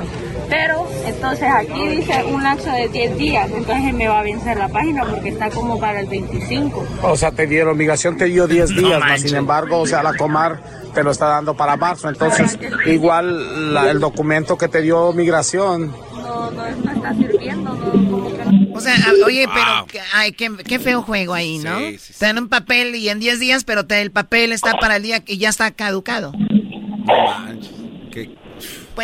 Pero 0.48 0.86
entonces 1.04 1.48
aquí 1.52 1.88
dice 1.88 2.24
un 2.32 2.42
lapso 2.42 2.70
de 2.70 2.88
10 2.88 3.18
días, 3.18 3.50
entonces 3.52 3.92
me 3.92 4.06
va 4.08 4.20
a 4.20 4.22
vencer 4.22 4.56
la 4.56 4.68
página 4.68 5.04
porque 5.04 5.30
está 5.30 5.50
como 5.50 5.78
para 5.78 6.00
el 6.00 6.06
25. 6.06 6.84
O 7.02 7.16
sea, 7.16 7.32
te 7.32 7.46
dieron, 7.46 7.76
migración 7.76 8.16
te 8.16 8.26
dio 8.26 8.46
10 8.46 8.68
días, 8.70 9.00
más 9.00 9.20
sin 9.20 9.34
embargo, 9.34 9.80
o 9.80 9.86
sea, 9.86 10.02
la 10.04 10.14
Comar 10.16 10.60
te 10.94 11.02
lo 11.02 11.10
está 11.10 11.26
dando 11.26 11.54
para 11.54 11.76
marzo. 11.76 12.08
Entonces, 12.08 12.56
igual 12.86 13.74
la- 13.74 13.90
el 13.90 13.98
documento 14.00 14.56
que 14.56 14.68
te 14.68 14.80
dio 14.82 15.12
migración. 15.12 15.92
No, 16.26 16.50
no, 16.50 16.62
no 16.84 16.92
está 16.92 17.14
sirviendo, 17.14 17.72
no, 17.72 18.10
como 18.10 18.36
que 18.36 18.44
no. 18.44 18.74
O 18.74 18.80
sea, 18.80 18.94
oye, 19.24 19.46
pero 19.54 19.86
ay, 20.14 20.32
qué, 20.32 20.48
qué 20.68 20.78
feo 20.78 21.00
juego 21.02 21.34
ahí, 21.34 21.58
¿no? 21.58 21.78
Te 22.18 22.26
dan 22.26 22.38
un 22.38 22.48
papel 22.48 22.94
y 22.96 23.08
en 23.08 23.20
10 23.20 23.38
días, 23.40 23.64
pero 23.64 23.86
te- 23.86 24.02
el 24.02 24.10
papel 24.10 24.52
está 24.52 24.72
para 24.74 24.96
el 24.96 25.02
día 25.02 25.24
que 25.24 25.36
ya 25.38 25.48
está 25.48 25.70
caducado. 25.70 26.32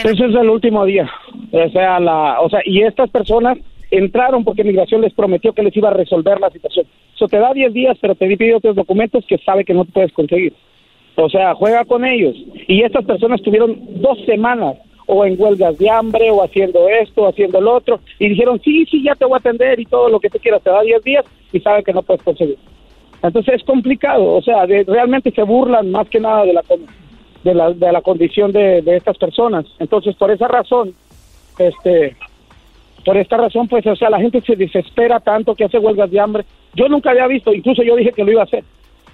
Ese 0.04 0.10
es 0.26 0.34
el 0.34 0.48
último 0.48 0.84
día. 0.84 1.08
O 1.52 1.68
sea, 1.70 2.00
la, 2.00 2.40
o 2.40 2.48
sea, 2.48 2.60
y 2.64 2.82
estas 2.82 3.10
personas 3.10 3.58
entraron 3.90 4.42
porque 4.44 4.64
migración 4.64 5.02
les 5.02 5.12
prometió 5.12 5.52
que 5.52 5.62
les 5.62 5.76
iba 5.76 5.90
a 5.90 5.94
resolver 5.94 6.40
la 6.40 6.50
situación. 6.50 6.86
Eso 7.14 7.28
te 7.28 7.38
da 7.38 7.52
10 7.52 7.72
días, 7.74 7.96
pero 8.00 8.14
te 8.14 8.26
pide 8.36 8.54
otros 8.54 8.74
documentos 8.74 9.24
que 9.28 9.38
sabe 9.38 9.64
que 9.64 9.74
no 9.74 9.84
te 9.84 9.92
puedes 9.92 10.12
conseguir. 10.12 10.54
O 11.14 11.28
sea, 11.28 11.54
juega 11.54 11.84
con 11.84 12.04
ellos. 12.06 12.34
Y 12.68 12.82
estas 12.82 13.04
personas 13.04 13.42
tuvieron 13.42 13.78
dos 14.00 14.18
semanas 14.24 14.76
o 15.12 15.24
en 15.24 15.40
huelgas 15.40 15.76
de 15.78 15.90
hambre 15.90 16.30
o 16.30 16.42
haciendo 16.42 16.88
esto, 16.88 17.28
haciendo 17.28 17.60
lo 17.60 17.74
otro. 17.74 18.00
Y 18.18 18.28
dijeron, 18.28 18.60
sí, 18.64 18.84
sí, 18.90 19.02
ya 19.04 19.14
te 19.14 19.24
voy 19.24 19.34
a 19.34 19.38
atender 19.38 19.78
y 19.78 19.84
todo 19.86 20.08
lo 20.08 20.18
que 20.20 20.30
tú 20.30 20.38
quieras. 20.38 20.62
Te 20.62 20.70
da 20.70 20.80
10 20.82 21.02
días 21.04 21.24
y 21.52 21.60
sabe 21.60 21.82
que 21.84 21.92
no 21.92 22.02
puedes 22.02 22.22
conseguir. 22.22 22.56
Entonces 23.22 23.54
es 23.54 23.62
complicado. 23.64 24.34
O 24.34 24.42
sea, 24.42 24.66
de- 24.66 24.84
realmente 24.84 25.30
se 25.30 25.42
burlan 25.42 25.90
más 25.90 26.08
que 26.08 26.18
nada 26.20 26.44
de 26.44 26.52
la, 26.54 26.62
de 27.44 27.54
la, 27.54 27.72
de 27.72 27.92
la 27.92 28.00
condición 28.02 28.52
de, 28.52 28.82
de 28.82 28.96
estas 28.96 29.18
personas. 29.18 29.66
Entonces, 29.78 30.16
por 30.16 30.30
esa 30.30 30.48
razón, 30.48 30.94
este, 31.58 32.16
por 33.04 33.16
esta 33.16 33.36
razón, 33.36 33.68
pues, 33.68 33.86
o 33.86 33.96
sea, 33.96 34.10
la 34.10 34.18
gente 34.20 34.40
se 34.40 34.56
desespera 34.56 35.20
tanto 35.20 35.54
que 35.54 35.64
hace 35.64 35.78
huelgas 35.78 36.10
de 36.10 36.20
hambre. 36.20 36.44
Yo 36.74 36.88
nunca 36.88 37.10
había 37.10 37.26
visto, 37.26 37.52
incluso 37.52 37.82
yo 37.82 37.96
dije 37.96 38.12
que 38.12 38.24
lo 38.24 38.32
iba 38.32 38.40
a 38.40 38.44
hacer. 38.44 38.64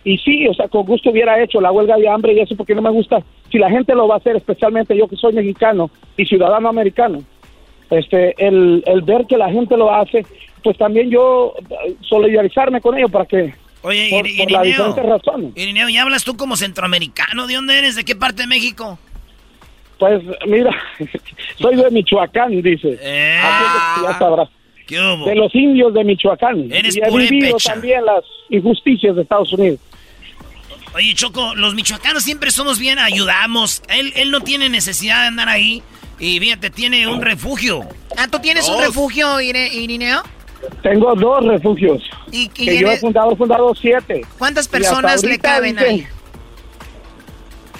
Y 0.08 0.16
sí, 0.18 0.46
o 0.48 0.54
sea, 0.54 0.68
con 0.68 0.86
gusto 0.86 1.10
hubiera 1.10 1.42
hecho 1.42 1.60
la 1.60 1.70
huelga 1.70 1.96
de 1.96 2.08
hambre 2.08 2.32
y 2.32 2.40
eso 2.40 2.56
porque 2.56 2.74
no 2.74 2.80
me 2.80 2.88
gusta. 2.90 3.18
Si 3.52 3.58
la 3.58 3.68
gente 3.68 3.94
lo 3.94 4.08
va 4.08 4.14
a 4.14 4.18
hacer, 4.18 4.36
especialmente 4.36 4.96
yo 4.96 5.06
que 5.06 5.16
soy 5.16 5.34
mexicano 5.34 5.90
y 6.16 6.24
ciudadano 6.24 6.68
americano, 6.68 7.22
este, 7.90 8.34
el, 8.38 8.82
el 8.86 9.02
ver 9.02 9.26
que 9.26 9.36
la 9.36 9.50
gente 9.50 9.76
lo 9.76 9.92
hace, 9.92 10.24
pues 10.64 10.78
también 10.78 11.10
yo 11.10 11.52
eh, 11.84 11.94
solidarizarme 12.00 12.80
con 12.80 12.96
ellos 12.96 13.10
para 13.10 13.26
que, 13.26 13.52
Oye, 13.82 14.08
por, 14.10 14.26
Iri- 14.26 14.38
por 14.38 14.50
las 14.50 14.64
Irineo. 14.66 14.86
diferentes 14.88 15.04
razones. 15.06 15.52
Irineo, 15.56 15.88
¿ya 15.90 16.02
hablas 16.02 16.24
tú 16.24 16.36
como 16.38 16.56
centroamericano? 16.56 17.46
¿De 17.46 17.54
dónde 17.56 17.76
eres? 17.78 17.94
¿De 17.96 18.04
qué 18.04 18.16
parte 18.16 18.42
de 18.42 18.48
México? 18.48 18.98
Pues 19.98 20.22
mira, 20.46 20.70
soy 21.58 21.76
de 21.76 21.90
Michoacán, 21.90 22.62
dice. 22.62 22.92
Así 22.92 24.00
que 24.00 24.06
ya 24.06 24.18
sabrás. 24.18 24.48
¿Qué 24.86 24.98
hubo? 25.00 25.26
De 25.26 25.34
los 25.34 25.54
indios 25.54 25.92
de 25.92 26.02
Michoacán. 26.02 26.72
Eres 26.72 26.96
y 26.96 27.00
he 27.00 27.10
vivido 27.10 27.58
también 27.58 28.06
las 28.06 28.24
injusticias 28.48 29.14
de 29.16 29.22
Estados 29.22 29.52
Unidos. 29.52 29.80
Oye, 30.94 31.14
Choco, 31.14 31.54
los 31.54 31.74
michoacanos 31.74 32.22
siempre 32.22 32.50
somos 32.50 32.78
bien, 32.78 32.98
ayudamos. 32.98 33.82
Él, 33.88 34.12
él 34.16 34.30
no 34.30 34.40
tiene 34.40 34.68
necesidad 34.68 35.22
de 35.22 35.26
andar 35.28 35.48
ahí. 35.48 35.82
Y 36.18 36.40
fíjate, 36.40 36.70
tiene 36.70 37.06
un 37.06 37.22
refugio. 37.22 37.82
Ah, 38.16 38.26
¿tú 38.28 38.38
tienes 38.40 38.68
un 38.68 38.80
refugio, 38.80 39.40
Irineo? 39.40 40.22
Tengo 40.82 41.14
dos 41.14 41.44
refugios. 41.44 42.02
¿Y, 42.32 42.44
y 42.44 42.48
que 42.48 42.78
yo 42.78 42.90
he 42.90 42.96
fundado, 42.98 43.32
he 43.32 43.36
fundado 43.36 43.72
siete. 43.74 44.22
¿Cuántas 44.38 44.66
personas 44.66 45.22
le 45.22 45.38
caben 45.38 45.78
ahí? 45.78 46.06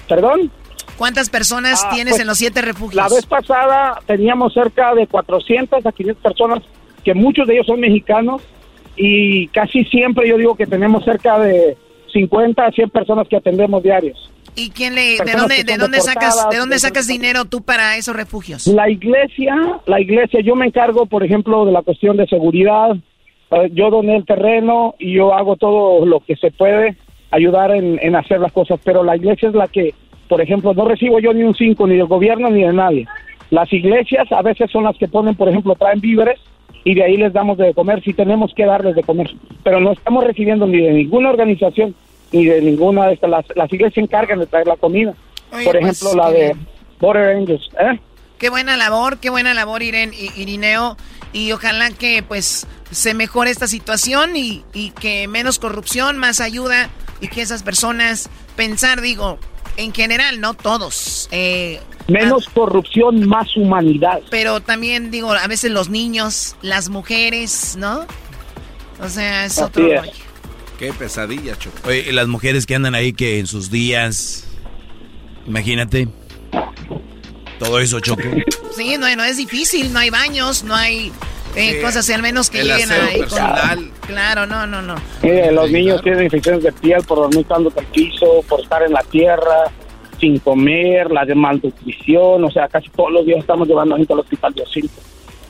¿Perdón? 0.09 0.51
¿Cuántas 0.97 1.29
personas 1.31 1.83
Ah, 1.85 1.91
tienes 1.93 2.13
pues, 2.13 2.21
en 2.23 2.27
los 2.29 2.39
siete 2.39 2.63
refugios? 2.63 2.95
La 2.95 3.09
vez 3.09 3.27
pasada 3.27 4.01
teníamos 4.07 4.53
cerca 4.55 4.95
de 4.95 5.07
400 5.07 5.85
a 5.85 5.93
500 5.93 6.23
personas, 6.23 6.63
que 7.05 7.15
muchos 7.15 7.47
de 7.47 7.55
ellos 7.55 7.67
son 7.67 7.81
mexicanos, 7.81 8.43
y 8.97 9.47
casi 9.49 9.85
siempre 9.85 10.29
yo 10.29 10.37
digo 10.37 10.57
que 10.57 10.67
tenemos 10.67 11.05
cerca 11.05 11.39
de 11.39 11.77
50 12.13 12.65
a 12.65 12.71
100 12.73 12.91
personas 12.91 13.29
que 13.29 13.37
atendemos 13.37 13.83
diarios. 13.83 14.31
¿Y 14.57 14.71
quién 14.71 14.95
le, 14.95 15.19
de 15.25 15.33
dónde, 15.37 15.63
de 15.65 15.77
dónde 15.77 16.01
sacas, 16.01 16.49
de 16.51 16.57
dónde 16.57 16.77
de- 16.77 16.81
sacas 16.81 17.07
dinero 17.07 17.45
tú 17.45 17.63
para 17.63 17.97
esos 17.97 18.17
refugios? 18.17 18.67
La 18.67 18.91
iglesia, 18.91 19.55
la 19.87 20.01
iglesia, 20.01 20.41
yo 20.41 20.57
me 20.57 20.67
encargo, 20.67 21.07
por 21.07 21.23
ejemplo, 21.25 21.65
de 21.65 21.73
la 21.73 21.83
cuestión 21.83 22.17
de 22.17 22.27
seguridad. 22.27 22.97
Eh, 23.51 23.71
yo 23.73 23.91
doné 23.91 24.17
el 24.17 24.27
terreno 24.27 24.95
y 24.99 25.15
yo 25.15 25.33
hago 25.35 25.57
todo 25.57 26.05
lo 26.05 26.21
que 26.21 26.35
se 26.37 26.51
puede 26.51 26.97
ayudar 27.31 27.71
en, 27.71 27.99
en 28.03 28.17
hacer 28.17 28.41
las 28.41 28.53
cosas, 28.53 28.81
pero 28.83 29.05
la 29.05 29.17
iglesia 29.17 29.49
es 29.49 29.55
la 29.55 29.69
que, 29.69 29.95
por 30.29 30.41
ejemplo, 30.41 30.75
no 30.75 30.87
recibo 30.87 31.21
yo 31.21 31.33
ni 31.33 31.45
un 31.45 31.55
cinco 31.55 31.87
ni 31.87 31.97
del 31.97 32.07
gobierno 32.07 32.51
ni 32.51 32.63
de 32.63 32.73
nadie. 32.73 33.07
Las 33.51 33.73
iglesias 33.73 34.31
a 34.33 34.43
veces 34.43 34.71
son 34.71 34.85
las 34.85 34.97
que 34.97 35.09
ponen, 35.09 35.35
por 35.37 35.49
ejemplo, 35.49 35.75
traen 35.75 36.01
víveres 36.01 36.39
y 36.85 36.95
de 36.95 37.05
ahí 37.05 37.17
les 37.17 37.33
damos 37.33 37.59
de 37.59 37.75
comer 37.75 38.03
si 38.03 38.13
tenemos 38.15 38.53
que 38.55 38.65
darles 38.65 38.95
de 38.95 39.03
comer, 39.03 39.31
pero 39.65 39.81
no 39.81 39.93
estamos 39.93 40.25
recibiendo 40.25 40.67
ni 40.67 40.79
de 40.81 40.93
ninguna 40.93 41.31
organización 41.31 41.95
ni 42.33 42.45
de 42.45 42.61
ninguna 42.61 43.07
de 43.07 43.15
estas. 43.15 43.31
Las, 43.31 43.45
las 43.57 43.73
iglesias 43.73 43.95
se 43.95 44.01
encargan 44.01 44.39
de 44.39 44.47
traer 44.47 44.67
la 44.67 44.77
comida. 44.77 45.15
Oye, 45.53 45.65
por 45.65 45.79
pues, 45.81 46.03
ejemplo, 46.03 46.23
la 46.23 46.31
de. 46.31 46.57
Border 47.01 47.37
Angels. 47.37 47.71
¿eh? 47.81 47.99
Qué 48.39 48.51
buena 48.51 48.77
labor, 48.77 49.19
qué 49.19 49.31
buena 49.31 49.55
labor, 49.55 49.83
Iren, 49.83 50.13
I- 50.13 50.31
Irineo. 50.41 50.97
Y 51.33 51.53
ojalá 51.53 51.91
que 51.91 52.23
pues 52.23 52.67
se 52.91 53.15
mejore 53.15 53.51
esta 53.51 53.67
situación 53.67 54.35
y, 54.37 54.65
y 54.73 54.91
que 54.91 55.29
menos 55.29 55.59
corrupción, 55.59 56.17
más 56.19 56.41
ayuda 56.41 56.89
y 57.21 57.29
que 57.29 57.43
esas 57.43 57.63
personas 57.63 58.31
pensar, 58.57 59.01
digo, 59.01 59.39
en 59.77 59.93
general, 59.93 60.41
no 60.41 60.55
todos. 60.55 61.29
eh, 61.33 61.81
Menos 62.09 62.49
corrupción, 62.49 63.29
más 63.29 63.55
humanidad. 63.57 64.21
pero 64.31 64.61
también 64.61 65.11
digo, 65.11 65.33
a 65.33 65.47
veces 65.47 65.71
los 65.71 65.89
niños, 65.91 66.57
las 66.63 66.89
mujeres, 66.89 67.77
¿no? 67.79 68.07
O 69.01 69.09
sea, 69.09 69.45
es 69.45 69.53
Así 69.53 69.63
otro 69.63 69.93
es. 69.93 70.01
rollo. 70.01 70.13
Qué 70.79 70.93
pesadilla, 70.93 71.57
Choco. 71.59 71.77
Oye, 71.89 72.11
las 72.13 72.27
mujeres 72.29 72.65
que 72.65 72.75
andan 72.75 72.95
ahí 72.95 73.13
que 73.13 73.39
en 73.41 73.47
sus 73.47 73.71
días, 73.71 74.47
imagínate, 75.47 76.09
todo 77.59 77.81
eso 77.81 78.01
choco. 78.01 78.23
Sí, 78.77 78.97
no, 78.99 79.15
no 79.17 79.25
es 79.25 79.37
difícil, 79.37 79.93
no 79.93 79.99
hay 79.99 80.11
baños, 80.11 80.63
no 80.65 80.75
hay 80.75 81.13
eh, 81.57 81.75
Sí, 81.77 81.83
cosas, 81.83 82.09
al 82.11 82.23
menos 82.23 82.49
que 82.49 82.61
el 82.61 82.69
lleguen 82.69 82.93
ahí. 82.93 83.11
con- 83.13 83.21
personal. 83.21 83.91
Claro, 84.07 84.47
no, 84.47 84.67
no, 84.67 84.81
no. 84.81 84.95
Mire, 85.23 85.51
los 85.53 85.71
niños 85.71 86.01
tienen 86.03 86.25
infecciones 86.25 86.63
de 86.63 86.73
piel 86.73 87.03
por 87.03 87.19
dormir 87.19 87.45
tanto 87.49 87.73
en 87.77 87.79
el 87.85 87.87
piso, 87.91 88.43
por 88.49 88.61
estar 88.61 88.83
en 88.83 88.93
la 88.93 89.03
tierra, 89.03 89.65
sin 90.19 90.39
comer, 90.39 91.11
la 91.11 91.25
de 91.25 91.35
malnutrición, 91.35 92.45
o 92.45 92.51
sea, 92.51 92.69
casi 92.69 92.89
todos 92.91 93.13
los 93.13 93.27
días 93.27 93.41
estamos 93.41 93.69
llevando 93.69 93.97
gente 93.97 94.13
al 94.13 94.21
hospital 94.21 94.53
de 94.55 94.63
Osito. 94.63 95.01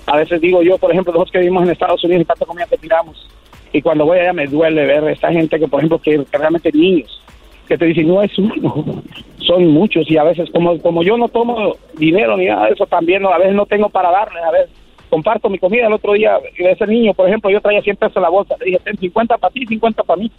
A 0.07 0.17
veces 0.17 0.41
digo 0.41 0.63
yo, 0.63 0.79
por 0.79 0.91
ejemplo, 0.91 1.13
nosotros 1.13 1.33
que 1.33 1.39
vivimos 1.39 1.65
en 1.65 1.71
Estados 1.71 2.03
Unidos 2.05 2.23
y 2.23 2.25
tanta 2.27 2.47
comida 2.47 2.67
que 2.67 2.79
tiramos, 2.79 3.29
y 3.73 3.83
cuando 3.83 4.07
voy 4.07 4.19
allá 4.19 4.33
me 4.33 4.47
duele 4.47 4.87
ver 4.87 5.05
esta 5.09 5.31
gente 5.31 5.59
que, 5.59 5.69
por 5.69 5.81
ejemplo, 5.81 5.99
que, 5.99 6.25
que 6.25 6.39
realmente 6.39 6.71
niños, 6.73 7.23
que 7.67 7.77
te 7.77 7.85
dicen, 7.85 8.09
no 8.09 8.23
es 8.23 8.37
uno, 8.39 9.03
son 9.39 9.67
muchos, 9.69 10.11
y 10.11 10.17
a 10.17 10.25
veces, 10.25 10.51
como, 10.51 10.79
como 10.81 11.03
yo 11.03 11.17
no 11.17 11.29
tomo 11.29 11.77
dinero 11.95 12.37
ni 12.37 12.47
nada 12.47 12.67
de 12.67 12.73
eso, 12.73 12.87
también 12.87 13.23
no, 13.23 13.31
a 13.31 13.39
veces 13.39 13.55
no 13.55 13.67
tengo 13.67 13.89
para 13.91 14.11
darles, 14.11 14.43
a 14.43 14.51
veces 14.51 14.71
comparto 15.09 15.49
mi 15.49 15.59
comida. 15.59 15.87
El 15.87 15.93
otro 15.93 16.13
día, 16.13 16.39
ese 16.57 16.87
niño, 16.87 17.15
por 17.15 17.29
ejemplo, 17.29 17.51
yo 17.51 17.61
traía 17.61 17.83
100 17.83 17.97
pesos 17.97 18.17
en 18.17 18.23
la 18.23 18.29
bolsa, 18.29 18.57
le 18.61 18.67
dije, 18.67 18.81
ten 18.85 18.97
50 18.97 19.39
para 19.39 19.53
ti, 19.53 19.67
50 19.67 20.03
para 20.03 20.21
mí. 20.21 20.31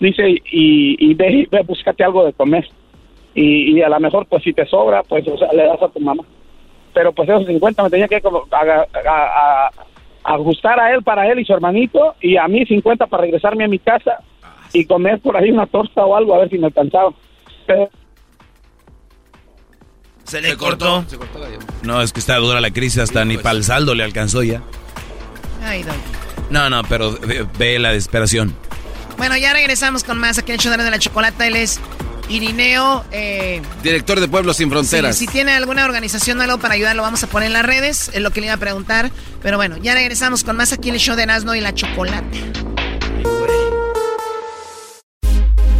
Dice, 0.00 0.28
y, 0.28 0.96
y 0.98 1.14
ve, 1.14 1.46
ve, 1.50 1.62
búscate 1.62 2.04
algo 2.04 2.24
de 2.24 2.32
comer. 2.32 2.68
Y, 3.34 3.78
y 3.78 3.82
a 3.82 3.88
lo 3.88 3.98
mejor, 4.00 4.26
pues 4.26 4.42
si 4.42 4.52
te 4.52 4.66
sobra, 4.66 5.02
pues 5.02 5.26
o 5.28 5.38
sea, 5.38 5.52
le 5.52 5.64
das 5.66 5.80
a 5.82 5.88
tu 5.88 6.00
mamá. 6.00 6.22
Pero 6.94 7.12
pues 7.12 7.28
esos 7.28 7.46
50 7.46 7.82
me 7.82 7.90
tenía 7.90 8.08
que 8.08 8.20
como 8.20 8.44
aga- 8.50 8.86
a- 9.08 9.66
a- 9.68 10.34
ajustar 10.34 10.78
a 10.78 10.92
él 10.94 11.02
para 11.02 11.26
él 11.30 11.40
y 11.40 11.44
su 11.44 11.52
hermanito, 11.52 12.14
y 12.20 12.36
a 12.36 12.46
mí 12.48 12.64
50 12.66 13.06
para 13.06 13.22
regresarme 13.22 13.64
a 13.64 13.68
mi 13.68 13.78
casa 13.78 14.18
y 14.72 14.84
comer 14.84 15.18
por 15.20 15.36
ahí 15.36 15.50
una 15.50 15.66
torta 15.66 16.04
o 16.04 16.14
algo, 16.14 16.34
a 16.34 16.38
ver 16.38 16.50
si 16.50 16.58
me 16.58 16.66
alcanzaba. 16.66 17.10
Pero 17.66 17.88
Se 20.24 20.40
le 20.40 20.56
cortó. 20.56 21.04
No, 21.82 22.00
es 22.00 22.12
que 22.12 22.20
está 22.20 22.36
dura 22.36 22.60
la 22.60 22.70
crisis, 22.70 22.98
hasta 22.98 23.24
ni 23.24 23.36
para 23.38 23.56
el 23.56 23.64
saldo 23.64 23.94
le 23.94 24.04
alcanzó 24.04 24.42
ya. 24.42 24.62
Ay. 25.64 25.84
No, 26.50 26.68
no, 26.70 26.82
pero 26.88 27.12
ve, 27.26 27.46
ve 27.58 27.78
la 27.78 27.90
desesperación. 27.90 28.54
Bueno, 29.18 29.36
ya 29.36 29.52
regresamos 29.52 30.04
con 30.04 30.18
más 30.18 30.38
aquí 30.38 30.52
en 30.52 30.58
show 30.58 30.72
de 30.76 30.90
la 30.90 30.98
chocolata. 30.98 31.46
Él 31.46 31.56
es 31.56 31.80
Irineo. 32.28 33.04
Eh, 33.10 33.62
Director 33.82 34.20
de 34.20 34.28
Pueblos 34.28 34.56
Sin 34.56 34.70
Fronteras. 34.70 35.16
Si, 35.16 35.26
si 35.26 35.32
tiene 35.32 35.52
alguna 35.52 35.84
organización 35.84 36.40
o 36.40 36.42
algo 36.42 36.58
para 36.58 36.74
ayudar, 36.74 36.96
lo 36.96 37.02
vamos 37.02 37.22
a 37.22 37.26
poner 37.26 37.48
en 37.48 37.52
las 37.52 37.64
redes. 37.66 38.10
Es 38.12 38.20
lo 38.20 38.30
que 38.30 38.40
le 38.40 38.46
iba 38.46 38.54
a 38.54 38.58
preguntar. 38.58 39.10
Pero 39.42 39.56
bueno, 39.56 39.76
ya 39.78 39.94
regresamos 39.94 40.44
con 40.44 40.56
más 40.56 40.72
aquí 40.72 40.88
en 40.88 40.94
el 40.96 41.00
show 41.00 41.16
de 41.16 41.24
Erasmo 41.24 41.54
y 41.54 41.60
la 41.60 41.74
chocolata. 41.74 42.26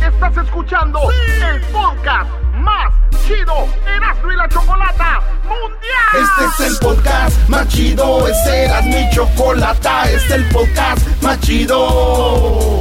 Estás 0.01 0.45
escuchando 0.45 1.01
el 1.11 1.61
podcast 1.73 2.31
más 2.55 2.93
chido 3.27 3.69
Erasmo 3.87 4.33
y 4.33 4.37
la 4.37 4.49
Chocolata 4.49 5.21
Mundial. 5.45 6.23
Este 6.23 6.65
es 6.65 6.71
el 6.71 6.79
podcast 6.79 7.49
más 7.49 7.69
chido, 7.69 8.29
este 8.29 8.65
era 8.65 8.83
mi 8.83 9.11
chocolata, 9.11 10.05
este 10.11 10.17
es 10.17 10.31
el 10.33 10.45
podcast 10.49 11.23
más 11.23 11.41
chido. 11.41 12.81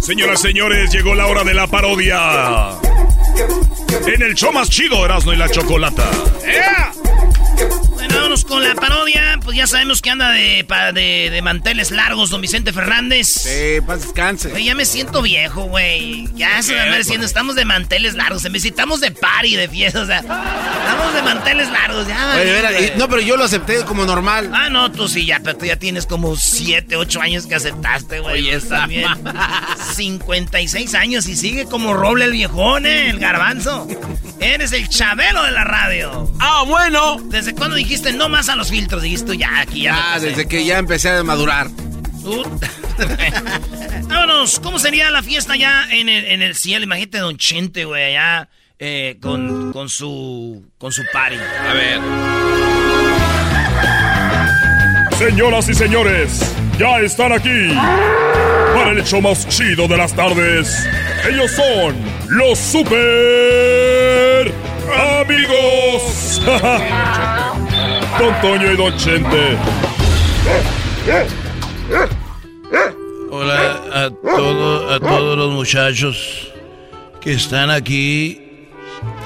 Señoras, 0.00 0.40
señores, 0.40 0.90
llegó 0.90 1.14
la 1.14 1.26
hora 1.26 1.44
de 1.44 1.54
la 1.54 1.66
parodia. 1.66 2.70
En 4.06 4.22
el 4.22 4.34
show 4.34 4.52
más 4.52 4.68
chido, 4.70 5.04
Erasmo 5.04 5.32
y 5.32 5.36
la 5.36 5.48
Chocolata. 5.48 6.10
Con 8.48 8.62
la 8.64 8.74
parodia. 8.74 9.38
Pues 9.44 9.56
ya 9.56 9.66
sabemos 9.66 10.02
que 10.02 10.10
anda 10.10 10.30
de, 10.30 10.64
pa- 10.66 10.92
de, 10.92 11.28
de 11.30 11.42
manteles 11.42 11.90
largos 11.90 12.30
don 12.30 12.40
Vicente 12.40 12.72
Fernández. 12.72 13.26
Sí, 13.28 13.80
paz 13.86 14.02
descanse. 14.02 14.48
Güey, 14.50 14.64
ya 14.64 14.74
me 14.74 14.84
siento 14.84 15.22
viejo, 15.22 15.62
güey. 15.64 16.28
Ya 16.34 16.62
se 16.62 16.72
me 16.74 16.80
anda 16.80 16.96
diciendo, 16.98 17.26
estamos 17.26 17.54
de 17.54 17.64
manteles 17.64 18.14
largos. 18.14 18.44
En 18.44 18.52
vez 18.52 18.62
de 18.62 19.10
party, 19.10 19.56
de 19.56 19.68
fiesta, 19.68 20.00
o 20.02 20.06
sea, 20.06 20.18
estamos 20.18 21.14
de 21.14 21.22
manteles 21.22 21.68
largos, 21.70 22.06
ya. 22.08 22.34
Oye, 22.36 22.92
y- 22.94 22.98
no, 22.98 23.08
pero 23.08 23.20
yo 23.20 23.36
lo 23.36 23.44
acepté 23.44 23.84
como 23.84 24.04
normal. 24.04 24.50
Ah, 24.54 24.68
no, 24.70 24.90
tú 24.90 25.08
sí, 25.08 25.26
ya, 25.26 25.40
pero 25.40 25.56
tú 25.56 25.66
ya 25.66 25.76
tienes 25.76 26.06
como 26.06 26.36
7, 26.36 26.96
8 26.96 27.20
años 27.20 27.46
que 27.46 27.54
aceptaste, 27.54 28.20
güey. 28.20 28.34
Oye, 28.40 28.54
esa 28.56 28.80
también. 28.80 29.06
56 29.94 30.94
años 30.94 31.26
y 31.28 31.36
sigue 31.36 31.64
como 31.66 31.94
roble 31.94 32.24
el 32.24 32.32
viejón, 32.32 32.86
¿eh? 32.86 33.10
El 33.10 33.18
garbanzo. 33.18 33.86
Eres 34.40 34.72
el 34.72 34.88
chabelo 34.88 35.42
de 35.42 35.50
la 35.50 35.64
radio. 35.64 36.30
Ah, 36.40 36.62
bueno. 36.66 37.16
¿Desde 37.24 37.54
cuándo 37.54 37.76
dijiste 37.76 38.12
no 38.12 38.28
más 38.28 38.48
a 38.48 38.56
los 38.56 38.70
filtros? 38.70 39.02
Dijiste 39.02 39.36
ya, 39.36 39.60
aquí 39.60 39.82
ya. 39.82 40.14
Ah, 40.14 40.20
desde 40.20 40.46
que 40.46 40.64
ya 40.64 40.78
empecé 40.78 41.10
a 41.10 41.22
madurar. 41.24 41.68
Tú- 42.22 42.44
Vámonos, 44.08 44.60
¿cómo 44.60 44.78
sería 44.78 45.10
la 45.10 45.22
fiesta 45.22 45.56
ya 45.56 45.86
en 45.90 46.08
el, 46.08 46.24
en 46.26 46.42
el 46.42 46.54
cielo? 46.54 46.84
Imagínate 46.84 47.18
Don 47.18 47.36
Chente, 47.36 47.84
güey, 47.84 48.16
allá 48.16 48.48
eh, 48.78 49.16
con, 49.20 49.72
con 49.72 49.88
su 49.88 50.64
con 50.78 50.92
su 50.92 51.02
party. 51.12 51.36
A 51.36 51.72
ver. 51.74 52.00
Señoras 55.18 55.68
y 55.68 55.74
señores, 55.74 56.40
ya 56.78 57.00
están 57.00 57.32
aquí 57.32 57.70
para 58.74 58.90
el 58.92 59.04
show 59.04 59.20
más 59.20 59.48
chido 59.48 59.88
de 59.88 59.96
las 59.96 60.12
tardes. 60.14 60.86
Ellos 61.28 61.50
son 61.50 61.96
los 62.28 62.56
super 62.58 63.97
amigos. 65.20 66.40
Don 68.18 68.34
Toño 68.40 68.72
y 68.72 68.76
Don 68.76 68.96
Chente. 68.96 69.56
Hola 73.30 73.80
a, 73.92 74.10
todo- 74.10 74.92
a 74.94 75.00
todos 75.00 75.36
los 75.38 75.52
muchachos 75.52 76.48
que 77.20 77.32
están 77.34 77.70
aquí 77.70 78.40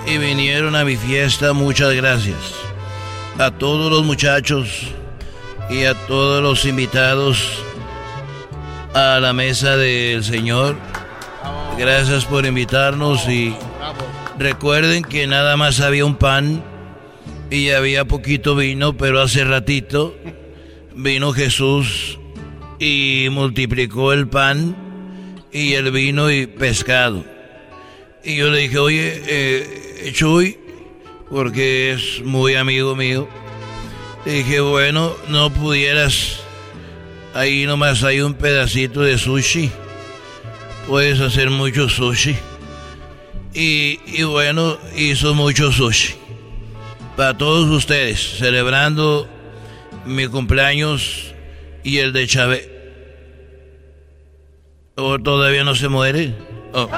y 0.06 0.18
vinieron 0.18 0.74
a 0.76 0.84
mi 0.84 0.96
fiesta, 0.96 1.52
muchas 1.52 1.92
gracias. 1.94 2.36
A 3.38 3.50
todos 3.50 3.90
los 3.90 4.04
muchachos 4.04 4.68
y 5.70 5.84
a 5.84 5.94
todos 6.06 6.42
los 6.42 6.64
invitados 6.64 7.62
a 8.94 9.18
la 9.20 9.32
mesa 9.32 9.76
del 9.76 10.22
Señor, 10.22 10.76
gracias 11.78 12.24
por 12.26 12.44
invitarnos 12.44 13.26
y 13.28 13.54
recuerden 14.42 15.04
que 15.04 15.26
nada 15.26 15.56
más 15.56 15.80
había 15.80 16.04
un 16.04 16.16
pan 16.16 16.62
y 17.50 17.70
había 17.70 18.04
poquito 18.04 18.56
vino, 18.56 18.96
pero 18.96 19.20
hace 19.20 19.44
ratito 19.44 20.16
vino 20.94 21.32
Jesús 21.32 22.18
y 22.78 23.28
multiplicó 23.30 24.12
el 24.12 24.26
pan 24.26 24.76
y 25.52 25.74
el 25.74 25.92
vino 25.92 26.30
y 26.30 26.46
pescado. 26.46 27.24
Y 28.24 28.36
yo 28.36 28.50
le 28.50 28.58
dije, 28.58 28.78
oye, 28.78 29.22
eh, 29.26 30.12
Chuy, 30.12 30.58
porque 31.30 31.92
es 31.92 32.24
muy 32.24 32.56
amigo 32.56 32.96
mío, 32.96 33.28
le 34.26 34.32
dije, 34.32 34.60
bueno, 34.60 35.14
no 35.28 35.52
pudieras, 35.52 36.40
ahí 37.34 37.64
nomás 37.64 38.02
hay 38.02 38.20
un 38.20 38.34
pedacito 38.34 39.02
de 39.02 39.18
sushi, 39.18 39.70
puedes 40.88 41.20
hacer 41.20 41.50
mucho 41.50 41.88
sushi. 41.88 42.36
Y, 43.54 44.00
y 44.06 44.22
bueno, 44.22 44.78
hizo 44.96 45.34
mucho 45.34 45.72
sushi. 45.72 46.14
Para 47.16 47.36
todos 47.36 47.68
ustedes, 47.68 48.38
celebrando 48.38 49.28
mi 50.06 50.26
cumpleaños 50.26 51.34
y 51.84 51.98
el 51.98 52.12
de 52.12 52.26
Chávez. 52.26 52.68
¿O 54.96 55.18
todavía 55.18 55.64
no 55.64 55.74
se 55.74 55.88
muere? 55.88 56.34
Oh. 56.72 56.88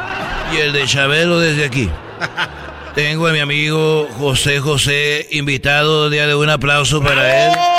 Y 0.53 0.57
el 0.59 0.73
de 0.73 0.87
Chabelo 0.87 1.41
desde 1.41 1.65
aquí. 1.65 1.89
Tengo 2.95 3.27
a 3.27 3.33
mi 3.33 3.41
amigo 3.41 4.09
José 4.19 4.61
José 4.61 5.27
invitado. 5.33 6.11
Día 6.11 6.37
un 6.37 6.51
aplauso 6.51 7.03
para 7.03 7.47
él. 7.47 7.74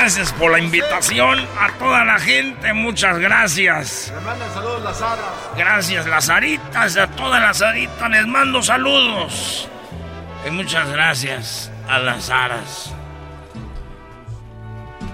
Gracias. 0.00 0.32
Por 0.34 0.52
la 0.52 0.58
invitación 0.58 1.38
a 1.58 1.72
toda 1.78 2.04
la 2.04 2.18
gente. 2.18 2.72
Muchas 2.74 3.18
gracias. 3.18 4.12
Le 4.14 4.20
mandan 4.20 4.52
saludos 4.52 4.82
las 4.82 5.00
aras. 5.02 5.24
Gracias, 5.56 6.06
Lazaritas. 6.06 6.96
A 6.96 7.06
todas 7.08 7.40
las 7.40 7.60
Lazaritas 7.60 8.10
les 8.10 8.26
mando 8.26 8.62
saludos. 8.62 9.68
Y 10.46 10.50
muchas 10.50 10.88
gracias 10.90 11.70
a 11.88 11.98
las 11.98 12.30
aras. 12.30 12.92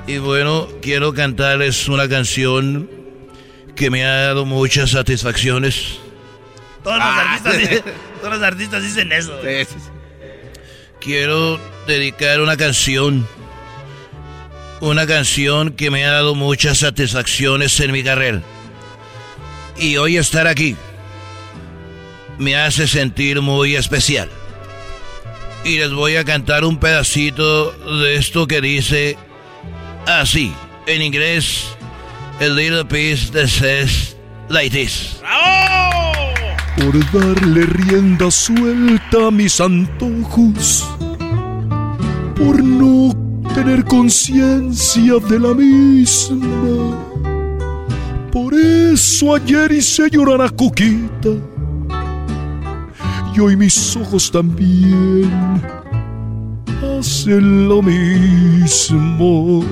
Y 0.07 0.19
bueno, 0.19 0.67
quiero 0.83 1.15
cantarles 1.15 1.89
una 1.89 2.09
canción 2.09 2.91
que 3.77 3.89
me 3.89 4.05
ha 4.05 4.23
dado 4.27 4.45
muchas 4.45 4.91
satisfacciones. 4.91 5.99
Todos 6.83 6.97
los, 6.99 7.07
Ah. 7.07 7.21
artistas, 7.33 7.57
dicen- 7.59 7.85
todos 8.21 8.35
los 8.35 8.43
artistas 8.43 8.83
dicen 8.83 9.13
eso. 9.13 9.41
Quiero 11.01 11.59
dedicar 11.87 12.41
una 12.41 12.57
canción. 12.57 13.27
Una 14.83 15.07
canción 15.07 15.75
que 15.75 15.93
me 15.93 16.05
ha 16.05 16.11
dado 16.11 16.35
muchas 16.35 16.79
satisfacciones 16.79 17.79
en 17.79 17.93
mi 17.93 18.03
carrera. 18.03 18.43
Y 19.79 19.97
hoy 19.97 20.17
estar 20.17 20.49
aquí 20.49 20.75
me 22.37 22.57
hace 22.57 22.89
sentir 22.89 23.41
muy 23.41 23.77
especial. 23.77 24.29
Y 25.65 25.79
les 25.79 25.93
voy 25.93 26.17
a 26.17 26.25
cantar 26.25 26.65
un 26.65 26.79
pedacito 26.79 27.71
de 28.01 28.17
esto 28.17 28.49
que 28.49 28.61
dice 28.61 29.17
así. 30.09 30.53
En 30.89 31.01
inglés, 31.01 31.77
a 32.41 32.47
little 32.47 32.85
piece 32.85 33.31
that 33.31 33.47
says 33.47 34.17
like 34.49 34.77
this. 34.77 35.23
Por 36.77 36.99
darle 37.13 37.67
rienda 37.67 38.33
suelta 38.33 39.29
a 39.29 39.31
mis 39.31 39.61
antojos, 39.61 40.85
por 42.37 42.61
no 42.61 43.32
tener 43.55 43.85
conciencia 43.85 45.15
de 45.29 45.39
la 45.39 45.55
misma. 45.55 46.99
Por 48.31 48.55
eso 48.55 49.35
ayer 49.35 49.73
hice 49.73 50.09
llorar 50.11 50.41
a 50.41 50.49
Coquita 50.49 51.29
y 53.35 53.41
hoy 53.41 53.57
mis 53.57 53.97
ojos 53.97 54.31
también 54.31 55.31
hacen 56.99 57.69
lo 57.69 57.83
mismo. 57.83 59.63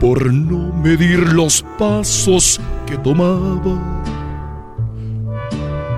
Por 0.00 0.32
no 0.32 0.72
medir 0.82 1.32
los 1.32 1.64
pasos 1.78 2.60
que 2.86 2.96
tomaba. 2.98 4.02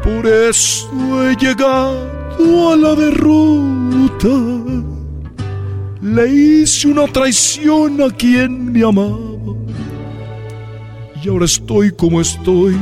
Por 0.02 0.26
eso 0.26 1.28
he 1.28 1.36
llegado 1.36 2.17
a 2.38 2.76
la 2.76 2.94
derrota. 2.94 4.28
Le 6.00 6.28
hice 6.28 6.88
una 6.88 7.06
traición 7.06 8.00
a 8.00 8.10
quien 8.10 8.72
me 8.72 8.84
amaba. 8.84 9.18
Y 11.22 11.28
ahora 11.28 11.46
estoy 11.46 11.90
como 11.92 12.20
estoy, 12.20 12.76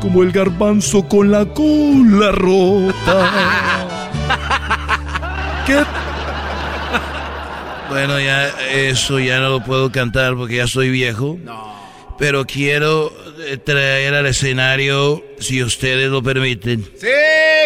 como 0.00 0.22
el 0.22 0.32
garbanzo 0.32 1.06
con 1.06 1.30
la 1.30 1.44
cola 1.46 2.32
rota. 2.32 3.30
¿Qué 5.66 5.84
Bueno, 7.88 8.18
ya 8.20 8.48
eso 8.72 9.20
ya 9.20 9.38
no 9.38 9.50
lo 9.50 9.64
puedo 9.64 9.92
cantar 9.92 10.34
porque 10.34 10.56
ya 10.56 10.66
soy 10.66 10.90
viejo. 10.90 11.38
Pero 12.18 12.46
quiero 12.46 13.14
eh, 13.40 13.58
traer 13.58 14.14
al 14.14 14.26
escenario, 14.26 15.24
si 15.38 15.62
ustedes 15.62 16.08
lo 16.10 16.22
permiten, 16.22 16.82
Sí, 16.98 17.06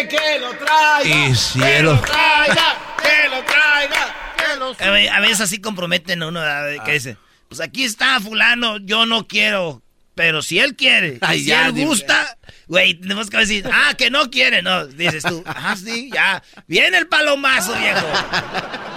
que 0.09 0.39
lo 0.39 0.51
traiga. 0.57 1.29
Y. 1.29 1.59
Que 1.59 1.83
lo 1.83 1.99
traiga. 2.01 2.77
Que 3.01 3.29
lo 3.29 3.43
traiga. 3.45 4.15
Que 4.37 4.59
lo 4.59 5.11
A 5.13 5.19
veces 5.21 5.41
así 5.41 5.61
comprometen 5.61 6.21
a 6.23 6.27
uno 6.27 6.41
que 6.85 6.91
dice, 6.93 7.17
pues 7.47 7.61
aquí 7.61 7.83
está 7.83 8.19
fulano, 8.19 8.77
yo 8.77 9.05
no 9.05 9.27
quiero. 9.27 9.81
Pero 10.13 10.41
si 10.41 10.59
él 10.59 10.75
quiere, 10.75 11.19
si 11.31 11.45
ya, 11.45 11.67
él 11.67 11.71
gusta, 11.71 12.37
güey, 12.67 12.95
tenemos 12.95 13.29
que 13.29 13.37
decir, 13.37 13.69
ah, 13.71 13.93
que 13.97 14.09
no 14.09 14.29
quiere, 14.29 14.61
no. 14.61 14.85
Dices 14.85 15.23
tú, 15.23 15.41
ah, 15.45 15.75
sí, 15.81 16.09
ya. 16.13 16.43
Viene 16.67 16.97
el 16.97 17.07
palomazo, 17.07 17.73
viejo. 17.77 18.05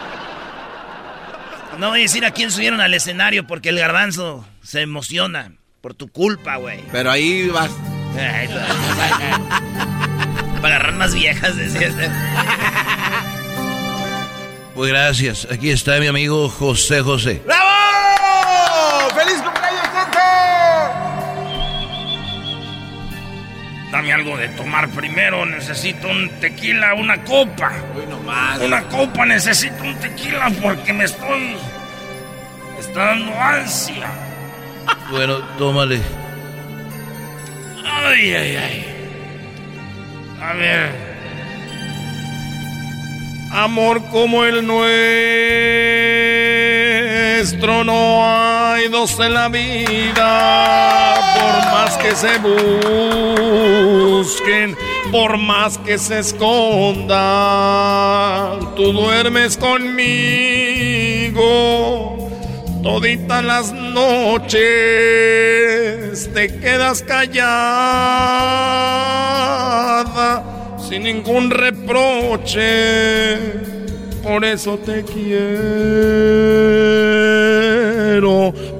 No 1.79 1.89
voy 1.89 1.99
a 1.99 2.03
decir 2.03 2.25
a 2.25 2.31
quién 2.31 2.53
subieron 2.53 2.81
al 2.81 2.95
escenario 2.95 3.49
porque 3.49 3.71
el 3.71 3.79
garbanzo 3.81 4.47
se 4.65 4.81
emociona 4.81 5.53
por 5.81 5.95
tu 5.95 6.09
culpa, 6.09 6.57
güey. 6.57 6.83
Pero 6.91 7.11
ahí 7.11 7.49
vas. 7.49 7.71
Para 10.61 10.77
agarrar 10.77 10.95
más 10.95 11.15
viejas, 11.15 11.57
decías. 11.57 11.95
Pues 14.75 14.91
gracias. 14.91 15.47
Aquí 15.53 15.71
está 15.71 16.01
mi 16.01 16.07
amigo 16.07 16.49
José 16.49 17.03
José. 17.03 17.43
¡Bravo! 17.45 19.11
¡Feliz 19.15 19.41
cumpleaños, 19.43 19.89
gente! 19.95 20.19
Dame 23.93 24.13
algo 24.13 24.37
de 24.37 24.49
tomar 24.49 24.89
primero. 24.91 25.45
Necesito 25.47 26.09
un 26.09 26.29
tequila, 26.41 26.95
una 26.95 27.23
copa. 27.23 27.73
Una 28.65 28.83
copa, 28.85 29.27
necesito 29.27 29.83
un 29.85 29.95
tequila 29.97 30.51
porque 30.63 30.93
me 30.93 31.05
estoy. 31.05 31.57
está 32.81 33.05
dando 33.05 33.39
ansia. 33.41 34.24
Bueno, 35.11 35.39
tómale. 35.59 36.01
Ay, 37.85 38.35
ay, 38.35 38.57
ay. 38.57 38.85
A 40.41 40.53
ver. 40.55 41.05
Amor 43.53 44.03
como 44.11 44.45
el 44.45 44.67
nuestro 44.67 44.85
no 47.85 48.27
hay 48.27 48.89
dos 48.89 49.21
en 49.21 49.33
la 49.35 49.49
vida, 49.49 51.15
por 51.39 51.73
más 51.73 51.97
que 51.99 52.17
se 52.17 52.37
busquen, 54.19 54.77
por 55.13 55.39
más 55.39 55.79
que 55.79 55.99
se 55.99 56.19
escondan, 56.19 57.15
tú 58.75 58.93
duermes 58.93 59.57
conmigo 59.57 60.85
toditas 62.85 63.43
las 63.43 63.73
noches, 63.73 64.61
te 66.35 66.49
quedas 66.61 67.03
callada 67.03 67.55
sin 70.87 71.05
ningún 71.05 71.51
reproche. 71.51 73.39
Por 74.23 74.45
eso 74.45 74.77
te 74.79 75.03
quiero, 75.03 75.33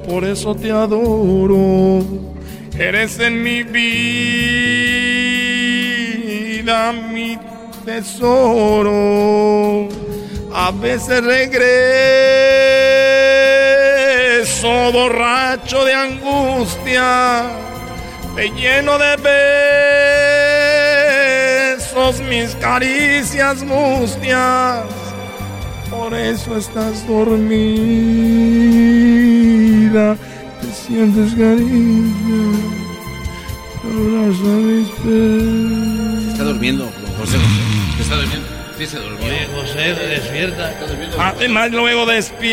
por 0.07 0.23
eso 0.23 0.53
te 0.53 0.69
adoro. 0.69 2.05
Eres 2.77 3.17
en 3.19 3.41
mi 3.41 3.63
vida 3.63 3.73
mi 6.93 7.39
tesoro. 7.85 9.89
A 10.53 10.69
veces 10.71 11.23
regreso 11.23 12.74
borracho 14.63 15.83
de 15.85 15.93
angustia, 15.93 17.43
te 18.35 18.49
lleno 18.51 18.97
de 18.97 19.17
mis 22.21 22.55
caricias 22.55 23.63
mustias. 23.63 24.83
Por 25.89 26.13
eso 26.13 26.57
estás 26.57 27.07
dormida, 27.07 27.47
te 30.61 30.67
sientes 30.73 31.33
caricia. 31.35 32.75
Está 36.31 36.43
durmiendo, 36.43 36.85
José 37.17 37.37
José. 37.37 37.37
Está 38.01 38.15
durmiendo. 38.15 38.54
Sí, 38.77 38.85
se 38.85 38.99
durmió. 38.99 39.25
Oye, 39.25 39.47
José, 39.55 39.93
despierta. 39.93 40.73
Además, 41.17 41.71
luego 41.71 42.05
despierto. 42.05 42.51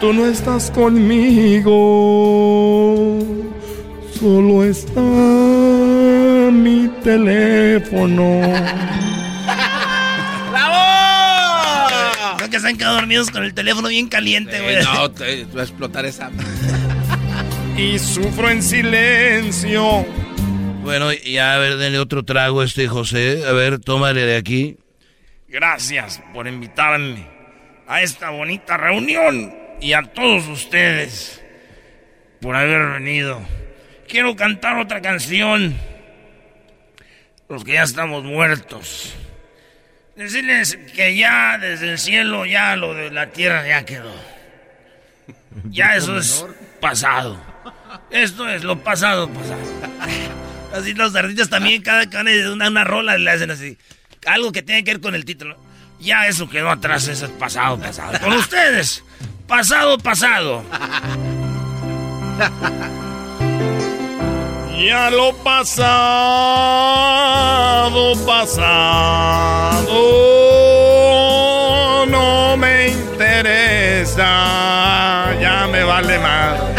Tú 0.00 0.12
no 0.12 0.26
estás 0.26 0.70
conmigo. 0.70 1.70
Solo 4.18 4.64
está 4.64 5.00
mi 6.50 6.88
teléfono. 7.02 8.40
¡Bravo! 10.50 12.36
Creo 12.38 12.50
que 12.50 12.60
se 12.60 12.68
han 12.68 12.76
quedado 12.78 12.94
dormidos 12.96 13.30
con 13.30 13.44
el 13.44 13.52
teléfono 13.52 13.88
bien 13.88 14.08
caliente, 14.08 14.60
güey. 14.60 14.82
no, 14.82 15.10
te, 15.10 15.44
va 15.56 15.60
a 15.60 15.64
explotar 15.64 16.06
esa. 16.06 16.30
y 17.76 17.98
sufro 17.98 18.48
en 18.50 18.62
silencio. 18.62 20.06
Bueno, 20.90 21.12
ya 21.12 21.54
a 21.54 21.58
ver, 21.58 21.76
denle 21.76 22.00
otro 22.00 22.24
trago 22.24 22.62
a 22.62 22.64
este 22.64 22.88
José. 22.88 23.44
A 23.46 23.52
ver, 23.52 23.78
tómale 23.78 24.22
de 24.22 24.36
aquí. 24.36 24.76
Gracias 25.46 26.20
por 26.34 26.48
invitarme 26.48 27.28
a 27.86 28.02
esta 28.02 28.30
bonita 28.30 28.76
reunión 28.76 29.54
y 29.80 29.92
a 29.92 30.02
todos 30.02 30.48
ustedes 30.48 31.40
por 32.40 32.56
haber 32.56 32.88
venido. 33.00 33.40
Quiero 34.08 34.34
cantar 34.34 34.80
otra 34.80 35.00
canción 35.00 35.76
los 37.48 37.62
que 37.62 37.74
ya 37.74 37.84
estamos 37.84 38.24
muertos. 38.24 39.14
Decirles 40.16 40.76
que 40.96 41.14
ya 41.14 41.56
desde 41.56 41.92
el 41.92 41.98
cielo, 42.00 42.46
ya 42.46 42.74
lo 42.74 42.94
de 42.94 43.12
la 43.12 43.28
tierra 43.28 43.64
ya 43.64 43.84
quedó. 43.84 44.12
Ya 45.70 45.94
eso 45.94 46.18
es 46.18 46.44
pasado. 46.80 47.40
Esto 48.10 48.48
es 48.48 48.64
lo 48.64 48.76
pasado, 48.80 49.28
pasado. 49.28 50.40
Así 50.72 50.94
los 50.94 51.14
artistas 51.14 51.48
también, 51.48 51.82
cada 51.82 52.04
vez 52.04 52.46
una, 52.46 52.68
una 52.68 52.84
rola 52.84 53.18
le 53.18 53.30
hacen 53.30 53.50
así. 53.50 53.76
Algo 54.26 54.52
que 54.52 54.62
tiene 54.62 54.84
que 54.84 54.92
ver 54.92 55.00
con 55.00 55.14
el 55.14 55.24
título. 55.24 55.56
Ya 55.98 56.26
eso 56.26 56.48
quedó 56.48 56.70
atrás, 56.70 57.08
eso 57.08 57.26
es 57.26 57.32
pasado, 57.32 57.78
pasado. 57.78 58.18
Con 58.20 58.32
ustedes, 58.32 59.04
pasado, 59.46 59.98
pasado. 59.98 60.64
Ya 64.80 65.10
lo 65.10 65.36
pasado, 65.44 65.92
pasado, 68.24 69.92
no 72.06 72.56
me 72.56 72.88
interesa, 72.88 74.24
ya 75.38 75.68
me 75.70 75.84
vale 75.84 76.18
más. 76.18 76.69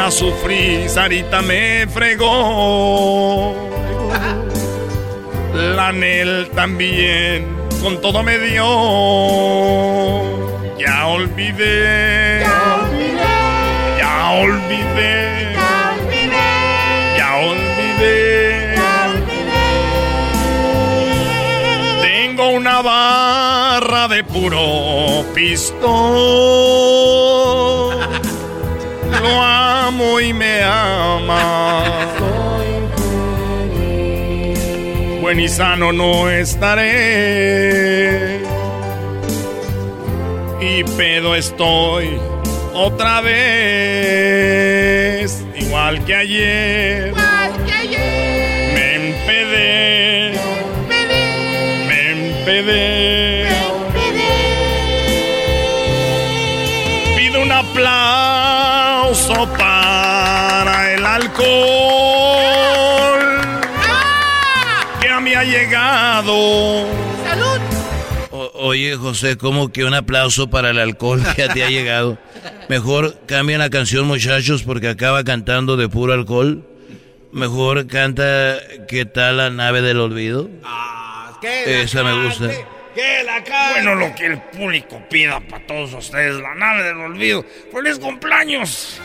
Ya 0.00 0.10
sufrí, 0.10 0.88
Sarita 0.88 1.42
me 1.42 1.86
fregó. 1.86 3.54
La 5.52 5.92
Nel 5.92 6.48
también, 6.54 7.46
con 7.82 8.00
todo 8.00 8.22
me 8.22 8.38
dio. 8.38 8.64
Ya 10.78 11.06
olvidé. 11.06 12.40
Ya 13.98 14.30
olvidé. 14.40 15.54
Ya 17.18 17.36
olvidé 17.36 18.74
Tengo 22.00 22.48
una 22.48 22.80
barra 22.80 24.08
de 24.08 24.24
puro 24.24 25.26
pistón. 25.34 25.90
Lo 29.22 29.42
amo 29.42 30.20
y 30.20 30.32
me 30.32 30.62
ama. 30.62 31.94
Buen 35.20 35.38
y 35.40 35.48
sano 35.48 35.92
no 35.92 36.30
estaré. 36.30 36.90
Y 40.60 40.84
pedo 40.96 41.34
estoy 41.34 42.18
otra 42.74 43.20
vez, 43.20 43.44
igual 45.56 46.04
que 46.04 46.14
ayer. 46.14 47.12
Me 48.74 48.94
empedé. 48.94 50.32
Me 51.88 52.10
empedé. 52.12 53.39
Pido 53.39 53.39
ha 65.40 65.44
llegado. 65.44 66.86
¡Salud! 67.24 67.60
oye, 68.54 68.94
José, 68.96 69.36
¿cómo 69.38 69.72
que 69.72 69.84
un 69.84 69.94
aplauso 69.94 70.50
para 70.50 70.70
el 70.70 70.78
alcohol 70.78 71.22
que 71.34 71.48
te 71.48 71.64
ha 71.64 71.70
llegado? 71.70 72.18
Mejor 72.68 73.18
cambia 73.26 73.56
la 73.56 73.70
canción, 73.70 74.06
muchachos, 74.06 74.62
porque 74.62 74.88
acaba 74.88 75.24
cantando 75.24 75.76
de 75.78 75.88
puro 75.88 76.12
alcohol. 76.12 76.66
Mejor 77.32 77.86
canta 77.86 78.58
¿Qué 78.86 79.06
tal 79.06 79.38
la 79.38 79.50
nave 79.50 79.80
del 79.80 80.00
olvido? 80.00 80.50
Ah, 80.62 81.38
¿qué 81.40 81.82
Esa 81.82 82.02
me 82.02 82.24
gusta. 82.24 82.48
¿Qué, 82.48 82.64
Que 82.94 83.22
la 83.24 83.42
cara. 83.42 83.72
Bueno, 83.72 83.94
lo 83.94 84.14
que 84.14 84.26
el 84.26 84.42
público 84.42 85.02
pida 85.08 85.40
para 85.40 85.66
todos 85.66 85.94
ustedes, 85.94 86.38
la 86.40 86.54
nave 86.54 86.82
del 86.82 86.98
olvido. 86.98 87.44
¡Feliz 87.72 87.98
cumpleaños! 87.98 89.00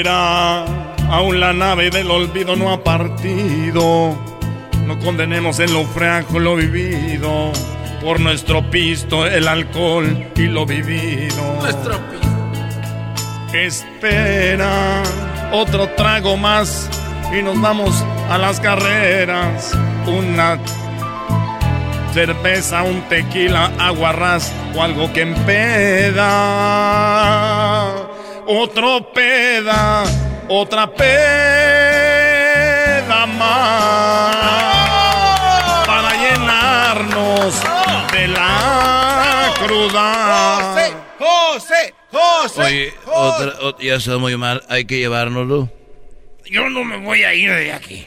Espera, 0.00 0.64
aún 1.10 1.40
la 1.40 1.52
nave 1.52 1.90
del 1.90 2.10
olvido 2.10 2.56
no 2.56 2.72
ha 2.72 2.82
partido. 2.82 4.16
No 4.86 4.98
condenemos 4.98 5.60
en 5.60 5.74
lo 5.74 5.84
fraco 5.84 6.38
lo 6.38 6.56
vivido. 6.56 7.52
Por 8.00 8.18
nuestro 8.18 8.70
pisto, 8.70 9.26
el 9.26 9.46
alcohol 9.46 10.30
y 10.36 10.46
lo 10.46 10.64
vivido. 10.64 11.54
Nuestro. 11.60 12.00
Espera, 13.52 15.02
otro 15.52 15.90
trago 15.90 16.38
más 16.38 16.88
y 17.38 17.42
nos 17.42 17.60
vamos 17.60 18.02
a 18.30 18.38
las 18.38 18.58
carreras. 18.58 19.76
Una 20.06 20.58
cerveza, 22.14 22.84
un 22.84 23.02
tequila, 23.10 23.70
aguarrás 23.78 24.50
o 24.74 24.82
algo 24.82 25.12
que 25.12 25.20
empeda. 25.20 26.30
Otro 28.52 29.12
peda, 29.12 30.02
otra 30.48 30.92
peda 30.92 31.14
más 33.26 34.36
para 35.86 36.10
llenarnos 36.16 37.62
de 38.12 38.26
la 38.26 39.52
cruda. 39.64 40.74
José, 40.74 40.92
José, 41.20 41.94
José. 42.10 42.60
Oye, 42.62 42.92
otra, 43.06 43.52
ot- 43.60 43.78
ya 43.78 43.94
está 43.94 44.18
muy 44.18 44.36
mal, 44.36 44.64
hay 44.68 44.84
que 44.84 44.98
llevárnoslo. 44.98 45.70
Yo 46.50 46.68
no 46.70 46.82
me 46.82 46.96
voy 46.96 47.22
a 47.22 47.32
ir 47.34 47.52
de 47.52 47.72
aquí. 47.72 48.04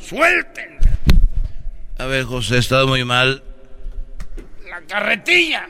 ¡Suelten 0.00 0.78
A 1.98 2.04
ver, 2.06 2.22
José, 2.24 2.58
está 2.58 2.86
muy 2.86 3.04
mal. 3.04 3.42
la 4.70 4.80
carretilla! 4.82 5.66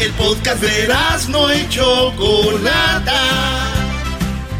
El 0.00 0.12
podcast 0.12 0.62
de 0.62 0.88
no 1.28 1.52
y 1.52 1.68
Chocolata. 1.68 3.20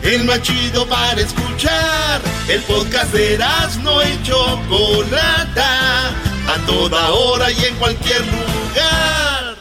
El 0.03 0.25
más 0.25 0.43
chido 0.43 0.85
para 0.89 1.21
escuchar. 1.21 2.21
El 2.49 2.61
podcast 2.63 3.13
de 3.13 3.39
no 3.85 4.03
y 4.03 4.21
Chocolata. 4.25 6.09
A 6.09 6.67
toda 6.67 7.11
hora 7.11 7.53
y 7.53 7.65
en 7.67 7.75
cualquier 7.77 8.21
lugar. 8.23 9.57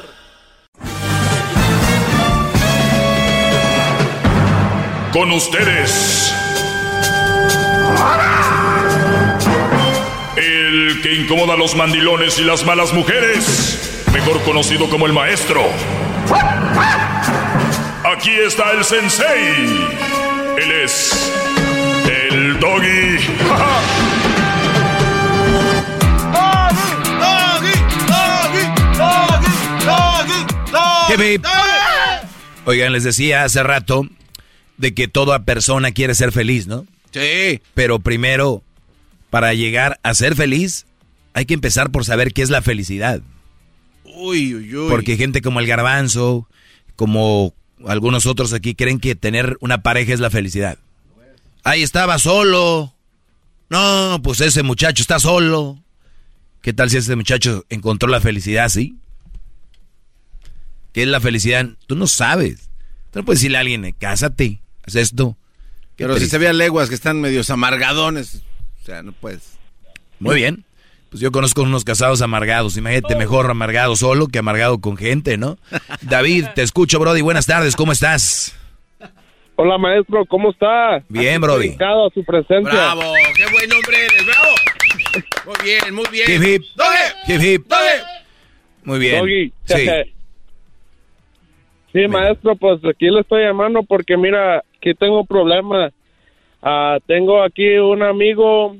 Con 5.13 5.31
ustedes. 5.31 6.33
El 10.37 11.01
que 11.03 11.13
incomoda 11.13 11.53
a 11.53 11.57
los 11.57 11.75
mandilones 11.75 12.39
y 12.39 12.43
las 12.45 12.65
malas 12.65 12.93
mujeres. 12.93 13.96
Mejor 14.13 14.41
conocido 14.43 14.89
como 14.89 15.05
el 15.05 15.13
maestro. 15.13 15.61
Aquí 18.03 18.31
está 18.31 18.71
el 18.71 18.83
sensei. 18.83 19.87
Él 20.57 20.71
es 20.83 21.31
el 22.31 22.59
doggy. 22.59 23.17
Hip, 31.09 31.21
hip. 31.21 31.45
Oigan, 32.65 32.91
les 32.91 33.03
decía 33.03 33.43
hace 33.43 33.63
rato 33.63 34.07
de 34.77 34.93
que 34.93 35.07
toda 35.07 35.43
persona 35.43 35.91
quiere 35.91 36.15
ser 36.15 36.31
feliz, 36.31 36.67
¿no? 36.67 36.85
Sí. 37.11 37.61
Pero 37.73 37.99
primero, 37.99 38.61
para 39.29 39.53
llegar 39.53 39.99
a 40.03 40.13
ser 40.13 40.35
feliz, 40.35 40.85
hay 41.33 41.45
que 41.45 41.53
empezar 41.53 41.91
por 41.91 42.03
saber 42.03 42.33
qué 42.33 42.41
es 42.41 42.49
la 42.49 42.61
felicidad. 42.61 43.21
Uy, 44.19 44.55
uy, 44.55 44.75
uy. 44.75 44.89
Porque 44.89 45.17
gente 45.17 45.41
como 45.41 45.59
el 45.59 45.67
garbanzo, 45.67 46.47
como 46.95 47.53
algunos 47.85 48.25
otros 48.25 48.53
aquí, 48.53 48.75
creen 48.75 48.99
que 48.99 49.15
tener 49.15 49.57
una 49.61 49.83
pareja 49.83 50.13
es 50.13 50.19
la 50.19 50.29
felicidad. 50.29 50.77
Ahí 51.63 51.83
estaba 51.83 52.17
solo. 52.17 52.93
No, 53.69 54.19
pues 54.23 54.41
ese 54.41 54.63
muchacho 54.63 55.01
está 55.01 55.19
solo. 55.19 55.83
¿Qué 56.61 56.73
tal 56.73 56.89
si 56.89 56.97
ese 56.97 57.15
muchacho 57.15 57.65
encontró 57.69 58.09
la 58.09 58.21
felicidad 58.21 58.65
así? 58.65 58.97
¿Qué 60.93 61.03
es 61.03 61.07
la 61.07 61.21
felicidad? 61.21 61.67
Tú 61.85 61.95
no 61.95 62.07
sabes. 62.07 62.69
Tú 63.11 63.19
no 63.19 63.25
puedes 63.25 63.39
decirle 63.39 63.57
a 63.57 63.61
alguien, 63.61 63.95
cásate, 63.99 64.61
haz 64.85 64.95
esto. 64.95 65.37
Pero 65.95 66.17
si 66.17 66.27
se 66.27 66.37
vean 66.37 66.57
leguas 66.57 66.89
que 66.89 66.95
están 66.95 67.21
medios 67.21 67.49
amargadones. 67.49 68.41
O 68.81 68.85
sea, 68.85 69.03
no 69.03 69.11
puedes. 69.11 69.57
Muy 70.19 70.35
bien. 70.35 70.65
Pues 71.09 71.21
yo 71.21 71.31
conozco 71.31 71.61
unos 71.63 71.85
casados 71.85 72.21
amargados. 72.21 72.77
Imagínate, 72.77 73.15
mejor 73.15 73.49
amargado 73.49 73.95
solo 73.95 74.27
que 74.27 74.39
amargado 74.39 74.79
con 74.79 74.97
gente, 74.97 75.37
¿no? 75.37 75.57
David, 76.01 76.45
te 76.55 76.61
escucho, 76.61 76.99
Brody. 76.99 77.21
Buenas 77.21 77.45
tardes, 77.45 77.75
¿cómo 77.75 77.91
estás? 77.91 78.53
Hola 79.59 79.77
maestro, 79.79 80.23
¿cómo 80.27 80.51
está? 80.51 81.03
Bien, 81.09 81.41
Brody. 81.41 81.69
Dedicado 81.69 82.07
a 82.07 82.09
su 82.11 82.23
presencia. 82.23 82.71
Bravo, 82.71 83.01
qué 83.35 83.43
buen 83.51 83.71
hombre 83.73 83.97
eres, 84.05 84.25
bravo. 84.25 84.55
Muy 85.45 85.55
bien, 85.63 85.95
muy 85.95 86.05
bien. 86.11 86.25
Hip, 86.29 86.43
hip. 86.47 86.63
Doggy, 86.75 87.33
Hip, 87.33 87.41
hip. 87.41 87.67
doggy. 87.67 88.03
Muy 88.83 88.99
bien. 88.99 89.19
Doggy. 89.19 89.53
Sí. 89.65 89.87
Sí, 91.91 92.07
maestro, 92.07 92.55
pues 92.55 92.79
aquí 92.85 93.09
le 93.09 93.21
estoy 93.21 93.43
llamando 93.45 93.81
porque 93.81 94.15
mira, 94.15 94.63
aquí 94.77 94.93
tengo 94.93 95.21
un 95.21 95.27
problema. 95.27 95.89
Ah, 96.61 96.99
tengo 97.07 97.41
aquí 97.41 97.77
un 97.77 98.03
amigo 98.03 98.75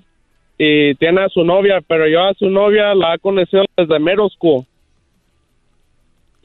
y 0.58 0.96
tiene 0.96 1.22
a 1.22 1.30
su 1.30 1.44
novia, 1.44 1.82
pero 1.88 2.08
yo 2.08 2.24
a 2.24 2.34
su 2.34 2.50
novia 2.50 2.96
la 2.96 3.16
he 3.16 3.20
conocido 3.20 3.66
desde 3.76 4.00
Merosco. 4.00 4.66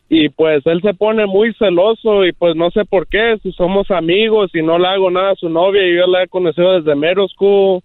Y 0.08 0.28
pues 0.28 0.66
él 0.66 0.82
se 0.82 0.92
pone 0.92 1.24
muy 1.24 1.54
celoso 1.54 2.26
y 2.26 2.32
pues 2.32 2.54
no 2.54 2.70
sé 2.70 2.84
por 2.84 3.06
qué, 3.06 3.38
si 3.42 3.50
somos 3.52 3.90
amigos 3.90 4.50
y 4.54 4.60
no 4.60 4.78
le 4.78 4.88
hago 4.88 5.10
nada 5.10 5.30
a 5.30 5.36
su 5.36 5.48
novia 5.48 5.86
y 5.86 5.96
yo 5.96 6.06
la 6.06 6.24
he 6.24 6.28
conocido 6.28 6.78
desde 6.78 6.94
Merosco 6.94 7.82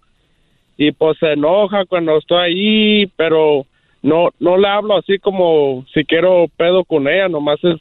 y 0.76 0.92
pues 0.92 1.16
se 1.18 1.32
enoja 1.32 1.86
cuando 1.86 2.18
estoy 2.18 2.38
ahí, 2.38 3.06
pero 3.16 3.64
no 4.02 4.28
no 4.38 4.58
le 4.58 4.68
hablo 4.68 4.96
así 4.98 5.18
como 5.18 5.86
si 5.94 6.04
quiero 6.04 6.46
pedo 6.56 6.84
con 6.84 7.08
ella, 7.08 7.30
nomás 7.30 7.64
es 7.64 7.80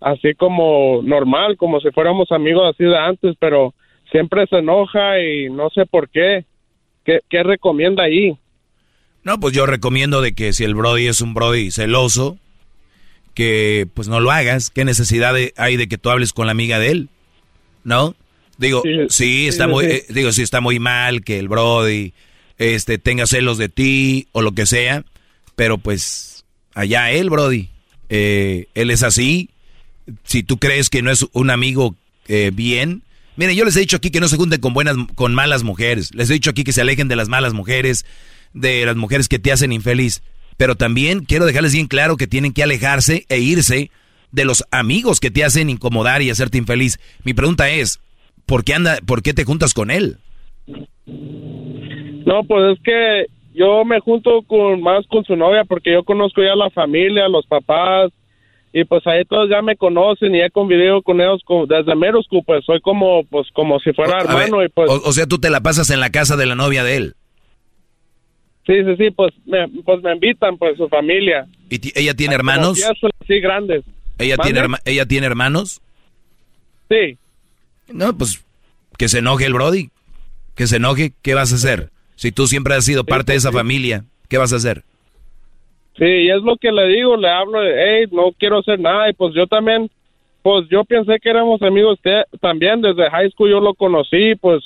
así 0.00 0.34
como 0.34 1.00
normal, 1.02 1.56
como 1.58 1.80
si 1.80 1.90
fuéramos 1.90 2.32
amigos 2.32 2.64
así 2.70 2.84
de 2.84 2.96
antes, 2.96 3.36
pero 3.38 3.74
siempre 4.10 4.46
se 4.46 4.58
enoja 4.58 5.20
y 5.20 5.50
no 5.50 5.70
sé 5.70 5.86
por 5.86 6.08
qué. 6.08 6.44
¿Qué, 7.08 7.20
qué 7.30 7.42
recomienda 7.42 8.02
ahí? 8.02 8.36
No, 9.24 9.40
pues 9.40 9.54
yo 9.54 9.64
recomiendo 9.64 10.20
de 10.20 10.34
que 10.34 10.52
si 10.52 10.64
el 10.64 10.74
Brody 10.74 11.06
es 11.06 11.22
un 11.22 11.32
Brody 11.32 11.70
celoso, 11.70 12.36
que 13.32 13.88
pues 13.94 14.08
no 14.08 14.20
lo 14.20 14.30
hagas. 14.30 14.68
¿Qué 14.68 14.84
necesidad 14.84 15.34
hay 15.56 15.76
de 15.78 15.88
que 15.88 15.96
tú 15.96 16.10
hables 16.10 16.34
con 16.34 16.44
la 16.44 16.52
amiga 16.52 16.78
de 16.78 16.90
él? 16.90 17.08
¿No? 17.82 18.14
Digo, 18.58 18.82
sí, 18.82 19.06
sí, 19.08 19.48
está 19.48 19.64
sí, 19.64 19.70
muy, 19.70 19.84
sí. 19.86 19.90
eh, 19.92 20.06
digo, 20.10 20.32
sí 20.32 20.42
está 20.42 20.60
muy 20.60 20.80
mal 20.80 21.24
que 21.24 21.38
el 21.38 21.48
Brody 21.48 22.12
este, 22.58 22.98
tenga 22.98 23.26
celos 23.26 23.56
de 23.56 23.70
ti 23.70 24.28
o 24.32 24.42
lo 24.42 24.52
que 24.52 24.66
sea, 24.66 25.02
pero 25.56 25.78
pues 25.78 26.44
allá 26.74 27.10
él, 27.10 27.30
Brody. 27.30 27.70
Eh, 28.10 28.66
él 28.74 28.90
es 28.90 29.02
así. 29.02 29.48
Si 30.24 30.42
tú 30.42 30.58
crees 30.58 30.90
que 30.90 31.00
no 31.00 31.10
es 31.10 31.24
un 31.32 31.48
amigo 31.48 31.94
eh, 32.26 32.50
bien, 32.52 33.02
Miren, 33.38 33.54
yo 33.54 33.64
les 33.64 33.76
he 33.76 33.80
dicho 33.80 33.98
aquí 33.98 34.10
que 34.10 34.18
no 34.18 34.26
se 34.26 34.36
junten 34.36 34.60
con 34.60 34.74
buenas, 34.74 34.96
con 35.14 35.32
malas 35.32 35.62
mujeres. 35.62 36.12
Les 36.12 36.28
he 36.28 36.32
dicho 36.32 36.50
aquí 36.50 36.64
que 36.64 36.72
se 36.72 36.80
alejen 36.80 37.06
de 37.06 37.14
las 37.14 37.28
malas 37.28 37.54
mujeres, 37.54 38.04
de 38.52 38.84
las 38.84 38.96
mujeres 38.96 39.28
que 39.28 39.38
te 39.38 39.52
hacen 39.52 39.70
infeliz. 39.70 40.24
Pero 40.56 40.74
también 40.74 41.20
quiero 41.20 41.46
dejarles 41.46 41.72
bien 41.72 41.86
claro 41.86 42.16
que 42.16 42.26
tienen 42.26 42.52
que 42.52 42.64
alejarse 42.64 43.26
e 43.28 43.38
irse 43.38 43.92
de 44.32 44.44
los 44.44 44.64
amigos 44.72 45.20
que 45.20 45.30
te 45.30 45.44
hacen 45.44 45.70
incomodar 45.70 46.20
y 46.20 46.30
hacerte 46.30 46.58
infeliz. 46.58 46.98
Mi 47.22 47.32
pregunta 47.32 47.70
es, 47.70 48.00
¿por 48.44 48.64
qué 48.64 48.74
anda, 48.74 48.98
por 49.06 49.22
qué 49.22 49.32
te 49.34 49.44
juntas 49.44 49.72
con 49.72 49.92
él? 49.92 50.16
No, 51.06 52.42
pues 52.42 52.76
es 52.76 52.82
que 52.82 53.26
yo 53.54 53.84
me 53.84 54.00
junto 54.00 54.42
con 54.48 54.82
más 54.82 55.06
con 55.06 55.24
su 55.24 55.36
novia 55.36 55.62
porque 55.62 55.92
yo 55.92 56.02
conozco 56.02 56.42
ya 56.42 56.56
la 56.56 56.70
familia, 56.70 57.28
los 57.28 57.46
papás 57.46 58.10
y 58.72 58.84
pues 58.84 59.06
ahí 59.06 59.24
todos 59.24 59.48
ya 59.50 59.62
me 59.62 59.76
conocen 59.76 60.34
y 60.34 60.40
he 60.42 60.50
convivido 60.50 61.02
con 61.02 61.20
ellos 61.20 61.40
desde 61.68 61.94
Meroscu, 61.96 62.44
pues 62.44 62.64
soy 62.64 62.80
como 62.80 63.24
pues 63.24 63.48
como 63.52 63.78
si 63.80 63.92
fuera 63.92 64.18
ver, 64.18 64.26
hermano 64.26 64.64
y 64.64 64.68
pues 64.68 64.90
o, 64.90 65.00
o 65.08 65.12
sea, 65.12 65.26
tú 65.26 65.38
te 65.38 65.50
la 65.50 65.60
pasas 65.60 65.90
en 65.90 66.00
la 66.00 66.10
casa 66.10 66.36
de 66.36 66.46
la 66.46 66.54
novia 66.54 66.84
de 66.84 66.96
él. 66.96 67.14
sí, 68.66 68.74
sí, 68.84 68.96
sí, 68.98 69.10
pues 69.10 69.32
me, 69.46 69.66
pues 69.84 70.02
me 70.02 70.12
invitan 70.12 70.58
pues 70.58 70.76
su 70.76 70.88
familia. 70.88 71.46
¿Y 71.70 71.98
ella 71.98 72.14
tiene 72.14 72.34
hermanos? 72.34 72.82
Así 72.82 73.40
grandes. 73.40 73.84
¿Ella 74.18 74.36
tiene, 74.36 74.60
herma- 74.60 74.80
¿Ella 74.84 75.06
tiene 75.06 75.26
hermanos? 75.26 75.80
Sí. 76.90 77.16
No, 77.88 78.16
pues 78.16 78.44
que 78.98 79.08
se 79.08 79.18
enoje 79.18 79.46
el 79.46 79.54
Brody. 79.54 79.90
Que 80.54 80.66
se 80.66 80.76
enoje, 80.76 81.12
¿qué 81.22 81.34
vas 81.34 81.52
a 81.52 81.56
hacer? 81.56 81.90
Si 82.16 82.32
tú 82.32 82.48
siempre 82.48 82.74
has 82.74 82.84
sido 82.84 83.04
parte 83.04 83.30
de 83.32 83.38
esa 83.38 83.52
familia, 83.52 84.04
¿qué 84.28 84.38
vas 84.38 84.52
a 84.52 84.56
hacer? 84.56 84.82
Sí, 85.98 86.04
y 86.04 86.30
es 86.30 86.42
lo 86.42 86.56
que 86.56 86.70
le 86.70 86.86
digo, 86.88 87.16
le 87.16 87.28
hablo, 87.28 87.58
hey, 87.62 88.06
no 88.12 88.32
quiero 88.38 88.58
hacer 88.58 88.78
nada, 88.78 89.10
y 89.10 89.14
pues 89.14 89.34
yo 89.34 89.46
también, 89.46 89.90
pues 90.42 90.68
yo 90.70 90.84
pensé 90.84 91.18
que 91.20 91.30
éramos 91.30 91.60
amigos 91.62 91.98
también, 92.40 92.80
desde 92.80 93.10
high 93.10 93.30
school 93.30 93.50
yo 93.50 93.60
lo 93.60 93.74
conocí, 93.74 94.36
pues 94.36 94.64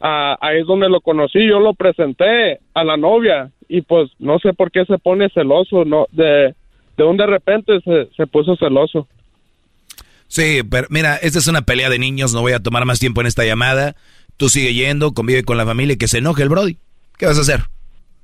ahí 0.00 0.60
es 0.60 0.66
donde 0.66 0.88
lo 0.88 1.00
conocí, 1.00 1.44
yo 1.46 1.58
lo 1.58 1.74
presenté 1.74 2.60
a 2.74 2.84
la 2.84 2.96
novia, 2.96 3.50
y 3.68 3.82
pues 3.82 4.10
no 4.20 4.38
sé 4.38 4.52
por 4.52 4.70
qué 4.70 4.84
se 4.84 4.98
pone 4.98 5.28
celoso, 5.30 5.84
no, 5.84 6.06
de, 6.12 6.54
de 6.96 7.04
un 7.04 7.16
de 7.16 7.26
repente 7.26 7.80
se, 7.80 8.06
se 8.16 8.26
puso 8.28 8.54
celoso. 8.56 9.08
Sí, 10.28 10.60
pero 10.70 10.86
mira, 10.90 11.16
esta 11.16 11.38
es 11.38 11.48
una 11.48 11.62
pelea 11.62 11.90
de 11.90 11.98
niños, 11.98 12.34
no 12.34 12.42
voy 12.42 12.52
a 12.52 12.62
tomar 12.62 12.84
más 12.84 13.00
tiempo 13.00 13.20
en 13.20 13.26
esta 13.26 13.44
llamada. 13.44 13.96
Tú 14.36 14.48
sigue 14.48 14.74
yendo, 14.74 15.12
convive 15.12 15.42
con 15.42 15.56
la 15.56 15.66
familia 15.66 15.94
y 15.94 15.96
que 15.96 16.06
se 16.06 16.18
enoje 16.18 16.42
el 16.42 16.50
Brody. 16.50 16.76
¿Qué 17.16 17.26
vas 17.26 17.38
a 17.38 17.40
hacer? 17.40 17.62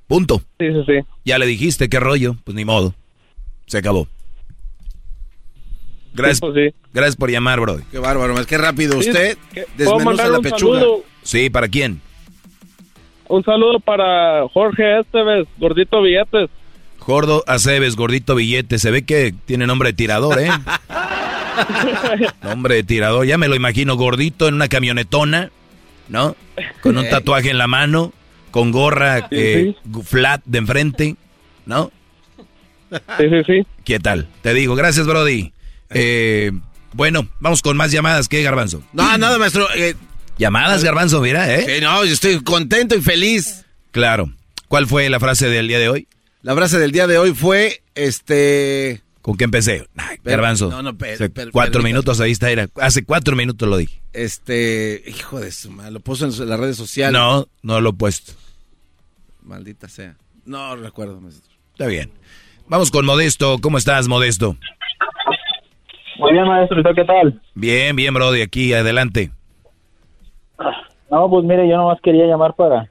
Punto. 0.07 0.41
Sí, 0.59 0.67
sí, 0.67 0.83
sí. 0.85 1.07
Ya 1.23 1.37
le 1.37 1.45
dijiste 1.45 1.89
qué 1.89 1.99
rollo, 1.99 2.35
pues 2.43 2.55
ni 2.55 2.65
modo. 2.65 2.93
Se 3.65 3.77
acabó. 3.79 4.07
Gracias, 6.13 6.39
pues 6.39 6.73
gracias 6.93 7.15
por 7.17 7.29
llamar, 7.29 7.59
Brody. 7.59 7.83
Qué 7.91 7.99
bárbaro, 7.99 8.33
más 8.33 8.45
que 8.45 8.57
rápido 8.57 8.97
usted 8.97 9.37
desmenuza 9.77 10.29
la 10.29 10.39
pechuga. 10.39 10.81
Sí, 11.23 11.49
¿para 11.49 11.67
quién? 11.67 11.99
Un 13.27 13.43
saludo 13.43 13.79
para 13.79 14.47
Jorge 14.49 14.99
Esteves, 14.99 15.47
gordito 15.57 16.01
billetes. 16.01 16.49
Gordo 16.99 17.43
Aceves, 17.47 17.95
gordito 17.95 18.35
billetes. 18.35 18.81
Se 18.81 18.91
ve 18.91 19.03
que 19.03 19.33
tiene 19.45 19.67
nombre 19.67 19.89
de 19.89 19.93
tirador, 19.93 20.39
¿eh? 20.39 20.49
nombre 22.43 22.75
de 22.75 22.83
tirador. 22.83 23.25
Ya 23.25 23.37
me 23.37 23.47
lo 23.47 23.55
imagino 23.55 23.95
gordito 23.95 24.47
en 24.47 24.53
una 24.53 24.67
camionetona, 24.67 25.51
¿no? 26.07 26.35
Con 26.81 26.97
un 26.97 27.09
tatuaje 27.09 27.49
en 27.49 27.57
la 27.57 27.67
mano, 27.67 28.13
con 28.55 28.71
gorra 28.71 29.27
eh, 29.31 29.75
flat 30.05 30.41
de 30.45 30.59
enfrente, 30.59 31.17
¿no? 31.65 31.91
Sí, 32.89 33.25
sí, 33.29 33.43
sí. 33.45 33.67
¿Qué 33.83 33.99
tal? 33.99 34.29
Te 34.43 34.53
digo, 34.53 34.75
gracias, 34.75 35.05
Brody. 35.05 35.51
Eh, 35.89 36.53
bueno, 36.93 37.27
vamos 37.41 37.61
con 37.61 37.75
más 37.75 37.91
llamadas. 37.91 38.29
¿Qué, 38.29 38.41
Garbanzo? 38.43 38.81
No, 38.93 39.17
nada, 39.17 39.37
maestro. 39.39 39.67
Eh, 39.75 39.95
llamadas, 40.37 40.85
Garbanzo, 40.85 41.19
mira, 41.19 41.53
¿eh? 41.53 41.65
Sí, 41.67 41.81
no, 41.81 42.05
yo 42.05 42.13
estoy 42.13 42.41
contento 42.45 42.95
y 42.95 43.01
feliz. 43.01 43.65
Claro. 43.91 44.31
¿Cuál 44.69 44.87
fue 44.87 45.09
la 45.09 45.19
frase 45.19 45.49
del 45.49 45.67
día 45.67 45.79
de 45.79 45.89
hoy? 45.89 46.07
La 46.41 46.55
frase 46.55 46.79
del 46.79 46.93
día 46.93 47.07
de 47.07 47.17
hoy 47.17 47.33
fue, 47.33 47.83
este... 47.93 49.01
¿Con 49.21 49.35
qué 49.35 49.43
empecé? 49.43 49.85
Garbanzo. 50.23 50.69
No, 50.69 50.81
no, 50.81 50.97
cuatro 51.51 51.83
minutos 51.83 52.21
ahí 52.21 52.31
está, 52.31 52.49
era. 52.51 52.69
Hace 52.75 53.03
cuatro 53.03 53.35
minutos 53.35 53.67
lo 53.67 53.75
dije. 53.75 54.01
Este, 54.13 55.03
hijo 55.07 55.41
de 55.41 55.51
su 55.51 55.71
madre, 55.71 55.91
lo 55.91 55.99
puso 55.99 56.25
en 56.25 56.49
las 56.49 56.57
redes 56.57 56.77
sociales. 56.77 57.11
No, 57.11 57.49
no 57.61 57.81
lo 57.81 57.89
he 57.89 57.93
puesto. 57.93 58.31
Maldita 59.45 59.87
sea. 59.87 60.15
No 60.43 60.75
recuerdo, 60.75 61.21
maestro. 61.21 61.53
Está 61.71 61.87
bien. 61.87 62.11
Vamos 62.67 62.89
con 62.89 63.05
Modesto. 63.05 63.57
¿Cómo 63.61 63.77
estás, 63.77 64.07
Modesto? 64.07 64.57
Muy 66.17 66.33
bien, 66.33 66.47
maestro. 66.47 66.79
¿Y 66.79 66.95
qué 66.95 67.03
tal? 67.03 67.41
Bien, 67.53 67.95
bien, 67.95 68.13
Brody. 68.13 68.41
Aquí, 68.41 68.73
adelante. 68.73 69.31
No, 71.11 71.29
pues 71.29 71.45
mire, 71.45 71.69
yo 71.69 71.77
nomás 71.77 71.99
quería 72.01 72.25
llamar 72.25 72.55
para, 72.55 72.89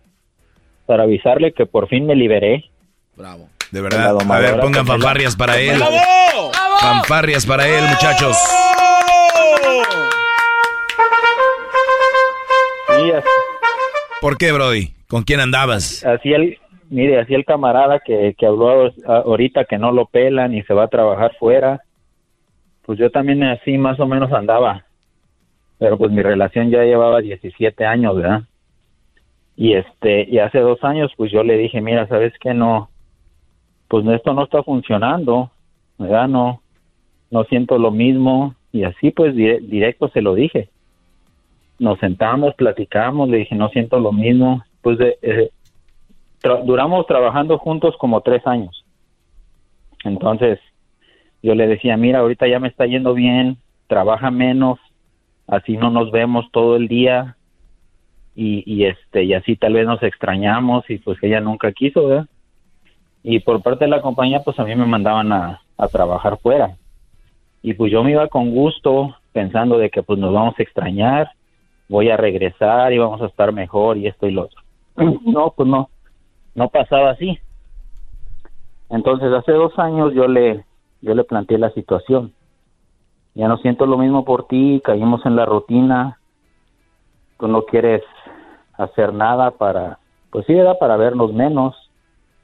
para 0.86 1.02
avisarle 1.02 1.52
que 1.52 1.66
por 1.66 1.88
fin 1.88 2.06
me 2.06 2.14
liberé. 2.14 2.70
Bravo. 3.16 3.48
De 3.72 3.80
verdad. 3.80 4.16
A 4.20 4.38
ver, 4.38 4.60
pongan 4.60 4.86
fanfarrias 4.86 5.34
para 5.34 5.58
él. 5.58 5.76
¡Bravo! 5.76 6.52
Fanfarrias 6.80 7.44
para 7.46 7.66
él, 7.66 7.82
muchachos. 7.88 8.36
¿Por 14.20 14.38
qué, 14.38 14.52
Brody? 14.52 14.93
¿Con 15.08 15.22
quién 15.22 15.40
andabas? 15.40 16.04
Así 16.04 16.32
el, 16.32 16.58
mire, 16.90 17.20
así 17.20 17.34
el 17.34 17.44
camarada 17.44 18.00
que, 18.00 18.34
que 18.36 18.46
habló 18.46 18.90
ahorita 19.06 19.64
que 19.64 19.78
no 19.78 19.92
lo 19.92 20.06
pelan 20.06 20.54
y 20.54 20.62
se 20.62 20.74
va 20.74 20.84
a 20.84 20.88
trabajar 20.88 21.34
fuera. 21.38 21.82
Pues 22.82 22.98
yo 22.98 23.10
también 23.10 23.42
así 23.42 23.78
más 23.78 23.98
o 24.00 24.06
menos 24.06 24.32
andaba. 24.32 24.84
Pero 25.78 25.98
pues 25.98 26.12
mi 26.12 26.22
relación 26.22 26.70
ya 26.70 26.84
llevaba 26.84 27.20
17 27.20 27.84
años, 27.84 28.16
¿verdad? 28.16 28.42
Y 29.56 29.74
este, 29.74 30.28
y 30.28 30.38
hace 30.38 30.58
dos 30.58 30.82
años 30.82 31.12
pues 31.16 31.30
yo 31.30 31.42
le 31.42 31.56
dije, 31.56 31.80
mira, 31.80 32.06
¿sabes 32.08 32.32
qué? 32.40 32.54
No, 32.54 32.90
pues 33.88 34.06
esto 34.06 34.32
no 34.32 34.44
está 34.44 34.62
funcionando, 34.62 35.50
¿verdad? 35.98 36.28
No, 36.28 36.60
no 37.30 37.44
siento 37.44 37.78
lo 37.78 37.90
mismo 37.90 38.54
y 38.72 38.84
así 38.84 39.10
pues 39.10 39.34
directo 39.34 40.08
se 40.08 40.22
lo 40.22 40.34
dije. 40.34 40.68
Nos 41.78 41.98
sentamos, 41.98 42.54
platicamos, 42.54 43.28
le 43.28 43.38
dije, 43.38 43.54
no 43.54 43.68
siento 43.68 43.98
lo 43.98 44.12
mismo. 44.12 44.64
Pues 44.84 44.98
eh, 45.00 45.50
duramos 46.66 47.06
trabajando 47.06 47.56
juntos 47.56 47.96
como 47.98 48.20
tres 48.20 48.46
años. 48.46 48.84
Entonces 50.04 50.60
yo 51.42 51.54
le 51.54 51.66
decía, 51.66 51.96
mira, 51.96 52.18
ahorita 52.18 52.46
ya 52.46 52.60
me 52.60 52.68
está 52.68 52.84
yendo 52.84 53.14
bien, 53.14 53.56
trabaja 53.86 54.30
menos, 54.30 54.78
así 55.46 55.78
no 55.78 55.88
nos 55.88 56.10
vemos 56.10 56.44
todo 56.52 56.76
el 56.76 56.86
día 56.86 57.36
y, 58.36 58.84
este 58.84 59.24
y 59.24 59.32
así 59.32 59.56
tal 59.56 59.72
vez 59.72 59.86
nos 59.86 60.02
extrañamos 60.02 60.84
y 60.90 60.98
pues 60.98 61.16
ella 61.22 61.40
nunca 61.40 61.72
quiso, 61.72 62.26
y 63.22 63.38
por 63.40 63.62
parte 63.62 63.86
de 63.86 63.90
la 63.90 64.02
compañía 64.02 64.40
pues 64.44 64.58
a 64.58 64.64
mí 64.64 64.74
me 64.74 64.84
mandaban 64.84 65.32
a, 65.32 65.60
trabajar 65.90 66.38
fuera. 66.42 66.76
Y 67.62 67.72
pues 67.72 67.90
yo 67.90 68.04
me 68.04 68.10
iba 68.10 68.28
con 68.28 68.50
gusto 68.50 69.16
pensando 69.32 69.78
de 69.78 69.88
que 69.88 70.02
pues 70.02 70.18
nos 70.18 70.34
vamos 70.34 70.54
a 70.58 70.62
extrañar 70.62 71.30
voy 71.88 72.10
a 72.10 72.16
regresar 72.16 72.92
y 72.92 72.98
vamos 72.98 73.20
a 73.22 73.26
estar 73.26 73.52
mejor 73.52 73.96
y 73.96 74.06
esto 74.06 74.26
y 74.26 74.32
lo 74.32 74.42
otro 74.42 74.63
no 75.24 75.52
pues 75.56 75.68
no 75.68 75.88
no 76.54 76.68
pasaba 76.68 77.10
así 77.10 77.38
entonces 78.90 79.32
hace 79.32 79.52
dos 79.52 79.78
años 79.78 80.12
yo 80.14 80.26
le 80.28 80.64
yo 81.00 81.14
le 81.14 81.24
planteé 81.24 81.58
la 81.58 81.70
situación 81.70 82.32
ya 83.34 83.48
no 83.48 83.56
siento 83.58 83.86
lo 83.86 83.98
mismo 83.98 84.24
por 84.24 84.46
ti 84.46 84.80
caímos 84.84 85.24
en 85.26 85.36
la 85.36 85.46
rutina 85.46 86.18
tú 87.38 87.48
no 87.48 87.62
quieres 87.64 88.02
hacer 88.78 89.12
nada 89.12 89.50
para 89.52 89.98
pues 90.30 90.46
sí 90.46 90.52
era 90.52 90.78
para 90.78 90.96
vernos 90.96 91.32
menos 91.32 91.74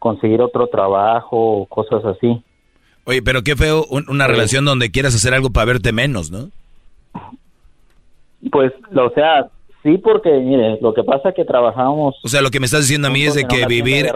conseguir 0.00 0.40
otro 0.40 0.66
trabajo 0.66 1.36
o 1.36 1.66
cosas 1.66 2.04
así. 2.04 2.42
Oye, 3.04 3.22
pero 3.22 3.42
qué 3.42 3.54
feo 3.54 3.84
una 3.90 4.26
relación 4.26 4.64
donde 4.64 4.90
quieras 4.90 5.14
hacer 5.14 5.32
algo 5.34 5.50
para 5.50 5.66
verte 5.66 5.92
menos, 5.92 6.30
¿no? 6.32 6.50
Pues, 8.50 8.72
o 8.96 9.10
sea, 9.10 9.48
sí, 9.82 9.98
porque, 9.98 10.30
mire, 10.30 10.78
lo 10.80 10.94
que 10.94 11.02
pasa 11.02 11.30
es 11.30 11.34
que 11.34 11.44
trabajamos... 11.44 12.16
O 12.22 12.28
sea, 12.28 12.42
lo 12.42 12.50
que 12.50 12.60
me 12.60 12.66
estás 12.66 12.82
diciendo 12.82 13.08
a 13.08 13.10
mí 13.10 13.22
es 13.22 13.34
de 13.34 13.44
que 13.44 13.66
vivir... 13.66 14.10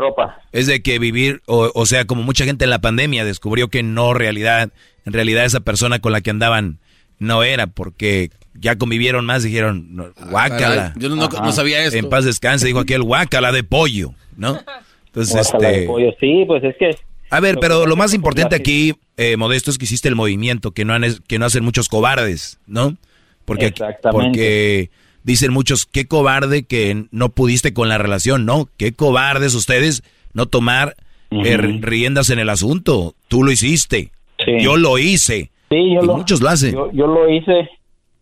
Es 0.53 0.67
de 0.67 0.83
que 0.83 0.99
vivir, 0.99 1.43
o, 1.47 1.71
o, 1.75 1.87
sea, 1.87 2.05
como 2.05 2.23
mucha 2.23 2.45
gente 2.45 2.65
en 2.65 2.71
la 2.71 2.81
pandemia 2.81 3.25
descubrió 3.25 3.69
que 3.69 3.83
no 3.83 4.15
realidad, 4.15 4.71
en 5.05 5.13
realidad 5.13 5.45
esa 5.45 5.61
persona 5.61 5.99
con 5.99 6.13
la 6.13 6.21
que 6.21 6.31
andaban 6.31 6.79
no 7.19 7.43
era, 7.43 7.67
porque 7.67 8.31
ya 8.55 8.77
convivieron 8.77 9.27
más, 9.27 9.43
dijeron, 9.43 10.13
ah, 10.17 10.27
guácala. 10.31 10.95
yo 10.97 11.09
no, 11.09 11.29
no, 11.29 11.53
sabía 11.53 11.85
eso. 11.85 11.97
En 11.97 12.09
paz 12.09 12.25
descanse, 12.25 12.67
dijo 12.67 12.81
aquel 12.81 13.03
guácala 13.03 13.53
de 13.53 13.65
pollo, 13.65 14.15
¿no? 14.37 14.59
Entonces, 15.07 15.53
este... 15.53 15.89
Sí, 16.21 16.45
pues 16.47 16.63
es 16.65 16.77
que... 16.77 16.91
A 17.31 17.41
ver, 17.41 17.59
pero 17.61 17.87
lo 17.87 17.97
más 17.97 18.15
importante 18.15 18.55
aquí, 18.55 18.95
eh, 19.17 19.37
Modesto, 19.37 19.71
es 19.71 19.79
que 19.79 19.87
hiciste 19.87 20.09
el 20.09 20.15
movimiento, 20.15 20.71
que 20.71 20.85
no, 20.85 20.95
que 21.27 21.39
no 21.39 21.47
hacen 21.47 21.65
muchos 21.65 21.89
cobardes, 21.89 22.61
¿no? 22.67 22.97
Porque, 23.45 23.75
porque 24.13 24.91
dicen 25.25 25.53
muchos, 25.53 25.87
qué 25.87 26.07
cobarde 26.07 26.65
que 26.65 27.07
no 27.11 27.31
pudiste 27.31 27.75
con 27.75 27.89
la 27.89 27.99
relación, 27.99 28.47
¿no? 28.47 28.69
Qué 28.77 28.93
cobardes 28.93 29.55
ustedes 29.55 30.03
no 30.33 30.47
tomar 30.47 30.95
eh, 31.31 31.57
riendas 31.57 32.31
en 32.31 32.39
el 32.39 32.51
asunto. 32.51 33.15
Tú 33.29 33.43
lo 33.43 33.51
hiciste. 33.51 34.13
Yo 34.61 34.77
lo 34.77 34.99
hice. 34.99 35.51
Sí, 35.71 35.95
yo 35.95 36.03
lo, 36.03 36.17
muchos 36.17 36.41
lo 36.41 36.51
hacen. 36.51 36.75
Yo, 36.75 36.93
yo, 36.93 37.07
lo 37.07 37.29
hice, 37.29 37.71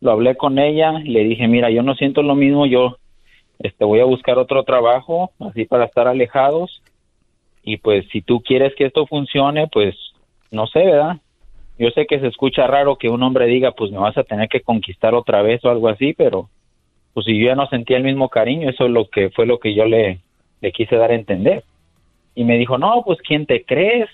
lo 0.00 0.12
hablé 0.12 0.36
con 0.36 0.58
ella, 0.58 0.92
le 0.92 1.24
dije, 1.24 1.48
mira, 1.48 1.70
yo 1.70 1.82
no 1.82 1.94
siento 1.94 2.22
lo 2.22 2.34
mismo, 2.34 2.66
yo 2.66 2.96
este 3.58 3.84
voy 3.84 4.00
a 4.00 4.04
buscar 4.04 4.38
otro 4.38 4.62
trabajo, 4.62 5.32
así 5.40 5.64
para 5.64 5.84
estar 5.84 6.06
alejados. 6.06 6.82
Y 7.64 7.76
pues 7.78 8.06
si 8.12 8.22
tú 8.22 8.40
quieres 8.40 8.74
que 8.76 8.86
esto 8.86 9.06
funcione, 9.06 9.68
pues 9.68 9.94
no 10.50 10.66
sé, 10.66 10.84
¿verdad? 10.84 11.18
Yo 11.78 11.90
sé 11.90 12.06
que 12.06 12.20
se 12.20 12.28
escucha 12.28 12.66
raro 12.66 12.96
que 12.96 13.08
un 13.08 13.22
hombre 13.22 13.46
diga, 13.46 13.72
pues 13.72 13.90
me 13.90 13.98
vas 13.98 14.16
a 14.16 14.24
tener 14.24 14.48
que 14.48 14.60
conquistar 14.60 15.14
otra 15.14 15.42
vez 15.42 15.64
o 15.64 15.70
algo 15.70 15.88
así, 15.88 16.12
pero 16.12 16.48
pues 17.14 17.26
si 17.26 17.38
yo 17.38 17.46
ya 17.46 17.54
no 17.54 17.66
sentía 17.68 17.96
el 17.96 18.04
mismo 18.04 18.28
cariño, 18.28 18.70
eso 18.70 18.86
es 18.86 18.90
lo 18.90 19.08
que 19.08 19.30
fue 19.30 19.46
lo 19.46 19.58
que 19.58 19.74
yo 19.74 19.84
le, 19.84 20.20
le 20.60 20.72
quise 20.72 20.96
dar 20.96 21.10
a 21.10 21.14
entender. 21.14 21.64
Y 22.34 22.44
me 22.44 22.56
dijo, 22.56 22.78
no, 22.78 23.02
pues 23.04 23.18
¿quién 23.26 23.46
te 23.46 23.64
crees? 23.64 24.08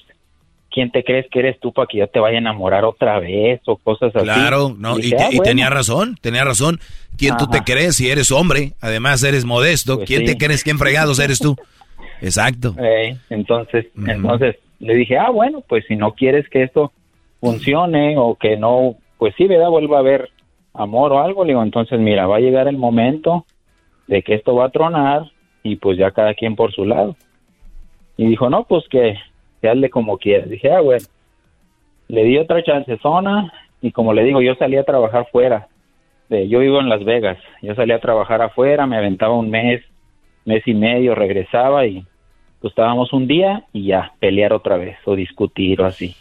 ¿Quién 0.71 0.91
te 0.91 1.03
crees 1.03 1.27
que 1.31 1.39
eres 1.39 1.59
tú 1.61 1.73
para 1.73 1.87
que 1.87 1.99
yo 1.99 2.09
te 2.09 2.21
vaya 2.21 2.37
a 2.37 2.41
enamorar 2.41 2.85
otra 2.85 3.19
vez 3.21 3.61
o 3.67 3.77
cosas 3.77 4.15
así? 4.15 4.25
Claro, 4.25 4.75
no, 4.77 4.99
y, 4.99 5.15
ah, 5.15 5.31
tenía 5.43 5.71
razón, 5.71 6.17
tenía 6.21 6.45
razón. 6.45 6.79
¿Quién 7.17 7.37
tú 7.37 7.47
te 7.47 7.63
crees 7.63 7.97
si 7.97 8.11
eres 8.11 8.31
hombre? 8.31 8.73
Además 8.81 9.23
eres 9.23 9.45
modesto. 9.45 9.97
Pues 9.97 10.09
¿Quién 10.09 10.25
te 10.25 10.37
crees? 10.37 10.63
¿Quién 10.63 10.79
fregados 10.79 11.21
eres 11.21 11.39
tú? 11.39 11.57
Exacto. 12.21 12.75
entonces, 13.31 13.87
entonces 13.97 14.57
le 14.81 14.95
dije, 14.95 15.17
ah, 15.17 15.31
bueno, 15.31 15.63
pues 15.67 15.85
si 15.87 15.97
no 15.97 16.13
quieres 16.13 16.49
que 16.49 16.65
esto 16.65 16.93
funcione 17.41 18.17
o 18.19 18.35
que 18.35 18.57
no, 18.57 18.97
pues 19.19 19.35
sí, 19.37 19.47
¿verdad? 19.47 19.71
Vuelva 19.71 19.99
a 19.99 20.01
haber 20.01 20.31
amor 20.79 21.13
o 21.13 21.21
algo. 21.21 21.45
Le 21.45 21.53
digo, 21.53 21.63
entonces 21.63 21.99
mira, 22.01 22.27
va 22.27 22.37
a 22.37 22.41
llegar 22.41 22.69
el 22.69 22.79
momento 22.79 23.45
de 24.07 24.23
que 24.23 24.35
esto 24.35 24.55
va 24.55 24.67
a 24.67 24.71
tronar 24.71 25.31
y 25.63 25.77
pues 25.77 25.99
ya 25.99 26.11
cada 26.11 26.35
quien 26.35 26.57
por 26.57 26.73
su 26.73 26.85
lado. 26.85 27.17
Y 28.17 28.27
dijo, 28.27 28.49
no, 28.49 28.65
pues 28.65 28.85
que, 28.89 29.17
que 29.61 29.69
hazle 29.69 29.91
como 29.91 30.19
quieras. 30.19 30.49
Dije, 30.49 30.73
ah, 30.73 30.81
bueno. 30.81 31.05
Le 32.09 32.25
di 32.25 32.39
otra 32.39 32.63
chance 32.63 32.97
zona 32.99 33.53
y 33.83 33.93
como 33.93 34.15
le 34.15 34.25
digo, 34.25 34.41
yo 34.41 34.55
salí 34.55 34.77
a 34.77 34.85
trabajar 34.85 35.29
fuera. 35.31 35.69
De, 36.31 36.49
yo 36.49 36.61
vivo 36.61 36.81
en 36.81 36.89
Las 36.89 37.05
Vegas. 37.05 37.39
Yo 37.63 37.75
salí 37.75 37.93
a 37.93 38.01
trabajar 38.01 38.41
afuera, 38.41 38.87
me 38.87 38.97
aventaba 38.97 39.35
un 39.35 39.51
mes, 39.51 39.83
mes 40.45 40.67
y 40.67 40.75
medio, 40.75 41.15
regresaba 41.15 41.87
y 41.87 42.05
pues 42.61 42.73
estábamos 42.73 43.13
un 43.13 43.27
día 43.27 43.65
y 43.73 43.87
ya, 43.87 44.13
pelear 44.21 44.53
otra 44.53 44.77
vez 44.77 44.97
o 45.05 45.15
discutir 45.15 45.81
o 45.81 45.87
así. 45.87 46.17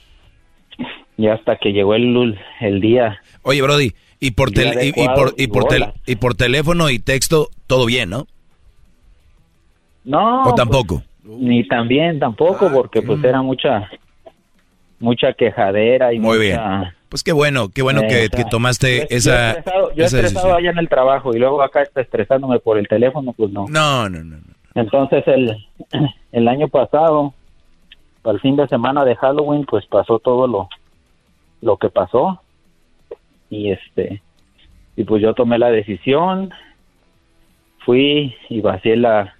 Y 1.17 1.27
hasta 1.27 1.55
que 1.55 1.73
llegó 1.73 1.95
el, 1.95 2.37
el 2.59 2.79
día. 2.79 3.19
Oye, 3.41 3.61
Brody, 3.61 3.91
y 4.19 4.31
por, 4.31 4.49
y, 4.49 4.93
por, 4.93 5.33
y, 5.37 5.47
por 5.47 5.67
y 6.05 6.15
por 6.15 6.35
teléfono 6.35 6.89
y 6.89 6.99
texto, 6.99 7.49
todo 7.67 7.85
bien, 7.85 8.09
¿no? 8.09 8.27
No. 10.03 10.43
¿O 10.43 10.55
tampoco? 10.55 11.03
ni 11.27 11.67
también, 11.67 12.19
tampoco, 12.19 12.71
porque 12.71 13.01
pues 13.01 13.23
era 13.23 13.41
mucha, 13.41 13.89
mucha 14.99 15.33
quejadera 15.33 16.13
y 16.13 16.19
Muy 16.19 16.39
bien. 16.39 16.59
Pues 17.09 17.23
qué 17.23 17.31
bueno, 17.31 17.69
qué 17.69 17.81
bueno 17.81 18.01
que, 18.01 18.29
tomaste 18.49 19.13
esa. 19.15 19.63
Yo 19.95 20.03
he 20.03 20.05
estresado, 20.05 20.55
allá 20.55 20.71
en 20.71 20.77
el 20.77 20.89
trabajo 20.89 21.33
y 21.33 21.39
luego 21.39 21.61
acá 21.61 21.81
está 21.81 22.01
estresándome 22.01 22.59
por 22.59 22.77
el 22.77 22.87
teléfono, 22.87 23.33
pues 23.33 23.51
no. 23.51 23.65
No, 23.69 24.09
no, 24.09 24.23
no. 24.23 24.37
Entonces 24.75 25.23
el, 25.27 25.55
el 26.31 26.47
año 26.47 26.67
pasado, 26.67 27.33
al 28.23 28.39
fin 28.41 28.57
de 28.57 28.67
semana 28.67 29.05
de 29.05 29.15
Halloween, 29.15 29.65
pues 29.65 29.85
pasó 29.85 30.19
todo 30.19 30.47
lo, 30.47 30.69
lo 31.61 31.77
que 31.77 31.89
pasó 31.89 32.41
y 33.49 33.71
este 33.71 34.21
y 34.97 35.03
pues 35.03 35.21
yo 35.21 35.35
tomé 35.35 35.59
la 35.59 35.69
decisión, 35.69 36.51
fui 37.85 38.35
y 38.49 38.61
vacié 38.61 38.97
la, 38.97 39.35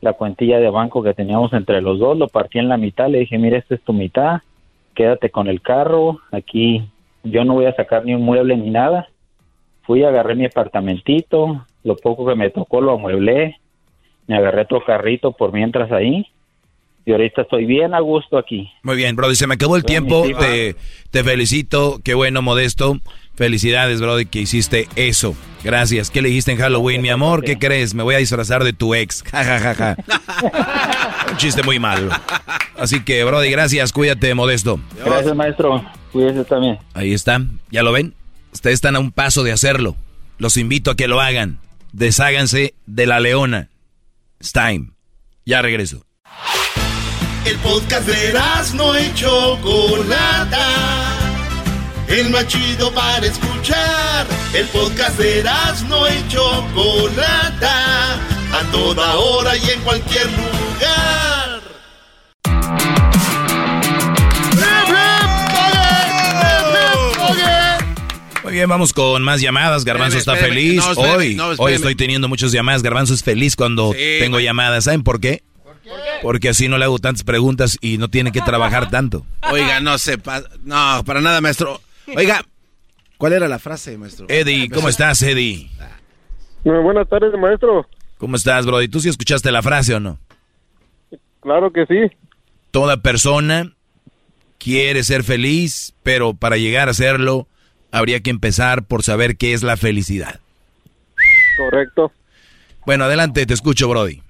la 0.00 0.12
cuentilla 0.14 0.58
de 0.58 0.68
banco 0.68 1.04
que 1.04 1.14
teníamos 1.14 1.52
entre 1.52 1.80
los 1.80 2.00
dos, 2.00 2.18
lo 2.18 2.26
partí 2.26 2.58
en 2.58 2.68
la 2.68 2.76
mitad, 2.76 3.08
le 3.08 3.20
dije, 3.20 3.38
mira, 3.38 3.58
esta 3.58 3.76
es 3.76 3.82
tu 3.82 3.92
mitad, 3.92 4.40
quédate 4.94 5.30
con 5.30 5.46
el 5.46 5.62
carro, 5.62 6.18
aquí 6.32 6.82
yo 7.22 7.44
no 7.44 7.54
voy 7.54 7.66
a 7.66 7.76
sacar 7.76 8.04
ni 8.04 8.12
un 8.14 8.22
mueble 8.22 8.56
ni 8.56 8.70
nada. 8.70 9.08
Fui, 9.82 10.02
agarré 10.02 10.34
mi 10.34 10.46
apartamentito, 10.46 11.64
lo 11.84 11.96
poco 11.96 12.26
que 12.26 12.34
me 12.34 12.50
tocó 12.50 12.80
lo 12.80 12.92
amueblé, 12.92 13.60
me 14.26 14.36
agarré 14.36 14.62
otro 14.62 14.84
carrito 14.84 15.30
por 15.30 15.52
mientras 15.52 15.92
ahí 15.92 16.26
y 17.04 17.12
ahorita 17.12 17.42
estoy 17.42 17.66
bien 17.66 17.94
a 17.94 18.00
gusto 18.00 18.38
aquí. 18.38 18.70
Muy 18.82 18.96
bien, 18.96 19.16
Brody, 19.16 19.34
se 19.34 19.46
me 19.46 19.54
acabó 19.54 19.76
el 19.76 19.84
tiempo, 19.84 20.24
te, 20.38 20.76
te, 21.10 21.24
felicito, 21.24 22.00
qué 22.04 22.14
bueno, 22.14 22.42
Modesto. 22.42 22.98
Felicidades, 23.34 24.00
Brody, 24.00 24.26
que 24.26 24.40
hiciste 24.40 24.88
eso. 24.96 25.34
Gracias. 25.64 26.10
¿Qué 26.10 26.22
le 26.22 26.28
dijiste 26.28 26.52
en 26.52 26.58
Halloween, 26.58 27.00
mi 27.00 27.08
amor? 27.08 27.44
¿Qué 27.44 27.58
crees? 27.58 27.94
Me 27.94 28.02
voy 28.02 28.14
a 28.14 28.18
disfrazar 28.18 28.64
de 28.64 28.72
tu 28.72 28.94
ex. 28.94 29.24
Un 31.30 31.36
chiste 31.36 31.62
muy 31.62 31.78
malo. 31.78 32.10
Así 32.76 33.02
que, 33.02 33.24
Brody, 33.24 33.50
gracias, 33.50 33.92
cuídate, 33.92 34.34
Modesto. 34.34 34.80
Gracias, 35.04 35.34
maestro. 35.34 35.84
Cuídese 36.12 36.44
también. 36.44 36.78
Ahí 36.94 37.14
está, 37.14 37.40
¿ya 37.70 37.82
lo 37.82 37.92
ven? 37.92 38.14
Ustedes 38.52 38.74
están 38.74 38.96
a 38.96 38.98
un 38.98 39.12
paso 39.12 39.44
de 39.44 39.52
hacerlo. 39.52 39.96
Los 40.38 40.56
invito 40.56 40.90
a 40.90 40.96
que 40.96 41.08
lo 41.08 41.20
hagan. 41.20 41.58
Desháganse 41.92 42.74
de 42.86 43.06
la 43.06 43.20
leona. 43.20 43.70
It's 44.40 44.52
time. 44.52 44.90
Ya 45.46 45.62
regreso. 45.62 46.04
El 47.44 47.56
podcast 47.58 48.06
de 48.06 48.34
no 48.74 48.94
hecho 48.94 49.58
Chocolata. 49.62 51.21
El 52.12 52.28
más 52.28 52.46
chido 52.46 52.92
para 52.92 53.24
escuchar. 53.24 54.26
El 54.52 54.66
podcast 54.66 55.18
de 55.18 55.42
no 55.88 56.06
hecho 56.06 56.68
Chocolata. 56.74 58.16
A 58.52 58.70
toda 58.70 59.14
hora 59.14 59.56
y 59.56 59.70
en 59.70 59.80
cualquier 59.80 60.26
lugar. 60.26 61.62
Muy 68.44 68.52
bien, 68.52 68.68
vamos 68.68 68.92
con 68.92 69.22
más 69.22 69.40
llamadas. 69.40 69.86
Garbanzo 69.86 70.18
está 70.18 70.36
feliz. 70.36 70.84
hoy, 70.96 71.40
hoy 71.56 71.72
estoy 71.72 71.94
teniendo 71.94 72.28
muchas 72.28 72.52
llamadas. 72.52 72.82
Garbanzo 72.82 73.14
es 73.14 73.22
feliz 73.22 73.56
cuando 73.56 73.94
tengo 74.18 74.38
llamadas. 74.38 74.84
¿Saben 74.84 75.02
por 75.02 75.18
qué? 75.18 75.44
Porque 76.20 76.50
así 76.50 76.68
no 76.68 76.76
le 76.76 76.84
hago 76.84 76.98
tantas 76.98 77.22
preguntas 77.22 77.78
y 77.80 77.96
no 77.96 78.08
tiene 78.08 78.32
que 78.32 78.42
trabajar 78.42 78.90
tanto. 78.90 79.24
Oiga, 79.50 79.80
no 79.80 79.96
sepa. 79.96 80.42
No, 80.62 81.02
para 81.06 81.22
nada, 81.22 81.40
maestro. 81.40 81.80
Oiga, 82.16 82.42
¿cuál 83.18 83.32
era 83.32 83.48
la 83.48 83.58
frase, 83.58 83.96
maestro? 83.98 84.26
Eddie, 84.28 84.68
¿cómo 84.70 84.88
estás, 84.88 85.22
Eddie? 85.22 85.70
buenas 86.64 87.08
tardes, 87.08 87.32
maestro. 87.38 87.86
¿Cómo 88.18 88.36
estás, 88.36 88.66
Brody? 88.66 88.88
¿Tú 88.88 89.00
sí 89.00 89.08
escuchaste 89.08 89.50
la 89.50 89.62
frase 89.62 89.94
o 89.94 90.00
no? 90.00 90.18
Claro 91.40 91.72
que 91.72 91.86
sí. 91.86 92.16
Toda 92.70 92.98
persona 92.98 93.72
quiere 94.58 95.02
ser 95.02 95.24
feliz, 95.24 95.94
pero 96.02 96.34
para 96.34 96.56
llegar 96.56 96.88
a 96.88 96.94
serlo 96.94 97.48
habría 97.90 98.20
que 98.20 98.30
empezar 98.30 98.84
por 98.84 99.02
saber 99.02 99.36
qué 99.36 99.52
es 99.52 99.62
la 99.62 99.76
felicidad. 99.76 100.40
Correcto. 101.56 102.12
Bueno, 102.86 103.04
adelante, 103.04 103.44
te 103.44 103.54
escucho, 103.54 103.88
Brody. 103.88 104.22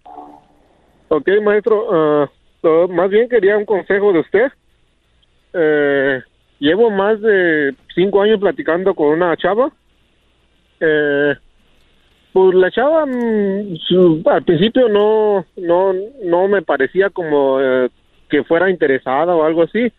Ok, 1.09 1.29
maestro, 1.43 2.25
uh, 2.63 2.89
más 2.89 3.11
bien 3.11 3.29
quería 3.29 3.57
un 3.59 3.67
consejo 3.67 4.13
de 4.13 4.21
usted. 4.21 4.47
Eh, 5.53 6.23
llevo 6.63 6.91
más 6.91 7.21
de 7.21 7.75
cinco 7.93 8.23
años 8.23 8.39
platicando 8.39 8.95
con 8.95 9.09
una 9.09 9.37
chava. 9.37 9.73
Eh, 10.81 11.35
pues 12.33 12.55
la 12.55 12.71
chava 12.71 13.05
mm, 13.05 14.23
al 14.27 14.45
principio 14.45 14.89
no, 14.89 15.45
no, 15.57 15.93
no 16.25 16.49
me 16.49 16.63
parecía 16.63 17.11
como 17.11 17.61
eh, 17.61 17.91
que 18.31 18.45
fuera 18.45 18.71
interesada 18.71 19.35
o 19.35 19.45
algo 19.45 19.63
así. 19.65 19.93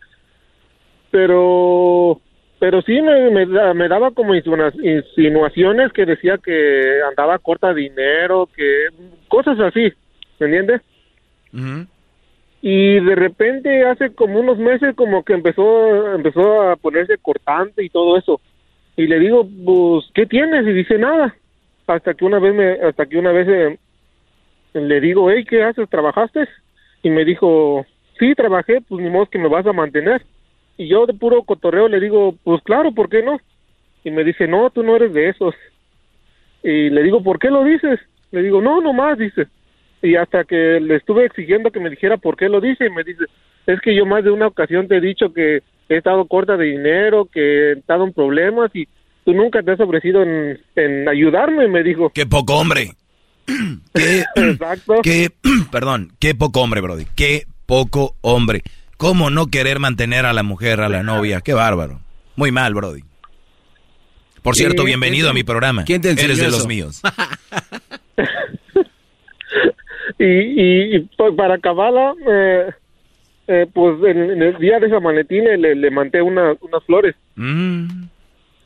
Pero 1.10 2.20
pero 2.58 2.80
sí 2.80 2.98
me, 3.02 3.30
me, 3.30 3.88
daba 3.88 4.12
como 4.12 4.34
insinuaciones 4.34 5.92
que 5.92 6.06
decía 6.06 6.38
que 6.38 7.00
andaba 7.06 7.38
corta 7.38 7.74
dinero, 7.74 8.48
que 8.56 8.86
cosas 9.28 9.60
así, 9.60 9.92
¿me 10.38 10.46
entiendes? 10.46 10.80
Y 12.66 12.98
de 12.98 13.14
repente 13.14 13.84
hace 13.84 14.14
como 14.14 14.40
unos 14.40 14.56
meses 14.56 14.96
como 14.96 15.22
que 15.22 15.34
empezó 15.34 16.14
empezó 16.14 16.62
a 16.62 16.76
ponerse 16.76 17.18
cortante 17.18 17.84
y 17.84 17.90
todo 17.90 18.16
eso. 18.16 18.40
Y 18.96 19.06
le 19.06 19.18
digo, 19.18 19.46
pues, 19.66 20.06
¿qué 20.14 20.24
tienes? 20.24 20.66
Y 20.66 20.72
dice, 20.72 20.96
nada. 20.96 21.36
Hasta 21.86 22.14
que 22.14 22.24
una 22.24 22.38
vez 22.38 22.54
me, 22.54 22.72
hasta 22.88 23.04
que 23.04 23.18
una 23.18 23.32
vez 23.32 23.48
eh, 23.48 23.78
le 24.80 25.00
digo, 25.02 25.30
hey, 25.30 25.44
¿qué 25.44 25.62
haces? 25.62 25.90
¿Trabajaste? 25.90 26.48
Y 27.02 27.10
me 27.10 27.26
dijo, 27.26 27.84
sí, 28.18 28.34
trabajé, 28.34 28.80
pues 28.80 29.04
ni 29.04 29.10
modo 29.10 29.26
que 29.26 29.38
me 29.38 29.48
vas 29.48 29.66
a 29.66 29.74
mantener. 29.74 30.22
Y 30.78 30.88
yo 30.88 31.04
de 31.04 31.12
puro 31.12 31.42
cotorreo 31.42 31.86
le 31.88 32.00
digo, 32.00 32.34
pues 32.44 32.62
claro, 32.62 32.92
¿por 32.92 33.10
qué 33.10 33.22
no? 33.22 33.38
Y 34.04 34.10
me 34.10 34.24
dice, 34.24 34.48
no, 34.48 34.70
tú 34.70 34.82
no 34.82 34.96
eres 34.96 35.12
de 35.12 35.28
esos. 35.28 35.54
Y 36.62 36.88
le 36.88 37.02
digo, 37.02 37.22
¿por 37.22 37.38
qué 37.38 37.50
lo 37.50 37.62
dices? 37.62 38.00
Le 38.30 38.42
digo, 38.42 38.62
no, 38.62 38.80
no 38.80 38.94
más, 38.94 39.18
dice 39.18 39.48
y 40.04 40.16
hasta 40.16 40.44
que 40.44 40.78
le 40.80 40.96
estuve 40.96 41.24
exigiendo 41.24 41.70
que 41.70 41.80
me 41.80 41.88
dijera 41.88 42.18
por 42.18 42.36
qué 42.36 42.48
lo 42.48 42.60
dice 42.60 42.86
y 42.86 42.90
me 42.90 43.02
dice, 43.04 43.24
es 43.66 43.80
que 43.80 43.96
yo 43.96 44.04
más 44.04 44.22
de 44.22 44.30
una 44.30 44.46
ocasión 44.46 44.86
te 44.86 44.98
he 44.98 45.00
dicho 45.00 45.32
que 45.32 45.62
he 45.88 45.96
estado 45.96 46.26
corta 46.26 46.58
de 46.58 46.66
dinero, 46.66 47.26
que 47.32 47.40
he 47.40 47.72
estado 47.72 48.04
en 48.04 48.12
problemas 48.12 48.70
y 48.74 48.86
tú 49.24 49.32
nunca 49.32 49.62
te 49.62 49.72
has 49.72 49.80
ofrecido 49.80 50.22
en, 50.22 51.08
ayudarme, 51.08 51.68
me 51.68 51.82
dijo. 51.82 52.10
Qué 52.10 52.26
poco 52.26 52.56
hombre. 52.56 52.90
qué, 53.94 54.24
Exacto. 54.36 55.00
Qué, 55.02 55.30
perdón, 55.72 56.12
qué 56.20 56.34
poco 56.34 56.60
hombre, 56.60 56.82
Brody. 56.82 57.06
Qué 57.16 57.46
poco 57.64 58.14
hombre. 58.20 58.62
¿Cómo 58.98 59.30
no 59.30 59.46
querer 59.46 59.78
mantener 59.78 60.26
a 60.26 60.34
la 60.34 60.42
mujer, 60.42 60.82
a 60.82 60.90
la 60.90 61.02
novia? 61.02 61.40
Qué 61.40 61.54
bárbaro. 61.54 62.00
Muy 62.36 62.52
mal, 62.52 62.74
Brody. 62.74 63.00
Por 64.42 64.54
cierto, 64.54 64.84
bienvenido 64.84 65.30
a 65.30 65.32
mi 65.32 65.44
programa. 65.44 65.84
¿Quién 65.84 66.02
te 66.02 66.10
Eres 66.10 66.38
de 66.38 66.50
los 66.50 66.66
míos. 66.66 67.00
y, 70.18 70.96
y, 70.96 71.00
pues, 71.16 71.34
para 71.34 71.54
acabarla, 71.54 72.14
eh, 72.26 72.70
eh, 73.48 73.66
pues 73.72 74.02
en, 74.04 74.42
el 74.42 74.58
día 74.58 74.78
de 74.78 74.86
esa 74.86 75.00
maletina 75.00 75.56
le, 75.56 75.74
le 75.74 75.90
mandé 75.90 76.22
una, 76.22 76.54
unas 76.60 76.84
flores. 76.84 77.14
Mm. 77.36 78.04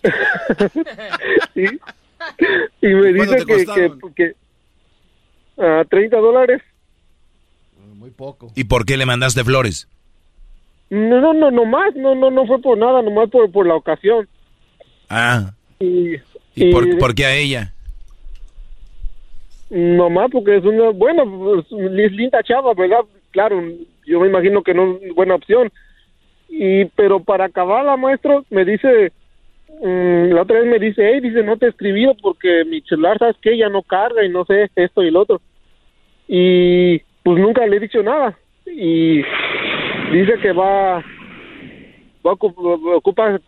Y 2.81 2.87
me 2.89 3.12
dice 3.12 3.45
que, 3.47 3.65
que, 3.65 3.93
que, 4.15 4.35
a 5.62 5.85
30 5.85 6.16
dólares. 6.19 6.62
Muy 7.95 8.11
poco. 8.11 8.53
¿Y 8.55 8.65
por 8.65 8.85
qué 8.85 8.97
le 8.97 9.07
mandaste 9.07 9.45
flores? 9.45 9.89
No, 10.91 11.20
no, 11.20 11.33
no, 11.35 11.51
no 11.51 11.65
más, 11.65 11.95
no, 11.97 12.15
no, 12.15 12.31
no 12.31 12.47
fue 12.47 12.61
por 12.61 12.79
nada, 12.79 13.03
nomás 13.03 13.29
por, 13.31 13.51
por 13.51 13.66
la 13.66 13.75
ocasión. 13.75 14.29
Ah. 15.09 15.53
¿Y, 15.81 16.15
y, 16.55 16.73
por, 16.73 16.99
por 16.99 17.15
qué 17.15 17.27
a 17.27 17.35
ella? 17.35 17.75
Nomás 19.70 20.31
porque 20.31 20.57
es 20.57 20.65
una, 20.65 20.90
bueno, 20.90 21.61
es 21.61 22.12
linda 22.12 22.43
chava, 22.43 22.73
¿verdad? 22.74 23.01
Claro, 23.32 23.62
yo 24.07 24.20
me 24.20 24.28
imagino 24.28 24.62
que 24.62 24.73
no 24.73 24.99
es 25.03 25.15
buena 25.15 25.35
opción. 25.35 25.70
Y, 26.49 26.86
pero 26.97 27.20
para 27.20 27.45
acabarla, 27.45 27.97
maestro, 27.99 28.45
me 28.49 28.65
dice, 28.65 29.12
mm, 29.82 30.32
la 30.32 30.43
otra 30.43 30.61
vez 30.61 30.66
me 30.70 30.78
dice, 30.78 31.07
hey, 31.12 31.20
dice, 31.20 31.43
no 31.43 31.59
te 31.59 31.66
he 31.66 31.69
escribido 31.69 32.15
porque 32.23 32.65
mi 32.65 32.81
celular, 32.82 33.19
¿sabes 33.19 33.36
que 33.43 33.57
Ya 33.59 33.69
no 33.69 33.82
carga 33.82 34.24
y 34.24 34.31
no 34.31 34.45
sé, 34.47 34.70
esto 34.74 35.03
y 35.03 35.11
lo 35.11 35.20
otro. 35.20 35.40
y 36.27 36.99
pues 37.23 37.39
nunca 37.39 37.66
le 37.66 37.77
he 37.77 37.81
dicho 37.81 38.03
nada 38.03 38.39
y 38.66 39.19
dice 40.12 40.39
que 40.43 40.53
va 40.53 40.97
va 42.24 42.31
a 42.32 42.35
ocu- 42.35 42.97
ocupa 42.97 43.39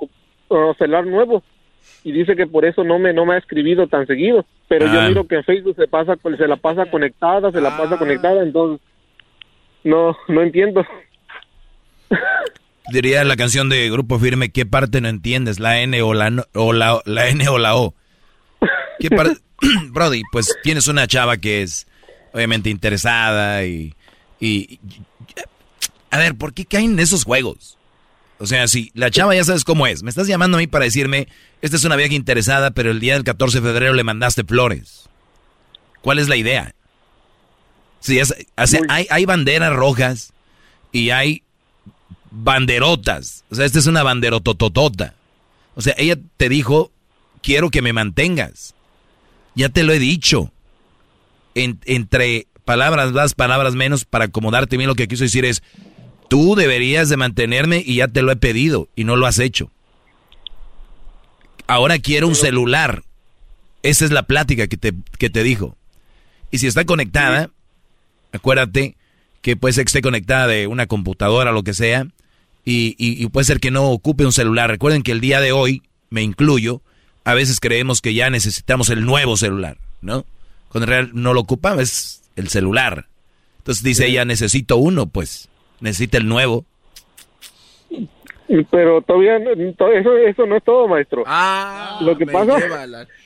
uh, 0.48 0.74
celular 0.74 1.06
nuevo 1.06 1.42
y 2.04 2.12
dice 2.12 2.34
que 2.36 2.46
por 2.46 2.64
eso 2.64 2.82
no 2.84 2.98
me 2.98 3.12
no 3.12 3.26
me 3.26 3.34
ha 3.34 3.38
escribido 3.38 3.86
tan 3.88 4.06
seguido 4.06 4.44
pero 4.68 4.86
yo 4.86 5.00
Ah. 5.00 5.08
miro 5.08 5.26
que 5.26 5.36
en 5.36 5.44
Facebook 5.44 5.76
se 5.76 5.86
pasa 5.88 6.16
se 6.36 6.46
la 6.48 6.56
pasa 6.56 6.86
conectada 6.90 7.50
se 7.52 7.60
la 7.60 7.76
pasa 7.76 7.96
conectada 7.98 8.42
entonces 8.42 8.80
no 9.84 10.16
no 10.28 10.42
entiendo 10.42 10.84
Diría 12.92 13.22
la 13.24 13.36
canción 13.36 13.68
de 13.68 13.88
Grupo 13.88 14.18
Firme, 14.18 14.50
¿qué 14.50 14.66
parte 14.66 15.00
no 15.00 15.08
entiendes? 15.08 15.60
¿La 15.60 15.80
N 15.80 16.02
o 16.02 16.12
la, 16.12 16.30
no- 16.30 16.42
o 16.54 16.72
la, 16.72 17.00
la 17.04 17.28
N 17.28 17.46
o 17.48 17.56
la 17.58 17.76
O? 17.76 17.94
¿Qué 18.98 19.10
parte? 19.10 19.36
Brody, 19.92 20.22
pues 20.32 20.56
tienes 20.64 20.88
una 20.88 21.06
chava 21.06 21.36
que 21.36 21.62
es 21.62 21.86
obviamente 22.32 22.68
interesada 22.70 23.64
y, 23.64 23.94
y... 24.40 24.80
A 26.10 26.18
ver, 26.18 26.34
¿por 26.34 26.52
qué 26.52 26.64
caen 26.64 26.92
en 26.94 26.98
esos 27.00 27.24
juegos? 27.24 27.78
O 28.40 28.46
sea, 28.46 28.66
si 28.68 28.90
la 28.94 29.10
chava 29.10 29.34
ya 29.34 29.44
sabes 29.44 29.64
cómo 29.64 29.86
es, 29.86 30.02
me 30.02 30.08
estás 30.10 30.26
llamando 30.26 30.56
a 30.56 30.60
mí 30.60 30.66
para 30.66 30.86
decirme, 30.86 31.28
esta 31.60 31.76
es 31.76 31.84
una 31.84 31.96
vieja 31.96 32.14
interesada, 32.14 32.70
pero 32.70 32.90
el 32.90 32.98
día 32.98 33.12
del 33.14 33.22
14 33.24 33.60
de 33.60 33.68
febrero 33.68 33.92
le 33.92 34.02
mandaste 34.02 34.44
flores. 34.44 35.08
¿Cuál 36.00 36.18
es 36.18 36.28
la 36.28 36.36
idea? 36.36 36.74
Sí, 38.00 38.18
es- 38.18 38.34
o 38.56 38.66
sea, 38.66 38.80
hay, 38.88 39.06
hay 39.10 39.26
banderas 39.26 39.74
rojas 39.74 40.32
y 40.90 41.10
hay 41.10 41.42
banderotas. 42.30 43.44
O 43.50 43.54
sea, 43.54 43.66
esta 43.66 43.78
es 43.78 43.86
una 43.86 44.02
banderotototota. 44.02 45.14
O 45.74 45.82
sea, 45.82 45.94
ella 45.98 46.16
te 46.36 46.48
dijo, 46.48 46.90
quiero 47.42 47.70
que 47.70 47.82
me 47.82 47.92
mantengas. 47.92 48.74
Ya 49.54 49.68
te 49.68 49.82
lo 49.82 49.92
he 49.92 49.98
dicho. 49.98 50.50
En- 51.54 51.80
entre 51.84 52.46
palabras 52.64 53.12
más, 53.12 53.34
palabras 53.34 53.74
menos, 53.74 54.04
para 54.04 54.26
acomodarte 54.26 54.76
bien 54.76 54.88
lo 54.88 54.94
que 54.94 55.08
quiso 55.08 55.24
decir 55.24 55.44
es, 55.44 55.62
tú 56.30 56.54
deberías 56.54 57.08
de 57.08 57.16
mantenerme 57.16 57.82
y 57.84 57.96
ya 57.96 58.06
te 58.08 58.22
lo 58.22 58.30
he 58.30 58.36
pedido 58.36 58.88
y 58.94 59.02
no 59.04 59.16
lo 59.16 59.26
has 59.26 59.40
hecho. 59.40 59.70
Ahora 61.66 61.98
quiero 61.98 62.28
un 62.28 62.34
celular. 62.34 63.02
Esa 63.82 64.04
es 64.04 64.10
la 64.10 64.22
plática 64.24 64.66
que 64.68 64.76
te, 64.76 64.92
que 65.18 65.28
te 65.30 65.42
dijo. 65.42 65.76
Y 66.50 66.58
si 66.58 66.66
está 66.66 66.84
conectada, 66.84 67.50
acuérdate 68.32 68.96
que 69.42 69.56
puede 69.56 69.72
ser 69.72 69.84
que 69.84 69.88
esté 69.88 70.02
conectada 70.02 70.46
de 70.46 70.66
una 70.66 70.86
computadora 70.86 71.50
o 71.50 71.54
lo 71.54 71.62
que 71.62 71.74
sea, 71.74 72.06
y, 72.64 72.94
y- 72.98 73.22
y 73.22 73.26
puede 73.28 73.44
ser 73.44 73.58
que 73.58 73.70
no 73.70 73.88
ocupe 73.90 74.24
un 74.26 74.32
celular. 74.32 74.70
Recuerden 74.70 75.02
que 75.02 75.12
el 75.12 75.20
día 75.20 75.40
de 75.40 75.52
hoy, 75.52 75.82
me 76.10 76.22
incluyo, 76.22 76.82
a 77.24 77.34
veces 77.34 77.58
creemos 77.60 78.00
que 78.02 78.12
ya 78.14 78.28
necesitamos 78.30 78.90
el 78.90 79.04
nuevo 79.04 79.36
celular, 79.36 79.78
¿no? 80.02 80.26
Cuando 80.68 80.84
en 80.84 80.88
realidad 80.90 81.12
no 81.14 81.32
lo 81.34 81.40
ocupamos, 81.40 81.82
es 81.82 82.22
el 82.36 82.48
celular. 82.48 83.08
Entonces 83.58 83.82
dice 83.82 84.06
ella, 84.06 84.24
necesito 84.24 84.76
uno, 84.76 85.06
pues, 85.06 85.48
necesita 85.80 86.18
el 86.18 86.28
nuevo. 86.28 86.64
pero 88.70 89.00
todavía 89.02 89.36
eso 89.36 90.16
eso 90.16 90.46
no 90.46 90.56
es 90.56 90.64
todo 90.64 90.88
maestro 90.88 91.24
lo 92.00 92.16
que 92.18 92.26
me 92.26 92.32
pasa 92.32 92.86
la- 92.86 93.06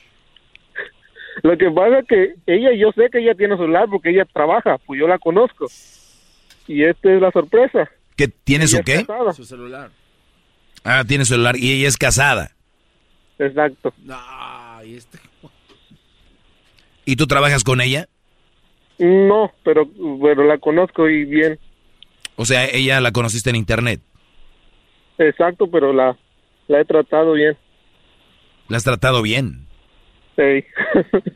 Lo 1.42 1.58
que 1.58 1.68
pasa 1.68 1.98
es 1.98 2.06
que 2.06 2.34
ella, 2.46 2.70
yo 2.78 2.92
sé 2.92 3.10
que 3.10 3.18
ella 3.18 3.34
tiene 3.34 3.56
celular 3.56 3.88
porque 3.90 4.10
ella 4.10 4.24
trabaja, 4.24 4.78
pues 4.86 5.00
yo 5.00 5.08
la 5.08 5.18
conozco. 5.18 5.66
Y 6.68 6.84
esta 6.84 7.12
es 7.12 7.20
la 7.20 7.32
sorpresa. 7.32 7.90
¿Qué, 8.14 8.28
¿Tiene 8.28 8.68
su 8.68 8.80
qué? 8.82 9.04
casada. 9.04 9.32
Su 9.32 9.44
celular. 9.44 9.90
Ah, 10.84 11.02
tiene 11.06 11.24
celular 11.24 11.56
y 11.56 11.72
ella 11.72 11.88
es 11.88 11.96
casada. 11.96 12.52
Exacto. 13.36 13.92
No, 14.04 14.16
y 14.84 14.94
este... 14.94 15.18
¿Y 17.04 17.16
tú 17.16 17.26
trabajas 17.26 17.64
con 17.64 17.80
ella? 17.80 18.06
No, 19.00 19.52
pero, 19.64 19.88
pero 20.22 20.44
la 20.44 20.58
conozco 20.58 21.08
y 21.08 21.24
bien. 21.24 21.58
O 22.36 22.44
sea, 22.44 22.66
ella 22.66 23.00
la 23.00 23.12
conociste 23.12 23.50
en 23.50 23.56
internet. 23.56 24.00
Exacto, 25.18 25.68
pero 25.70 25.92
la, 25.92 26.16
la 26.68 26.80
he 26.80 26.84
tratado 26.84 27.32
bien. 27.32 27.56
La 28.68 28.76
has 28.78 28.84
tratado 28.84 29.22
bien. 29.22 29.66
Sí. 30.36 30.64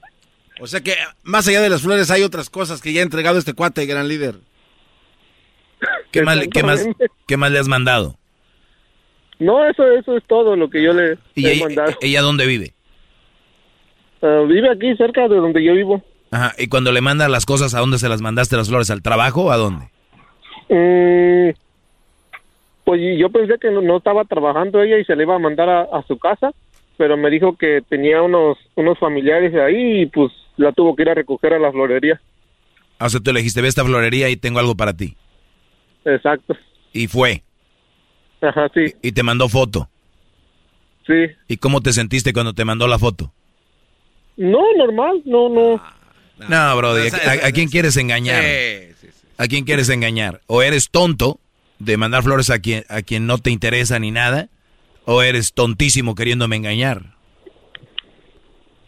O 0.60 0.66
sea 0.66 0.80
que 0.80 0.94
más 1.22 1.46
allá 1.46 1.60
de 1.60 1.70
las 1.70 1.82
flores 1.82 2.10
hay 2.10 2.22
otras 2.24 2.50
cosas 2.50 2.82
que 2.82 2.92
ya 2.92 2.98
ha 2.98 3.04
entregado 3.04 3.38
este 3.38 3.54
cuate, 3.54 3.86
gran 3.86 4.08
líder. 4.08 4.40
¿Qué 6.10 6.22
más, 6.22 6.40
qué 6.52 6.64
más, 6.64 6.84
qué 7.28 7.36
más 7.36 7.52
le 7.52 7.60
has 7.60 7.68
mandado? 7.68 8.16
No, 9.38 9.64
eso 9.68 9.86
eso 9.92 10.16
es 10.16 10.24
todo 10.26 10.56
lo 10.56 10.68
que 10.68 10.82
yo 10.82 10.92
le 10.92 11.16
¿Y 11.36 11.46
he 11.46 11.52
ella, 11.52 11.64
mandado. 11.64 11.92
ella 12.00 12.22
dónde 12.22 12.46
vive? 12.46 12.74
Ah, 14.20 14.42
vive 14.48 14.68
aquí 14.68 14.96
cerca 14.96 15.28
de 15.28 15.36
donde 15.36 15.62
yo 15.62 15.74
vivo. 15.74 16.02
Ajá, 16.32 16.52
y 16.58 16.66
cuando 16.66 16.90
le 16.90 17.02
mandas 17.02 17.30
las 17.30 17.46
cosas, 17.46 17.74
¿a 17.74 17.78
dónde 17.78 17.98
se 17.98 18.08
las 18.08 18.20
mandaste 18.20 18.56
las 18.56 18.68
flores? 18.68 18.90
¿Al 18.90 19.00
trabajo 19.00 19.44
o 19.44 19.50
a 19.52 19.56
dónde? 19.56 19.90
Mm, 20.68 21.50
pues 22.84 23.00
yo 23.18 23.30
pensé 23.30 23.54
que 23.60 23.70
no, 23.70 23.82
no 23.82 23.98
estaba 23.98 24.24
trabajando 24.24 24.82
ella 24.82 24.98
y 24.98 25.04
se 25.04 25.14
le 25.16 25.24
iba 25.24 25.34
a 25.34 25.38
mandar 25.38 25.68
a, 25.68 25.80
a 25.82 26.02
su 26.06 26.18
casa, 26.18 26.50
pero 26.96 27.16
me 27.16 27.30
dijo 27.30 27.56
que 27.56 27.82
tenía 27.88 28.22
unos 28.22 28.58
unos 28.74 28.98
familiares 28.98 29.54
ahí 29.54 30.02
y 30.02 30.06
pues 30.06 30.32
la 30.56 30.72
tuvo 30.72 30.96
que 30.96 31.02
ir 31.02 31.10
a 31.10 31.14
recoger 31.14 31.54
a 31.54 31.58
la 31.58 31.70
florería. 31.70 32.20
Ah, 32.98 33.06
O 33.06 33.08
sea, 33.08 33.20
tú 33.20 33.32
le 33.32 33.38
dijiste, 33.40 33.60
ve 33.62 33.68
esta 33.68 33.84
florería 33.84 34.28
y 34.28 34.36
tengo 34.36 34.58
algo 34.58 34.74
para 34.74 34.92
ti. 34.94 35.16
Exacto. 36.04 36.56
Y 36.92 37.06
fue. 37.06 37.42
Ajá, 38.40 38.68
sí. 38.74 38.94
Y 39.02 39.12
te 39.12 39.22
mandó 39.22 39.48
foto. 39.48 39.88
Sí. 41.06 41.26
¿Y 41.46 41.56
cómo 41.58 41.80
te 41.80 41.92
sentiste 41.92 42.32
cuando 42.32 42.54
te 42.54 42.64
mandó 42.64 42.86
la 42.88 42.98
foto? 42.98 43.32
No, 44.36 44.60
normal, 44.76 45.22
no, 45.24 45.48
no. 45.48 45.82
No, 46.48 46.76
Brody, 46.76 47.06
Esa- 47.08 47.30
¿a, 47.44 47.48
a 47.48 47.52
quién 47.52 47.68
quieres 47.68 47.96
engañar? 47.96 48.42
¿A 49.38 49.46
quién 49.46 49.64
quieres 49.64 49.88
engañar? 49.88 50.40
¿O 50.46 50.62
eres 50.62 50.90
tonto 50.90 51.40
de 51.78 51.96
mandar 51.96 52.22
flores 52.24 52.50
a 52.50 52.58
quien, 52.58 52.84
a 52.88 53.02
quien 53.02 53.26
no 53.26 53.38
te 53.38 53.50
interesa 53.50 53.98
ni 53.98 54.10
nada? 54.10 54.48
¿O 55.04 55.22
eres 55.22 55.54
tontísimo 55.54 56.14
queriéndome 56.14 56.56
engañar? 56.56 57.14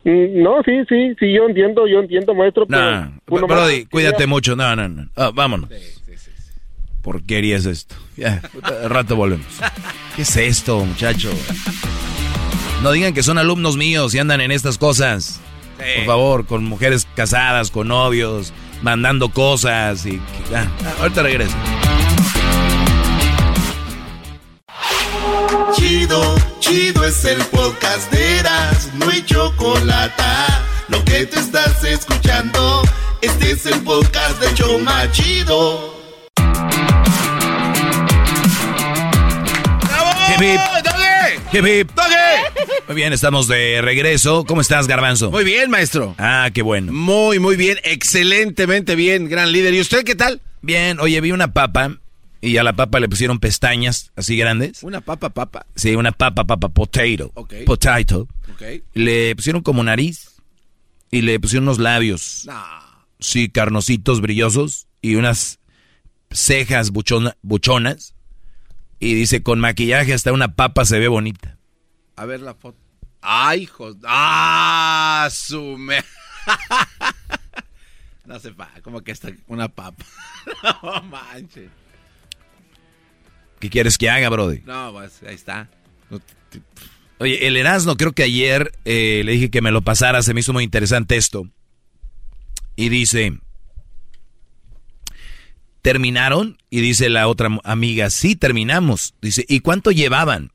Mm, 0.04 0.42
No, 0.42 0.62
sí, 0.64 0.72
sí, 0.88 1.14
sí, 1.18 1.32
yo 1.32 1.46
entiendo, 1.48 1.86
yo 1.86 2.00
entiendo, 2.00 2.34
maestro. 2.34 2.66
No, 2.68 3.12
pero 3.26 3.46
Brody, 3.46 3.86
cuídate 3.86 4.26
mucho. 4.26 4.56
No, 4.56 4.74
no, 4.76 4.88
no. 4.88 5.08
Ah, 5.16 5.30
vámonos. 5.32 5.70
Porquería 7.02 7.56
es 7.56 7.64
esto. 7.66 7.94
Ya, 8.16 8.42
rato 8.88 9.16
volvemos. 9.16 9.46
¿Qué 10.16 10.22
es 10.22 10.36
esto, 10.36 10.84
muchacho? 10.84 11.30
No 12.82 12.92
digan 12.92 13.14
que 13.14 13.22
son 13.22 13.38
alumnos 13.38 13.76
míos 13.76 14.14
y 14.14 14.18
andan 14.18 14.40
en 14.40 14.50
estas 14.50 14.76
cosas. 14.78 15.40
Por 15.96 16.04
favor, 16.04 16.46
con 16.46 16.64
mujeres 16.64 17.06
casadas, 17.14 17.70
con 17.70 17.88
novios, 17.88 18.52
mandando 18.82 19.28
cosas 19.28 20.06
y... 20.06 20.20
Ah, 20.54 20.66
ahorita 21.00 21.22
regreso. 21.22 21.56
Chido, 25.74 26.36
chido 26.58 27.04
es 27.04 27.24
el 27.24 27.42
podcast 27.46 28.10
de 28.12 28.38
Eras, 28.38 28.90
no 28.94 29.08
hay 29.08 29.22
chocolate. 29.24 30.22
Lo 30.88 31.04
que 31.04 31.26
te 31.26 31.38
estás 31.38 31.82
escuchando, 31.84 32.82
este 33.22 33.52
es 33.52 33.66
el 33.66 33.80
podcast 33.82 34.40
de 34.40 34.54
Choma 34.54 35.10
Chido. 35.12 35.94
Hip, 40.28 40.40
hip. 40.40 40.60
Hip, 41.52 41.66
hip. 41.66 41.90
Muy 42.90 42.96
bien, 42.96 43.12
estamos 43.12 43.46
de 43.46 43.80
regreso. 43.82 44.44
¿Cómo 44.44 44.60
estás, 44.60 44.88
Garbanzo? 44.88 45.30
Muy 45.30 45.44
bien, 45.44 45.70
maestro. 45.70 46.16
Ah, 46.18 46.50
qué 46.52 46.60
bueno. 46.60 46.92
Muy, 46.92 47.38
muy 47.38 47.54
bien. 47.54 47.78
Excelentemente 47.84 48.96
bien, 48.96 49.28
gran 49.28 49.52
líder. 49.52 49.74
¿Y 49.74 49.80
usted 49.80 50.02
qué 50.02 50.16
tal? 50.16 50.40
Bien, 50.60 50.98
oye, 50.98 51.20
vi 51.20 51.30
una 51.30 51.52
papa 51.52 51.98
y 52.40 52.56
a 52.56 52.64
la 52.64 52.72
papa 52.72 52.98
le 52.98 53.08
pusieron 53.08 53.38
pestañas 53.38 54.10
así 54.16 54.36
grandes. 54.36 54.82
Una 54.82 55.00
papa, 55.02 55.30
papa. 55.30 55.66
Sí, 55.76 55.94
una 55.94 56.10
papa, 56.10 56.42
papa, 56.42 56.68
potato. 56.68 57.32
Potato. 57.64 58.26
Le 58.94 59.36
pusieron 59.36 59.62
como 59.62 59.84
nariz 59.84 60.40
y 61.12 61.20
le 61.22 61.38
pusieron 61.38 61.68
unos 61.68 61.78
labios. 61.78 62.48
Sí, 63.20 63.50
carnositos, 63.50 64.20
brillosos 64.20 64.88
y 65.00 65.14
unas 65.14 65.60
cejas 66.32 66.90
buchona- 66.90 67.36
buchonas. 67.42 68.14
Y 68.98 69.14
dice, 69.14 69.44
con 69.44 69.60
maquillaje 69.60 70.12
hasta 70.12 70.32
una 70.32 70.56
papa 70.56 70.84
se 70.84 70.98
ve 70.98 71.06
bonita. 71.06 71.56
A 72.20 72.26
ver 72.26 72.42
la 72.42 72.52
foto. 72.52 72.78
¡Ay, 73.22 73.62
hijos! 73.62 73.96
¡Ah, 74.04 75.26
su 75.32 75.78
me... 75.78 76.04
no 78.26 78.38
se 78.38 78.54
como 78.82 79.00
que 79.00 79.12
está 79.12 79.32
una 79.46 79.68
papa. 79.68 80.04
no 80.82 81.02
manches. 81.04 81.70
¿Qué 83.58 83.70
quieres 83.70 83.96
que 83.96 84.10
haga, 84.10 84.28
Brody? 84.28 84.60
No, 84.66 84.92
pues 84.92 85.22
ahí 85.26 85.34
está. 85.34 85.70
Oye, 87.20 87.46
el 87.46 87.56
Erasmo, 87.56 87.96
creo 87.96 88.12
que 88.12 88.24
ayer 88.24 88.70
eh, 88.84 89.22
le 89.24 89.32
dije 89.32 89.50
que 89.50 89.62
me 89.62 89.70
lo 89.70 89.80
pasara, 89.80 90.20
se 90.22 90.34
me 90.34 90.40
hizo 90.40 90.52
muy 90.52 90.64
interesante 90.64 91.16
esto. 91.16 91.48
Y 92.76 92.90
dice, 92.90 93.38
¿terminaron? 95.80 96.58
Y 96.68 96.82
dice 96.82 97.08
la 97.08 97.28
otra 97.28 97.48
amiga, 97.64 98.10
sí, 98.10 98.36
terminamos. 98.36 99.14
Dice, 99.22 99.46
¿y 99.48 99.60
cuánto 99.60 99.90
llevaban? 99.90 100.52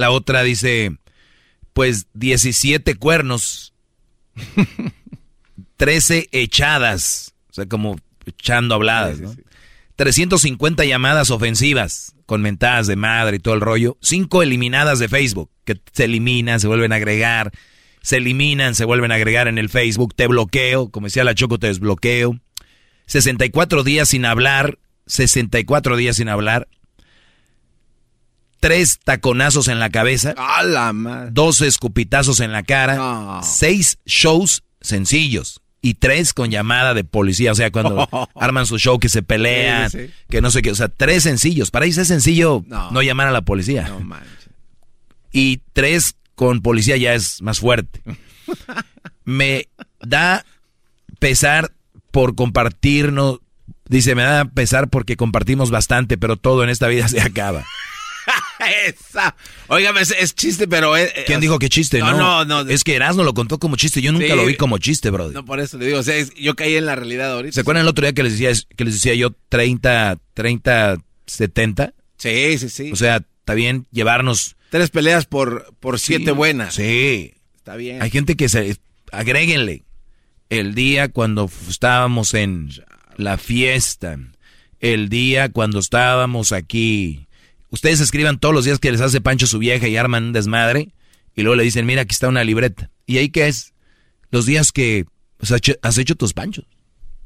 La 0.00 0.10
otra 0.10 0.42
dice, 0.42 0.96
pues 1.74 2.06
17 2.14 2.94
cuernos, 2.94 3.74
13 5.76 6.30
echadas 6.32 7.34
O 7.50 7.52
sea, 7.52 7.66
como 7.66 7.98
echando 8.24 8.74
habladas, 8.74 9.20
¿no? 9.20 9.34
350 9.96 10.86
llamadas 10.86 11.30
ofensivas 11.30 12.14
con 12.24 12.40
mentadas 12.40 12.86
de 12.86 12.96
madre 12.96 13.36
y 13.36 13.40
todo 13.40 13.52
el 13.52 13.60
rollo. 13.60 13.98
Cinco 14.00 14.42
eliminadas 14.42 14.98
de 15.00 15.08
Facebook, 15.08 15.50
que 15.66 15.78
se 15.92 16.04
eliminan, 16.04 16.60
se 16.60 16.66
vuelven 16.66 16.92
a 16.94 16.96
agregar. 16.96 17.52
Se 18.00 18.16
eliminan, 18.16 18.74
se 18.74 18.86
vuelven 18.86 19.12
a 19.12 19.16
agregar 19.16 19.48
en 19.48 19.58
el 19.58 19.68
Facebook. 19.68 20.14
Te 20.14 20.28
bloqueo, 20.28 20.88
como 20.90 21.08
decía 21.08 21.24
la 21.24 21.34
Choco, 21.34 21.58
te 21.58 21.66
desbloqueo. 21.66 22.40
64 23.04 23.84
días 23.84 24.08
sin 24.08 24.24
hablar. 24.24 24.78
64 25.04 25.98
días 25.98 26.16
sin 26.16 26.30
hablar. 26.30 26.68
Tres 28.60 28.98
taconazos 29.02 29.68
en 29.68 29.78
la 29.78 29.90
cabeza. 29.90 30.34
Dos 31.32 31.62
escupitazos 31.62 32.40
en 32.40 32.52
la 32.52 32.62
cara. 32.62 33.40
Seis 33.42 33.98
shows 34.04 34.62
sencillos 34.80 35.60
y 35.82 35.94
tres 35.94 36.32
con 36.34 36.50
llamada 36.50 36.94
de 36.94 37.04
policía. 37.04 37.52
O 37.52 37.54
sea, 37.54 37.70
cuando 37.70 38.08
arman 38.34 38.66
su 38.66 38.78
show 38.78 38.98
que 38.98 39.08
se 39.08 39.22
pelean, 39.22 39.90
que 40.28 40.40
no 40.40 40.50
sé 40.50 40.62
qué. 40.62 40.70
O 40.70 40.74
sea, 40.74 40.88
tres 40.88 41.22
sencillos. 41.22 41.70
Para 41.70 41.86
ellos 41.86 41.98
es 41.98 42.08
sencillo 42.08 42.64
no, 42.66 43.02
llamar 43.02 43.28
a 43.28 43.32
la 43.32 43.42
policía. 43.42 43.90
y 45.32 45.60
tres 45.72 46.16
con 46.34 46.60
policía 46.60 46.96
ya 46.96 47.14
es 47.14 47.42
más 47.42 47.60
fuerte. 47.60 48.02
Me 49.24 49.68
da 50.00 50.44
pesar 51.18 51.72
por 52.10 52.34
compartirnos. 52.34 53.40
Dice, 53.88 54.14
me 54.14 54.22
da 54.22 54.44
pesar 54.44 54.88
porque 54.88 55.16
compartimos 55.16 55.70
bastante, 55.70 56.16
pero 56.16 56.36
todo 56.36 56.62
en 56.62 56.70
esta 56.70 56.86
vida 56.86 57.08
se 57.08 57.20
acaba. 57.20 57.64
Esa. 58.86 59.34
Óigame, 59.68 60.00
es, 60.00 60.34
chiste, 60.34 60.68
pero... 60.68 60.96
Es, 60.96 61.12
¿Quién 61.26 61.40
dijo 61.40 61.58
que 61.58 61.68
chiste? 61.68 61.98
No, 62.00 62.12
no, 62.12 62.44
no. 62.44 62.60
Es 62.70 62.84
que 62.84 62.94
Erasmo 62.94 63.22
lo 63.22 63.34
contó 63.34 63.58
como 63.58 63.76
chiste. 63.76 64.02
Yo 64.02 64.12
nunca 64.12 64.34
lo 64.34 64.46
vi 64.46 64.56
como 64.56 64.78
chiste, 64.78 65.10
bro. 65.10 65.30
No, 65.30 65.44
por 65.44 65.60
eso 65.60 65.78
le 65.78 65.86
digo. 65.86 65.98
O 65.98 66.02
sea, 66.02 66.14
yo 66.36 66.54
caí 66.54 66.76
en 66.76 66.86
la 66.86 66.96
realidad 66.96 67.32
ahorita. 67.32 67.54
¿Se 67.54 67.60
acuerdan 67.60 67.82
el 67.82 67.88
otro 67.88 68.04
día 68.04 68.12
que 68.12 68.22
les 68.22 68.38
decía, 68.38 68.52
que 68.76 68.84
les 68.84 68.94
decía 68.94 69.14
yo 69.14 69.30
30, 69.48 70.18
30, 70.34 70.98
70? 71.26 71.94
Sí, 72.18 72.58
sí, 72.58 72.68
sí. 72.68 72.92
O 72.92 72.96
sea, 72.96 73.16
está 73.16 73.54
bien 73.54 73.86
llevarnos... 73.90 74.56
Tres 74.70 74.90
peleas 74.90 75.26
por, 75.26 75.74
por 75.80 75.98
siete 75.98 76.30
buenas. 76.30 76.74
Sí. 76.74 77.34
Está 77.56 77.76
bien. 77.76 78.02
Hay 78.02 78.10
gente 78.10 78.36
que 78.36 78.48
se... 78.48 78.76
Agréguenle. 79.10 79.84
El 80.48 80.74
día 80.74 81.08
cuando 81.08 81.50
estábamos 81.68 82.34
en 82.34 82.70
la 83.16 83.36
fiesta. 83.36 84.16
El 84.78 85.08
día 85.08 85.48
cuando 85.48 85.80
estábamos 85.80 86.52
aquí 86.52 87.26
Ustedes 87.70 88.00
escriban 88.00 88.38
todos 88.38 88.54
los 88.54 88.64
días 88.64 88.78
que 88.78 88.90
les 88.90 89.00
hace 89.00 89.20
Pancho 89.20 89.46
su 89.46 89.58
vieja 89.58 89.88
y 89.88 89.96
arman 89.96 90.24
un 90.24 90.32
desmadre. 90.32 90.88
Y 91.34 91.42
luego 91.42 91.56
le 91.56 91.62
dicen, 91.62 91.86
mira, 91.86 92.02
aquí 92.02 92.12
está 92.12 92.28
una 92.28 92.44
libreta. 92.44 92.90
¿Y 93.06 93.18
ahí 93.18 93.28
qué 93.28 93.48
es? 93.48 93.72
Los 94.30 94.46
días 94.46 94.72
que 94.72 95.06
has 95.82 95.98
hecho 95.98 96.16
tus 96.16 96.32
panchos. 96.32 96.66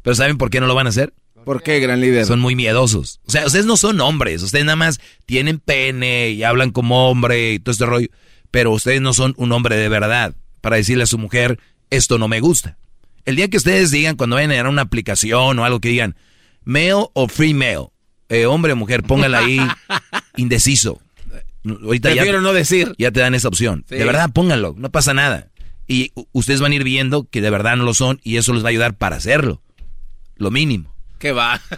Pero 0.03 0.15
¿saben 0.15 0.39
por 0.39 0.51
qué 0.51 0.61
no 0.61 0.67
lo 0.67 0.75
van 0.75 0.87
a 0.87 0.91
hacer? 0.91 1.15
¿Por 1.45 1.63
qué, 1.63 1.81
gran 1.81 2.01
líder? 2.01 2.27
Son 2.27 2.41
muy 2.41 2.55
miedosos. 2.55 3.21
O 3.27 3.31
sea, 3.31 3.47
ustedes 3.47 3.67
no 3.67 3.77
son 3.77 4.01
hombres. 4.01 4.43
Ustedes 4.43 4.65
nada 4.65 4.77
más 4.77 5.01
tienen 5.27 5.59
pene 5.59 6.31
y 6.31 6.43
hablan 6.43 6.71
como 6.71 7.11
hombre 7.11 7.55
y 7.55 7.59
todo 7.59 7.73
este 7.73 7.87
rollo. 7.87 8.09
Pero 8.51 8.73
ustedes 8.73 9.01
no 9.01 9.13
son 9.13 9.35
un 9.37 9.53
hombre 9.53 9.77
de 9.77 9.89
verdad 9.89 10.35
para 10.61 10.77
decirle 10.77 11.05
a 11.05 11.07
su 11.07 11.19
mujer, 11.19 11.59
esto 11.91 12.19
no 12.19 12.29
me 12.29 12.41
gusta. 12.41 12.79
El 13.25 13.37
día 13.37 13.49
que 13.49 13.57
ustedes 13.57 13.91
digan, 13.91 14.17
cuando 14.17 14.37
vayan 14.37 14.53
a 14.53 14.69
una 14.69 14.83
aplicación 14.83 15.59
o 15.59 15.65
algo 15.65 15.81
que 15.81 15.89
digan, 15.89 16.17
male 16.65 16.93
o 16.95 17.29
female, 17.29 17.89
eh, 18.29 18.47
hombre 18.47 18.73
o 18.73 18.77
mujer, 18.77 19.03
póngala 19.03 19.39
ahí 19.41 19.59
indeciso. 20.37 21.01
Ahorita 21.65 22.11
Prefiero 22.11 22.41
no 22.41 22.53
decir. 22.53 22.95
Ya 22.99 23.11
te 23.11 23.21
dan 23.21 23.35
esa 23.35 23.49
opción. 23.49 23.85
De 23.89 24.05
verdad, 24.05 24.31
pónganlo, 24.33 24.75
no 24.77 24.91
pasa 24.91 25.15
nada. 25.15 25.49
Y 25.87 26.13
ustedes 26.33 26.61
van 26.61 26.73
a 26.73 26.75
ir 26.77 26.85
viendo 26.85 27.29
que 27.31 27.41
de 27.41 27.51
verdad 27.51 27.77
no 27.77 27.85
lo 27.85 27.95
son 27.95 28.21
y 28.23 28.37
eso 28.37 28.53
les 28.53 28.63
va 28.63 28.69
a 28.69 28.71
ayudar 28.71 28.95
para 28.95 29.17
hacerlo. 29.17 29.61
Lo 30.37 30.51
mínimo. 30.51 30.95
¿Qué 31.19 31.33
va? 31.33 31.61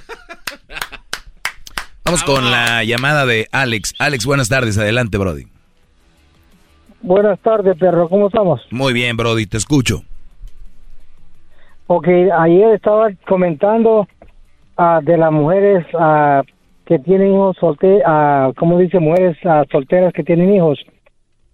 Vamos 2.04 2.22
con 2.22 2.50
la 2.50 2.84
llamada 2.84 3.26
de 3.26 3.48
Alex. 3.50 3.94
Alex, 3.98 4.26
buenas 4.26 4.48
tardes. 4.48 4.78
Adelante, 4.78 5.18
Brody. 5.18 5.48
Buenas 7.02 7.38
tardes, 7.40 7.76
perro. 7.76 8.08
¿Cómo 8.08 8.28
estamos? 8.28 8.60
Muy 8.70 8.92
bien, 8.92 9.16
Brody. 9.16 9.46
Te 9.46 9.56
escucho. 9.56 10.04
Ok, 11.88 12.06
ayer 12.08 12.74
estaba 12.74 13.08
comentando 13.26 14.08
uh, 14.78 15.00
de 15.02 15.16
las 15.16 15.32
mujeres 15.32 15.86
uh, 15.94 16.42
que 16.86 16.98
tienen 17.00 17.34
hijos 17.34 17.56
solteros, 17.58 18.02
uh, 18.06 18.54
¿cómo 18.54 18.78
dice? 18.78 19.00
Mujeres 19.00 19.36
solteras 19.70 20.12
que 20.12 20.22
tienen 20.22 20.54
hijos. 20.54 20.78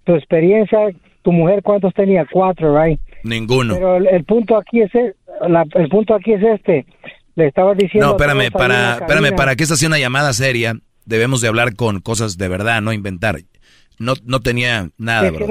Tu 0.05 0.15
experiencia, 0.15 0.79
tu 1.23 1.33
mujer, 1.33 1.63
¿cuántos 1.63 1.95
tenía? 1.95 2.27
Cuatro, 2.31 2.79
right? 2.79 3.01
Ninguno. 3.25 3.75
Pero 3.75 3.97
el, 3.97 4.25
punto 4.25 4.57
aquí 4.57 4.83
es 4.83 4.95
e, 4.95 5.15
la, 5.49 5.65
el 5.75 5.89
punto 5.89 6.15
aquí 6.15 6.33
es 6.33 6.43
este. 6.43 6.87
Le 7.35 7.47
estaba 7.47 7.75
diciendo. 7.75 8.09
No, 8.09 8.13
espérame, 8.13 8.51
para, 8.51 8.95
espérame, 8.95 9.35
para 9.35 9.57
que 9.57 9.63
esta 9.63 9.77
sea 9.77 9.89
una 9.89 9.99
llamada 9.99 10.33
seria, 10.35 10.75
debemos 11.07 11.41
de 11.41 11.49
hablar 11.49 11.75
con 11.77 12.01
cosas 12.01 12.37
de 12.37 12.49
verdad, 12.49 12.83
no 12.83 12.93
inventar. 12.93 13.37
No, 13.99 14.15
no 14.25 14.41
tenía 14.41 14.91
nada, 14.99 15.31
bro. 15.31 15.47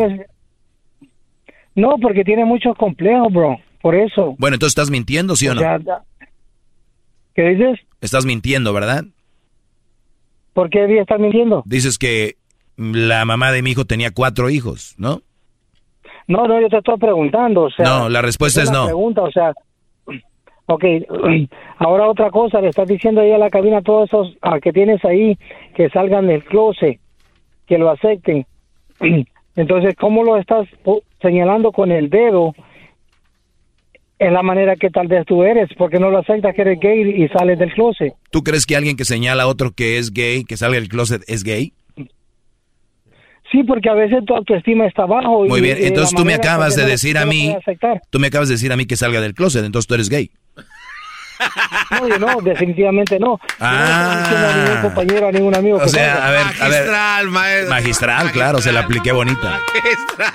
No, 1.74 1.96
porque 2.02 2.24
tiene 2.24 2.46
muchos 2.46 2.76
complejos, 2.78 3.34
bro. 3.34 3.58
Por 3.82 3.96
eso. 3.96 4.36
Bueno, 4.38 4.56
entonces 4.56 4.74
estás 4.74 4.92
mintiendo, 4.92 5.36
¿sí 5.36 5.48
o, 5.48 5.56
no? 5.56 5.62
¿Qué 7.34 7.42
dices? 7.50 7.80
Estás 8.02 8.26
mintiendo, 8.26 8.74
¿verdad? 8.74 9.06
¿Por 10.54 10.70
qué 10.70 10.82
debía 10.82 11.02
estar 11.02 11.20
mintiendo? 11.20 11.64
Dices 11.66 11.98
que 11.98 12.36
la 12.78 13.26
mamá 13.26 13.52
de 13.52 13.62
mi 13.62 13.72
hijo 13.72 13.86
tenía 13.86 14.12
cuatro 14.12 14.50
hijos, 14.50 14.96
¿no? 14.98 15.22
No, 16.28 16.48
no, 16.48 16.62
yo 16.62 16.70
te 16.70 16.78
estoy 16.78 16.98
preguntando, 16.98 17.64
o 17.64 17.70
sea... 17.70 17.86
No, 17.86 18.10
la 18.10 18.22
respuesta 18.22 18.62
es, 18.62 18.72
no. 18.72 18.86
pregunta, 18.86 19.22
o 19.24 19.32
sea... 19.32 19.54
Ok, 20.68 20.86
ahora 21.80 22.08
otra 22.08 22.30
cosa, 22.32 22.62
le 22.62 22.70
estás 22.70 22.88
diciendo 22.88 23.22
ahí 23.22 23.32
a 23.32 23.38
la 23.38 23.50
cabina 23.50 23.80
a 23.80 23.82
todos 23.82 24.10
esos 24.10 24.38
que 24.62 24.72
tienes 24.72 25.04
ahí 25.04 25.38
que 25.76 25.90
salgan 25.90 26.28
del 26.28 26.44
closet, 26.46 27.00
que 27.68 27.78
lo 27.78 27.90
acepten. 27.90 28.46
Entonces, 29.56 29.96
¿cómo 30.00 30.24
lo 30.24 30.38
estás 30.38 30.68
señalando 31.22 31.72
con 31.72 31.92
el 31.92 32.10
dedo 32.10 32.54
es 34.22 34.32
la 34.32 34.44
manera 34.44 34.76
que 34.76 34.92
tal 34.92 35.08
vez 35.08 35.26
tú 35.26 35.44
eres, 35.44 35.68
porque 35.80 35.98
no 35.98 36.12
lo 36.12 36.20
aceptas 36.20 36.54
que 36.54 36.62
eres 36.62 36.80
gay 36.80 37.24
y 37.24 37.28
sales 37.30 37.58
del 37.58 37.74
closet. 37.74 38.14
¿Tú 38.30 38.44
crees 38.44 38.68
que 38.68 38.76
alguien 38.76 38.96
que 38.96 39.04
señala 39.04 39.44
a 39.44 39.48
otro 39.48 39.72
que 39.72 39.98
es 39.98 40.14
gay, 40.14 40.44
que 40.44 40.58
salga 40.58 40.80
del 40.80 40.90
closet, 40.90 41.24
es 41.28 41.44
gay? 41.44 41.74
Sí, 43.52 43.64
porque 43.64 43.90
a 43.90 43.96
veces 43.96 44.24
tu 44.26 44.36
autoestima 44.36 44.86
está 44.86 45.08
bajo. 45.08 45.46
Muy 45.46 45.60
bien, 45.60 45.78
entonces 45.82 46.16
tú 46.16 46.24
me 46.24 46.36
acabas 46.36 46.76
de 46.76 46.86
decir 46.86 47.18
a 47.18 47.26
mí, 47.26 47.56
tú 48.12 48.20
me 48.20 48.28
acabas 48.28 48.48
de 48.48 48.54
decir 48.54 48.72
a 48.72 48.78
mí 48.78 48.86
que 48.86 48.96
salga 48.96 49.22
del 49.22 49.34
closet, 49.34 49.66
entonces 49.66 49.88
tú 49.88 49.96
eres 49.96 50.10
gay. 50.10 50.30
No, 51.90 52.08
yo 52.08 52.20
no, 52.20 52.40
definitivamente 52.42 53.20
no. 53.20 53.38
Ah. 53.60 54.30
No 54.32 54.48
a 54.48 54.54
ningún 54.54 54.82
compañero, 54.84 55.28
a 55.28 55.32
ningún 55.32 55.56
amigo. 55.56 55.78
O 55.78 55.88
sea, 55.88 56.28
a 56.28 56.32
ver, 56.32 56.46
magistral, 56.46 57.30
Maestro. 57.30 57.70
Magistral, 57.70 58.32
claro, 58.32 58.62
se 58.62 58.72
la 58.72 58.82
apliqué 58.82 59.12
bonita. 59.12 59.60
Magistral. 59.74 60.32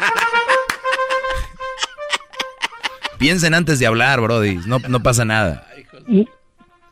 Piensen 3.19 3.55
antes 3.55 3.79
de 3.79 3.87
hablar, 3.87 4.21
Brody. 4.21 4.59
No, 4.67 4.79
no 4.89 5.03
pasa 5.03 5.25
nada. 5.25 5.67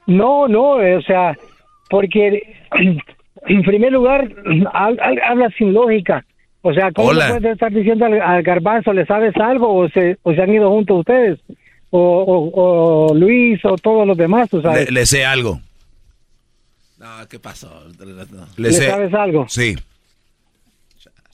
No, 0.07 0.49
no, 0.49 0.73
o 0.77 1.03
sea, 1.03 1.37
porque 1.89 2.57
en 3.47 3.63
primer 3.63 3.93
lugar 3.93 4.29
habla 4.73 5.51
sin 5.57 5.73
lógica. 5.73 6.25
O 6.63 6.73
sea, 6.73 6.91
¿cómo 6.93 7.11
puedes 7.11 7.45
estar 7.45 7.71
diciendo 7.71 8.07
al, 8.07 8.43
garbanzo, 8.43 8.93
le 8.95 9.05
sabes 9.05 9.37
algo 9.37 9.75
o 9.75 9.89
se, 9.91 10.17
o 10.23 10.33
se 10.33 10.41
han 10.41 10.53
ido 10.53 10.71
juntos 10.71 11.01
ustedes? 11.01 11.39
O, 11.91 12.51
o, 12.55 13.15
Luis 13.15 13.63
o 13.65 13.77
todos 13.77 14.07
los 14.07 14.17
demás, 14.17 14.49
¿tú 14.49 14.63
sabes? 14.63 14.91
Le, 14.91 15.05
sé 15.05 15.27
algo. 15.27 15.61
No, 16.99 17.07
¿qué 17.29 17.39
pasó? 17.39 17.71
¿Le, 18.57 18.73
sabes 18.73 19.13
algo? 19.13 19.47
Sí. 19.49 19.77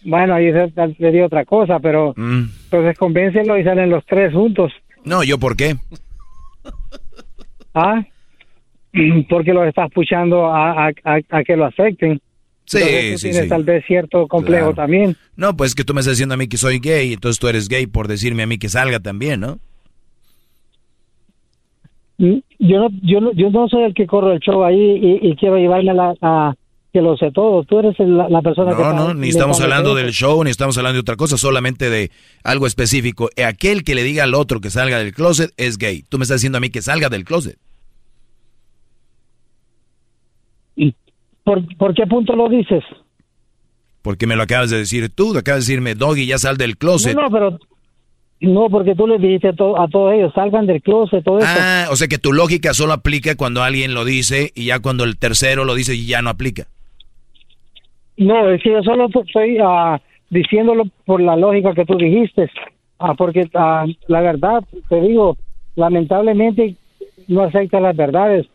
Bueno, 0.02 0.34
ahí 0.34 0.50
le 0.98 1.12
dio 1.12 1.26
otra 1.26 1.44
cosa, 1.44 1.78
pero 1.78 2.14
mm. 2.16 2.42
entonces 2.64 2.98
convéncelo 2.98 3.58
y 3.58 3.64
salen 3.64 3.90
los 3.90 4.04
tres 4.06 4.32
juntos. 4.32 4.72
No, 5.04 5.22
¿yo 5.22 5.38
por 5.38 5.56
qué? 5.56 5.76
Ah, 7.74 8.02
porque 9.28 9.52
los 9.52 9.66
estás 9.66 9.90
puchando 9.90 10.46
a, 10.46 10.88
a, 10.88 11.44
que 11.44 11.56
lo 11.56 11.66
acepten. 11.66 12.20
Sí, 12.64 13.18
sí, 13.18 13.30
tienes 13.30 13.48
tal 13.48 13.64
vez 13.64 13.84
cierto 13.84 14.28
complejo 14.28 14.72
también. 14.74 15.16
No, 15.36 15.56
pues 15.56 15.74
que 15.74 15.82
tú 15.82 15.92
me 15.92 16.00
estás 16.00 16.14
diciendo 16.14 16.34
a 16.34 16.38
mí 16.38 16.46
que 16.46 16.56
soy 16.56 16.78
gay, 16.78 17.12
entonces 17.12 17.40
tú 17.40 17.48
eres 17.48 17.68
gay 17.68 17.86
por 17.86 18.06
decirme 18.06 18.44
a 18.44 18.46
mí 18.46 18.58
que 18.58 18.68
salga 18.68 19.00
también, 19.00 19.40
¿no? 19.40 19.58
Mm, 22.18 22.38
yo 22.60 22.78
no, 22.78 22.88
yo 23.02 23.20
no, 23.20 23.32
yo 23.32 23.50
no 23.50 23.66
soy 23.68 23.84
el 23.84 23.94
que 23.94 24.06
corro 24.06 24.32
el 24.32 24.40
show 24.40 24.62
ahí 24.62 25.18
y, 25.22 25.34
quiero 25.36 25.56
llevarme 25.56 25.90
a, 25.90 26.14
a, 26.20 26.54
que 26.92 27.00
lo 27.00 27.16
sé 27.16 27.30
todo. 27.32 27.62
Tú 27.64 27.78
eres 27.78 27.94
la, 27.98 28.42
persona 28.42 28.74
que... 28.76 28.82
No, 28.82 28.92
no, 28.92 29.14
ni 29.14 29.28
estamos 29.28 29.60
hablando 29.60 29.94
del 29.94 30.10
show, 30.12 30.42
ni 30.42 30.50
estamos 30.50 30.76
hablando 30.78 30.94
de 30.94 31.00
otra 31.00 31.16
cosa, 31.16 31.36
solamente 31.36 31.88
de 31.90 32.10
algo 32.42 32.66
específico. 32.66 33.30
Aquel 33.46 33.84
que 33.84 33.94
le 33.94 34.02
diga 34.02 34.24
al 34.24 34.34
otro 34.34 34.60
que 34.60 34.70
salga 34.70 34.98
del 34.98 35.12
closet 35.12 35.52
es 35.56 35.78
gay. 35.78 36.02
Tú 36.08 36.18
me 36.18 36.24
estás 36.24 36.38
diciendo 36.40 36.58
a 36.58 36.60
mí 36.60 36.70
que 36.70 36.82
salga 36.82 37.08
del 37.08 37.24
closet. 37.24 37.58
¿Y 40.76 40.94
por, 41.44 41.76
por 41.76 41.94
qué 41.94 42.06
punto 42.06 42.34
lo 42.34 42.48
dices? 42.48 42.82
Porque 44.02 44.26
me 44.26 44.36
lo 44.36 44.42
acabas 44.42 44.70
de 44.70 44.78
decir 44.78 45.10
tú, 45.10 45.36
acabas 45.36 45.66
de 45.66 45.72
decirme, 45.72 45.94
Doggy, 45.94 46.26
ya 46.26 46.38
sal 46.38 46.56
del 46.56 46.76
closet. 46.78 47.14
No, 47.14 47.22
no, 47.22 47.30
pero 47.30 47.58
No, 48.40 48.68
porque 48.70 48.94
tú 48.94 49.06
les 49.06 49.20
dijiste 49.20 49.48
a, 49.48 49.52
to- 49.52 49.78
a 49.78 49.86
todos 49.88 50.14
ellos, 50.14 50.32
salgan 50.34 50.66
del 50.66 50.80
closet, 50.80 51.22
todo 51.22 51.38
eso. 51.38 51.46
Ah, 51.48 51.88
o 51.90 51.96
sea 51.96 52.08
que 52.08 52.16
tu 52.18 52.32
lógica 52.32 52.72
solo 52.72 52.94
aplica 52.94 53.34
cuando 53.36 53.62
alguien 53.62 53.92
lo 53.92 54.04
dice 54.06 54.52
y 54.54 54.64
ya 54.66 54.78
cuando 54.80 55.04
el 55.04 55.18
tercero 55.18 55.64
lo 55.66 55.74
dice 55.74 56.02
ya 56.02 56.22
no 56.22 56.30
aplica. 56.30 56.66
No, 58.20 58.50
es 58.50 58.62
que 58.62 58.70
yo 58.70 58.82
solo 58.82 59.06
estoy 59.06 59.56
ah, 59.62 59.98
diciéndolo 60.28 60.84
por 61.06 61.20
la 61.22 61.36
lógica 61.36 61.72
que 61.74 61.86
tú 61.86 61.96
dijiste. 61.96 62.50
Ah, 62.98 63.14
porque 63.14 63.48
ah, 63.54 63.86
la 64.08 64.20
verdad, 64.20 64.62
te 64.90 65.00
digo, 65.00 65.36
lamentablemente 65.74 66.76
no 67.28 67.42
acepta 67.42 67.80
las 67.80 67.96
verdades. 67.96 68.46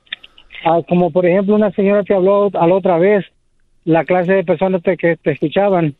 Como 0.87 1.09
por 1.11 1.25
ejemplo 1.25 1.55
una 1.55 1.71
señora 1.71 2.03
te 2.03 2.13
habló 2.13 2.49
a 2.53 2.67
la 2.67 2.75
otra 2.75 2.97
vez, 2.99 3.25
la 3.85 4.05
clase 4.05 4.33
de 4.33 4.43
personas 4.43 4.81
te- 4.83 4.97
que 4.97 5.15
te 5.17 5.31
escuchaban, 5.31 5.95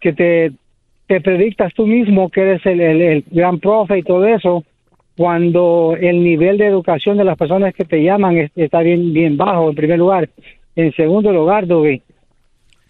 que 0.00 0.12
te, 0.12 0.52
te 1.06 1.20
predictas 1.20 1.72
tú 1.74 1.86
mismo 1.86 2.30
que 2.30 2.40
eres 2.42 2.66
el, 2.66 2.80
el, 2.80 3.00
el 3.02 3.24
gran 3.30 3.58
profe 3.60 3.98
y 3.98 4.02
todo 4.02 4.26
eso, 4.26 4.64
cuando 5.16 5.96
el 6.00 6.22
nivel 6.24 6.58
de 6.58 6.66
educación 6.66 7.16
de 7.16 7.24
las 7.24 7.36
personas 7.36 7.74
que 7.74 7.84
te 7.84 8.02
llaman 8.02 8.38
es- 8.38 8.52
está 8.56 8.80
bien, 8.80 9.12
bien 9.12 9.36
bajo, 9.36 9.68
en 9.70 9.74
primer 9.76 9.98
lugar. 9.98 10.28
En 10.76 10.92
segundo 10.94 11.32
lugar, 11.32 11.66
Doggy, 11.66 12.02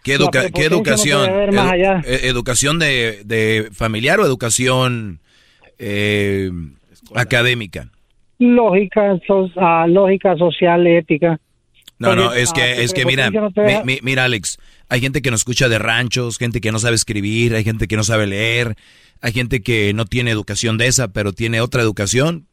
¿Qué, 0.03 0.15
educa- 0.15 0.51
qué 0.51 0.69
no 0.71 0.77
educación? 0.77 1.29
Edu- 1.31 2.03
eh, 2.07 2.21
¿Educación 2.25 2.79
de, 2.79 3.23
de 3.25 3.69
familiar 3.73 4.19
o 4.21 4.25
educación 4.27 5.21
eh, 5.79 6.51
académica? 7.15 7.89
lógica, 8.39 9.19
so- 9.27 9.51
ah, 9.57 9.87
lógica 9.87 10.35
social, 10.37 10.87
ética. 10.87 11.39
No, 11.99 12.17
no, 12.17 12.33
es 12.33 12.55
que, 12.55 12.63
ah, 12.63 12.75
es 12.77 12.95
que 12.95 13.05
mira, 13.05 13.29
no 13.31 13.51
te 13.51 13.85
mi- 13.85 13.99
mira 14.03 14.25
Alex, 14.25 14.57
hay 14.89 15.03
gente 15.03 15.21
que 15.21 15.31
nos 15.31 15.41
escucha 15.41 15.69
de 15.69 15.79
ranchos, 15.79 16.39
gente 16.39 16.63
que 16.63 16.73
no 16.73 16.79
sabe 16.79 16.97
escribir, 16.97 17.55
hay 17.55 17.63
gente 17.65 17.87
que 17.87 17.97
no 17.97 18.05
sabe 18.05 18.27
leer, 18.27 18.77
hay 19.21 19.33
gente 19.33 19.61
que 19.61 19.93
no 19.93 20.07
tiene 20.07 20.31
educación 20.31 20.79
de 20.79 20.87
esa, 20.87 21.09
pero 21.13 21.35
tiene 21.35 21.61
otra 21.61 21.83
educación, 21.83 22.47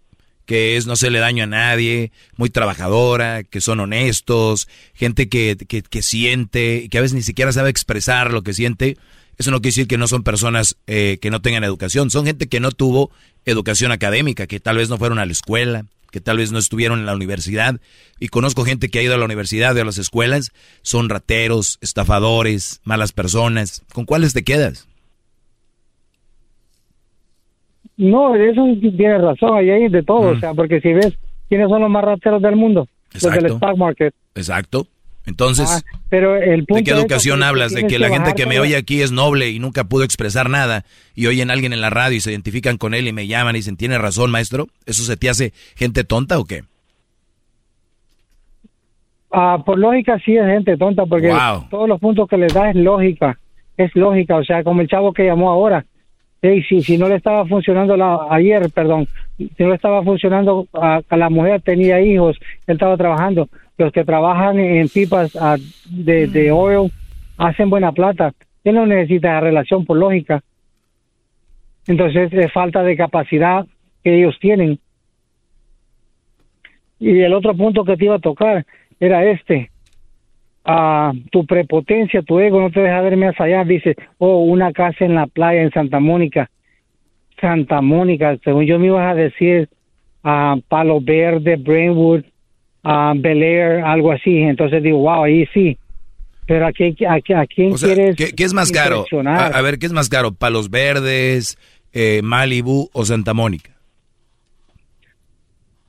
que 0.48 0.78
es 0.78 0.88
no 0.88 0.94
hacerle 0.94 1.20
daño 1.20 1.44
a 1.44 1.48
nadie, 1.48 2.12
muy 2.38 2.50
trabajadora, 2.50 3.44
que 3.44 3.62
son 3.62 3.82
honestos, 3.82 4.68
gente 4.96 5.28
que, 5.28 5.58
que, 5.68 5.84
que 5.84 6.02
siente, 6.02 6.82
y 6.86 6.90
que 6.90 6.98
a 6.98 7.02
veces 7.02 7.14
ni 7.14 7.22
siquiera 7.22 7.52
sabe 7.52 7.70
expresar 7.70 8.32
lo 8.32 8.42
que 8.42 8.54
siente. 8.54 8.98
Eso 9.38 9.52
no 9.52 9.58
quiere 9.58 9.74
decir 9.74 9.88
que 9.88 9.98
no 9.98 10.08
son 10.08 10.24
personas 10.24 10.78
eh, 10.88 11.20
que 11.22 11.30
no 11.30 11.42
tengan 11.42 11.66
educación, 11.66 12.10
son 12.10 12.26
gente 12.26 12.48
que 12.48 12.62
no 12.62 12.72
tuvo 12.72 13.12
educación 13.46 13.92
académica, 13.92 14.48
que 14.48 14.62
tal 14.62 14.78
vez 14.78 14.90
no 14.90 14.98
fueron 14.98 15.20
a 15.20 15.26
la 15.26 15.34
escuela, 15.34 15.86
que 16.12 16.22
tal 16.22 16.38
vez 16.38 16.54
no 16.54 16.60
estuvieron 16.60 17.00
en 17.00 17.06
la 17.06 17.16
universidad. 17.16 17.80
Y 18.18 18.30
conozco 18.30 18.64
gente 18.64 18.88
que 18.88 19.00
ha 19.00 19.04
ido 19.04 19.16
a 19.16 19.18
la 19.18 19.26
universidad 19.26 19.76
y 19.76 19.82
a 19.82 19.86
las 19.86 19.98
escuelas, 19.98 20.52
son 20.82 21.10
rateros, 21.10 21.78
estafadores, 21.82 22.80
malas 22.86 23.12
personas. 23.12 23.84
¿Con 23.92 24.06
cuáles 24.06 24.34
te 24.34 24.46
quedas? 24.46 24.88
No, 27.98 28.36
eso 28.36 28.64
tienes 28.80 29.22
razón, 29.22 29.58
ahí 29.58 29.70
hay 29.72 29.90
de 29.90 30.04
todo, 30.04 30.30
o 30.32 30.40
sea, 30.40 30.54
porque 30.54 30.80
si 30.82 30.94
ves 30.94 31.14
quiénes 31.50 31.68
son 31.70 31.82
los 31.82 31.90
más 31.90 32.04
rateros 32.04 32.42
del 32.42 32.56
mundo, 32.56 32.88
los 33.14 33.24
del 33.24 33.34
Exacto. 33.46 33.54
stock 33.56 33.78
market. 33.78 34.14
Exacto. 34.36 34.88
Entonces, 35.26 35.68
Ah, 35.86 36.00
pero 36.10 36.38
el 36.38 36.64
punto 36.66 36.76
¿de 36.76 36.84
qué 36.86 36.92
educación 36.92 37.44
hablas? 37.44 37.74
De 37.74 37.86
que 37.86 38.00
la 38.00 38.08
gente 38.10 38.34
que 38.34 38.46
me 38.46 38.62
oye 38.62 38.78
aquí 38.78 39.02
es 39.02 39.12
noble 39.12 39.50
y 39.50 39.60
nunca 39.60 39.84
pudo 39.84 40.04
expresar 40.06 40.50
nada 40.50 40.86
y 41.16 41.28
oyen 41.28 41.50
a 41.50 41.54
alguien 41.54 41.74
en 41.74 41.82
la 41.82 41.90
radio 41.90 42.16
y 42.16 42.22
se 42.22 42.32
identifican 42.32 42.78
con 42.78 42.94
él 42.94 43.08
y 43.10 43.14
me 43.14 43.28
llaman 43.28 43.56
y 43.56 43.60
dicen, 43.60 43.76
¿tiene 43.76 43.98
razón, 43.98 44.32
maestro? 44.32 44.68
¿Eso 44.86 45.04
se 45.04 45.18
te 45.18 45.30
hace 45.30 45.52
gente 45.76 46.06
tonta 46.06 46.40
o 46.40 46.46
qué? 46.46 46.64
Ah, 49.32 49.62
por 49.66 49.78
lógica 49.78 50.18
sí 50.24 50.38
es 50.38 50.46
gente 50.46 50.78
tonta, 50.78 51.06
porque 51.06 51.28
Wow. 51.28 51.68
todos 51.70 51.90
los 51.90 52.00
puntos 52.00 52.30
que 52.30 52.38
les 52.38 52.54
da 52.54 52.70
es 52.70 52.76
lógica, 52.78 53.38
es 53.76 53.94
lógica, 53.96 54.38
o 54.38 54.44
sea, 54.46 54.64
como 54.64 54.82
el 54.82 54.88
chavo 54.88 55.12
que 55.14 55.26
llamó 55.26 55.50
ahora. 55.52 55.86
Ey, 56.42 56.64
si, 56.64 56.82
si 56.82 56.98
no 56.98 57.10
le 57.10 57.16
estaba 57.16 57.46
funcionando 57.46 57.98
la, 57.98 58.28
ayer, 58.30 58.70
perdón, 58.72 59.08
si 59.38 59.52
no 59.60 59.70
le 59.70 59.76
estaba 59.76 60.04
funcionando 60.04 60.68
a, 60.74 61.02
a 61.08 61.18
la 61.18 61.30
mujer, 61.30 61.62
tenía 61.62 62.00
hijos, 62.02 62.38
él 62.68 62.76
estaba 62.76 62.96
trabajando. 62.96 63.50
Los 63.78 63.92
que 63.92 64.04
trabajan 64.04 64.60
en 64.60 64.88
pipas 64.90 65.36
ah, 65.36 65.58
de, 65.90 66.28
de 66.28 66.52
oil 66.52 66.92
hacen 67.38 67.70
buena 67.70 67.92
plata. 67.92 68.34
Él 68.64 68.76
no 68.76 68.86
necesita 68.86 69.34
la 69.34 69.40
relación 69.40 69.86
por 69.86 69.98
lógica. 69.98 70.44
Entonces 71.88 72.34
es 72.34 72.52
falta 72.52 72.84
de 72.84 72.98
capacidad 72.98 73.66
que 74.04 74.18
ellos 74.18 74.38
tienen. 74.40 74.80
Y 77.00 77.20
el 77.20 77.34
otro 77.34 77.56
punto 77.56 77.86
que 77.86 77.96
te 77.96 78.06
iba 78.06 78.16
a 78.16 78.20
tocar 78.20 78.66
era 79.00 79.30
este. 79.30 79.70
Tu 81.32 81.46
prepotencia, 81.46 82.22
tu 82.22 82.40
ego 82.40 82.60
no 82.60 82.70
te 82.70 82.82
deja 82.82 83.02
ver 83.02 83.16
más 83.16 83.40
allá. 83.40 83.64
Dice, 83.64 83.96
oh, 84.18 84.40
una 84.40 84.74
casa 84.74 85.06
en 85.06 85.16
la 85.16 85.28
playa 85.28 85.62
en 85.62 85.72
Santa 85.72 86.00
Mónica. 86.00 86.50
Santa 87.40 87.82
Mónica, 87.82 88.38
según 88.44 88.66
yo 88.66 88.80
me 88.80 88.88
ibas 88.88 89.12
a 89.12 89.16
decir, 89.16 89.70
Palo 90.68 91.00
Verde, 91.00 91.56
Brainwood, 91.56 92.24
ah, 92.84 93.14
Bel 93.16 93.44
Air, 93.44 93.84
algo 93.84 94.12
así. 94.12 94.40
Entonces 94.40 94.84
digo, 94.84 95.00
wow, 95.00 95.24
ahí 95.24 95.46
sí. 95.54 95.78
Pero 96.48 96.66
¿a 96.66 96.72
quién 96.72 96.96
O 97.74 97.78
sea, 97.78 97.94
quieres 97.94 98.16
¿qué, 98.16 98.34
qué 98.34 98.44
es 98.44 98.54
más 98.54 98.72
caro? 98.72 99.06
A, 99.26 99.48
a 99.48 99.62
ver, 99.62 99.80
¿qué 99.80 99.86
es 99.86 99.92
más 99.92 100.08
caro? 100.08 100.34
¿Palos 100.34 100.70
Verdes, 100.70 101.58
eh, 101.92 102.22
Malibu 102.24 102.90
o 102.94 103.06
Santa 103.06 103.34
Mónica? 103.34 103.72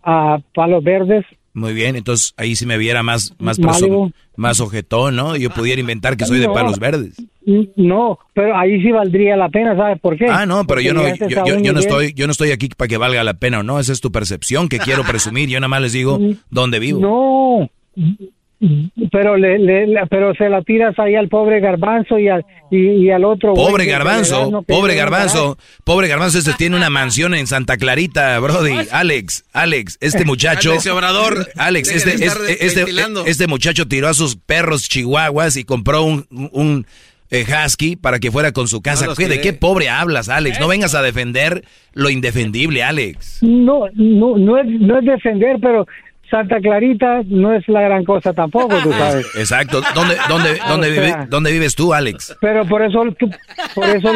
Ah, 0.03 0.39
Palos 0.55 0.83
Verdes, 0.83 1.25
Muy 1.59 1.75
bien, 1.75 1.97
entonces 1.97 2.35
ahí 2.37 2.55
si 2.57 2.67
me 2.67 2.79
viera 2.79 3.03
más, 3.03 3.35
más, 3.39 3.59
más 4.37 4.61
ojetón, 4.61 5.17
¿no? 5.17 5.37
Yo 5.37 5.51
pudiera 5.51 5.81
inventar 5.81 6.17
que 6.17 6.25
soy 6.25 6.39
de. 6.39 6.49
Palos 6.49 6.79
Verdes. 6.79 7.15
Mm, 7.45 7.63
No, 7.77 8.19
pero 8.35 8.57
ahí 8.57 8.81
sí 8.83 8.93
valdría 8.93 9.37
la 9.37 9.49
pena, 9.49 9.75
¿sabes 9.77 9.99
por 10.01 10.17
qué? 10.17 10.27
Ah, 10.29 10.47
no, 10.47 10.65
pero 10.67 10.67
Porque 10.67 10.85
yo 10.85 10.95
no, 10.95 11.03
yo, 11.17 11.45
yo- 11.47 11.59
yo 11.61 11.73
no 11.73 11.81
estoy, 11.81 12.13
yo 12.15 12.27
no 12.27 12.31
estoy 12.33 12.53
aquí 12.53 12.69
para 12.69 12.87
que 12.89 12.97
valga 12.97 13.25
la 13.25 13.35
pena 13.35 13.61
o 13.61 13.63
no, 13.63 13.81
esa 13.81 13.93
es 13.93 14.01
tu 14.01 14.13
percepción 14.13 14.69
que 14.69 14.79
quiero 14.79 15.03
presumir, 15.05 15.49
yo 15.49 15.59
nada 15.59 15.69
más 15.69 15.83
les 15.83 15.93
digo 15.93 16.19
dónde 16.51 16.79
vivo. 16.79 17.01
No, 17.01 17.71
pero 19.13 19.37
le, 19.37 19.59
le- 19.59 19.87
le- 19.87 20.07
pero 20.11 20.35
se 20.35 20.49
la 20.49 20.63
tiras 20.63 20.99
ahí 20.99 21.15
al 21.15 21.29
pobre 21.29 21.61
garbanzo 21.61 22.19
y 22.19 22.29
al, 22.29 22.45
y, 22.71 23.05
y 23.05 23.11
al 23.11 23.25
otro. 23.25 23.55
Pobre 23.55 23.85
garbanzo, 23.87 24.51
no, 24.51 24.63
pobre 24.63 24.95
garbanzo, 24.97 25.57
pobre 25.85 26.09
garbanzo, 26.09 26.39
este 26.39 26.53
tiene 26.55 26.75
una 26.77 26.91
mansión 26.91 27.35
en 27.35 27.47
Santa 27.47 27.77
Clarita, 27.77 28.39
Brody. 28.41 28.75
Alex, 28.91 29.45
Alex, 29.53 29.99
este 30.01 30.25
muchacho. 30.25 30.71
Alex 30.73 30.87
Obrador, 30.89 31.47
Alex, 31.57 31.91
este, 31.91 32.25
este, 32.25 32.67
este, 32.67 32.85
este 33.27 33.47
muchacho 33.47 33.87
tiró 33.87 34.09
a 34.09 34.15
sus 34.15 34.37
perros 34.37 34.89
chihuahuas 34.89 35.57
y 35.57 35.65
compró 35.65 36.03
un, 36.03 36.27
un 36.31 36.85
eh, 37.31 37.45
husky 37.45 37.95
para 37.95 38.19
que 38.19 38.31
fuera 38.33 38.53
con 38.53 38.67
su 38.69 38.81
casa. 38.83 39.07
los 39.07 39.17
¿Qué- 39.19 39.29
¿De 39.29 39.41
qué 39.41 39.53
pobre 39.53 39.89
hablas, 39.89 40.29
Alex? 40.29 40.59
No 40.59 40.67
vengas 40.67 40.95
a 40.95 41.03
defender 41.03 41.63
lo 41.93 42.11
indefendible, 42.11 42.83
Alex. 42.83 43.39
No, 43.43 43.83
no, 43.95 44.37
no 44.37 44.59
es, 44.59 44.67
no 44.67 44.99
es 44.99 45.05
defender, 45.05 45.59
pero 45.61 45.87
Santa 46.31 46.61
Clarita 46.61 47.23
no 47.27 47.55
es 47.55 47.67
la 47.69 47.81
gran 47.83 48.05
cosa 48.05 48.33
tampoco, 48.33 48.77
tú 48.83 48.91
sabes. 48.93 49.27
Exacto. 49.37 49.81
¿Dónde, 49.95 50.17
dónde, 50.29 50.59
dónde, 50.69 50.89
O 50.89 50.93
vive- 50.93 51.27
dónde 51.29 51.53
vives 51.53 51.75
tú, 51.75 51.95
Alex? 51.95 52.37
Pero 52.41 52.67
por 52.67 52.83
eso, 52.83 53.05
por 53.75 53.85
eso 53.89 54.13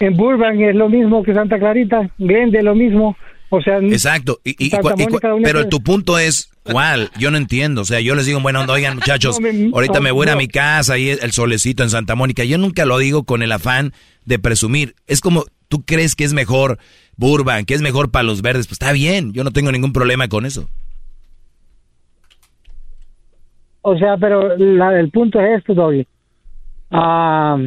en 0.00 0.16
Burbank 0.16 0.60
es 0.60 0.74
lo 0.74 0.88
mismo 0.88 1.22
que 1.22 1.34
Santa 1.34 1.58
Clarita, 1.58 2.10
Glendale 2.18 2.62
lo 2.64 2.74
mismo, 2.74 3.16
o 3.50 3.60
sea, 3.60 3.78
Exacto. 3.78 4.40
Y, 4.44 4.56
y- 4.64 4.70
Santa 4.70 4.94
y 4.96 5.02
Mónica, 5.06 5.34
pero 5.42 5.68
tu 5.68 5.82
punto 5.82 6.18
es 6.18 6.50
cuál? 6.62 7.10
Yo 7.18 7.30
no 7.30 7.36
entiendo. 7.36 7.82
O 7.82 7.84
sea, 7.84 8.00
yo 8.00 8.14
les 8.14 8.26
digo, 8.26 8.40
bueno, 8.40 8.64
oigan, 8.68 8.94
muchachos, 8.96 9.38
No, 9.40 9.52
me- 9.52 9.70
ahorita 9.74 10.00
me 10.00 10.10
voy 10.10 10.28
a 10.28 10.36
mi 10.36 10.48
casa 10.48 10.96
y 10.98 11.10
el 11.10 11.32
solecito 11.32 11.82
en 11.82 11.90
Santa 11.90 12.14
Mónica. 12.14 12.44
Yo 12.44 12.58
nunca 12.58 12.84
lo 12.86 12.98
digo 12.98 13.24
con 13.24 13.42
el 13.42 13.52
afán 13.52 13.92
de 14.24 14.38
presumir. 14.38 14.94
Es 15.06 15.20
como, 15.20 15.44
tú 15.68 15.82
crees 15.84 16.14
que 16.14 16.24
es 16.24 16.32
mejor 16.32 16.78
Burbank, 17.16 17.66
que 17.66 17.74
es 17.74 17.82
mejor 17.82 18.10
Palos 18.10 18.40
Verdes. 18.40 18.66
Pues 18.66 18.72
está 18.80 18.92
bien, 18.92 19.32
yo 19.32 19.44
no 19.44 19.50
tengo 19.50 19.70
ningún 19.72 19.92
problema 19.92 20.28
con 20.28 20.46
eso. 20.46 20.68
O 23.82 23.96
sea, 23.96 24.16
pero 24.16 24.56
la, 24.56 24.98
el 24.98 25.10
punto 25.10 25.40
es 25.40 25.58
esto, 25.58 25.74
Doggy. 25.74 26.06
Ah, 26.90 27.58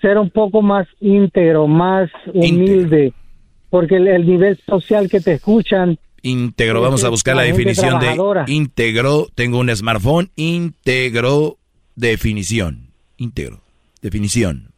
ser 0.00 0.18
un 0.18 0.30
poco 0.30 0.62
más 0.62 0.86
íntegro, 1.00 1.66
más 1.66 2.10
humilde, 2.32 3.12
porque 3.70 3.96
el, 3.96 4.08
el 4.08 4.26
nivel 4.26 4.58
social 4.66 5.08
que 5.08 5.20
te 5.20 5.34
escuchan, 5.34 5.98
Íntegro, 6.22 6.80
vamos 6.80 7.02
a 7.02 7.08
buscar 7.08 7.34
la 7.34 7.42
definición 7.42 7.98
de 7.98 8.44
íntegro. 8.46 9.26
Tengo 9.34 9.58
un 9.58 9.74
smartphone, 9.74 10.30
íntegro, 10.36 11.58
definición. 11.96 12.92
Íntegro, 13.16 13.60
definición. 14.00 14.72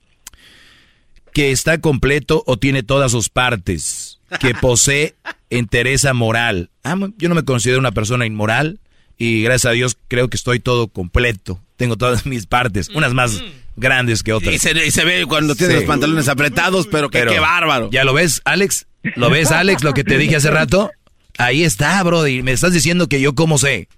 Que 1.34 1.50
está 1.50 1.78
completo 1.82 2.42
o 2.46 2.56
tiene 2.56 2.82
todas 2.82 3.12
sus 3.12 3.28
partes. 3.28 4.20
Que 4.40 4.54
posee 4.54 5.16
entereza 5.50 6.14
moral. 6.14 6.70
Ah, 6.82 6.96
yo 7.18 7.28
no 7.28 7.34
me 7.34 7.44
considero 7.44 7.78
una 7.78 7.92
persona 7.92 8.24
inmoral 8.24 8.80
y 9.18 9.42
gracias 9.42 9.70
a 9.70 9.74
Dios 9.74 9.96
creo 10.08 10.28
que 10.28 10.36
estoy 10.36 10.60
todo 10.60 10.88
completo. 10.88 11.60
Tengo 11.76 11.96
todas 11.96 12.26
mis 12.26 12.46
partes, 12.46 12.88
unas 12.90 13.14
más 13.14 13.42
grandes 13.76 14.22
que 14.22 14.32
otras. 14.32 14.54
Y 14.54 14.58
se, 14.58 14.70
y 14.86 14.90
se 14.90 15.04
ve 15.04 15.26
cuando 15.26 15.54
tiene 15.54 15.74
Sí. 15.74 15.80
los 15.80 15.88
pantalones 15.88 16.28
apretados, 16.28 16.86
pero, 16.86 17.08
que, 17.10 17.18
Pero, 17.20 17.32
qué 17.32 17.38
bárbaro. 17.40 17.90
¿Ya 17.90 18.04
lo 18.04 18.12
ves, 18.14 18.40
Alex? 18.44 18.86
¿Lo 19.16 19.30
ves, 19.30 19.50
Alex, 19.52 19.82
lo 19.84 19.92
que 19.92 20.04
te 20.04 20.16
dije 20.18 20.36
hace 20.36 20.50
rato? 20.50 20.90
Ahí 21.36 21.64
está, 21.64 22.02
Brody. 22.02 22.42
Me 22.42 22.52
estás 22.52 22.72
diciendo 22.72 23.08
que 23.08 23.20
yo 23.20 23.34
cómo 23.34 23.58
sé. 23.58 23.88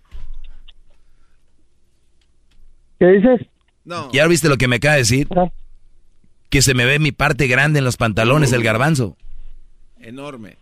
¿qué 2.98 3.06
dices? 3.06 3.46
No. 3.84 4.10
¿Ya 4.12 4.26
viste 4.26 4.48
lo 4.48 4.56
que 4.56 4.68
me 4.68 4.76
acaba 4.76 4.94
de 4.94 5.00
decir? 5.00 5.28
que 6.48 6.62
se 6.62 6.74
me 6.74 6.84
ve 6.84 6.98
mi 7.00 7.10
parte 7.12 7.48
grande 7.48 7.80
en 7.80 7.84
los 7.84 7.96
pantalones 7.96 8.50
del 8.52 8.62
garbanzo. 8.62 9.16
Enorme. 10.00 10.56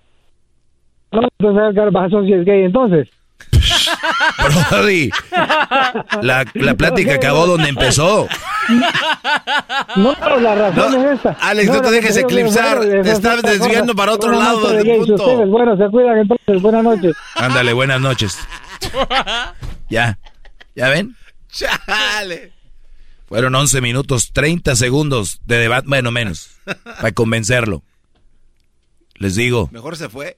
No, 1.13 1.21
entonces 1.39 1.63
el 1.69 1.75
garbanzo 1.75 2.25
si 2.25 2.33
es 2.33 2.45
gay, 2.45 2.65
entonces. 2.65 3.09
Brody, 4.71 5.11
la, 6.23 6.45
la 6.55 6.75
plática 6.75 7.15
acabó 7.15 7.47
donde 7.47 7.69
empezó. 7.69 8.29
No, 9.97 10.15
pero 10.19 10.41
la 10.41 10.55
razón 10.55 10.95
es 10.95 11.17
esta. 11.17 11.37
Alex, 11.41 11.71
no, 11.71 11.83
te 11.83 11.91
dejes 11.91 12.17
eclipsar. 12.17 12.81
Te 12.81 13.11
estás 13.11 13.43
desviando 13.43 13.95
para 13.95 14.13
otro 14.13 14.33
lado 14.33 14.71
del 14.73 14.87
punto. 14.99 15.15
Ustedes, 15.15 15.49
bueno, 15.49 15.77
se 15.77 15.91
cuidan 15.91 16.19
entonces. 16.19 16.63
Buenas 16.63 16.85
noches. 16.85 17.17
Ándale, 17.35 17.73
buenas 17.73 18.01
noches. 18.01 18.39
ya. 19.89 20.19
¿Ya 20.75 20.89
ven? 20.89 21.15
Chale. 21.51 22.53
Fueron 23.27 23.55
11 23.55 23.81
minutos, 23.81 24.33
30 24.33 24.77
segundos 24.77 25.41
de 25.47 25.59
debate, 25.59 25.89
bueno, 25.89 26.11
menos, 26.11 26.51
para 26.85 27.13
convencerlo. 27.13 27.83
Les 29.15 29.35
digo. 29.35 29.69
Mejor 29.73 29.97
se 29.97 30.09
fue. 30.09 30.37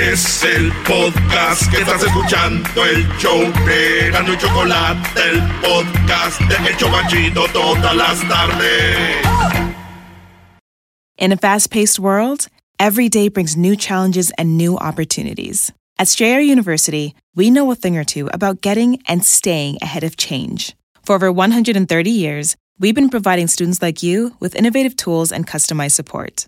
Es 0.02 0.46
el 0.46 0.72
podcast 0.88 1.70
que 1.70 1.82
estás 1.82 2.02
escuchando, 2.02 2.86
el 2.86 3.06
show 3.18 3.38
de 3.66 4.10
Gano 4.12 4.32
y 4.32 4.38
Chocolate, 4.38 5.00
el 5.30 5.42
podcast 5.60 6.40
de 6.40 6.70
Hecho 6.70 6.90
Banchito 6.90 7.46
todas 7.52 7.94
las 7.96 8.22
tardes. 8.30 9.26
In 11.18 11.34
a 11.34 11.38
fast 11.38 11.70
paced 11.70 12.00
world, 12.00 12.48
every 12.80 13.10
day 13.10 13.28
brings 13.28 13.58
new 13.58 13.76
challenges 13.76 14.32
and 14.38 14.58
new 14.58 14.78
opportunities. 14.78 15.70
At 15.98 16.08
Strayer 16.08 16.40
University, 16.40 17.14
we 17.36 17.52
know 17.52 17.70
a 17.70 17.76
thing 17.76 17.98
or 17.98 18.06
two 18.06 18.30
about 18.32 18.62
getting 18.62 19.02
and 19.06 19.26
staying 19.26 19.80
ahead 19.82 20.06
of 20.06 20.16
change. 20.16 20.78
For 21.04 21.16
over 21.16 21.30
130 21.30 22.10
years, 22.10 22.56
we've 22.80 22.96
been 22.96 23.10
providing 23.10 23.48
students 23.48 23.82
like 23.82 24.02
you 24.02 24.34
with 24.40 24.56
innovative 24.56 24.96
tools 24.96 25.34
and 25.34 25.46
customized 25.46 25.92
support 25.92 26.48